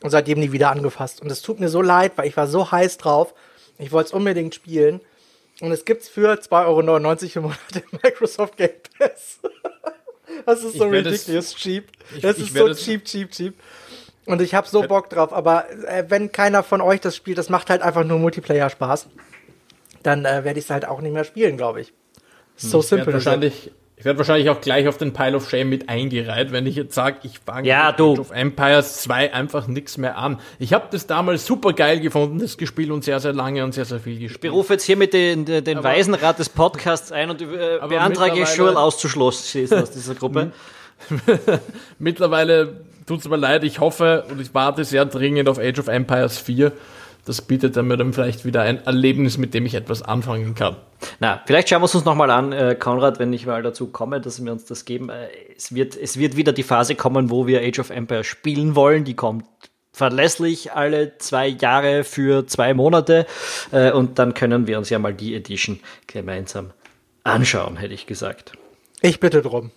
und 0.00 0.10
seitdem 0.10 0.40
nie 0.40 0.52
wieder 0.52 0.70
angefasst. 0.70 1.20
Und 1.20 1.30
es 1.30 1.42
tut 1.42 1.60
mir 1.60 1.68
so 1.68 1.82
leid, 1.82 2.12
weil 2.16 2.26
ich 2.26 2.36
war 2.36 2.46
so 2.46 2.70
heiß 2.70 2.98
drauf. 2.98 3.34
Ich 3.78 3.92
wollte 3.92 4.08
es 4.08 4.12
unbedingt 4.12 4.54
spielen. 4.54 5.00
Und 5.60 5.72
es 5.72 5.84
gibt 5.84 6.02
es 6.02 6.08
für 6.08 6.32
2,99 6.32 6.66
Euro 6.66 6.80
im 6.80 7.42
Monat 7.42 7.58
im 7.74 7.98
Microsoft 8.02 8.56
Game 8.56 8.70
Pass. 8.98 9.40
das 10.46 10.62
ist 10.62 10.78
so 10.78 10.84
ridiculous 10.84 11.54
cheap. 11.54 11.88
Ich, 12.14 12.22
das 12.22 12.38
ist 12.38 12.54
so 12.54 12.72
cheap, 12.74 13.04
cheap, 13.04 13.30
cheap. 13.30 13.54
Und 14.24 14.42
ich 14.42 14.54
habe 14.54 14.68
so 14.68 14.82
Bock 14.82 15.08
drauf, 15.08 15.32
aber 15.32 15.70
äh, 15.86 16.04
wenn 16.08 16.30
keiner 16.30 16.62
von 16.62 16.80
euch 16.80 17.00
das 17.00 17.16
spielt, 17.16 17.38
das 17.38 17.48
macht 17.48 17.70
halt 17.70 17.80
einfach 17.80 18.04
nur 18.04 18.18
Multiplayer 18.18 18.68
Spaß, 18.68 19.08
dann 20.02 20.26
äh, 20.26 20.44
werde 20.44 20.58
ich 20.58 20.66
es 20.66 20.70
halt 20.70 20.84
auch 20.84 21.00
nicht 21.00 21.14
mehr 21.14 21.24
spielen, 21.24 21.56
glaube 21.56 21.80
ich. 21.80 21.94
So 22.54 22.80
hm, 22.80 22.86
simpel. 22.86 23.14
Wahrscheinlich, 23.14 23.72
ich 23.98 24.04
werde 24.04 24.18
wahrscheinlich 24.18 24.48
auch 24.48 24.60
gleich 24.60 24.86
auf 24.86 24.96
den 24.96 25.12
Pile 25.12 25.36
of 25.36 25.50
Shame 25.50 25.68
mit 25.68 25.88
eingereiht, 25.88 26.52
wenn 26.52 26.66
ich 26.66 26.76
jetzt 26.76 26.94
sage, 26.94 27.18
ich 27.24 27.40
fange 27.44 27.66
ja, 27.66 27.90
mit 27.90 28.00
Age 28.00 28.18
of 28.20 28.30
Empires 28.30 29.02
2 29.02 29.34
einfach 29.34 29.66
nichts 29.66 29.98
mehr 29.98 30.16
an. 30.16 30.38
Ich 30.60 30.72
habe 30.72 30.86
das 30.92 31.08
damals 31.08 31.44
super 31.44 31.72
geil 31.72 31.98
gefunden, 31.98 32.38
das 32.38 32.56
gespielt 32.56 32.90
und 32.90 33.02
sehr, 33.02 33.18
sehr 33.18 33.32
lange 33.32 33.64
und 33.64 33.74
sehr, 33.74 33.84
sehr 33.84 33.98
viel 33.98 34.14
gespielt. 34.14 34.44
Ich 34.44 34.50
berufe 34.50 34.74
jetzt 34.74 34.84
hier 34.84 34.96
mit 34.96 35.12
den, 35.12 35.44
den, 35.44 35.82
Weisenrat 35.82 36.38
des 36.38 36.48
Podcasts 36.48 37.10
ein 37.10 37.30
und 37.30 37.42
äh, 37.42 37.80
beantrage 37.88 38.46
Schul 38.46 38.76
auszuschlossen 38.76 39.72
aus 39.72 39.90
dieser 39.90 40.14
Gruppe. 40.14 40.52
mittlerweile 41.98 42.80
tut 43.04 43.20
es 43.20 43.28
mir 43.28 43.36
leid, 43.36 43.64
ich 43.64 43.80
hoffe 43.80 44.26
und 44.30 44.40
ich 44.40 44.54
warte 44.54 44.84
sehr 44.84 45.06
dringend 45.06 45.48
auf 45.48 45.58
Age 45.58 45.80
of 45.80 45.88
Empires 45.88 46.38
4. 46.38 46.70
Das 47.28 47.42
bietet 47.42 47.76
dann 47.76 47.88
mir 47.88 47.98
dann 47.98 48.14
vielleicht 48.14 48.46
wieder 48.46 48.62
ein 48.62 48.82
Erlebnis, 48.86 49.36
mit 49.36 49.52
dem 49.52 49.66
ich 49.66 49.74
etwas 49.74 50.00
anfangen 50.00 50.54
kann. 50.54 50.76
Na, 51.20 51.42
vielleicht 51.44 51.68
schauen 51.68 51.82
wir 51.82 51.84
es 51.84 51.94
uns 51.94 52.06
nochmal 52.06 52.30
an, 52.30 52.52
äh, 52.52 52.74
Konrad, 52.74 53.18
wenn 53.18 53.34
ich 53.34 53.44
mal 53.44 53.62
dazu 53.62 53.88
komme, 53.88 54.18
dass 54.18 54.42
wir 54.42 54.50
uns 54.50 54.64
das 54.64 54.86
geben. 54.86 55.10
Äh, 55.10 55.28
es, 55.54 55.74
wird, 55.74 55.94
es 55.94 56.18
wird 56.18 56.36
wieder 56.36 56.54
die 56.54 56.62
Phase 56.62 56.94
kommen, 56.94 57.28
wo 57.28 57.46
wir 57.46 57.60
Age 57.60 57.80
of 57.80 57.90
Empires 57.90 58.26
spielen 58.26 58.74
wollen. 58.74 59.04
Die 59.04 59.12
kommt 59.12 59.44
verlässlich 59.92 60.72
alle 60.72 61.18
zwei 61.18 61.48
Jahre 61.48 62.02
für 62.02 62.46
zwei 62.46 62.72
Monate. 62.72 63.26
Äh, 63.72 63.92
und 63.92 64.18
dann 64.18 64.32
können 64.32 64.66
wir 64.66 64.78
uns 64.78 64.88
ja 64.88 64.98
mal 64.98 65.12
die 65.12 65.34
Edition 65.34 65.80
gemeinsam 66.06 66.70
anschauen, 67.24 67.76
hätte 67.76 67.92
ich 67.92 68.06
gesagt. 68.06 68.52
Ich 69.02 69.20
bitte 69.20 69.42
drum. 69.42 69.70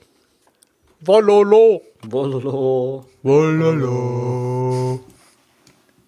Wololo. 1.01 1.81
Wololo. 2.03 3.05
Wololo. 3.23 5.01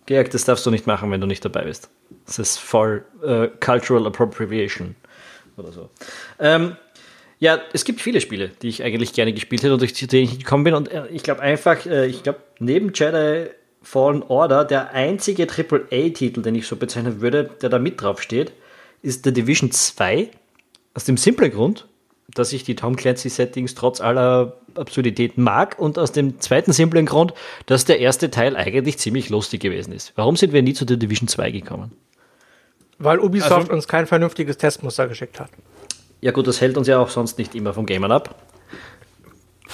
Georg, 0.05 0.29
das 0.31 0.45
darfst 0.45 0.65
du 0.65 0.71
nicht 0.71 0.87
machen, 0.87 1.11
wenn 1.11 1.21
du 1.21 1.27
nicht 1.27 1.43
dabei 1.45 1.63
bist. 1.63 1.89
Das 2.25 2.39
ist 2.39 2.57
voll 2.59 3.05
uh, 3.23 3.47
Cultural 3.59 4.05
Appropriation 4.07 4.95
oder 5.57 5.71
so. 5.71 5.89
Ähm, 6.39 6.75
ja, 7.39 7.59
es 7.73 7.83
gibt 7.83 8.01
viele 8.01 8.21
Spiele, 8.21 8.51
die 8.61 8.69
ich 8.69 8.83
eigentlich 8.83 9.13
gerne 9.13 9.33
gespielt 9.33 9.63
hätte 9.63 9.73
und 9.73 9.81
durch 9.81 9.93
die 9.93 10.17
ich 10.17 10.39
gekommen 10.39 10.63
bin. 10.63 10.73
Und 10.73 10.91
äh, 10.91 11.07
ich 11.07 11.23
glaube 11.23 11.41
einfach, 11.41 11.85
äh, 11.85 12.05
ich 12.07 12.23
glaube, 12.23 12.39
neben 12.59 12.91
Jedi 12.93 13.49
Fallen 13.81 14.23
Order, 14.23 14.63
der 14.63 14.93
einzige 14.93 15.45
AAA-Titel, 15.45 16.41
den 16.41 16.55
ich 16.55 16.67
so 16.67 16.77
bezeichnen 16.77 17.19
würde, 17.19 17.49
der 17.61 17.69
da 17.69 17.79
mit 17.79 18.01
drauf 18.01 18.21
steht, 18.21 18.53
ist 19.01 19.25
The 19.25 19.33
Division 19.33 19.71
2. 19.71 20.29
Aus 20.93 21.03
dem 21.03 21.17
simplen 21.17 21.51
Grund, 21.51 21.85
dass 22.33 22.53
ich 22.53 22.63
die 22.63 22.75
Tom 22.75 22.95
Clancy-Settings 22.95 23.75
trotz 23.75 24.01
aller 24.01 24.57
Absurdität 24.75 25.37
mag 25.37 25.77
und 25.77 25.99
aus 25.99 26.11
dem 26.11 26.39
zweiten 26.39 26.73
simplen 26.73 27.05
Grund, 27.05 27.33
dass 27.65 27.85
der 27.85 27.99
erste 27.99 28.31
Teil 28.31 28.55
eigentlich 28.55 28.97
ziemlich 28.97 29.29
lustig 29.29 29.61
gewesen 29.61 29.93
ist. 29.93 30.13
Warum 30.15 30.35
sind 30.35 30.53
wir 30.53 30.61
nie 30.63 30.73
zu 30.73 30.85
der 30.85 30.97
Division 30.97 31.27
2 31.27 31.51
gekommen? 31.51 31.91
Weil 32.97 33.19
Ubisoft 33.19 33.51
also, 33.51 33.73
uns 33.73 33.87
kein 33.87 34.07
vernünftiges 34.07 34.57
Testmuster 34.57 35.07
geschickt 35.07 35.39
hat. 35.39 35.49
Ja 36.21 36.31
gut, 36.31 36.47
das 36.47 36.61
hält 36.61 36.77
uns 36.77 36.87
ja 36.87 36.99
auch 36.99 37.09
sonst 37.09 37.37
nicht 37.37 37.53
immer 37.53 37.73
vom 37.73 37.85
Gamern 37.85 38.11
ab. 38.11 38.35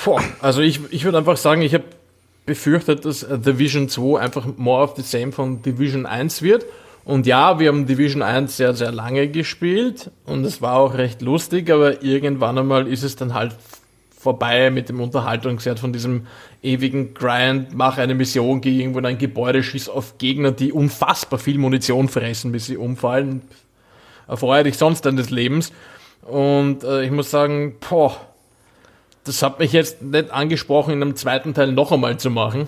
Boah, 0.04 0.24
also 0.42 0.62
ich, 0.62 0.80
ich 0.92 1.04
würde 1.06 1.18
einfach 1.18 1.38
sagen, 1.38 1.62
ich 1.62 1.74
habe 1.74 1.84
befürchtet, 2.46 3.06
dass 3.06 3.26
Division 3.30 3.90
2 3.90 4.20
einfach 4.20 4.48
more 4.58 4.84
of 4.84 4.96
the 4.96 5.04
same 5.04 5.32
von 5.32 5.62
Division 5.62 6.06
1 6.06 6.42
wird 6.42 6.66
und 7.10 7.26
ja, 7.26 7.58
wir 7.58 7.70
haben 7.70 7.88
Division 7.88 8.22
1 8.22 8.56
sehr, 8.56 8.76
sehr 8.76 8.92
lange 8.92 9.30
gespielt 9.30 10.12
und 10.28 10.46
es 10.46 10.62
war 10.62 10.76
auch 10.76 10.94
recht 10.94 11.24
lustig, 11.24 11.72
aber 11.72 12.04
irgendwann 12.04 12.60
einmal 12.60 12.88
ist 12.88 13.02
es 13.02 13.16
dann 13.16 13.34
halt 13.34 13.56
vorbei 14.16 14.70
mit 14.70 14.90
dem 14.90 15.02
Unterhaltungswert 15.02 15.80
von 15.80 15.92
diesem 15.92 16.28
ewigen 16.62 17.16
Grind, 17.16 17.74
mach 17.74 17.98
eine 17.98 18.14
Mission, 18.14 18.62
geh 18.62 18.78
irgendwo 18.78 19.00
in 19.00 19.08
ein 19.08 19.18
Gebäude, 19.18 19.64
schieß 19.64 19.90
auf 19.90 20.20
Gegner, 20.20 20.52
die 20.52 20.72
unfassbar 20.72 21.40
viel 21.40 21.58
Munition 21.58 22.10
fressen, 22.10 22.52
bis 22.52 22.68
sie 22.68 22.78
umfallen. 22.78 23.42
Erfreue 24.28 24.66
dich 24.66 24.78
sonst 24.78 25.02
deines 25.02 25.32
Lebens. 25.32 25.74
Und 26.22 26.84
äh, 26.84 27.02
ich 27.04 27.10
muss 27.10 27.32
sagen, 27.32 27.78
boah, 27.90 28.18
das 29.24 29.42
hat 29.42 29.58
mich 29.58 29.74
jetzt 29.74 30.04
nicht 30.04 30.30
angesprochen, 30.30 30.94
in 30.94 31.02
einem 31.02 31.16
zweiten 31.16 31.56
Teil 31.56 31.72
noch 31.72 31.92
einmal 31.92 32.20
zu 32.20 32.30
machen. 32.30 32.68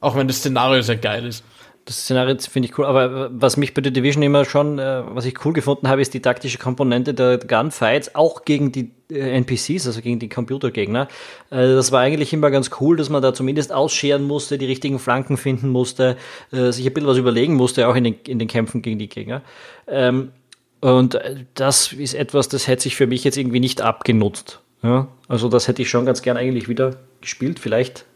Auch 0.00 0.16
wenn 0.16 0.26
das 0.26 0.38
Szenario 0.38 0.82
sehr 0.82 0.96
geil 0.96 1.24
ist. 1.26 1.44
Das 1.86 2.02
Szenario 2.02 2.36
finde 2.38 2.68
ich 2.68 2.76
cool, 2.76 2.84
aber 2.84 3.30
was 3.32 3.56
mich 3.56 3.72
bei 3.72 3.80
The 3.80 3.92
Division 3.92 4.20
immer 4.24 4.44
schon, 4.44 4.80
äh, 4.80 5.04
was 5.06 5.24
ich 5.24 5.44
cool 5.44 5.52
gefunden 5.52 5.88
habe, 5.88 6.02
ist 6.02 6.12
die 6.14 6.20
taktische 6.20 6.58
Komponente 6.58 7.14
der 7.14 7.38
Gunfights, 7.38 8.16
auch 8.16 8.44
gegen 8.44 8.72
die 8.72 8.90
äh, 9.08 9.20
NPCs, 9.38 9.86
also 9.86 10.00
gegen 10.00 10.18
die 10.18 10.28
Computergegner. 10.28 11.06
Äh, 11.50 11.68
das 11.68 11.92
war 11.92 12.00
eigentlich 12.00 12.32
immer 12.32 12.50
ganz 12.50 12.72
cool, 12.80 12.96
dass 12.96 13.08
man 13.08 13.22
da 13.22 13.32
zumindest 13.32 13.72
ausscheren 13.72 14.24
musste, 14.24 14.58
die 14.58 14.66
richtigen 14.66 14.98
Flanken 14.98 15.36
finden 15.36 15.68
musste, 15.68 16.16
äh, 16.50 16.72
sich 16.72 16.84
ein 16.88 16.92
bisschen 16.92 17.08
was 17.08 17.18
überlegen 17.18 17.54
musste, 17.54 17.86
auch 17.86 17.94
in 17.94 18.02
den, 18.02 18.16
in 18.26 18.40
den 18.40 18.48
Kämpfen 18.48 18.82
gegen 18.82 18.98
die 18.98 19.08
Gegner. 19.08 19.42
Ähm, 19.86 20.32
und 20.80 21.14
äh, 21.14 21.44
das 21.54 21.92
ist 21.92 22.14
etwas, 22.14 22.48
das 22.48 22.66
hätte 22.66 22.82
sich 22.82 22.96
für 22.96 23.06
mich 23.06 23.22
jetzt 23.22 23.36
irgendwie 23.36 23.60
nicht 23.60 23.80
abgenutzt. 23.80 24.60
Ja? 24.82 25.06
Also 25.28 25.48
das 25.48 25.68
hätte 25.68 25.82
ich 25.82 25.88
schon 25.88 26.04
ganz 26.04 26.22
gern 26.22 26.36
eigentlich 26.36 26.68
wieder 26.68 26.96
gespielt. 27.20 27.60
Vielleicht 27.60 28.06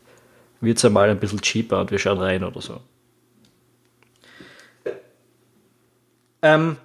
wird 0.60 0.78
es 0.78 0.82
ja 0.82 0.90
mal 0.90 1.08
ein 1.08 1.20
bisschen 1.20 1.40
cheaper 1.40 1.80
und 1.80 1.92
wir 1.92 2.00
schauen 2.00 2.18
rein 2.18 2.42
oder 2.42 2.60
so. 2.60 2.80
Ähm, 6.42 6.76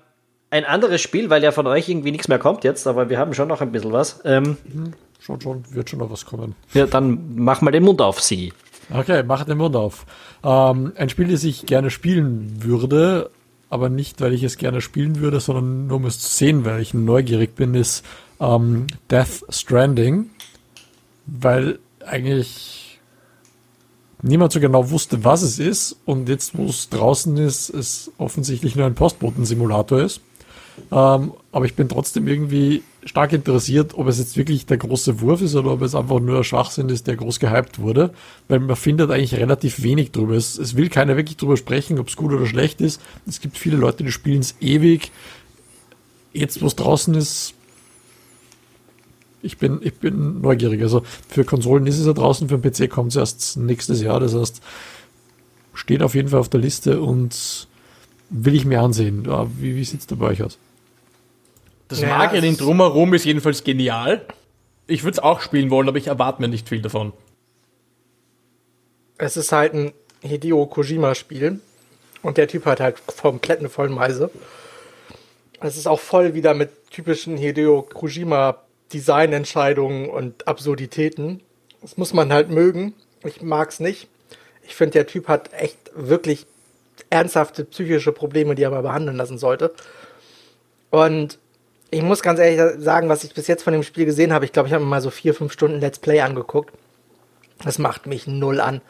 ein 0.49 0.65
anderes 0.65 1.01
Spiel, 1.01 1.29
weil 1.29 1.43
ja 1.43 1.51
von 1.51 1.67
euch 1.67 1.89
irgendwie 1.89 2.11
nichts 2.11 2.27
mehr 2.27 2.39
kommt 2.39 2.63
jetzt, 2.63 2.87
aber 2.87 3.09
wir 3.09 3.17
haben 3.17 3.33
schon 3.33 3.47
noch 3.47 3.61
ein 3.61 3.71
bisschen 3.71 3.91
was. 3.91 4.21
Ähm, 4.25 4.57
mhm, 4.65 4.93
schon, 5.19 5.41
schon, 5.41 5.63
wird 5.73 5.89
schon 5.89 5.99
noch 5.99 6.11
was 6.11 6.25
kommen. 6.25 6.55
Ja, 6.73 6.85
dann 6.85 7.35
mach 7.35 7.61
mal 7.61 7.71
den 7.71 7.83
Mund 7.83 8.01
auf, 8.01 8.21
Sie. 8.21 8.53
Okay, 8.93 9.23
mach 9.23 9.43
den 9.43 9.57
Mund 9.57 9.75
auf. 9.75 10.05
Ähm, 10.43 10.93
ein 10.95 11.09
Spiel, 11.09 11.27
das 11.27 11.43
ich 11.43 11.65
gerne 11.65 11.89
spielen 11.89 12.63
würde, 12.63 13.31
aber 13.69 13.89
nicht, 13.89 14.21
weil 14.21 14.33
ich 14.33 14.43
es 14.43 14.57
gerne 14.57 14.81
spielen 14.81 15.19
würde, 15.19 15.39
sondern 15.39 15.87
nur 15.87 15.97
um 15.97 16.05
es 16.05 16.19
zu 16.19 16.29
sehen, 16.29 16.65
weil 16.65 16.81
ich 16.81 16.93
neugierig 16.93 17.55
bin, 17.55 17.73
ist 17.73 18.05
ähm, 18.39 18.87
Death 19.09 19.43
Stranding. 19.49 20.29
Weil 21.25 21.79
eigentlich 22.05 22.84
niemand 24.21 24.51
so 24.51 24.59
genau 24.59 24.89
wusste, 24.89 25.23
was 25.23 25.41
es 25.41 25.59
ist. 25.59 25.97
Und 26.05 26.29
jetzt, 26.29 26.57
wo 26.57 26.65
es 26.65 26.89
draußen 26.89 27.37
ist, 27.37 27.69
es 27.69 28.11
offensichtlich 28.17 28.75
nur 28.75 28.85
ein 28.85 28.95
Postboten-Simulator 28.95 30.01
ist. 30.01 30.21
Ähm, 30.91 31.33
aber 31.51 31.65
ich 31.65 31.75
bin 31.75 31.87
trotzdem 31.87 32.27
irgendwie 32.27 32.83
stark 33.05 33.33
interessiert, 33.33 33.93
ob 33.95 34.07
es 34.07 34.17
jetzt 34.17 34.35
wirklich 34.35 34.65
der 34.65 34.77
große 34.77 35.21
Wurf 35.21 35.41
ist 35.41 35.55
oder 35.55 35.71
ob 35.71 35.81
es 35.81 35.95
einfach 35.95 36.19
nur 36.19 36.37
ein 36.37 36.43
Schwachsinn 36.43 36.89
ist, 36.89 37.07
der 37.07 37.15
groß 37.15 37.39
gehypt 37.39 37.79
wurde. 37.79 38.13
Weil 38.47 38.59
man 38.59 38.75
findet 38.75 39.11
eigentlich 39.11 39.35
relativ 39.35 39.83
wenig 39.83 40.11
drüber. 40.11 40.35
Es, 40.35 40.57
es 40.57 40.75
will 40.75 40.89
keiner 40.89 41.15
wirklich 41.15 41.37
drüber 41.37 41.57
sprechen, 41.57 41.99
ob 41.99 42.09
es 42.09 42.15
gut 42.15 42.33
oder 42.33 42.45
schlecht 42.45 42.81
ist. 42.81 43.01
Es 43.27 43.41
gibt 43.41 43.57
viele 43.57 43.77
Leute, 43.77 44.03
die 44.03 44.11
spielen 44.11 44.41
es 44.41 44.55
ewig. 44.59 45.11
Jetzt, 46.33 46.61
wo 46.61 46.67
es 46.67 46.75
draußen 46.75 47.13
ist, 47.13 47.53
ich 49.45 49.57
bin, 49.57 49.79
ich 49.81 49.93
bin 49.95 50.41
neugierig. 50.41 50.81
Also 50.81 51.03
für 51.29 51.45
Konsolen 51.45 51.85
ist 51.87 51.99
es 51.99 52.05
ja 52.07 52.13
draußen, 52.13 52.49
für 52.49 52.57
den 52.57 52.71
PC 52.71 52.89
kommt 52.89 53.11
es 53.11 53.15
erst 53.17 53.57
nächstes 53.57 54.01
Jahr. 54.01 54.19
Das 54.19 54.33
heißt, 54.35 54.61
steht 55.73 56.01
auf 56.01 56.15
jeden 56.15 56.29
Fall 56.29 56.39
auf 56.39 56.49
der 56.49 56.59
Liste 56.59 57.01
und 57.01 57.67
will 58.29 58.55
ich 58.55 58.65
mir 58.65 58.81
ansehen. 58.81 59.25
Ja, 59.25 59.47
wie 59.59 59.75
wie 59.75 59.83
sieht 59.85 60.01
es 60.01 60.07
da 60.07 60.15
bei 60.15 60.27
euch 60.27 60.43
aus? 60.43 60.57
Das 61.87 62.01
Ja, 62.01 62.09
Marketing 62.09 62.53
es- 62.53 62.57
drumherum 62.57 63.13
ist 63.13 63.25
jedenfalls 63.25 63.63
genial. 63.63 64.25
Ich 64.87 65.03
würde 65.03 65.13
es 65.13 65.19
auch 65.19 65.41
spielen 65.41 65.69
wollen, 65.69 65.87
aber 65.87 65.97
ich 65.97 66.07
erwarte 66.07 66.41
mir 66.41 66.47
nicht 66.47 66.67
viel 66.69 66.81
davon. 66.81 67.13
Es 69.17 69.37
ist 69.37 69.51
halt 69.51 69.73
ein 69.73 69.93
Hideo 70.21 70.65
Kojima-Spiel. 70.65 71.59
Und 72.21 72.37
der 72.37 72.47
Typ 72.47 72.65
hat 72.65 72.79
halt 72.79 72.97
komplett 73.05 73.59
eine 73.59 73.69
Vollmeise. 73.69 74.31
Es 75.61 75.77
ist 75.77 75.87
auch 75.87 75.99
voll 75.99 76.33
wieder 76.33 76.53
mit 76.55 76.69
typischen 76.89 77.37
Hideo 77.37 77.83
Kojima 77.83 78.57
Designentscheidungen 78.93 80.09
und 80.09 80.47
Absurditäten. 80.47 81.41
Das 81.81 81.97
muss 81.97 82.13
man 82.13 82.31
halt 82.31 82.49
mögen. 82.49 82.93
Ich 83.23 83.41
mag's 83.41 83.79
nicht. 83.79 84.07
Ich 84.63 84.75
finde, 84.75 84.93
der 84.93 85.07
Typ 85.07 85.27
hat 85.27 85.53
echt 85.53 85.77
wirklich 85.95 86.45
ernsthafte 87.09 87.65
psychische 87.65 88.11
Probleme, 88.11 88.55
die 88.55 88.63
er 88.63 88.71
mal 88.71 88.81
behandeln 88.81 89.17
lassen 89.17 89.37
sollte. 89.37 89.73
Und 90.89 91.39
ich 91.91 92.01
muss 92.01 92.21
ganz 92.21 92.39
ehrlich 92.39 92.83
sagen, 92.83 93.09
was 93.09 93.23
ich 93.23 93.33
bis 93.33 93.47
jetzt 93.47 93.63
von 93.63 93.73
dem 93.73 93.83
Spiel 93.83 94.05
gesehen 94.05 94.33
habe, 94.33 94.45
ich 94.45 94.51
glaube, 94.51 94.67
ich 94.67 94.73
habe 94.73 94.83
mir 94.83 94.89
mal 94.89 95.01
so 95.01 95.09
vier, 95.09 95.33
fünf 95.33 95.53
Stunden 95.53 95.79
Let's 95.79 95.99
Play 95.99 96.21
angeguckt. 96.21 96.73
Das 97.63 97.79
macht 97.79 98.05
mich 98.05 98.27
null 98.27 98.59
an. 98.59 98.81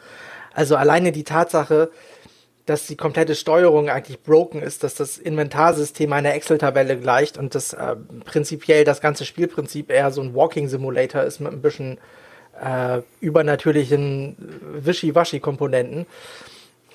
Also 0.54 0.76
alleine 0.76 1.12
die 1.12 1.24
Tatsache, 1.24 1.90
dass 2.66 2.88
die 2.88 2.96
komplette 2.96 3.36
Steuerung 3.36 3.88
eigentlich 3.88 4.22
broken 4.22 4.60
ist, 4.60 4.82
dass 4.82 4.96
das 4.96 5.18
Inventarsystem 5.18 6.12
einer 6.12 6.34
Excel-Tabelle 6.34 6.98
gleicht 6.98 7.38
und 7.38 7.54
das 7.54 7.72
äh, 7.72 7.94
prinzipiell 8.24 8.84
das 8.84 9.00
ganze 9.00 9.24
Spielprinzip 9.24 9.90
eher 9.90 10.10
so 10.10 10.20
ein 10.20 10.34
Walking 10.34 10.68
Simulator 10.68 11.22
ist 11.22 11.38
mit 11.38 11.52
ein 11.52 11.62
bisschen 11.62 11.98
äh, 12.60 13.02
übernatürlichen 13.20 14.36
Wischi-Waschi-Komponenten, 14.80 16.06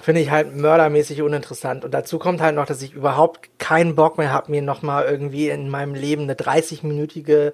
finde 0.01 0.21
ich 0.21 0.29
halt 0.31 0.55
mördermäßig 0.55 1.21
uninteressant. 1.21 1.85
Und 1.85 1.93
dazu 1.93 2.19
kommt 2.19 2.41
halt 2.41 2.55
noch, 2.55 2.65
dass 2.65 2.81
ich 2.81 2.93
überhaupt 2.93 3.49
keinen 3.57 3.95
Bock 3.95 4.17
mehr 4.17 4.33
habe, 4.33 4.51
mir 4.51 4.61
nochmal 4.61 5.05
irgendwie 5.05 5.49
in 5.49 5.69
meinem 5.69 5.95
Leben 5.95 6.23
eine 6.23 6.33
30-minütige 6.33 7.53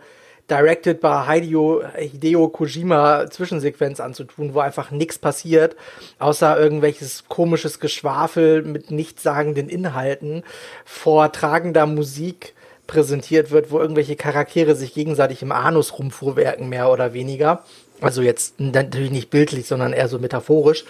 Directed 0.49 1.02
by 1.02 1.26
Hideo, 1.28 1.84
Hideo 1.98 2.48
Kojima 2.48 3.30
Zwischensequenz 3.30 3.99
anzutun, 3.99 4.53
wo 4.53 4.60
einfach 4.60 4.91
nichts 4.91 5.19
passiert, 5.19 5.76
außer 6.19 6.57
irgendwelches 6.57 7.26
komisches 7.28 7.80
Geschwafel 7.80 8.64
mit 8.64 8.90
nichtssagenden 8.90 9.68
Inhalten 9.68 10.44
vor 10.86 11.32
tragender 11.34 11.86
Musik 11.86 12.53
präsentiert 12.88 13.52
wird, 13.52 13.72
wo 13.72 13.80
irgendwelche 13.80 14.15
Charaktere 14.15 14.76
sich 14.76 14.94
gegenseitig 14.94 15.41
im 15.41 15.52
Anus 15.52 15.99
rumfuhrwerken, 15.99 16.69
mehr 16.69 16.90
oder 16.90 17.14
weniger. 17.14 17.64
Also 17.99 18.22
jetzt 18.22 18.60
natürlich 18.60 19.11
nicht 19.11 19.30
bildlich, 19.30 19.68
sondern 19.68 19.91
eher 19.91 20.07
so 20.07 20.18
metaphorisch. 20.19 20.86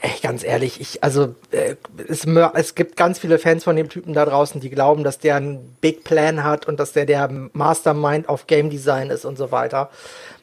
Ey, 0.00 0.10
ganz 0.20 0.42
ehrlich, 0.42 0.80
ich, 0.80 1.04
also 1.04 1.34
äh, 1.52 1.76
es, 2.08 2.26
es 2.26 2.74
gibt 2.74 2.96
ganz 2.96 3.18
viele 3.20 3.38
Fans 3.38 3.62
von 3.64 3.76
dem 3.76 3.88
Typen 3.88 4.12
da 4.12 4.24
draußen, 4.24 4.60
die 4.60 4.70
glauben, 4.70 5.04
dass 5.04 5.18
der 5.18 5.36
einen 5.36 5.76
Big 5.80 6.02
Plan 6.02 6.42
hat 6.42 6.66
und 6.66 6.80
dass 6.80 6.92
der 6.92 7.06
der 7.06 7.28
Mastermind 7.52 8.28
auf 8.28 8.46
Game 8.46 8.68
Design 8.68 9.10
ist 9.10 9.24
und 9.24 9.38
so 9.38 9.52
weiter. 9.52 9.90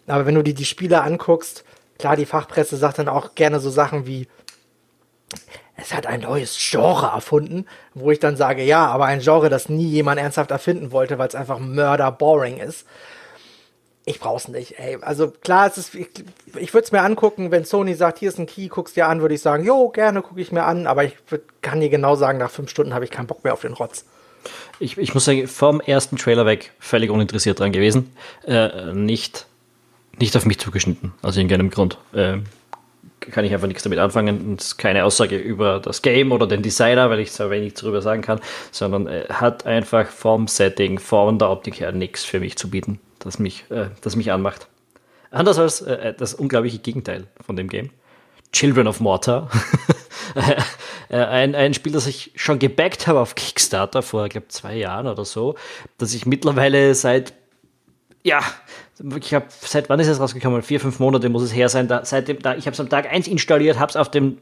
Aber 0.08 0.26
wenn 0.26 0.36
du 0.36 0.44
dir 0.44 0.54
die 0.54 0.66
Spiele 0.66 1.02
anguckst, 1.02 1.66
klar, 2.00 2.16
die 2.16 2.26
Fachpresse 2.26 2.78
sagt 2.78 3.00
dann 3.00 3.10
auch 3.10 3.36
gerne 3.36 3.60
so 3.60 3.70
Sachen 3.70 4.08
wie, 4.08 4.28
es 5.76 5.94
hat 5.94 6.06
ein 6.06 6.22
neues 6.22 6.58
Genre 6.58 7.08
erfunden, 7.08 7.66
wo 7.94 8.12
ich 8.12 8.20
dann 8.20 8.38
sage, 8.38 8.64
ja, 8.64 8.86
aber 8.88 9.06
ein 9.06 9.20
Genre, 9.20 9.50
das 9.50 9.68
nie 9.68 9.88
jemand 9.88 10.20
ernsthaft 10.20 10.52
erfinden 10.52 10.92
wollte, 10.92 11.18
weil 11.18 11.28
es 11.28 11.36
einfach 11.36 11.60
mörder 11.60 12.12
boring 12.12 12.58
ist. 12.58 12.86
Ich 14.04 14.20
brauch's 14.20 14.48
nicht, 14.48 14.80
ey. 14.80 14.98
Also 15.02 15.30
klar, 15.30 15.68
es 15.68 15.78
ist, 15.78 15.94
ich, 15.94 16.10
ich 16.56 16.74
würde 16.74 16.86
es 16.86 16.92
mir 16.92 17.02
angucken, 17.02 17.52
wenn 17.52 17.66
Sony 17.66 17.94
sagt, 17.94 18.18
hier 18.18 18.30
ist 18.30 18.40
ein 18.40 18.48
Key, 18.48 18.68
guck's 18.68 18.94
dir 18.94 19.08
an, 19.08 19.22
würde 19.22 19.36
ich 19.36 19.42
sagen, 19.42 19.64
jo, 19.64 19.90
gerne 19.90 20.22
gucke 20.24 20.42
ich 20.42 20.52
mir 20.52 20.64
an, 20.64 20.88
aber 20.88 21.04
ich 21.04 21.14
würd, 21.30 21.44
kann 21.62 21.80
dir 21.80 21.90
genau 21.90 22.16
sagen, 22.16 22.40
nach 22.40 22.50
fünf 22.50 22.70
Stunden 22.72 22.96
habe 22.96 23.06
ich 23.06 23.12
keinen 23.12 23.28
Bock 23.28 23.44
mehr 23.44 23.54
auf 23.54 23.62
den 23.62 23.74
Rotz. 23.74 24.06
Ich, 24.80 24.98
ich 24.98 25.14
muss 25.14 25.26
sagen, 25.26 25.48
vom 25.48 25.82
ersten 25.82 26.18
Trailer 26.18 26.48
weg 26.48 26.72
völlig 26.80 27.12
uninteressiert 27.12 27.60
dran 27.60 27.72
gewesen. 27.72 28.16
Äh, 28.46 28.94
nicht, 28.94 29.46
nicht 30.18 30.36
auf 30.36 30.46
mich 30.46 30.60
zugeschnitten, 30.60 31.14
aus 31.22 31.38
irgendeinem 31.38 31.70
Grund. 31.70 32.00
Äh, 32.14 32.40
kann 33.20 33.46
ich 33.46 33.54
einfach 33.54 33.68
nichts 33.68 33.84
damit 33.84 34.00
anfangen. 34.00 34.42
Und 34.42 34.78
keine 34.80 35.06
Aussage 35.06 35.38
über 35.38 35.80
das 35.80 36.02
Game 36.02 36.32
oder 36.32 36.48
den 36.48 36.64
Designer, 36.64 37.10
weil 37.12 37.20
ich 37.20 37.32
so 37.32 37.52
wenig 37.52 37.76
darüber 37.76 38.02
sagen 38.02 38.24
kann, 38.24 38.40
sondern 38.72 39.06
äh, 39.06 39.26
hat 39.30 39.68
einfach 39.68 40.08
vom 40.08 40.48
Setting, 40.48 40.98
von 40.98 41.38
der 41.38 41.52
Optik 41.52 41.80
her 41.80 41.92
nichts 41.92 42.26
für 42.26 42.40
mich 42.40 42.58
zu 42.58 42.70
bieten, 42.70 43.00
das 43.24 43.40
mich, 43.40 43.66
äh, 43.70 43.90
das 44.02 44.16
mich 44.16 44.32
anmacht. 44.32 44.68
Anders 45.32 45.58
als 45.58 45.82
äh, 45.82 46.14
das 46.14 46.34
unglaubliche 46.34 46.80
Gegenteil 46.80 47.28
von 47.46 47.56
dem 47.56 47.70
Game. 47.70 47.90
Children 48.52 48.88
of 48.88 49.00
Mortar. 49.00 49.50
Äh, 51.10 51.26
ein, 51.26 51.56
ein 51.56 51.74
Spiel, 51.74 51.92
das 51.92 52.08
ich 52.08 52.32
schon 52.36 52.58
gebackt 52.58 53.06
habe 53.06 53.20
auf 53.20 53.36
Kickstarter 53.36 54.02
vor, 54.02 54.28
ich 54.28 54.32
glaube, 54.32 54.48
zwei 54.48 54.78
Jahren 54.78 55.08
oder 55.08 55.26
so, 55.26 55.56
das 55.98 56.14
ich 56.14 56.26
mittlerweile 56.26 56.96
seit, 56.96 57.34
ja, 58.24 58.40
ich 59.20 59.34
habe, 59.34 59.48
seit 59.50 59.90
wann 59.90 60.00
ist 60.00 60.08
es 60.08 60.22
rausgekommen? 60.22 60.62
Vier, 60.62 60.80
fünf 60.80 61.00
Monate 61.00 61.28
muss 61.28 61.44
es 61.44 61.54
her 61.54 61.68
sein. 61.68 61.90
Da, 61.90 62.06
seitdem, 62.06 62.40
da, 62.40 62.56
ich 62.56 62.66
habe 62.66 62.74
es 62.74 62.80
am 62.80 62.88
Tag 62.88 63.12
1 63.12 63.28
installiert, 63.28 63.78
habe 63.78 63.90
es 63.90 63.98
auf 63.98 64.10
dem 64.10 64.38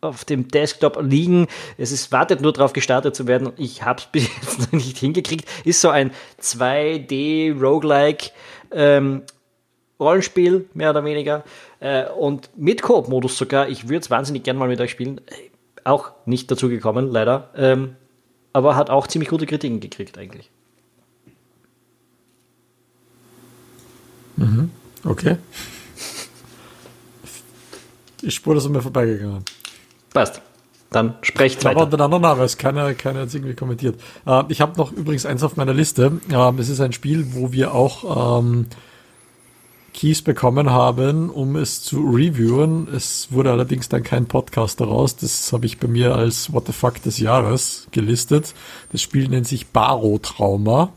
auf 0.00 0.24
dem 0.24 0.48
Desktop 0.48 0.98
liegen. 1.02 1.46
Es 1.76 1.92
ist, 1.92 2.12
wartet 2.12 2.40
nur 2.40 2.52
darauf 2.52 2.72
gestartet 2.72 3.14
zu 3.14 3.26
werden. 3.26 3.52
Ich 3.56 3.82
habe 3.82 4.00
es 4.00 4.06
bis 4.06 4.28
jetzt 4.42 4.60
noch 4.60 4.72
nicht 4.72 4.98
hingekriegt. 4.98 5.48
Ist 5.64 5.80
so 5.80 5.88
ein 5.90 6.10
2D 6.40 7.58
Roguelike 7.60 8.30
ähm, 8.72 9.22
Rollenspiel, 9.98 10.68
mehr 10.74 10.90
oder 10.90 11.04
weniger. 11.04 11.44
Äh, 11.80 12.06
und 12.08 12.50
mit 12.56 12.82
Koop-Modus 12.82 13.36
sogar. 13.36 13.68
Ich 13.68 13.88
würde 13.88 14.00
es 14.00 14.10
wahnsinnig 14.10 14.44
gern 14.44 14.56
mal 14.56 14.68
mit 14.68 14.80
euch 14.80 14.90
spielen. 14.90 15.20
Auch 15.84 16.12
nicht 16.26 16.50
dazu 16.50 16.68
gekommen, 16.68 17.10
leider. 17.10 17.50
Ähm, 17.56 17.96
aber 18.52 18.76
hat 18.76 18.90
auch 18.90 19.06
ziemlich 19.06 19.28
gute 19.28 19.46
Kritiken 19.46 19.80
gekriegt, 19.80 20.18
eigentlich. 20.18 20.50
Okay. 25.04 25.36
Ich 28.22 28.34
spur 28.34 28.54
das 28.54 28.66
an 28.66 28.72
mir 28.72 28.82
vorbeigegangen. 28.82 29.44
Passt. 30.12 30.42
Dann 30.90 31.14
sprecht 31.22 31.64
Aber 31.64 31.76
weiter. 31.76 31.84
unter 31.84 32.04
anderem 32.04 32.22
Name, 32.22 32.42
es 32.42 32.58
keiner, 32.58 32.94
keiner 32.94 33.20
jetzt 33.20 33.34
irgendwie 33.34 33.54
kommentiert. 33.54 34.00
Äh, 34.26 34.42
ich 34.48 34.60
habe 34.60 34.76
noch 34.76 34.90
übrigens 34.92 35.24
eins 35.24 35.42
auf 35.44 35.56
meiner 35.56 35.72
Liste. 35.72 36.20
Ähm, 36.32 36.58
es 36.58 36.68
ist 36.68 36.80
ein 36.80 36.92
Spiel, 36.92 37.34
wo 37.34 37.52
wir 37.52 37.74
auch 37.74 38.40
ähm, 38.40 38.66
Keys 39.94 40.22
bekommen 40.22 40.70
haben, 40.70 41.30
um 41.30 41.54
es 41.54 41.82
zu 41.82 42.00
reviewen. 42.00 42.88
Es 42.92 43.28
wurde 43.30 43.52
allerdings 43.52 43.88
dann 43.88 44.02
kein 44.02 44.26
Podcast 44.26 44.80
daraus. 44.80 45.14
Das 45.14 45.52
habe 45.52 45.66
ich 45.66 45.78
bei 45.78 45.86
mir 45.86 46.16
als 46.16 46.52
What 46.52 46.66
the 46.66 46.72
fuck 46.72 47.00
des 47.02 47.18
Jahres 47.18 47.86
gelistet. 47.92 48.54
Das 48.90 49.00
Spiel 49.00 49.28
nennt 49.28 49.46
sich 49.46 49.68
Baro 49.68 50.18
Trauma. 50.18 50.92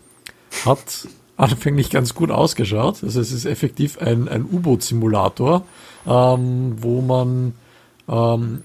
Hat 0.65 1.07
anfänglich 1.37 1.89
ganz 1.91 2.15
gut 2.15 2.31
ausgeschaut. 2.31 3.03
Also 3.03 3.19
es 3.19 3.31
ist 3.31 3.45
effektiv 3.45 3.99
ein, 3.99 4.27
ein 4.27 4.43
U-Boot-Simulator, 4.43 5.65
ähm, 6.07 6.75
wo 6.77 7.01
man 7.01 7.53
ähm, 8.07 8.63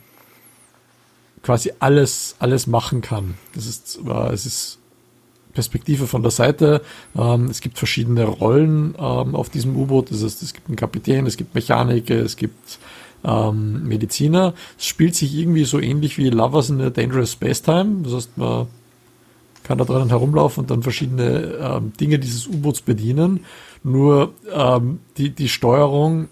quasi 1.48 1.72
alles, 1.78 2.36
alles 2.40 2.66
machen 2.66 3.00
kann. 3.00 3.32
Das 3.54 3.64
ist, 3.64 4.00
äh, 4.06 4.32
es 4.34 4.44
ist 4.44 4.78
Perspektive 5.54 6.06
von 6.06 6.20
der 6.20 6.30
Seite. 6.30 6.82
Ähm, 7.16 7.46
es 7.46 7.62
gibt 7.62 7.78
verschiedene 7.78 8.24
Rollen 8.24 8.94
ähm, 8.98 9.34
auf 9.34 9.48
diesem 9.48 9.74
U-Boot. 9.74 10.10
Das 10.10 10.22
heißt, 10.22 10.42
es 10.42 10.52
gibt 10.52 10.68
einen 10.68 10.76
Kapitän, 10.76 11.24
es 11.24 11.38
gibt 11.38 11.54
Mechaniker, 11.54 12.16
es 12.16 12.36
gibt 12.36 12.78
ähm, 13.24 13.88
Mediziner. 13.88 14.52
Es 14.78 14.84
spielt 14.84 15.14
sich 15.14 15.34
irgendwie 15.34 15.64
so 15.64 15.80
ähnlich 15.80 16.18
wie 16.18 16.28
Lovers 16.28 16.68
in 16.68 16.82
a 16.82 16.90
Dangerous 16.90 17.32
Space 17.32 17.62
Time. 17.62 18.02
Das 18.02 18.12
heißt, 18.12 18.36
man 18.36 18.66
kann 19.62 19.78
da 19.78 19.84
drinnen 19.86 20.10
herumlaufen 20.10 20.64
und 20.64 20.70
dann 20.70 20.82
verschiedene 20.82 21.56
ähm, 21.62 21.94
Dinge 21.98 22.18
dieses 22.18 22.46
U-Boots 22.46 22.82
bedienen. 22.82 23.46
Nur 23.82 24.34
ähm, 24.52 25.00
die, 25.16 25.30
die 25.30 25.48
Steuerung 25.48 26.28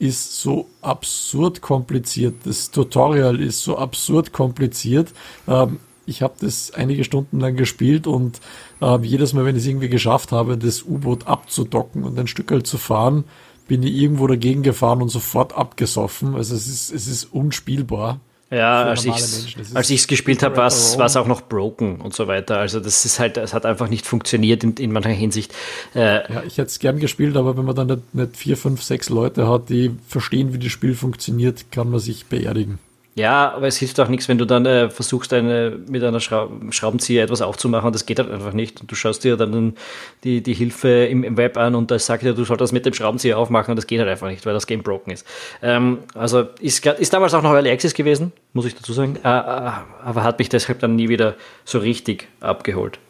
ist 0.00 0.40
so 0.40 0.66
absurd 0.80 1.60
kompliziert. 1.60 2.34
Das 2.44 2.70
Tutorial 2.70 3.38
ist 3.40 3.62
so 3.62 3.76
absurd 3.78 4.32
kompliziert. 4.32 5.12
Ähm, 5.46 5.78
ich 6.06 6.22
habe 6.22 6.34
das 6.40 6.72
einige 6.72 7.04
Stunden 7.04 7.38
lang 7.38 7.54
gespielt 7.54 8.06
und 8.06 8.40
äh, 8.80 8.98
jedes 9.02 9.34
Mal, 9.34 9.44
wenn 9.44 9.54
ich 9.54 9.62
es 9.62 9.68
irgendwie 9.68 9.90
geschafft 9.90 10.32
habe, 10.32 10.56
das 10.56 10.82
U-Boot 10.82 11.26
abzudocken 11.26 12.02
und 12.02 12.18
ein 12.18 12.26
Stück 12.26 12.50
halt 12.50 12.66
zu 12.66 12.78
fahren, 12.78 13.24
bin 13.68 13.82
ich 13.82 13.94
irgendwo 13.94 14.26
dagegen 14.26 14.62
gefahren 14.62 15.02
und 15.02 15.10
sofort 15.10 15.52
abgesoffen. 15.52 16.34
Also 16.34 16.56
es 16.56 16.66
ist, 16.66 16.90
es 16.90 17.06
ist 17.06 17.24
unspielbar. 17.32 18.20
Ja, 18.50 18.84
als 18.84 19.04
ich 19.04 19.94
ich's 19.94 20.08
gespielt 20.08 20.42
habe, 20.42 20.56
war 20.56 20.66
es 20.66 21.16
auch 21.16 21.26
noch 21.26 21.40
broken 21.42 22.00
und 22.00 22.14
so 22.14 22.26
weiter. 22.26 22.58
Also 22.58 22.80
das 22.80 23.04
ist 23.04 23.20
halt, 23.20 23.36
es 23.36 23.54
hat 23.54 23.64
einfach 23.64 23.88
nicht 23.88 24.06
funktioniert 24.06 24.64
in, 24.64 24.74
in 24.74 24.90
mancher 24.92 25.10
Hinsicht. 25.10 25.54
Äh, 25.94 26.32
Ja, 26.32 26.42
ich 26.44 26.58
hätte 26.58 26.66
es 26.68 26.78
gern 26.80 26.98
gespielt, 26.98 27.36
aber 27.36 27.56
wenn 27.56 27.64
man 27.64 27.76
dann 27.76 27.86
nicht, 27.86 28.14
nicht 28.14 28.36
vier, 28.36 28.56
fünf, 28.56 28.82
sechs 28.82 29.08
Leute 29.08 29.48
hat, 29.48 29.68
die 29.68 29.92
verstehen, 30.08 30.52
wie 30.52 30.58
das 30.58 30.72
Spiel 30.72 30.94
funktioniert, 30.94 31.70
kann 31.70 31.90
man 31.90 32.00
sich 32.00 32.26
beerdigen. 32.26 32.78
Ja, 33.16 33.52
aber 33.52 33.66
es 33.66 33.76
hilft 33.76 33.98
auch 33.98 34.08
nichts, 34.08 34.28
wenn 34.28 34.38
du 34.38 34.44
dann 34.44 34.64
äh, 34.66 34.88
versuchst, 34.88 35.32
eine, 35.32 35.76
mit 35.88 36.02
einer 36.02 36.20
Schra 36.20 36.48
Schraubenzieher 36.70 37.24
etwas 37.24 37.42
aufzumachen. 37.42 37.92
Das 37.92 38.06
geht 38.06 38.20
halt 38.20 38.30
einfach 38.30 38.52
nicht. 38.52 38.80
Und 38.80 38.90
du 38.90 38.94
schaust 38.94 39.24
dir 39.24 39.36
dann 39.36 39.74
die, 40.22 40.42
die 40.42 40.54
Hilfe 40.54 41.06
im, 41.06 41.24
im 41.24 41.36
Web 41.36 41.56
an 41.56 41.74
und 41.74 41.90
da 41.90 41.98
sagt 41.98 42.22
dir, 42.22 42.34
du 42.34 42.44
sollst 42.44 42.60
das 42.60 42.72
mit 42.72 42.86
dem 42.86 42.94
Schraubenzieher 42.94 43.36
aufmachen 43.36 43.72
und 43.72 43.76
das 43.76 43.88
geht 43.88 43.98
halt 43.98 44.08
einfach 44.08 44.28
nicht, 44.28 44.46
weil 44.46 44.54
das 44.54 44.66
Game 44.66 44.82
broken 44.82 45.10
ist. 45.10 45.26
Ähm, 45.60 45.98
also 46.14 46.46
ist, 46.60 46.86
ist 46.86 47.12
damals 47.12 47.34
auch 47.34 47.42
noch 47.42 47.52
Early 47.52 47.70
Access 47.70 47.94
gewesen, 47.94 48.32
muss 48.52 48.66
ich 48.66 48.76
dazu 48.76 48.92
sagen. 48.92 49.16
Äh, 49.16 49.28
äh, 49.28 49.72
aber 50.04 50.22
hat 50.22 50.38
mich 50.38 50.48
deshalb 50.48 50.78
dann 50.78 50.94
nie 50.94 51.08
wieder 51.08 51.34
so 51.64 51.78
richtig 51.78 52.28
abgeholt. 52.40 53.00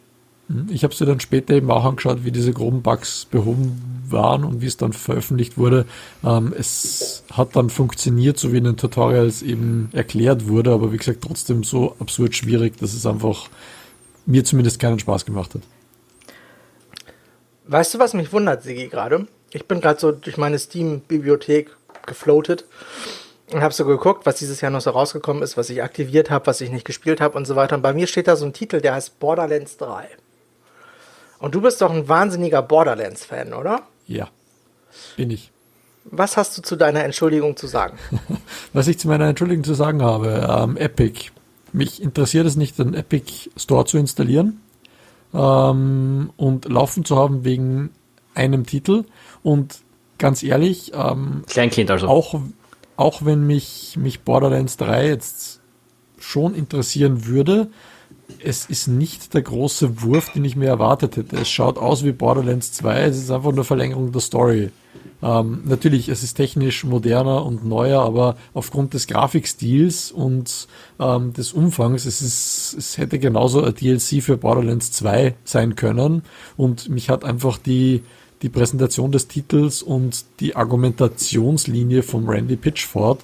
Ich 0.69 0.83
habe 0.83 0.93
es 0.93 0.99
dir 0.99 1.07
dann 1.07 1.21
später 1.21 1.55
eben 1.55 1.71
auch 1.71 1.85
angeschaut, 1.85 2.25
wie 2.25 2.33
diese 2.33 2.53
groben 2.53 2.83
Bugs 2.83 3.27
behoben 3.31 4.03
waren 4.09 4.45
und 4.45 4.61
wie 4.61 4.67
es 4.67 4.77
dann 4.77 4.93
veröffentlicht 4.93 5.57
wurde. 5.57 5.87
Ähm, 6.25 6.53
es 6.59 7.23
hat 7.31 7.55
dann 7.55 7.71
funktioniert, 7.71 8.39
so 8.39 8.53
wie 8.53 8.59
in 8.59 8.65
den 8.65 8.77
Tutorials 8.77 9.43
eben 9.43 9.91
erklärt 9.93 10.49
wurde, 10.49 10.73
aber 10.73 10.93
wie 10.93 10.97
gesagt 10.97 11.23
trotzdem 11.23 11.63
so 11.63 11.95
absurd 12.01 12.35
schwierig, 12.35 12.77
dass 12.79 12.95
es 12.95 13.07
einfach 13.07 13.49
mir 14.27 14.45
zumindest 14.45 14.81
keinen 14.81 14.99
Spaß 14.99 15.25
gemacht 15.25 15.55
hat. 15.55 15.63
Weißt 17.67 17.95
du, 17.95 17.99
was 18.01 18.15
mich 18.15 18.33
wundert, 18.33 18.65
Sigi, 18.65 18.89
gerade? 18.89 19.29
Ich 19.53 19.67
bin 19.67 19.81
gerade 19.81 20.01
so 20.01 20.11
durch 20.11 20.37
meine 20.37 20.59
Steam-Bibliothek 20.59 21.71
gefloatet 22.07 22.65
und 23.53 23.63
habe 23.63 23.75
so 23.75 23.85
geguckt, 23.85 24.27
was 24.27 24.37
dieses 24.37 24.61
Jahr 24.61 24.73
noch 24.73 24.81
so 24.81 24.91
rausgekommen 24.91 25.43
ist, 25.43 25.57
was 25.57 25.71
ich 25.71 25.83
aktiviert 25.83 26.31
habe, 26.31 26.47
was 26.47 26.61
ich 26.61 26.71
nicht 26.71 26.85
gespielt 26.85 27.21
habe 27.21 27.37
und 27.37 27.47
so 27.47 27.55
weiter. 27.57 27.77
Und 27.77 27.83
bei 27.83 27.93
mir 27.93 28.09
steht 28.09 28.27
da 28.27 28.35
so 28.35 28.45
ein 28.45 28.53
Titel, 28.53 28.81
der 28.81 28.95
heißt 28.95 29.21
Borderlands 29.21 29.77
3. 29.77 30.09
Und 31.41 31.55
du 31.55 31.61
bist 31.61 31.81
doch 31.81 31.91
ein 31.91 32.09
wahnsinniger 32.09 32.63
Borderlands-Fan, 32.63 33.55
oder? 33.55 33.83
Ja, 34.07 34.29
bin 35.17 35.31
ich. 35.31 35.51
Was 36.05 36.37
hast 36.37 36.57
du 36.57 36.63
zu 36.63 36.77
deiner 36.77 37.05
Entschuldigung 37.05 37.57
zu 37.57 37.67
sagen? 37.67 37.99
Was 38.73 38.89
ich 38.89 38.99
zu 38.99 39.09
meiner 39.09 39.27
Entschuldigung 39.27 39.65
zu 39.65 39.75
sagen 39.75 40.03
habe, 40.03 40.47
ähm, 40.49 40.77
Epic. 40.77 41.31
Mich 41.73 42.03
interessiert 42.03 42.47
es 42.47 42.57
nicht, 42.57 42.79
den 42.79 42.95
Epic 42.95 43.51
Store 43.57 43.85
zu 43.85 43.97
installieren 43.97 44.61
ähm, 45.33 46.31
und 46.37 46.65
laufen 46.67 47.05
zu 47.05 47.17
haben 47.17 47.45
wegen 47.45 47.91
einem 48.35 48.67
Titel. 48.67 49.05
Und 49.43 49.81
ganz 50.19 50.43
ehrlich, 50.43 50.93
ähm, 50.95 51.45
Kleinkind 51.47 51.91
also. 51.91 52.09
Auch, 52.09 52.41
auch 52.97 53.25
wenn 53.25 53.47
mich, 53.47 53.97
mich 53.97 54.21
Borderlands 54.21 54.77
3 54.79 55.09
jetzt 55.09 55.61
schon 56.19 56.55
interessieren 56.55 57.27
würde, 57.27 57.71
es 58.43 58.67
ist 58.67 58.89
nicht 58.89 59.35
der 59.35 59.43
große 59.43 60.03
Wurf, 60.03 60.33
den 60.33 60.45
ich 60.45 60.57
mir 60.57 60.69
erwartet 60.69 61.17
hätte. 61.17 61.37
Es 61.37 61.51
schaut 61.51 61.79
aus 61.79 62.05
wie 62.05 62.13
Borderlands 62.13 62.73
2, 62.73 63.03
es 63.03 63.19
ist 63.19 63.31
einfach 63.31 63.53
nur 63.53 63.65
Verlängerung 63.65 64.13
der 64.13 64.21
Story. 64.21 64.71
Ähm, 65.23 65.63
natürlich, 65.67 66.09
es 66.09 66.23
ist 66.23 66.35
technisch 66.35 66.85
moderner 66.85 67.45
und 67.45 67.65
neuer, 67.65 68.03
aber 68.03 68.37
aufgrund 68.55 68.95
des 68.95 69.07
Grafikstils 69.07 70.11
und 70.11 70.67
ähm, 70.99 71.33
des 71.35 71.53
Umfangs, 71.53 72.07
es, 72.07 72.23
ist, 72.23 72.75
es 72.79 72.97
hätte 72.97 73.19
genauso 73.19 73.63
ein 73.63 73.75
DLC 73.75 74.23
für 74.23 74.39
Borderlands 74.39 74.93
2 74.93 75.35
sein 75.45 75.77
können. 75.77 76.23
Und 76.57 76.89
mich 76.89 77.11
hat 77.11 77.25
einfach 77.25 77.59
die, 77.59 78.03
die 78.41 78.49
Präsentation 78.49 79.13
des 79.13 79.29
Titels 79.29 79.83
und 79.83 80.25
die 80.41 80.57
Argumentationslinie 80.57 82.03
vom 82.03 82.27
Randy 82.29 82.57
Pitchford 82.57 83.21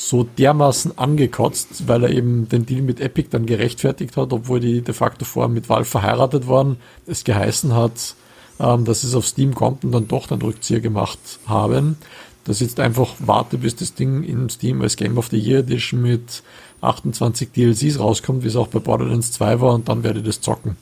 so 0.00 0.22
dermaßen 0.22 0.96
angekotzt, 0.96 1.88
weil 1.88 2.04
er 2.04 2.10
eben 2.10 2.48
den 2.48 2.64
Deal 2.64 2.82
mit 2.82 3.00
Epic 3.00 3.30
dann 3.32 3.46
gerechtfertigt 3.46 4.16
hat, 4.16 4.32
obwohl 4.32 4.60
die 4.60 4.80
de 4.80 4.94
facto 4.94 5.24
vorher 5.24 5.48
mit 5.48 5.68
Valve 5.68 5.86
verheiratet 5.86 6.46
waren, 6.46 6.76
es 7.08 7.24
geheißen 7.24 7.74
hat, 7.74 8.14
ähm, 8.60 8.84
dass 8.84 9.02
es 9.02 9.16
auf 9.16 9.26
Steam 9.26 9.56
kommt 9.56 9.84
und 9.84 9.90
dann 9.90 10.06
doch 10.06 10.28
den 10.28 10.40
Rückzieher 10.40 10.78
gemacht 10.78 11.18
haben. 11.46 11.96
Dass 12.44 12.60
jetzt 12.60 12.78
einfach 12.78 13.16
warte, 13.18 13.58
bis 13.58 13.74
das 13.74 13.94
Ding 13.94 14.22
in 14.22 14.48
Steam 14.50 14.82
als 14.82 14.96
Game 14.96 15.18
of 15.18 15.30
the 15.30 15.36
Year 15.36 15.58
Edition 15.58 16.00
mit 16.00 16.44
28 16.80 17.50
DLCs 17.50 17.98
rauskommt, 17.98 18.44
wie 18.44 18.48
es 18.48 18.56
auch 18.56 18.68
bei 18.68 18.78
Borderlands 18.78 19.32
2 19.32 19.60
war, 19.60 19.74
und 19.74 19.88
dann 19.88 20.04
werde 20.04 20.20
ich 20.20 20.26
das 20.26 20.40
zocken. 20.40 20.76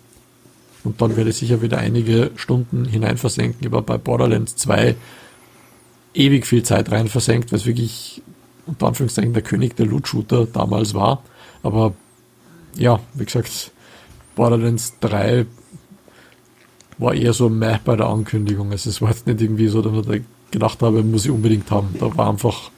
Und 0.85 1.01
dann 1.01 1.17
werde 1.17 1.31
ich 1.31 1.37
sicher 1.37 1.63
wieder 1.63 1.79
einige 1.79 2.33
Stunden 2.37 2.85
hinein 2.85 3.17
versenken. 3.17 3.67
Aber 3.67 3.81
bei 3.81 3.97
Borderlands 3.97 4.57
2 4.57 4.95
ewig 6.13 6.47
viel 6.47 6.63
Zeit 6.65 6.93
rein 6.93 7.09
versenkt, 7.09 7.51
weil 7.51 7.61
es 7.61 7.67
wirklich 7.67 8.23
unter 8.67 8.87
Anführungszeichen 8.87 9.33
der 9.33 9.43
König 9.43 9.77
der 9.77 9.87
Loot-Shooter 9.87 10.47
damals 10.47 10.95
war. 10.95 11.23
Aber 11.63 11.95
ja, 12.77 13.01
wie 13.15 13.25
gesagt, 13.25 13.71
Borderlands 14.35 14.95
3 15.01 15.47
war 16.99 17.15
eher 17.15 17.33
so 17.33 17.49
meh 17.49 17.79
bei 17.85 17.97
der 17.97 18.07
Ankündigung. 18.07 18.71
Also 18.71 18.91
es 18.91 19.01
war 19.01 19.11
jetzt 19.11 19.27
nicht 19.27 19.41
irgendwie 19.41 19.69
so, 19.69 19.83
dass 19.83 20.15
ich 20.15 20.23
gedacht 20.51 20.81
habe, 20.83 21.03
muss 21.03 21.25
ich 21.25 21.31
unbedingt 21.31 21.71
haben. 21.71 21.95
Da 21.99 22.17
war 22.17 22.31
einfach 22.31 22.71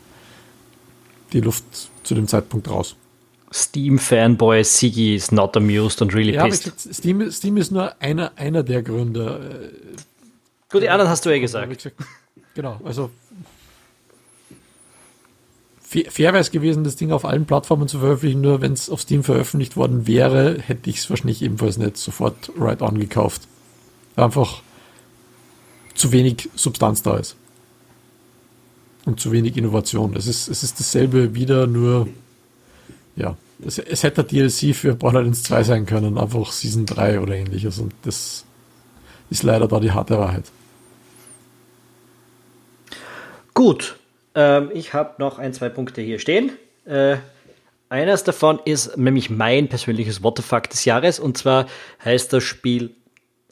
die 1.32 1.40
Luft 1.40 1.64
zu 2.02 2.14
dem 2.14 2.26
Zeitpunkt 2.26 2.68
raus. 2.68 2.96
Steam-Fanboy 3.52 4.62
Siggy 4.62 5.14
is 5.14 5.32
not 5.32 5.56
amused 5.56 6.02
and 6.02 6.14
really 6.14 6.34
ja, 6.34 6.44
pissed. 6.44 6.64
Gesagt, 6.64 6.94
Steam, 6.94 7.30
Steam 7.30 7.56
ist 7.56 7.70
nur 7.70 8.00
einer, 8.00 8.32
einer 8.36 8.62
der 8.62 8.82
Gründe. 8.82 9.72
Gut, 10.70 10.82
die 10.82 10.90
anderen 10.90 11.10
hast 11.10 11.24
du 11.24 11.30
ja 11.30 11.38
gesagt. 11.38 11.72
gesagt 11.74 11.96
genau, 12.54 12.78
also 12.84 13.10
fair 15.88 16.32
wäre 16.32 16.38
es 16.38 16.50
gewesen, 16.50 16.84
das 16.84 16.96
Ding 16.96 17.12
auf 17.12 17.24
allen 17.24 17.46
Plattformen 17.46 17.88
zu 17.88 18.00
veröffentlichen, 18.00 18.42
nur 18.42 18.60
wenn 18.60 18.74
es 18.74 18.90
auf 18.90 19.00
Steam 19.00 19.24
veröffentlicht 19.24 19.76
worden 19.76 20.06
wäre, 20.06 20.58
hätte 20.60 20.90
ich 20.90 20.98
es 20.98 21.08
wahrscheinlich 21.08 21.40
ebenfalls 21.42 21.78
nicht 21.78 21.96
sofort 21.96 22.52
right 22.58 22.82
on 22.82 22.98
gekauft. 22.98 23.48
Einfach 24.14 24.62
zu 25.94 26.12
wenig 26.12 26.50
Substanz 26.54 27.02
da 27.02 27.16
ist. 27.16 27.36
Und 29.06 29.18
zu 29.18 29.32
wenig 29.32 29.56
Innovation. 29.56 30.14
Es 30.14 30.26
ist, 30.26 30.48
es 30.48 30.62
ist 30.62 30.78
dasselbe 30.78 31.34
wieder, 31.34 31.66
nur 31.66 32.08
ja, 33.16 33.36
es, 33.64 33.78
es 33.78 34.02
hätte 34.02 34.24
DLC 34.24 34.74
für 34.74 34.94
Borderlands 34.94 35.42
2 35.44 35.62
sein 35.62 35.86
können, 35.86 36.18
einfach 36.18 36.52
Season 36.52 36.84
3 36.84 37.20
oder 37.20 37.34
ähnliches. 37.34 37.78
Und 37.78 37.94
das 38.02 38.44
ist 39.30 39.42
leider 39.42 39.66
da 39.66 39.80
die 39.80 39.92
harte 39.92 40.18
Wahrheit. 40.18 40.44
Gut, 43.54 43.97
ähm, 44.38 44.70
ich 44.72 44.94
habe 44.94 45.14
noch 45.18 45.38
ein, 45.38 45.52
zwei 45.52 45.68
Punkte 45.68 46.00
hier 46.00 46.20
stehen. 46.20 46.52
Äh, 46.86 47.16
eines 47.88 48.22
davon 48.22 48.60
ist 48.64 48.96
nämlich 48.96 49.30
mein 49.30 49.68
persönliches 49.68 50.22
What 50.22 50.38
des 50.38 50.84
Jahres 50.84 51.18
und 51.18 51.36
zwar 51.36 51.66
heißt 52.04 52.32
das 52.32 52.44
Spiel 52.44 52.94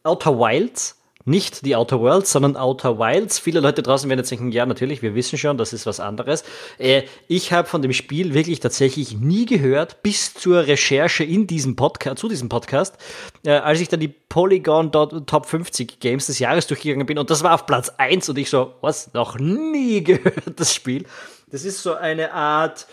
Outer 0.05 0.39
Wilds 0.39 0.96
nicht 1.27 1.67
die 1.67 1.77
Outer 1.77 2.01
Worlds, 2.01 2.31
sondern 2.31 2.57
Outer 2.57 2.99
Wilds. 2.99 3.39
Viele 3.39 3.61
Leute 3.61 3.83
draußen 3.83 4.09
werden 4.09 4.21
jetzt 4.21 4.31
denken, 4.31 4.53
ja, 4.53 4.65
natürlich, 4.65 5.03
wir 5.03 5.15
wissen 5.15 5.37
schon, 5.37 5.59
das 5.59 5.73
ist 5.73 5.85
was 5.85 6.01
anderes. 6.01 6.45
Äh, 6.79 7.03
ich 7.29 7.53
habe 7.53 7.69
von 7.69 7.83
dem 7.83 7.93
Spiel 7.93 8.33
wirklich 8.33 8.61
tatsächlich 8.61 9.19
nie 9.19 9.45
gehört, 9.45 10.03
bis 10.03 10.35
zur 10.35 10.67
Recherche 10.67 11.25
in 11.25 11.47
diesem 11.47 11.75
Podcast, 11.77 12.21
zu 12.21 12.29
diesem 12.29 12.49
Podcast, 12.49 12.97
äh, 13.45 13.51
als 13.51 13.81
ich 13.81 13.89
dann 13.89 14.01
die 14.01 14.09
Polygon 14.09 14.93
Top 14.93 15.47
50 15.47 15.99
Games 15.99 16.27
des 16.27 16.39
Jahres 16.39 16.69
durchgegangen 16.69 17.07
bin 17.07 17.19
und 17.19 17.29
das 17.29 17.43
war 17.43 17.55
auf 17.55 17.67
Platz 17.67 17.91
1 17.99 18.29
und 18.29 18.39
ich 18.39 18.49
so, 18.49 18.75
was, 18.81 19.13
noch 19.13 19.37
nie 19.39 20.05
gehört, 20.05 20.59
das 20.61 20.73
Spiel. 20.73 21.07
Das 21.51 21.65
ist 21.65 21.83
so 21.83 21.95
eine 21.95 22.33
Art, 22.33 22.87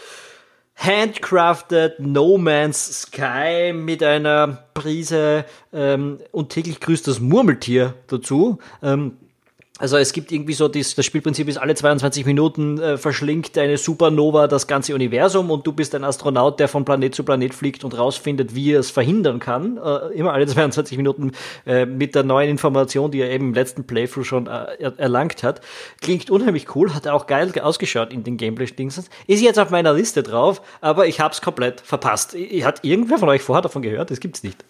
handcrafted 0.83 1.99
No 1.99 2.37
Man's 2.37 3.03
Sky 3.03 3.71
mit 3.73 4.03
einer 4.03 4.65
Prise 4.73 5.45
ähm, 5.71 6.19
und 6.31 6.49
täglich 6.49 6.81
grüßt 6.81 7.07
das 7.07 7.21
Murmeltier 7.21 7.93
dazu. 8.07 8.59
Ähm, 8.81 9.17
also 9.79 9.97
es 9.97 10.13
gibt 10.13 10.31
irgendwie 10.31 10.53
so, 10.53 10.67
das, 10.67 10.93
das 10.93 11.03
Spielprinzip 11.03 11.47
ist, 11.47 11.57
alle 11.57 11.73
22 11.73 12.27
Minuten 12.27 12.79
äh, 12.79 12.95
verschlingt 12.95 13.57
eine 13.57 13.77
Supernova 13.77 14.47
das 14.47 14.67
ganze 14.67 14.93
Universum 14.93 15.49
und 15.49 15.65
du 15.65 15.73
bist 15.73 15.95
ein 15.95 16.03
Astronaut, 16.03 16.59
der 16.59 16.67
von 16.67 16.85
Planet 16.85 17.15
zu 17.15 17.23
Planet 17.23 17.55
fliegt 17.55 17.83
und 17.83 17.97
rausfindet, 17.97 18.53
wie 18.53 18.73
er 18.73 18.81
es 18.81 18.91
verhindern 18.91 19.39
kann. 19.39 19.77
Äh, 19.77 20.13
immer 20.13 20.31
alle 20.31 20.45
22 20.47 20.95
Minuten 20.97 21.31
äh, 21.65 21.87
mit 21.87 22.13
der 22.13 22.23
neuen 22.23 22.51
Information, 22.51 23.09
die 23.09 23.21
er 23.21 23.31
eben 23.31 23.47
im 23.47 23.53
letzten 23.55 23.85
Playthrough 23.85 24.25
schon 24.25 24.45
äh, 24.45 24.91
erlangt 24.97 25.41
hat. 25.41 25.61
Klingt 26.01 26.29
unheimlich 26.29 26.75
cool, 26.75 26.93
hat 26.93 27.07
auch 27.07 27.25
geil 27.25 27.51
ausgeschaut 27.59 28.13
in 28.13 28.23
den 28.23 28.37
Gameplay-Dings. 28.37 29.09
Ist 29.25 29.41
jetzt 29.41 29.57
auf 29.57 29.71
meiner 29.71 29.93
Liste 29.93 30.21
drauf, 30.21 30.61
aber 30.81 31.07
ich 31.07 31.19
hab's 31.19 31.41
komplett 31.41 31.81
verpasst. 31.81 32.35
Hat 32.61 32.83
irgendwer 32.83 33.17
von 33.17 33.27
euch 33.27 33.41
vorher 33.41 33.63
davon 33.63 33.81
gehört? 33.81 34.11
Das 34.11 34.19
gibt's 34.19 34.43
nicht. 34.43 34.63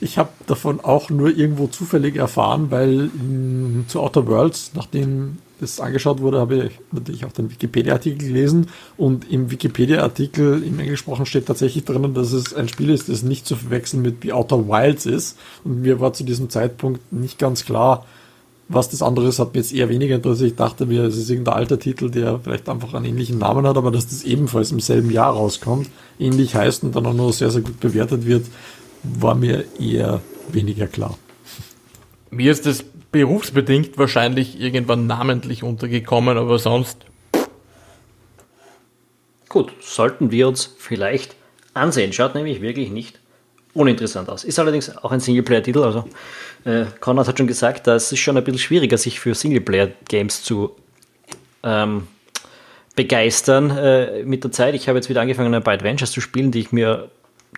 Ich 0.00 0.16
habe 0.16 0.30
davon 0.46 0.80
auch 0.80 1.10
nur 1.10 1.28
irgendwo 1.28 1.66
zufällig 1.66 2.16
erfahren, 2.16 2.70
weil 2.70 3.10
in, 3.14 3.84
zu 3.86 4.00
Outer 4.00 4.26
Worlds, 4.26 4.72
nachdem 4.74 5.38
das 5.60 5.78
angeschaut 5.78 6.20
wurde, 6.20 6.40
habe 6.40 6.56
ich 6.64 6.72
natürlich 6.90 7.26
auch 7.26 7.32
den 7.32 7.50
Wikipedia-Artikel 7.50 8.28
gelesen. 8.28 8.68
Und 8.96 9.30
im 9.30 9.50
Wikipedia-Artikel 9.50 10.62
im 10.62 10.80
Englischsprachen 10.80 11.26
steht 11.26 11.46
tatsächlich 11.46 11.84
drinnen, 11.84 12.14
dass 12.14 12.32
es 12.32 12.54
ein 12.54 12.68
Spiel 12.68 12.88
ist, 12.88 13.10
das 13.10 13.22
nicht 13.22 13.46
zu 13.46 13.56
verwechseln 13.56 14.00
mit 14.02 14.22
The 14.22 14.32
Outer 14.32 14.68
Wilds 14.68 15.04
ist. 15.04 15.38
Und 15.64 15.82
mir 15.82 16.00
war 16.00 16.14
zu 16.14 16.24
diesem 16.24 16.48
Zeitpunkt 16.48 17.12
nicht 17.12 17.38
ganz 17.38 17.66
klar, 17.66 18.06
was 18.72 18.88
das 18.88 19.02
andere 19.02 19.26
ist, 19.26 19.40
hat 19.40 19.52
mir 19.52 19.60
jetzt 19.60 19.74
eher 19.74 19.88
weniger 19.88 20.14
interessiert. 20.14 20.52
Ich 20.52 20.56
dachte 20.56 20.86
mir, 20.86 21.02
es 21.02 21.16
ist 21.16 21.28
irgendein 21.28 21.54
alter 21.54 21.78
Titel, 21.78 22.08
der 22.08 22.38
vielleicht 22.38 22.68
einfach 22.68 22.94
einen 22.94 23.04
ähnlichen 23.04 23.38
Namen 23.38 23.66
hat, 23.66 23.76
aber 23.76 23.90
dass 23.90 24.06
das 24.06 24.22
ebenfalls 24.22 24.70
im 24.70 24.78
selben 24.78 25.10
Jahr 25.10 25.32
rauskommt, 25.32 25.90
ähnlich 26.20 26.54
heißt 26.54 26.84
und 26.84 26.94
dann 26.94 27.04
auch 27.04 27.12
noch 27.12 27.32
sehr, 27.32 27.50
sehr 27.50 27.62
gut 27.62 27.80
bewertet 27.80 28.26
wird, 28.26 28.46
war 29.02 29.34
mir 29.34 29.64
eher 29.78 30.20
weniger 30.48 30.86
klar. 30.86 31.18
Mir 32.30 32.52
ist 32.52 32.66
das 32.66 32.84
berufsbedingt 33.12 33.98
wahrscheinlich 33.98 34.60
irgendwann 34.60 35.06
namentlich 35.06 35.62
untergekommen, 35.62 36.38
aber 36.38 36.58
sonst. 36.58 36.98
gut, 39.48 39.72
sollten 39.80 40.30
wir 40.30 40.46
uns 40.46 40.74
vielleicht 40.78 41.34
ansehen. 41.74 42.12
Schaut 42.12 42.34
nämlich 42.34 42.60
wirklich 42.60 42.90
nicht 42.90 43.18
uninteressant 43.74 44.28
aus. 44.28 44.44
Ist 44.44 44.58
allerdings 44.58 44.96
auch 44.96 45.10
ein 45.10 45.20
Singleplayer-Titel. 45.20 45.82
Also 45.82 46.04
äh, 46.64 46.86
Konrad 47.00 47.28
hat 47.28 47.38
schon 47.38 47.46
gesagt, 47.46 47.86
da 47.86 47.96
ist 47.96 48.16
schon 48.16 48.36
ein 48.36 48.44
bisschen 48.44 48.58
schwieriger, 48.58 48.96
sich 48.96 49.18
für 49.18 49.34
Singleplayer-Games 49.34 50.42
zu 50.44 50.76
ähm, 51.62 52.06
begeistern 52.94 53.70
äh, 53.70 54.22
mit 54.24 54.44
der 54.44 54.52
Zeit. 54.52 54.74
Ich 54.74 54.88
habe 54.88 54.98
jetzt 54.98 55.08
wieder 55.08 55.20
angefangen, 55.20 55.54
ein 55.54 55.62
paar 55.62 55.74
Adventures 55.74 56.12
zu 56.12 56.20
spielen, 56.20 56.50
die 56.50 56.60
ich 56.60 56.72
mir 56.72 57.10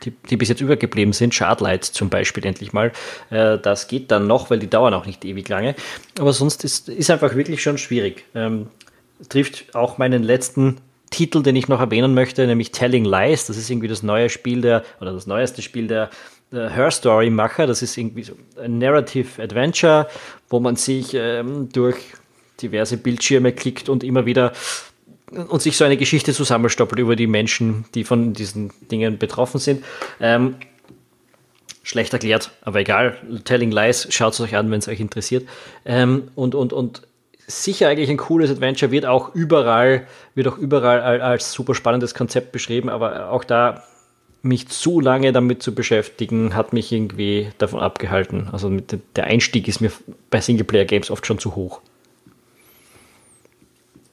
die, 0.05 0.13
die 0.31 0.37
bis 0.37 0.49
jetzt 0.49 0.61
übergeblieben 0.61 1.13
sind, 1.13 1.35
Shardlight 1.35 1.85
zum 1.85 2.09
Beispiel 2.09 2.45
endlich 2.45 2.73
mal. 2.73 2.93
Äh, 3.31 3.59
das 3.59 3.89
geht 3.89 4.11
dann 4.11 4.27
noch, 4.27 4.51
weil 4.51 4.59
die 4.59 4.71
dauern 4.71 4.95
auch 4.95 5.07
nicht 5.07 5.25
ewig 5.25 5.49
lange. 5.49 5.75
Aber 6.19 6.33
sonst 6.33 6.65
ist, 6.65 6.89
ist 6.89 7.11
einfach 7.11 7.35
wirklich 7.35 7.63
schon 7.63 7.79
schwierig. 7.79 8.25
Ähm, 8.35 8.69
trifft 9.29 9.75
auch 9.75 9.99
meinen 9.99 10.23
letzten 10.23 10.79
Titel, 11.11 11.43
den 11.43 11.57
ich 11.57 11.69
noch 11.69 11.81
erwähnen 11.81 12.15
möchte, 12.15 12.47
nämlich 12.47 12.73
Telling 12.73 13.05
Lies. 13.05 13.47
Das 13.47 13.57
ist 13.57 13.71
irgendwie 13.71 13.89
das 13.89 14.03
neue 14.03 14.29
Spiel 14.29 14.63
der, 14.63 14.83
oder 15.01 15.13
das 15.13 15.27
neueste 15.27 15.63
Spiel 15.63 15.87
der, 15.87 16.11
der 16.51 16.71
Her 16.71 16.91
Story 16.91 17.31
Macher. 17.31 17.67
Das 17.67 17.83
ist 17.83 17.97
irgendwie 17.97 18.25
so 18.25 18.33
ein 18.61 18.79
Narrative 18.79 19.43
Adventure, 19.43 20.09
wo 20.49 20.59
man 20.59 20.77
sich 20.77 21.15
ähm, 21.15 21.69
durch 21.73 21.97
diverse 22.61 22.97
Bildschirme 22.97 23.53
klickt 23.53 23.89
und 23.89 24.05
immer 24.05 24.27
wieder 24.27 24.53
und 25.49 25.63
sich 25.63 25.77
so 25.77 25.85
eine 25.85 25.97
Geschichte 25.97 26.33
zusammenstoppelt 26.33 26.99
über 27.01 27.17
die 27.17 27.27
Menschen, 27.27 27.85
die 27.95 28.05
von 28.05 28.33
diesen 28.33 28.73
Dingen 28.91 29.19
betroffen 29.19 29.59
sind. 29.59 29.85
Ähm, 30.21 30.57
schlecht 31.83 32.13
erklärt, 32.13 32.51
aber 32.63 32.81
egal. 32.81 33.17
Telling 33.45 33.71
Lies, 33.71 34.07
schaut 34.11 34.35
es 34.35 34.41
euch 34.41 34.57
an, 34.57 34.71
wenn 34.71 34.79
es 34.79 34.89
euch 34.89 35.01
interessiert. 35.01 35.49
Ähm, 35.85 36.29
und, 36.35 36.55
und, 36.55 36.73
und 36.73 37.03
sicher 37.47 37.89
eigentlich 37.89 38.11
ein 38.11 38.17
cooles 38.17 38.51
Adventure, 38.51 38.93
wird 38.93 39.07
auch 39.07 39.35
überall, 39.35 40.07
wird 40.35 40.49
auch 40.49 40.59
überall 40.59 41.21
als 41.21 41.53
super 41.53 41.75
spannendes 41.75 42.15
Konzept 42.15 42.53
beschrieben, 42.53 42.89
aber 42.89 43.31
auch 43.31 43.45
da 43.45 43.83
mich 44.43 44.69
zu 44.69 45.01
lange 45.01 45.33
damit 45.33 45.63
zu 45.63 45.75
beschäftigen, 45.75 46.55
hat 46.55 46.73
mich 46.73 46.91
irgendwie 46.91 47.51
davon 47.59 47.81
abgehalten. 47.81 48.49
Also 48.51 48.71
der 49.17 49.25
Einstieg 49.25 49.69
ist 49.69 49.81
mir 49.81 49.93
bei 50.31 50.41
Singleplayer-Games 50.41 51.11
oft 51.11 51.27
schon 51.27 51.39
zu 51.39 51.55
hoch. 51.55 51.81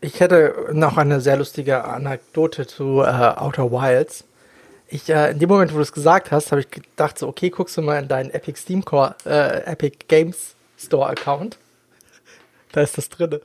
Ich 0.02 0.20
hätte 0.20 0.70
noch 0.72 0.98
eine 0.98 1.20
sehr 1.20 1.38
lustige 1.38 1.84
Anekdote 1.84 2.66
zu 2.66 3.02
äh, 3.02 3.06
Outer 3.06 3.72
Wilds. 3.72 4.24
Ich, 4.88 5.10
äh, 5.10 5.32
in 5.32 5.40
dem 5.40 5.50
Moment, 5.50 5.72
wo 5.72 5.76
du 5.76 5.82
es 5.82 5.92
gesagt 5.92 6.32
hast, 6.32 6.52
habe 6.52 6.62
ich 6.62 6.72
gedacht, 6.72 7.20
so, 7.20 7.28
okay, 7.28 7.50
guckst 7.50 7.78
du 7.78 7.82
mal 7.82 8.02
in 8.02 8.08
deinen 8.08 8.32
Epic 8.32 8.60
Steam 8.60 8.84
Core, 8.84 9.16
äh, 9.26 9.64
Epic 9.66 9.98
Games 10.08 10.56
Store 10.78 11.08
Account. 11.08 11.58
Da 12.72 12.82
ist 12.82 13.00
das 13.00 13.10
drin. 13.10 13.32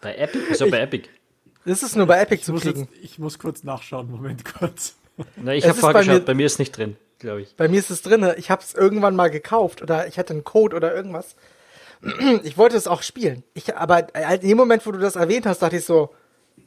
bei 0.00 0.16
Epic? 0.16 0.44
Wieso 0.48 0.68
bei 0.68 0.80
Epic? 0.80 1.08
Das 1.64 1.84
ist 1.84 1.94
nur 1.94 2.06
bei 2.06 2.20
Epic 2.20 2.40
ich 2.40 2.44
zu 2.44 2.54
kriegen. 2.54 2.88
Jetzt, 2.92 3.04
ich 3.04 3.18
muss 3.20 3.38
kurz 3.38 3.62
nachschauen, 3.62 4.10
Moment 4.10 4.44
kurz. 4.44 4.96
Na, 5.36 5.54
ich 5.54 5.68
habe 5.68 5.78
vorgeschaut, 5.78 6.06
bei 6.06 6.12
mir, 6.14 6.24
bei 6.24 6.34
mir 6.34 6.46
ist 6.46 6.58
nicht 6.58 6.76
drin, 6.76 6.96
glaube 7.20 7.42
ich. 7.42 7.54
Bei 7.54 7.68
mir 7.68 7.78
ist 7.78 7.90
es 7.90 8.02
drin. 8.02 8.28
Ich 8.38 8.50
habe 8.50 8.60
es 8.60 8.74
irgendwann 8.74 9.14
mal 9.14 9.30
gekauft 9.30 9.82
oder 9.82 10.08
ich 10.08 10.18
hatte 10.18 10.32
einen 10.32 10.42
Code 10.42 10.74
oder 10.74 10.92
irgendwas. 10.92 11.36
Ich 12.42 12.58
wollte 12.58 12.76
es 12.76 12.88
auch 12.88 13.02
spielen. 13.02 13.44
Ich, 13.54 13.76
aber 13.76 14.14
in 14.14 14.48
dem 14.48 14.56
Moment, 14.56 14.84
wo 14.86 14.92
du 14.92 14.98
das 14.98 15.16
erwähnt 15.16 15.46
hast, 15.46 15.62
dachte 15.62 15.76
ich 15.76 15.84
so, 15.84 16.10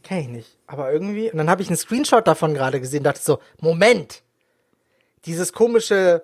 kenn 0.03 0.20
ich 0.20 0.28
nicht. 0.28 0.57
Aber 0.68 0.91
irgendwie. 0.91 1.32
Und 1.32 1.38
dann 1.38 1.49
habe 1.49 1.62
ich 1.62 1.68
einen 1.68 1.78
Screenshot 1.78 2.28
davon 2.28 2.53
gerade 2.53 2.80
gesehen, 2.80 3.03
dachte 3.03 3.22
so, 3.22 3.40
Moment. 3.60 4.22
Dieses 5.26 5.53
komische 5.53 6.24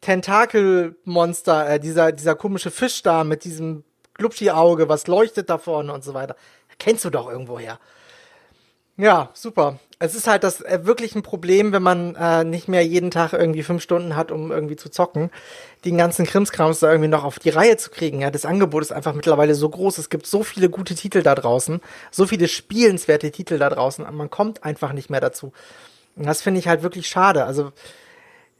Tentakelmonster, 0.00 1.70
äh, 1.70 1.80
dieser, 1.80 2.12
dieser 2.12 2.34
komische 2.34 2.70
Fisch 2.70 3.02
da 3.02 3.24
mit 3.24 3.44
diesem 3.44 3.84
Glubschi-Auge, 4.14 4.88
was 4.88 5.06
leuchtet 5.06 5.50
da 5.50 5.58
vorne 5.58 5.92
und 5.92 6.02
so 6.02 6.14
weiter. 6.14 6.34
Kennst 6.78 7.04
du 7.04 7.10
doch 7.10 7.30
irgendwoher. 7.30 7.78
Ja, 9.00 9.30
super. 9.32 9.78
Es 10.00 10.16
ist 10.16 10.26
halt 10.26 10.42
das 10.42 10.60
äh, 10.60 10.80
wirklich 10.82 11.14
ein 11.14 11.22
Problem, 11.22 11.72
wenn 11.72 11.84
man 11.84 12.16
äh, 12.16 12.42
nicht 12.42 12.66
mehr 12.66 12.84
jeden 12.84 13.12
Tag 13.12 13.32
irgendwie 13.32 13.62
fünf 13.62 13.80
Stunden 13.80 14.16
hat, 14.16 14.32
um 14.32 14.50
irgendwie 14.50 14.74
zu 14.74 14.90
zocken, 14.90 15.30
den 15.84 15.96
ganzen 15.96 16.26
Krimskrams 16.26 16.80
da 16.80 16.90
irgendwie 16.90 17.08
noch 17.08 17.22
auf 17.22 17.38
die 17.38 17.50
Reihe 17.50 17.76
zu 17.76 17.90
kriegen. 17.90 18.20
Ja, 18.20 18.32
das 18.32 18.44
Angebot 18.44 18.82
ist 18.82 18.90
einfach 18.90 19.14
mittlerweile 19.14 19.54
so 19.54 19.68
groß. 19.68 19.98
Es 19.98 20.10
gibt 20.10 20.26
so 20.26 20.42
viele 20.42 20.68
gute 20.68 20.96
Titel 20.96 21.22
da 21.22 21.36
draußen, 21.36 21.80
so 22.10 22.26
viele 22.26 22.48
spielenswerte 22.48 23.30
Titel 23.30 23.58
da 23.58 23.70
draußen, 23.70 24.04
aber 24.04 24.16
man 24.16 24.30
kommt 24.30 24.64
einfach 24.64 24.92
nicht 24.92 25.10
mehr 25.10 25.20
dazu. 25.20 25.52
Und 26.16 26.26
das 26.26 26.42
finde 26.42 26.58
ich 26.58 26.66
halt 26.66 26.82
wirklich 26.82 27.06
schade. 27.06 27.44
Also 27.44 27.70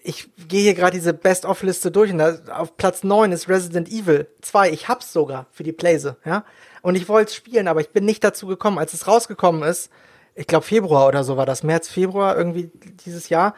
ich 0.05 0.29
gehe 0.49 0.63
hier 0.63 0.75
gerade 0.75 0.97
diese 0.97 1.15
Best-of-Liste 1.15 1.91
durch 1.91 2.13
und 2.13 2.19
da, 2.19 2.39
auf 2.53 2.77
Platz 2.77 3.03
9 3.03 3.33
ist 3.33 3.49
Resident 3.49 3.89
Evil 3.89 4.29
2. 4.43 4.71
Ich 4.71 4.87
hab's 4.87 5.13
sogar 5.13 5.47
für 5.51 5.65
die 5.65 5.73
Playse, 5.73 6.17
ja. 6.25 6.45
Und 6.83 6.95
ich 6.95 7.09
wollte 7.09 7.31
es 7.31 7.35
spielen, 7.35 7.67
aber 7.67 7.81
ich 7.81 7.91
bin 7.91 8.05
nicht 8.05 8.23
dazu 8.23 8.47
gekommen. 8.47 8.79
Als 8.79 8.95
es 8.95 9.09
rausgekommen 9.09 9.65
ist, 9.65 9.91
ich 10.39 10.47
glaube 10.47 10.65
Februar 10.65 11.09
oder 11.09 11.25
so 11.25 11.37
war 11.37 11.47
das, 11.47 11.63
März, 11.63 11.89
Februar 11.89 12.37
irgendwie 12.37 12.71
dieses 13.05 13.29
Jahr, 13.29 13.55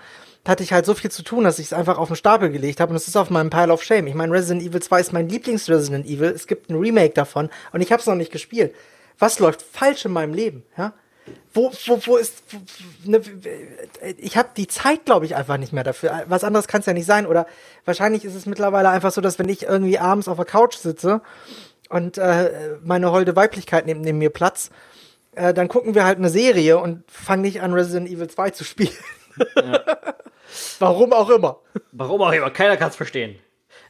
hatte 0.47 0.63
ich 0.63 0.73
halt 0.73 0.87
so 0.87 0.95
viel 0.95 1.11
zu 1.11 1.23
tun, 1.23 1.45
dass 1.45 1.59
ich 1.59 1.67
es 1.67 1.73
einfach 1.73 1.99
auf 1.99 2.09
den 2.09 2.17
Stapel 2.17 2.51
gelegt 2.51 2.81
habe 2.81 2.91
und 2.91 2.97
es 2.97 3.07
ist 3.07 3.17
auf 3.17 3.29
meinem 3.31 3.51
Pile 3.51 3.73
of 3.73 3.83
Shame. 3.83 4.07
Ich 4.07 4.15
meine, 4.15 4.33
Resident 4.33 4.63
Evil 4.63 4.81
2 4.81 5.01
ist 5.01 5.13
mein 5.13 5.29
Lieblings-Resident 5.29 6.07
Evil. 6.07 6.31
Es 6.31 6.47
gibt 6.47 6.71
ein 6.71 6.77
Remake 6.77 7.13
davon 7.13 7.51
und 7.73 7.83
ich 7.83 7.93
habe 7.93 8.01
es 8.01 8.07
noch 8.07 8.15
nicht 8.15 8.33
gespielt. 8.33 8.75
Was 9.19 9.39
läuft 9.39 9.63
falsch 9.63 10.07
in 10.07 10.13
meinem 10.13 10.33
Leben, 10.33 10.65
ja? 10.79 10.95
wo, 11.53 11.73
wo, 11.87 12.01
wo 12.07 12.17
ist. 12.17 12.43
Wo, 12.51 13.11
ne, 13.11 13.21
ich 14.17 14.37
habe 14.37 14.51
die 14.57 14.67
Zeit, 14.67 15.05
glaube 15.05 15.27
ich, 15.27 15.37
einfach 15.37 15.59
nicht 15.59 15.73
mehr 15.73 15.85
dafür. 15.85 16.25
Was 16.27 16.45
anderes 16.45 16.69
kann 16.69 16.81
es 16.81 16.87
ja 16.87 16.93
nicht 16.93 17.07
sein. 17.07 17.27
Oder 17.27 17.47
wahrscheinlich 17.85 18.25
ist 18.25 18.35
es 18.35 18.47
mittlerweile 18.47 18.89
einfach 18.89 19.13
so, 19.13 19.21
dass 19.21 19.39
wenn 19.39 19.49
ich 19.49 19.65
irgendwie 19.65 19.99
abends 19.99 20.29
auf 20.29 20.37
der 20.37 20.47
Couch 20.47 20.77
sitze 20.77 21.21
und 21.89 22.19
äh, 22.19 22.79
meine 22.83 23.11
holde 23.11 23.37
Weiblichkeit 23.37 23.87
nimmt 23.87 24.03
neben 24.03 24.19
mir 24.19 24.31
Platz, 24.31 24.71
äh, 25.33 25.55
dann 25.55 25.69
gucken 25.69 25.95
wir 25.95 26.05
halt 26.05 26.19
eine 26.19 26.31
Serie 26.31 26.79
und 26.79 27.05
fangen 27.11 27.43
nicht 27.43 27.63
an, 27.63 27.73
Resident 27.73 28.09
Evil 28.09 28.29
2 28.29 28.51
zu 28.51 28.65
spielen. 28.65 28.93
Ja. 29.57 29.83
Warum 30.79 31.13
auch 31.13 31.31
immer. 31.31 31.61
Warum 31.93 32.23
auch 32.23 32.33
immer, 32.33 32.51
keiner 32.51 32.77
kann 32.77 32.91
es 32.91 32.97
verstehen. 32.97 33.39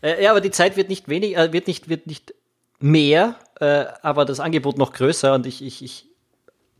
Äh, 0.02 0.22
ja, 0.22 0.30
aber 0.30 0.40
die 0.40 0.50
Zeit 0.50 0.76
wird 0.76 0.88
nicht 0.88 1.08
wenig, 1.08 1.36
äh, 1.36 1.52
wird 1.52 1.66
nicht, 1.66 1.88
wird 1.88 2.06
nicht 2.06 2.34
mehr, 2.78 3.36
äh, 3.60 3.84
aber 4.02 4.24
das 4.24 4.40
Angebot 4.40 4.78
noch 4.78 4.92
größer 4.92 5.34
und 5.34 5.46
ich, 5.46 5.64
ich, 5.64 5.82
ich 5.82 6.06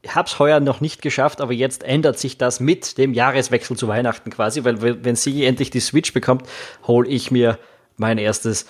habe 0.08 0.26
es 0.26 0.38
heuer 0.38 0.60
noch 0.60 0.80
nicht 0.80 1.02
geschafft, 1.02 1.40
aber 1.40 1.52
jetzt 1.52 1.82
ändert 1.82 2.18
sich 2.18 2.38
das 2.38 2.60
mit 2.60 2.98
dem 2.98 3.12
Jahreswechsel 3.12 3.76
zu 3.76 3.88
Weihnachten 3.88 4.30
quasi, 4.30 4.64
weil 4.64 5.04
wenn 5.04 5.16
sie 5.16 5.44
endlich 5.44 5.70
die 5.70 5.80
Switch 5.80 6.12
bekommt, 6.12 6.46
hole 6.86 7.08
ich 7.08 7.30
mir 7.30 7.58
mein 7.96 8.18
erstes 8.18 8.66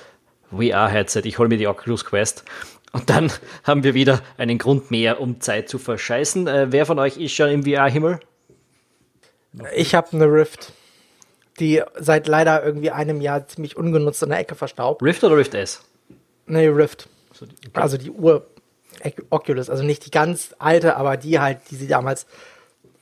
VR-Headset. 0.50 1.22
Ich 1.24 1.38
hole 1.38 1.48
mir 1.48 1.58
die 1.58 1.68
Oculus 1.68 2.04
Quest. 2.04 2.44
Und 2.92 3.08
dann 3.08 3.32
haben 3.64 3.84
wir 3.84 3.94
wieder 3.94 4.20
einen 4.36 4.58
Grund 4.58 4.90
mehr, 4.90 5.20
um 5.20 5.40
Zeit 5.40 5.68
zu 5.68 5.78
verscheißen. 5.78 6.46
Äh, 6.46 6.66
wer 6.70 6.86
von 6.86 6.98
euch 6.98 7.16
ist 7.16 7.32
schon 7.34 7.50
im 7.50 7.62
VR-Himmel? 7.64 8.20
Ich 9.74 9.94
habe 9.94 10.08
eine 10.12 10.26
Rift, 10.26 10.72
die 11.58 11.82
seit 11.98 12.26
leider 12.26 12.64
irgendwie 12.64 12.90
einem 12.90 13.20
Jahr 13.20 13.46
ziemlich 13.46 13.76
ungenutzt 13.76 14.22
in 14.22 14.30
der 14.30 14.38
Ecke 14.38 14.54
verstaubt. 14.54 15.02
Rift 15.02 15.22
oder 15.22 15.36
Rift 15.36 15.54
S? 15.54 15.82
Nee, 16.46 16.66
Rift. 16.66 17.08
Also 17.72 17.96
die 17.96 18.10
Uhr 18.10 18.46
Oculus, 19.30 19.70
also 19.70 19.82
nicht 19.82 20.04
die 20.04 20.10
ganz 20.10 20.54
alte, 20.58 20.96
aber 20.96 21.16
die 21.16 21.38
halt, 21.38 21.58
die 21.70 21.76
sie 21.76 21.86
damals 21.86 22.26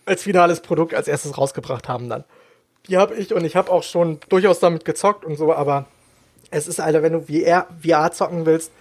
als 0.05 0.23
finales 0.23 0.61
Produkt 0.61 0.95
als 0.95 1.09
erstes 1.09 1.37
rausgebracht 1.37 1.89
haben 1.89 2.09
dann. 2.09 2.25
Die 2.89 2.97
habe 2.97 3.15
ich 3.15 3.35
und 3.35 3.45
ich 3.45 3.57
habe 3.57 3.71
auch 3.71 3.83
schon 3.83 4.21
durchaus 4.29 4.61
damit 4.61 4.85
gezockt 4.85 5.25
und 5.25 5.37
so, 5.37 5.53
aber 5.53 5.87
es 6.51 6.67
ist, 6.67 6.81
Alter, 6.81 7.03
wenn 7.03 7.13
du 7.13 7.23
VR, 7.23 7.67
VR 7.83 8.13
zocken 8.13 8.47
willst, 8.47 8.73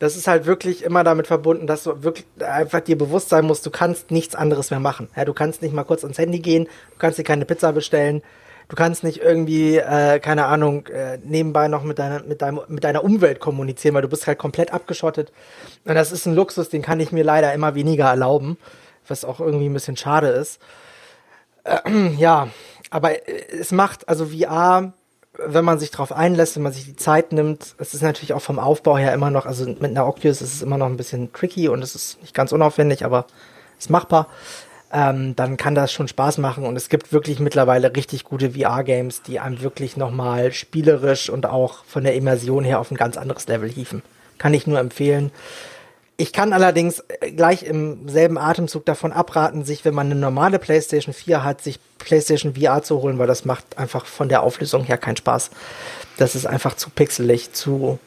das 0.00 0.16
ist 0.16 0.26
halt 0.26 0.46
wirklich 0.46 0.82
immer 0.82 1.04
damit 1.04 1.26
verbunden, 1.26 1.66
dass 1.66 1.84
du 1.84 2.02
wirklich 2.02 2.26
einfach 2.40 2.80
dir 2.80 2.96
bewusst 2.96 3.28
sein 3.28 3.44
musst, 3.44 3.64
du 3.66 3.70
kannst 3.70 4.10
nichts 4.10 4.34
anderes 4.34 4.70
mehr 4.70 4.80
machen. 4.80 5.10
Ja, 5.14 5.26
du 5.26 5.34
kannst 5.34 5.60
nicht 5.62 5.74
mal 5.74 5.84
kurz 5.84 6.02
ans 6.02 6.18
Handy 6.18 6.40
gehen, 6.40 6.64
du 6.64 6.98
kannst 6.98 7.18
dir 7.18 7.22
keine 7.22 7.44
Pizza 7.44 7.72
bestellen, 7.72 8.22
du 8.68 8.76
kannst 8.76 9.04
nicht 9.04 9.20
irgendwie, 9.20 9.76
äh, 9.76 10.18
keine 10.18 10.46
Ahnung, 10.46 10.86
äh, 10.86 11.18
nebenbei 11.22 11.68
noch 11.68 11.84
mit 11.84 11.98
deiner, 11.98 12.22
mit, 12.22 12.40
deinem, 12.40 12.60
mit 12.68 12.82
deiner 12.82 13.04
Umwelt 13.04 13.40
kommunizieren, 13.40 13.94
weil 13.94 14.02
du 14.02 14.08
bist 14.08 14.26
halt 14.26 14.38
komplett 14.38 14.72
abgeschottet. 14.72 15.32
Und 15.84 15.94
das 15.94 16.12
ist 16.12 16.24
ein 16.26 16.34
Luxus, 16.34 16.70
den 16.70 16.80
kann 16.80 16.98
ich 16.98 17.12
mir 17.12 17.22
leider 17.22 17.52
immer 17.52 17.74
weniger 17.74 18.06
erlauben, 18.06 18.56
was 19.06 19.26
auch 19.26 19.38
irgendwie 19.38 19.68
ein 19.68 19.74
bisschen 19.74 19.98
schade 19.98 20.28
ist. 20.28 20.60
Äh, 21.64 22.08
ja, 22.16 22.48
aber 22.88 23.28
es 23.28 23.70
macht, 23.70 24.08
also 24.08 24.26
VR 24.26 24.94
wenn 25.46 25.64
man 25.64 25.78
sich 25.78 25.90
darauf 25.90 26.12
einlässt, 26.12 26.56
wenn 26.56 26.62
man 26.62 26.72
sich 26.72 26.84
die 26.84 26.96
Zeit 26.96 27.32
nimmt, 27.32 27.74
es 27.78 27.94
ist 27.94 28.02
natürlich 28.02 28.32
auch 28.32 28.42
vom 28.42 28.58
Aufbau 28.58 28.98
her 28.98 29.12
immer 29.12 29.30
noch, 29.30 29.46
also 29.46 29.64
mit 29.66 29.84
einer 29.84 30.06
Oculus 30.06 30.42
ist 30.42 30.54
es 30.54 30.62
immer 30.62 30.78
noch 30.78 30.86
ein 30.86 30.96
bisschen 30.96 31.32
tricky 31.32 31.68
und 31.68 31.82
es 31.82 31.94
ist 31.94 32.20
nicht 32.20 32.34
ganz 32.34 32.52
unaufwendig, 32.52 33.04
aber 33.04 33.26
ist 33.78 33.90
machbar. 33.90 34.28
Ähm, 34.92 35.36
dann 35.36 35.56
kann 35.56 35.76
das 35.76 35.92
schon 35.92 36.08
Spaß 36.08 36.38
machen 36.38 36.64
und 36.64 36.76
es 36.76 36.88
gibt 36.88 37.12
wirklich 37.12 37.38
mittlerweile 37.38 37.94
richtig 37.94 38.24
gute 38.24 38.52
VR-Games, 38.52 39.22
die 39.22 39.38
einem 39.38 39.62
wirklich 39.62 39.96
nochmal 39.96 40.52
spielerisch 40.52 41.30
und 41.30 41.46
auch 41.46 41.84
von 41.84 42.02
der 42.02 42.14
Immersion 42.14 42.64
her 42.64 42.80
auf 42.80 42.90
ein 42.90 42.96
ganz 42.96 43.16
anderes 43.16 43.46
Level 43.46 43.70
hieven. 43.70 44.02
Kann 44.38 44.52
ich 44.52 44.66
nur 44.66 44.80
empfehlen. 44.80 45.30
Ich 46.20 46.34
kann 46.34 46.52
allerdings 46.52 47.02
äh, 47.08 47.30
gleich 47.30 47.62
im 47.62 48.06
selben 48.06 48.36
Atemzug 48.36 48.84
davon 48.84 49.10
abraten, 49.10 49.64
sich, 49.64 49.86
wenn 49.86 49.94
man 49.94 50.10
eine 50.10 50.20
normale 50.20 50.58
PlayStation 50.58 51.14
4 51.14 51.42
hat, 51.44 51.62
sich 51.62 51.80
PlayStation 51.96 52.54
VR 52.56 52.82
zu 52.82 53.00
holen, 53.00 53.18
weil 53.18 53.26
das 53.26 53.46
macht 53.46 53.78
einfach 53.78 54.04
von 54.04 54.28
der 54.28 54.42
Auflösung 54.42 54.84
her 54.84 54.98
keinen 54.98 55.16
Spaß. 55.16 55.48
Das 56.18 56.34
ist 56.34 56.44
einfach 56.44 56.76
zu 56.76 56.90
pixelig, 56.90 57.54
zu 57.54 57.98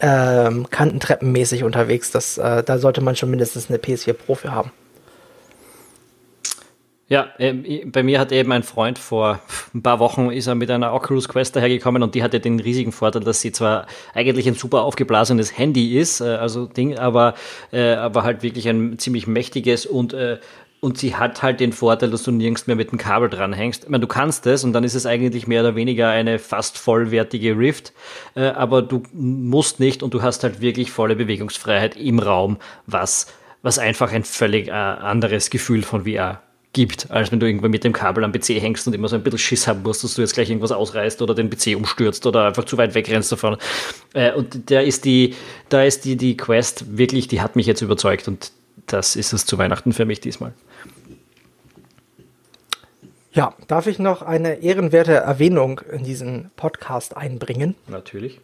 ähm, 0.00 0.68
kantentreppenmäßig 0.68 1.64
unterwegs. 1.64 2.10
Das, 2.10 2.36
äh, 2.36 2.62
da 2.62 2.76
sollte 2.76 3.00
man 3.00 3.16
schon 3.16 3.30
mindestens 3.30 3.70
eine 3.70 3.78
PS4 3.78 4.12
Pro 4.12 4.34
für 4.34 4.52
haben. 4.52 4.70
Ja, 7.12 7.28
ähm, 7.38 7.66
bei 7.92 8.02
mir 8.02 8.18
hat 8.18 8.32
eben 8.32 8.50
ein 8.52 8.62
Freund 8.62 8.98
vor 8.98 9.38
ein 9.74 9.82
paar 9.82 9.98
Wochen 9.98 10.30
ist 10.30 10.46
er 10.46 10.54
mit 10.54 10.70
einer 10.70 10.94
Oculus 10.94 11.28
Quest 11.28 11.54
dahergekommen 11.54 12.02
und 12.02 12.14
die 12.14 12.22
hatte 12.22 12.40
den 12.40 12.58
riesigen 12.58 12.90
Vorteil, 12.90 13.22
dass 13.22 13.42
sie 13.42 13.52
zwar 13.52 13.86
eigentlich 14.14 14.48
ein 14.48 14.54
super 14.54 14.80
aufgeblasenes 14.84 15.58
Handy 15.58 15.98
ist, 15.98 16.22
äh, 16.22 16.36
also 16.36 16.64
Ding, 16.64 16.96
aber, 16.96 17.34
äh, 17.70 17.96
aber 17.96 18.22
halt 18.22 18.42
wirklich 18.42 18.66
ein 18.66 18.98
ziemlich 18.98 19.26
mächtiges 19.26 19.84
und 19.84 20.14
äh, 20.14 20.38
und 20.80 20.96
sie 20.96 21.14
hat 21.14 21.42
halt 21.42 21.60
den 21.60 21.74
Vorteil, 21.74 22.08
dass 22.08 22.22
du 22.22 22.30
nirgends 22.30 22.66
mehr 22.66 22.76
mit 22.76 22.92
dem 22.92 22.98
Kabel 22.98 23.28
dranhängst. 23.28 23.84
Ich 23.84 23.90
meine, 23.90 24.00
du 24.00 24.06
kannst 24.06 24.46
es 24.46 24.64
und 24.64 24.72
dann 24.72 24.82
ist 24.82 24.94
es 24.94 25.04
eigentlich 25.04 25.46
mehr 25.46 25.60
oder 25.60 25.76
weniger 25.76 26.08
eine 26.08 26.38
fast 26.38 26.78
vollwertige 26.78 27.58
Rift, 27.58 27.92
aber 28.34 28.82
du 28.82 29.02
musst 29.12 29.78
nicht 29.78 30.02
und 30.02 30.12
du 30.12 30.22
hast 30.22 30.42
halt 30.42 30.60
wirklich 30.60 30.90
volle 30.90 31.14
Bewegungsfreiheit 31.14 31.94
im 31.94 32.18
Raum, 32.18 32.56
was, 32.86 33.26
was 33.62 33.78
einfach 33.78 34.12
ein 34.12 34.24
völlig 34.24 34.72
anderes 34.72 35.50
Gefühl 35.50 35.82
von 35.82 36.04
VR 36.04 36.42
gibt, 36.72 37.10
als 37.10 37.30
wenn 37.30 37.40
du 37.40 37.46
irgendwo 37.46 37.68
mit 37.68 37.84
dem 37.84 37.92
Kabel 37.92 38.24
am 38.24 38.32
PC 38.32 38.60
hängst 38.60 38.86
und 38.86 38.94
immer 38.94 39.08
so 39.08 39.16
ein 39.16 39.22
bisschen 39.22 39.38
Schiss 39.38 39.66
haben 39.66 39.82
musst, 39.82 40.04
dass 40.04 40.14
du 40.14 40.22
jetzt 40.22 40.34
gleich 40.34 40.48
irgendwas 40.48 40.72
ausreißt 40.72 41.20
oder 41.20 41.34
den 41.34 41.50
PC 41.50 41.76
umstürzt 41.76 42.26
oder 42.26 42.46
einfach 42.46 42.64
zu 42.64 42.78
weit 42.78 42.94
wegrennst 42.94 43.30
davon. 43.30 43.58
Äh, 44.14 44.32
und 44.32 44.70
da 44.70 44.80
ist 44.80 45.04
die, 45.04 45.34
da 45.68 45.82
ist 45.84 46.04
die, 46.04 46.16
die 46.16 46.36
Quest 46.36 46.96
wirklich, 46.96 47.28
die 47.28 47.40
hat 47.40 47.56
mich 47.56 47.66
jetzt 47.66 47.82
überzeugt 47.82 48.26
und 48.28 48.52
das 48.86 49.16
ist 49.16 49.32
es 49.32 49.44
zu 49.44 49.58
Weihnachten 49.58 49.92
für 49.92 50.06
mich 50.06 50.20
diesmal. 50.20 50.54
Ja, 53.32 53.54
darf 53.66 53.86
ich 53.86 53.98
noch 53.98 54.22
eine 54.22 54.62
ehrenwerte 54.62 55.14
Erwähnung 55.14 55.80
in 55.90 56.04
diesen 56.04 56.50
Podcast 56.56 57.16
einbringen? 57.16 57.74
Natürlich. 57.86 58.40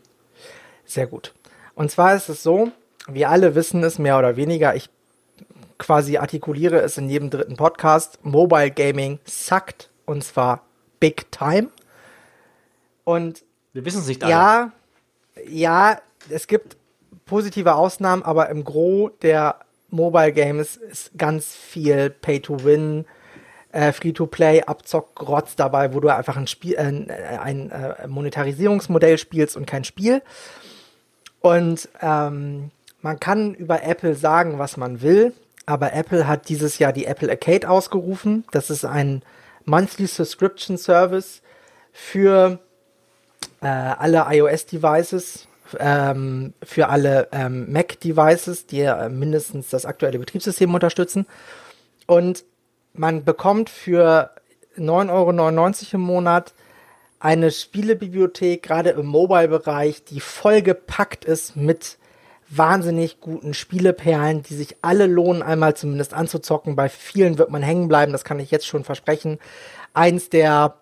Sehr 0.86 1.06
gut. 1.06 1.34
Und 1.74 1.90
zwar 1.90 2.14
ist 2.14 2.28
es 2.28 2.42
so, 2.42 2.72
wir 3.06 3.28
alle 3.28 3.55
wissen 3.55 3.84
es 3.84 3.98
mehr 3.98 4.18
oder 4.18 4.36
weniger, 4.36 4.74
ich 4.74 4.88
quasi 5.78 6.18
artikuliere 6.18 6.80
es 6.80 6.98
in 6.98 7.09
jedem 7.09 7.30
dritten 7.30 7.56
Podcast, 7.56 8.18
Mobile 8.22 8.70
Gaming 8.70 9.18
suckt 9.24 9.90
und 10.05 10.24
zwar 10.24 10.62
big 11.00 11.30
time. 11.30 11.68
Und 13.05 13.44
wir 13.72 13.84
wissen 13.84 14.00
es 14.00 14.09
nicht 14.09 14.22
alle. 14.22 14.32
Ja, 14.32 14.72
ja, 15.48 16.00
es 16.28 16.46
gibt 16.46 16.76
positive 17.24 17.74
Ausnahmen, 17.74 18.22
aber 18.22 18.48
im 18.48 18.64
Gros 18.64 19.12
der 19.22 19.60
Mobile 19.90 20.32
Games 20.32 20.76
ist 20.76 21.16
ganz 21.16 21.55
viel 21.55 22.10
Pay 22.10 22.40
to 22.40 22.64
Win, 22.64 23.06
äh, 23.72 23.92
Free-to-Play, 23.92 24.62
Abzock, 24.62 25.14
Grotz 25.14 25.56
dabei, 25.56 25.94
wo 25.94 26.00
du 26.00 26.09
einfach 26.09 26.36
ein 26.36 26.46
Spiel, 26.46 26.74
äh, 26.74 26.80
ein 26.80 27.70
äh, 27.70 28.06
Monetarisierungsmodell 28.06 29.18
spielst 29.18 29.56
und 29.56 29.66
kein 29.66 29.84
Spiel. 29.84 30.22
Und 31.40 31.88
ähm, 32.02 32.70
man 33.00 33.20
kann 33.20 33.55
über 33.55 33.82
Apple 33.82 34.14
sagen, 34.14 34.59
was 34.59 34.76
man 34.76 35.00
will 35.02 35.32
aber 35.69 35.93
Apple 35.93 36.27
hat 36.27 36.49
dieses 36.49 36.78
Jahr 36.78 36.95
die 36.95 37.05
Apple 37.05 37.28
Arcade 37.28 37.69
ausgerufen. 37.69 38.45
Das 38.53 38.70
ist 38.70 38.86
ein 38.86 39.23
Monthly 39.66 40.07
Subscription 40.07 40.78
Service 40.78 41.43
für 41.93 42.59
äh, 43.61 43.66
alle 43.66 44.24
iOS-Devices, 44.31 45.47
ähm, 45.78 46.55
für 46.62 46.89
alle 46.89 47.28
ähm, 47.32 47.70
Mac-Devices, 47.70 48.65
die 48.66 48.81
äh, 48.81 49.11
mindestens 49.11 49.69
das 49.69 49.85
aktuelle 49.85 50.19
Betriebssystem 50.19 50.73
unterstützen. 50.73 51.27
Und 52.07 52.45
man 52.95 53.24
bekommt 53.24 53.69
für 53.69 54.31
9,99 54.78 55.11
Euro 55.11 55.31
im 55.93 56.01
Monat 56.01 56.55
eine 57.20 57.51
Spielebibliothek, 57.51 58.62
gerade 58.62 58.90
im 58.90 59.05
Mobile-Bereich, 59.05 60.05
die 60.05 60.20
vollgepackt 60.20 61.27
ist 61.27 61.57
mit 61.57 61.99
wahnsinnig 62.50 63.20
guten 63.20 63.54
Spieleperlen, 63.54 64.42
die 64.42 64.54
sich 64.54 64.76
alle 64.82 65.06
lohnen, 65.06 65.42
einmal 65.42 65.76
zumindest 65.76 66.14
anzuzocken. 66.14 66.76
Bei 66.76 66.88
vielen 66.88 67.38
wird 67.38 67.50
man 67.50 67.62
hängen 67.62 67.88
bleiben, 67.88 68.12
das 68.12 68.24
kann 68.24 68.40
ich 68.40 68.50
jetzt 68.50 68.66
schon 68.66 68.84
versprechen. 68.84 69.38
Eins 69.92 70.30
der 70.30 70.76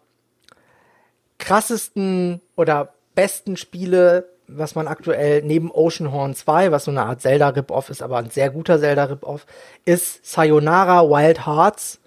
krassesten 1.38 2.40
oder 2.56 2.94
besten 3.14 3.56
Spiele, 3.56 4.28
was 4.46 4.74
man 4.74 4.86
aktuell 4.86 5.42
neben 5.42 5.70
Oceanhorn 5.72 6.34
2, 6.34 6.70
was 6.70 6.84
so 6.84 6.92
eine 6.92 7.04
Art 7.04 7.20
Zelda-Rip-Off 7.20 7.90
ist, 7.90 8.02
aber 8.02 8.18
ein 8.18 8.30
sehr 8.30 8.50
guter 8.50 8.78
Zelda-Rip-Off, 8.78 9.46
ist 9.84 10.24
Sayonara 10.24 11.02
Wild 11.02 11.46
Hearts. 11.46 12.00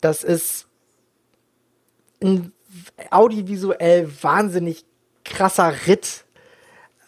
Das 0.00 0.24
ist 0.24 0.66
ein 2.22 2.52
audiovisuell 3.10 4.10
wahnsinnig 4.22 4.86
krasser 5.24 5.74
Ritt. 5.86 6.24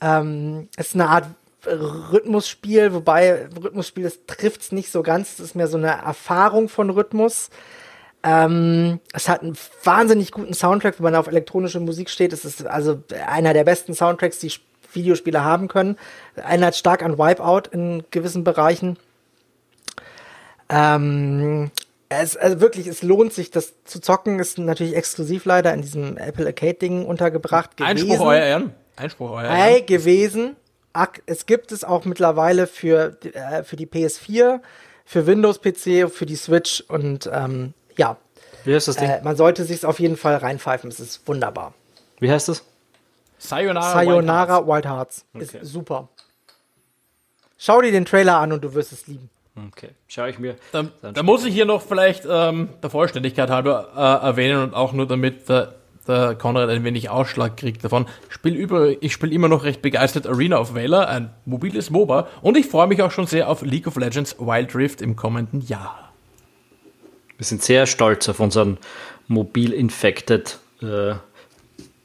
Ähm, 0.03 0.69
ist 0.77 0.95
eine 0.95 1.09
Art 1.09 1.27
Rhythmusspiel, 1.67 2.93
wobei 2.93 3.49
Rhythmusspiel, 3.63 4.05
das 4.05 4.21
trifft 4.27 4.63
es 4.63 4.73
nicht 4.73 4.91
so 4.91 5.03
ganz. 5.03 5.35
Es 5.35 5.41
ist 5.41 5.57
mehr 5.57 5.69
so 5.69 5.77
eine 5.77 5.91
Erfahrung 5.91 6.69
von 6.69 6.91
Rhythmus. 6.91 7.51
Ähm, 8.23 9.01
es 9.13 9.29
hat 9.29 9.43
einen 9.43 9.57
wahnsinnig 9.85 10.33
guten 10.33 10.55
Soundtrack, 10.55 10.99
wenn 10.99 11.05
man 11.05 11.15
auf 11.15 11.27
elektronische 11.27 11.81
Musik 11.81 12.11
steht. 12.11 12.33
Es 12.33 12.45
ist 12.45 12.67
also 12.67 13.03
einer 13.27 13.53
der 13.53 13.65
besten 13.65 13.95
Soundtracks, 13.95 14.39
die 14.39 14.53
Videospiele 14.93 15.45
haben 15.45 15.69
können. 15.69 15.97
Erinnert 16.35 16.77
stark 16.77 17.03
an 17.03 17.19
Wipeout 17.19 17.71
in 17.71 18.05
gewissen 18.11 18.45
Bereichen. 18.45 18.99
Ähm, 20.69 21.71
es, 22.09 22.37
also 22.37 22.61
wirklich, 22.61 22.87
es 22.87 23.03
lohnt 23.03 23.33
sich, 23.33 23.51
das 23.51 23.75
zu 23.85 24.01
zocken. 24.01 24.39
Ist 24.39 24.59
natürlich 24.59 24.97
exklusiv 24.97 25.45
leider 25.45 25.73
in 25.75 25.83
diesem 25.83 26.17
Apple 26.17 26.47
Arcade-Ding 26.47 27.05
untergebracht 27.05 27.77
gewesen. 27.77 28.11
Einspruch, 28.11 28.27
euer 28.27 28.43
Ehren. 28.43 28.75
Einspruch, 28.97 29.31
euer 29.31 29.45
Ehren. 29.45 29.57
Hey, 29.57 29.83
gewesen 29.83 30.57
es 31.27 31.47
gibt 31.47 31.73
es 31.73 31.85
auch 31.85 32.05
mittlerweile 32.05 32.67
für, 32.67 33.17
äh, 33.23 33.63
für 33.63 33.77
die 33.77 33.87
PS4, 33.87 34.61
für 35.05 35.27
Windows-PC, 35.27 36.11
für 36.11 36.27
die 36.27 36.37
Switch 36.37 36.83
und 36.89 37.29
ähm, 37.33 37.75
ja. 37.97 38.17
Wie 38.65 38.75
heißt 38.75 38.89
das 38.89 38.97
Ding? 38.97 39.09
Äh, 39.09 39.23
man 39.23 39.37
sollte 39.37 39.65
sich 39.65 39.85
auf 39.85 40.01
jeden 40.01 40.17
Fall 40.17 40.37
reinpfeifen, 40.37 40.91
es 40.91 41.01
ist 41.01 41.27
wunderbar. 41.27 41.75
Wie 42.19 42.31
heißt 42.31 42.49
das? 42.49 42.65
Sayonara, 43.39 43.93
Sayonara 43.93 44.67
Wild 44.67 44.87
Hearts. 44.87 45.25
Wild 45.33 45.43
Hearts. 45.43 45.55
Okay. 45.55 45.63
Ist 45.63 45.73
super. 45.73 46.09
Schau 47.59 47.81
dir 47.81 47.93
den 47.93 48.05
Trailer 48.05 48.39
an 48.39 48.53
und 48.53 48.65
du 48.65 48.75
wirst 48.75 48.93
es 48.93 49.07
lieben. 49.07 49.31
Okay, 49.69 49.91
schaue 50.07 50.29
ich 50.29 50.39
mir. 50.39 50.57
Da, 50.73 50.85
da 51.01 51.23
muss 51.23 51.45
ich 51.47 51.55
hier 51.55 51.65
noch 51.65 51.81
vielleicht 51.81 52.25
ähm, 52.29 52.69
der 52.83 52.91
Vollständigkeit 52.91 53.49
halber 53.49 53.89
äh, 53.97 54.27
erwähnen 54.27 54.63
und 54.63 54.75
auch 54.75 54.93
nur 54.93 55.07
damit 55.07 55.49
äh, 55.49 55.69
der 56.09 56.35
Konrad 56.35 56.71
ein 56.71 56.85
wenig 56.85 57.11
Ausschlag 57.11 57.57
kriegt 57.57 57.85
davon. 57.85 58.07
Spiel 58.29 58.55
über, 58.55 59.03
ich 59.03 59.13
spiele 59.13 59.33
immer 59.33 59.49
noch 59.49 59.65
recht 59.65 59.83
begeistert 59.83 60.27
Arena 60.27 60.59
of 60.59 60.75
Valor, 60.75 61.09
ein 61.09 61.31
mobiles 61.45 61.91
MOBA, 61.91 62.29
und 62.43 62.57
ich 62.57 62.67
freue 62.67 62.87
mich 62.87 63.03
auch 63.03 63.11
schon 63.11 63.27
sehr 63.27 63.49
auf 63.49 63.63
League 63.63 63.87
of 63.87 63.97
Legends 63.97 64.39
Wild 64.39 64.75
Rift 64.75 65.03
im 65.03 65.17
kommenden 65.17 65.61
Jahr. 65.61 66.13
Wir 67.37 67.45
sind 67.45 67.63
sehr 67.63 67.87
stolz 67.87 68.29
auf 68.29 68.41
unseren 68.41 68.79
mobil-infected 69.29 70.59
äh, 70.83 71.15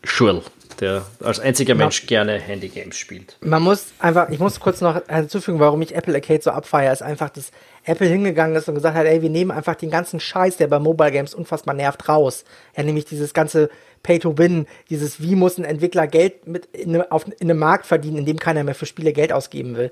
Schul, 0.04 0.42
der 0.80 1.04
als 1.24 1.40
einziger 1.40 1.76
Mensch 1.76 2.02
ja. 2.02 2.08
gerne 2.08 2.40
Handy-Games 2.40 2.98
spielt. 2.98 3.38
Man 3.42 3.62
muss 3.62 3.88
einfach, 4.00 4.30
ich 4.30 4.40
muss 4.40 4.60
kurz 4.60 4.82
noch 4.82 5.02
hinzufügen, 5.08 5.60
warum 5.60 5.82
ich 5.82 5.96
Apple 5.96 6.14
Arcade 6.16 6.42
so 6.42 6.52
abfeiere, 6.52 6.92
ist 6.92 7.04
einfach, 7.04 7.30
dass 7.30 7.52
Apple 7.84 8.08
hingegangen 8.08 8.56
ist 8.56 8.68
und 8.68 8.76
gesagt 8.76 8.96
hat, 8.96 9.06
ey, 9.06 9.22
wir 9.22 9.30
nehmen 9.30 9.52
einfach 9.52 9.76
den 9.76 9.90
ganzen 9.90 10.20
Scheiß, 10.20 10.58
der 10.58 10.68
bei 10.68 10.80
Mobile 10.80 11.12
Games 11.12 11.34
unfassbar 11.34 11.76
nervt, 11.76 12.10
raus. 12.10 12.44
Ja, 12.76 12.84
nämlich 12.84 13.06
dieses 13.06 13.34
ganze 13.34 13.70
Pay 14.04 14.20
to 14.20 14.38
Win, 14.38 14.66
dieses 14.90 15.22
wie 15.22 15.36
muss 15.36 15.58
ein 15.58 15.64
Entwickler 15.64 16.08
Geld 16.08 16.48
mit 16.48 16.66
in, 16.74 17.02
auf, 17.02 17.26
in 17.28 17.50
einem 17.50 17.60
Markt 17.60 17.86
verdienen, 17.86 18.18
in 18.18 18.26
dem 18.26 18.40
keiner 18.40 18.64
mehr 18.64 18.76
für 18.76 18.86
Spiele 18.86 19.14
Geld 19.14 19.32
ausgeben 19.32 19.76
will. 19.76 19.92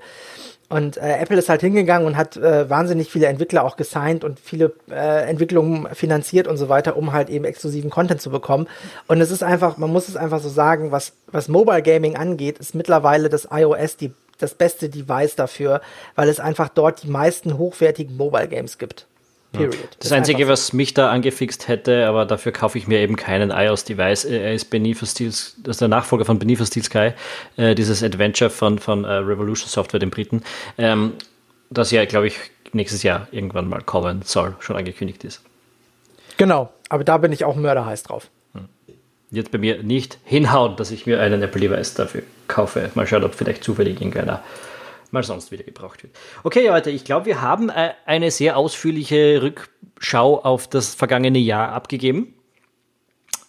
Und 0.70 0.98
äh, 0.98 1.18
Apple 1.18 1.36
ist 1.36 1.48
halt 1.48 1.62
hingegangen 1.62 2.06
und 2.06 2.16
hat 2.16 2.36
äh, 2.36 2.70
wahnsinnig 2.70 3.10
viele 3.10 3.26
Entwickler 3.26 3.64
auch 3.64 3.76
gesigned 3.76 4.22
und 4.22 4.38
viele 4.38 4.72
äh, 4.88 5.28
Entwicklungen 5.28 5.92
finanziert 5.94 6.46
und 6.46 6.58
so 6.58 6.68
weiter, 6.68 6.96
um 6.96 7.12
halt 7.12 7.28
eben 7.28 7.44
exklusiven 7.44 7.90
Content 7.90 8.22
zu 8.22 8.30
bekommen. 8.30 8.68
Und 9.08 9.20
es 9.20 9.32
ist 9.32 9.42
einfach, 9.42 9.78
man 9.78 9.90
muss 9.90 10.08
es 10.08 10.16
einfach 10.16 10.38
so 10.38 10.48
sagen, 10.48 10.92
was, 10.92 11.12
was 11.26 11.48
Mobile 11.48 11.82
Gaming 11.82 12.14
angeht, 12.14 12.60
ist 12.60 12.76
mittlerweile 12.76 13.28
das 13.28 13.48
iOS 13.50 13.96
die, 13.96 14.12
das 14.38 14.54
beste 14.54 14.88
Device 14.88 15.34
dafür, 15.34 15.80
weil 16.14 16.28
es 16.28 16.38
einfach 16.38 16.68
dort 16.68 17.02
die 17.02 17.10
meisten 17.10 17.58
hochwertigen 17.58 18.16
Mobile 18.16 18.46
Games 18.46 18.78
gibt. 18.78 19.08
Period. 19.52 19.74
Ja. 19.74 19.80
Das, 19.80 19.98
das 19.98 20.12
Einzige, 20.12 20.48
was 20.48 20.72
mich 20.72 20.94
da 20.94 21.10
angefixt 21.10 21.68
hätte, 21.68 22.06
aber 22.06 22.24
dafür 22.24 22.52
kaufe 22.52 22.78
ich 22.78 22.86
mir 22.86 23.00
eben 23.00 23.16
keinen 23.16 23.50
iOS-Device, 23.50 24.24
äh, 24.24 24.38
er 24.38 24.54
ist 24.54 24.66
Beneath 24.66 25.06
Steels, 25.06 25.56
das 25.62 25.76
ist 25.76 25.80
der 25.80 25.88
Nachfolger 25.88 26.24
von 26.24 26.38
Beneath 26.38 26.64
Steel 26.66 26.82
Sky, 26.82 27.12
äh, 27.56 27.74
dieses 27.74 28.02
Adventure 28.02 28.50
von, 28.50 28.78
von 28.78 29.04
uh, 29.04 29.08
Revolution 29.08 29.68
Software, 29.68 29.98
den 29.98 30.10
Briten, 30.10 30.42
ähm, 30.78 31.14
das 31.70 31.90
ja, 31.90 32.04
glaube 32.04 32.28
ich, 32.28 32.36
nächstes 32.72 33.02
Jahr 33.02 33.26
irgendwann 33.32 33.68
mal 33.68 33.80
kommen 33.82 34.22
soll, 34.22 34.54
schon 34.60 34.76
angekündigt 34.76 35.24
ist. 35.24 35.42
Genau, 36.36 36.72
aber 36.88 37.04
da 37.04 37.18
bin 37.18 37.32
ich 37.32 37.44
auch 37.44 37.56
mörderheiß 37.56 38.04
drauf. 38.04 38.28
Hm. 38.54 38.68
Wird 39.30 39.50
bei 39.50 39.58
mir 39.58 39.82
nicht 39.82 40.18
hinhauen, 40.24 40.76
dass 40.76 40.90
ich 40.90 41.06
mir 41.06 41.20
einen 41.20 41.42
Apple 41.42 41.60
Device 41.60 41.94
dafür 41.94 42.22
kaufe. 42.46 42.90
Mal 42.94 43.06
schauen, 43.06 43.24
ob 43.24 43.34
vielleicht 43.34 43.64
zufällig 43.64 44.00
irgendeiner 44.00 44.42
mal 45.12 45.22
sonst 45.22 45.50
wieder 45.50 45.64
gebraucht 45.64 46.02
wird. 46.02 46.14
Okay, 46.42 46.68
Leute, 46.68 46.90
ich 46.90 47.04
glaube, 47.04 47.26
wir 47.26 47.40
haben 47.40 47.68
äh, 47.68 47.90
eine 48.06 48.30
sehr 48.30 48.56
ausführliche 48.56 49.40
Rückschau 49.42 50.40
auf 50.40 50.68
das 50.68 50.94
vergangene 50.94 51.38
Jahr 51.38 51.72
abgegeben. 51.72 52.34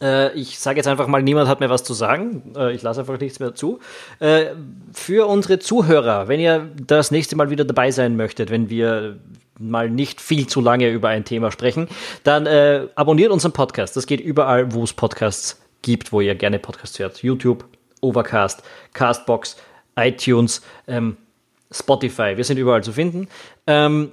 Äh, 0.01 0.33
ich 0.33 0.59
sage 0.59 0.77
jetzt 0.77 0.87
einfach 0.87 1.07
mal, 1.07 1.23
niemand 1.23 1.47
hat 1.47 1.59
mir 1.59 1.69
was 1.69 1.83
zu 1.83 1.93
sagen. 1.93 2.53
Äh, 2.55 2.73
ich 2.73 2.81
lasse 2.81 3.01
einfach 3.01 3.19
nichts 3.19 3.39
mehr 3.39 3.55
zu. 3.55 3.79
Für 4.93 5.27
unsere 5.27 5.59
Zuhörer, 5.59 6.27
wenn 6.27 6.39
ihr 6.39 6.69
das 6.75 7.11
nächste 7.11 7.35
Mal 7.35 7.49
wieder 7.49 7.65
dabei 7.65 7.91
sein 7.91 8.15
möchtet, 8.15 8.49
wenn 8.49 8.69
wir 8.69 9.19
mal 9.59 9.89
nicht 9.89 10.21
viel 10.21 10.47
zu 10.47 10.59
lange 10.59 10.89
über 10.89 11.09
ein 11.09 11.23
Thema 11.23 11.51
sprechen, 11.51 11.87
dann 12.23 12.47
abonniert 12.95 13.31
unseren 13.31 13.51
Podcast. 13.51 13.95
Das 13.95 14.07
geht 14.07 14.19
überall, 14.19 14.73
wo 14.73 14.83
es 14.83 14.93
Podcasts 14.93 15.61
gibt, 15.81 16.11
wo 16.11 16.21
ihr 16.21 16.35
gerne 16.35 16.59
Podcasts 16.59 16.97
hört. 16.99 17.21
YouTube, 17.21 17.65
Overcast, 18.01 18.63
Castbox, 18.93 19.57
iTunes, 19.95 20.61
ähm, 20.87 21.17
Spotify. 21.71 22.37
Wir 22.37 22.43
sind 22.43 22.57
überall 22.57 22.83
zu 22.83 22.91
finden. 22.91 23.27
Ähm, 23.67 24.11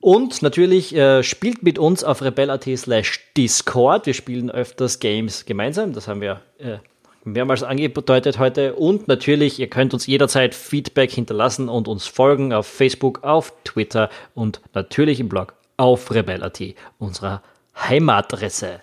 und 0.00 0.42
natürlich 0.42 0.94
äh, 0.94 1.22
spielt 1.22 1.62
mit 1.62 1.78
uns 1.78 2.04
auf 2.04 2.20
rebel.at 2.20 2.64
slash 2.76 3.20
Discord. 3.36 4.04
Wir 4.04 4.12
spielen 4.12 4.50
öfters 4.50 5.00
Games 5.00 5.46
gemeinsam. 5.46 5.94
Das 5.94 6.08
haben 6.08 6.20
wir 6.20 6.42
äh, 6.58 6.76
mehrmals 7.24 7.62
angedeutet 7.62 8.38
heute. 8.38 8.74
Und 8.74 9.08
natürlich, 9.08 9.58
ihr 9.58 9.68
könnt 9.68 9.94
uns 9.94 10.06
jederzeit 10.06 10.54
Feedback 10.54 11.10
hinterlassen 11.10 11.70
und 11.70 11.88
uns 11.88 12.06
folgen 12.06 12.52
auf 12.52 12.66
Facebook, 12.66 13.24
auf 13.24 13.54
Twitter 13.64 14.10
und 14.34 14.60
natürlich 14.74 15.20
im 15.20 15.30
Blog 15.30 15.54
auf 15.78 16.12
rebel.at, 16.12 16.60
unserer 16.98 17.42
Heimatadresse. 17.74 18.80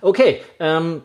Okay, 0.00 0.40
ähm, 0.58 1.02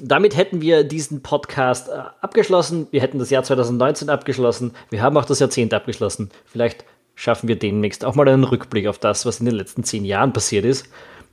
damit 0.00 0.36
hätten 0.36 0.60
wir 0.60 0.84
diesen 0.84 1.22
Podcast 1.22 1.88
äh, 1.88 1.92
abgeschlossen. 2.20 2.86
Wir 2.90 3.00
hätten 3.00 3.18
das 3.18 3.30
Jahr 3.30 3.42
2019 3.42 4.08
abgeschlossen. 4.08 4.72
Wir 4.90 5.02
haben 5.02 5.16
auch 5.16 5.24
das 5.24 5.38
Jahrzehnt 5.38 5.74
abgeschlossen. 5.74 6.30
Vielleicht 6.44 6.84
schaffen 7.14 7.48
wir 7.48 7.58
demnächst 7.58 8.04
auch 8.04 8.14
mal 8.14 8.28
einen 8.28 8.44
Rückblick 8.44 8.86
auf 8.86 8.98
das, 8.98 9.26
was 9.26 9.40
in 9.40 9.46
den 9.46 9.54
letzten 9.54 9.84
zehn 9.84 10.04
Jahren 10.04 10.32
passiert 10.32 10.64
ist. 10.64 10.88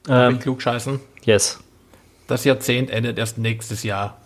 Ähm, 0.10 0.40
klug 0.40 0.62
scheißen. 0.62 1.00
Yes. 1.24 1.60
Das 2.28 2.46
Jahrzehnt 2.46 2.90
endet 2.90 3.18
erst 3.18 3.38
nächstes 3.38 3.84
Jahr. 3.84 4.18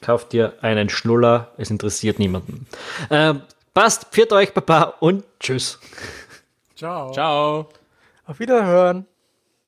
Kauft 0.00 0.32
dir 0.32 0.54
einen 0.62 0.88
Schnuller, 0.88 1.52
es 1.56 1.70
interessiert 1.70 2.18
niemanden. 2.18 2.66
Ähm, 3.10 3.42
passt, 3.74 4.06
pfiat 4.12 4.32
euch, 4.32 4.54
Papa 4.54 4.94
und 5.00 5.24
tschüss. 5.40 5.78
Ciao. 6.74 7.12
Ciao. 7.12 7.68
Auf 8.26 8.38
Wiederhören. 8.38 9.06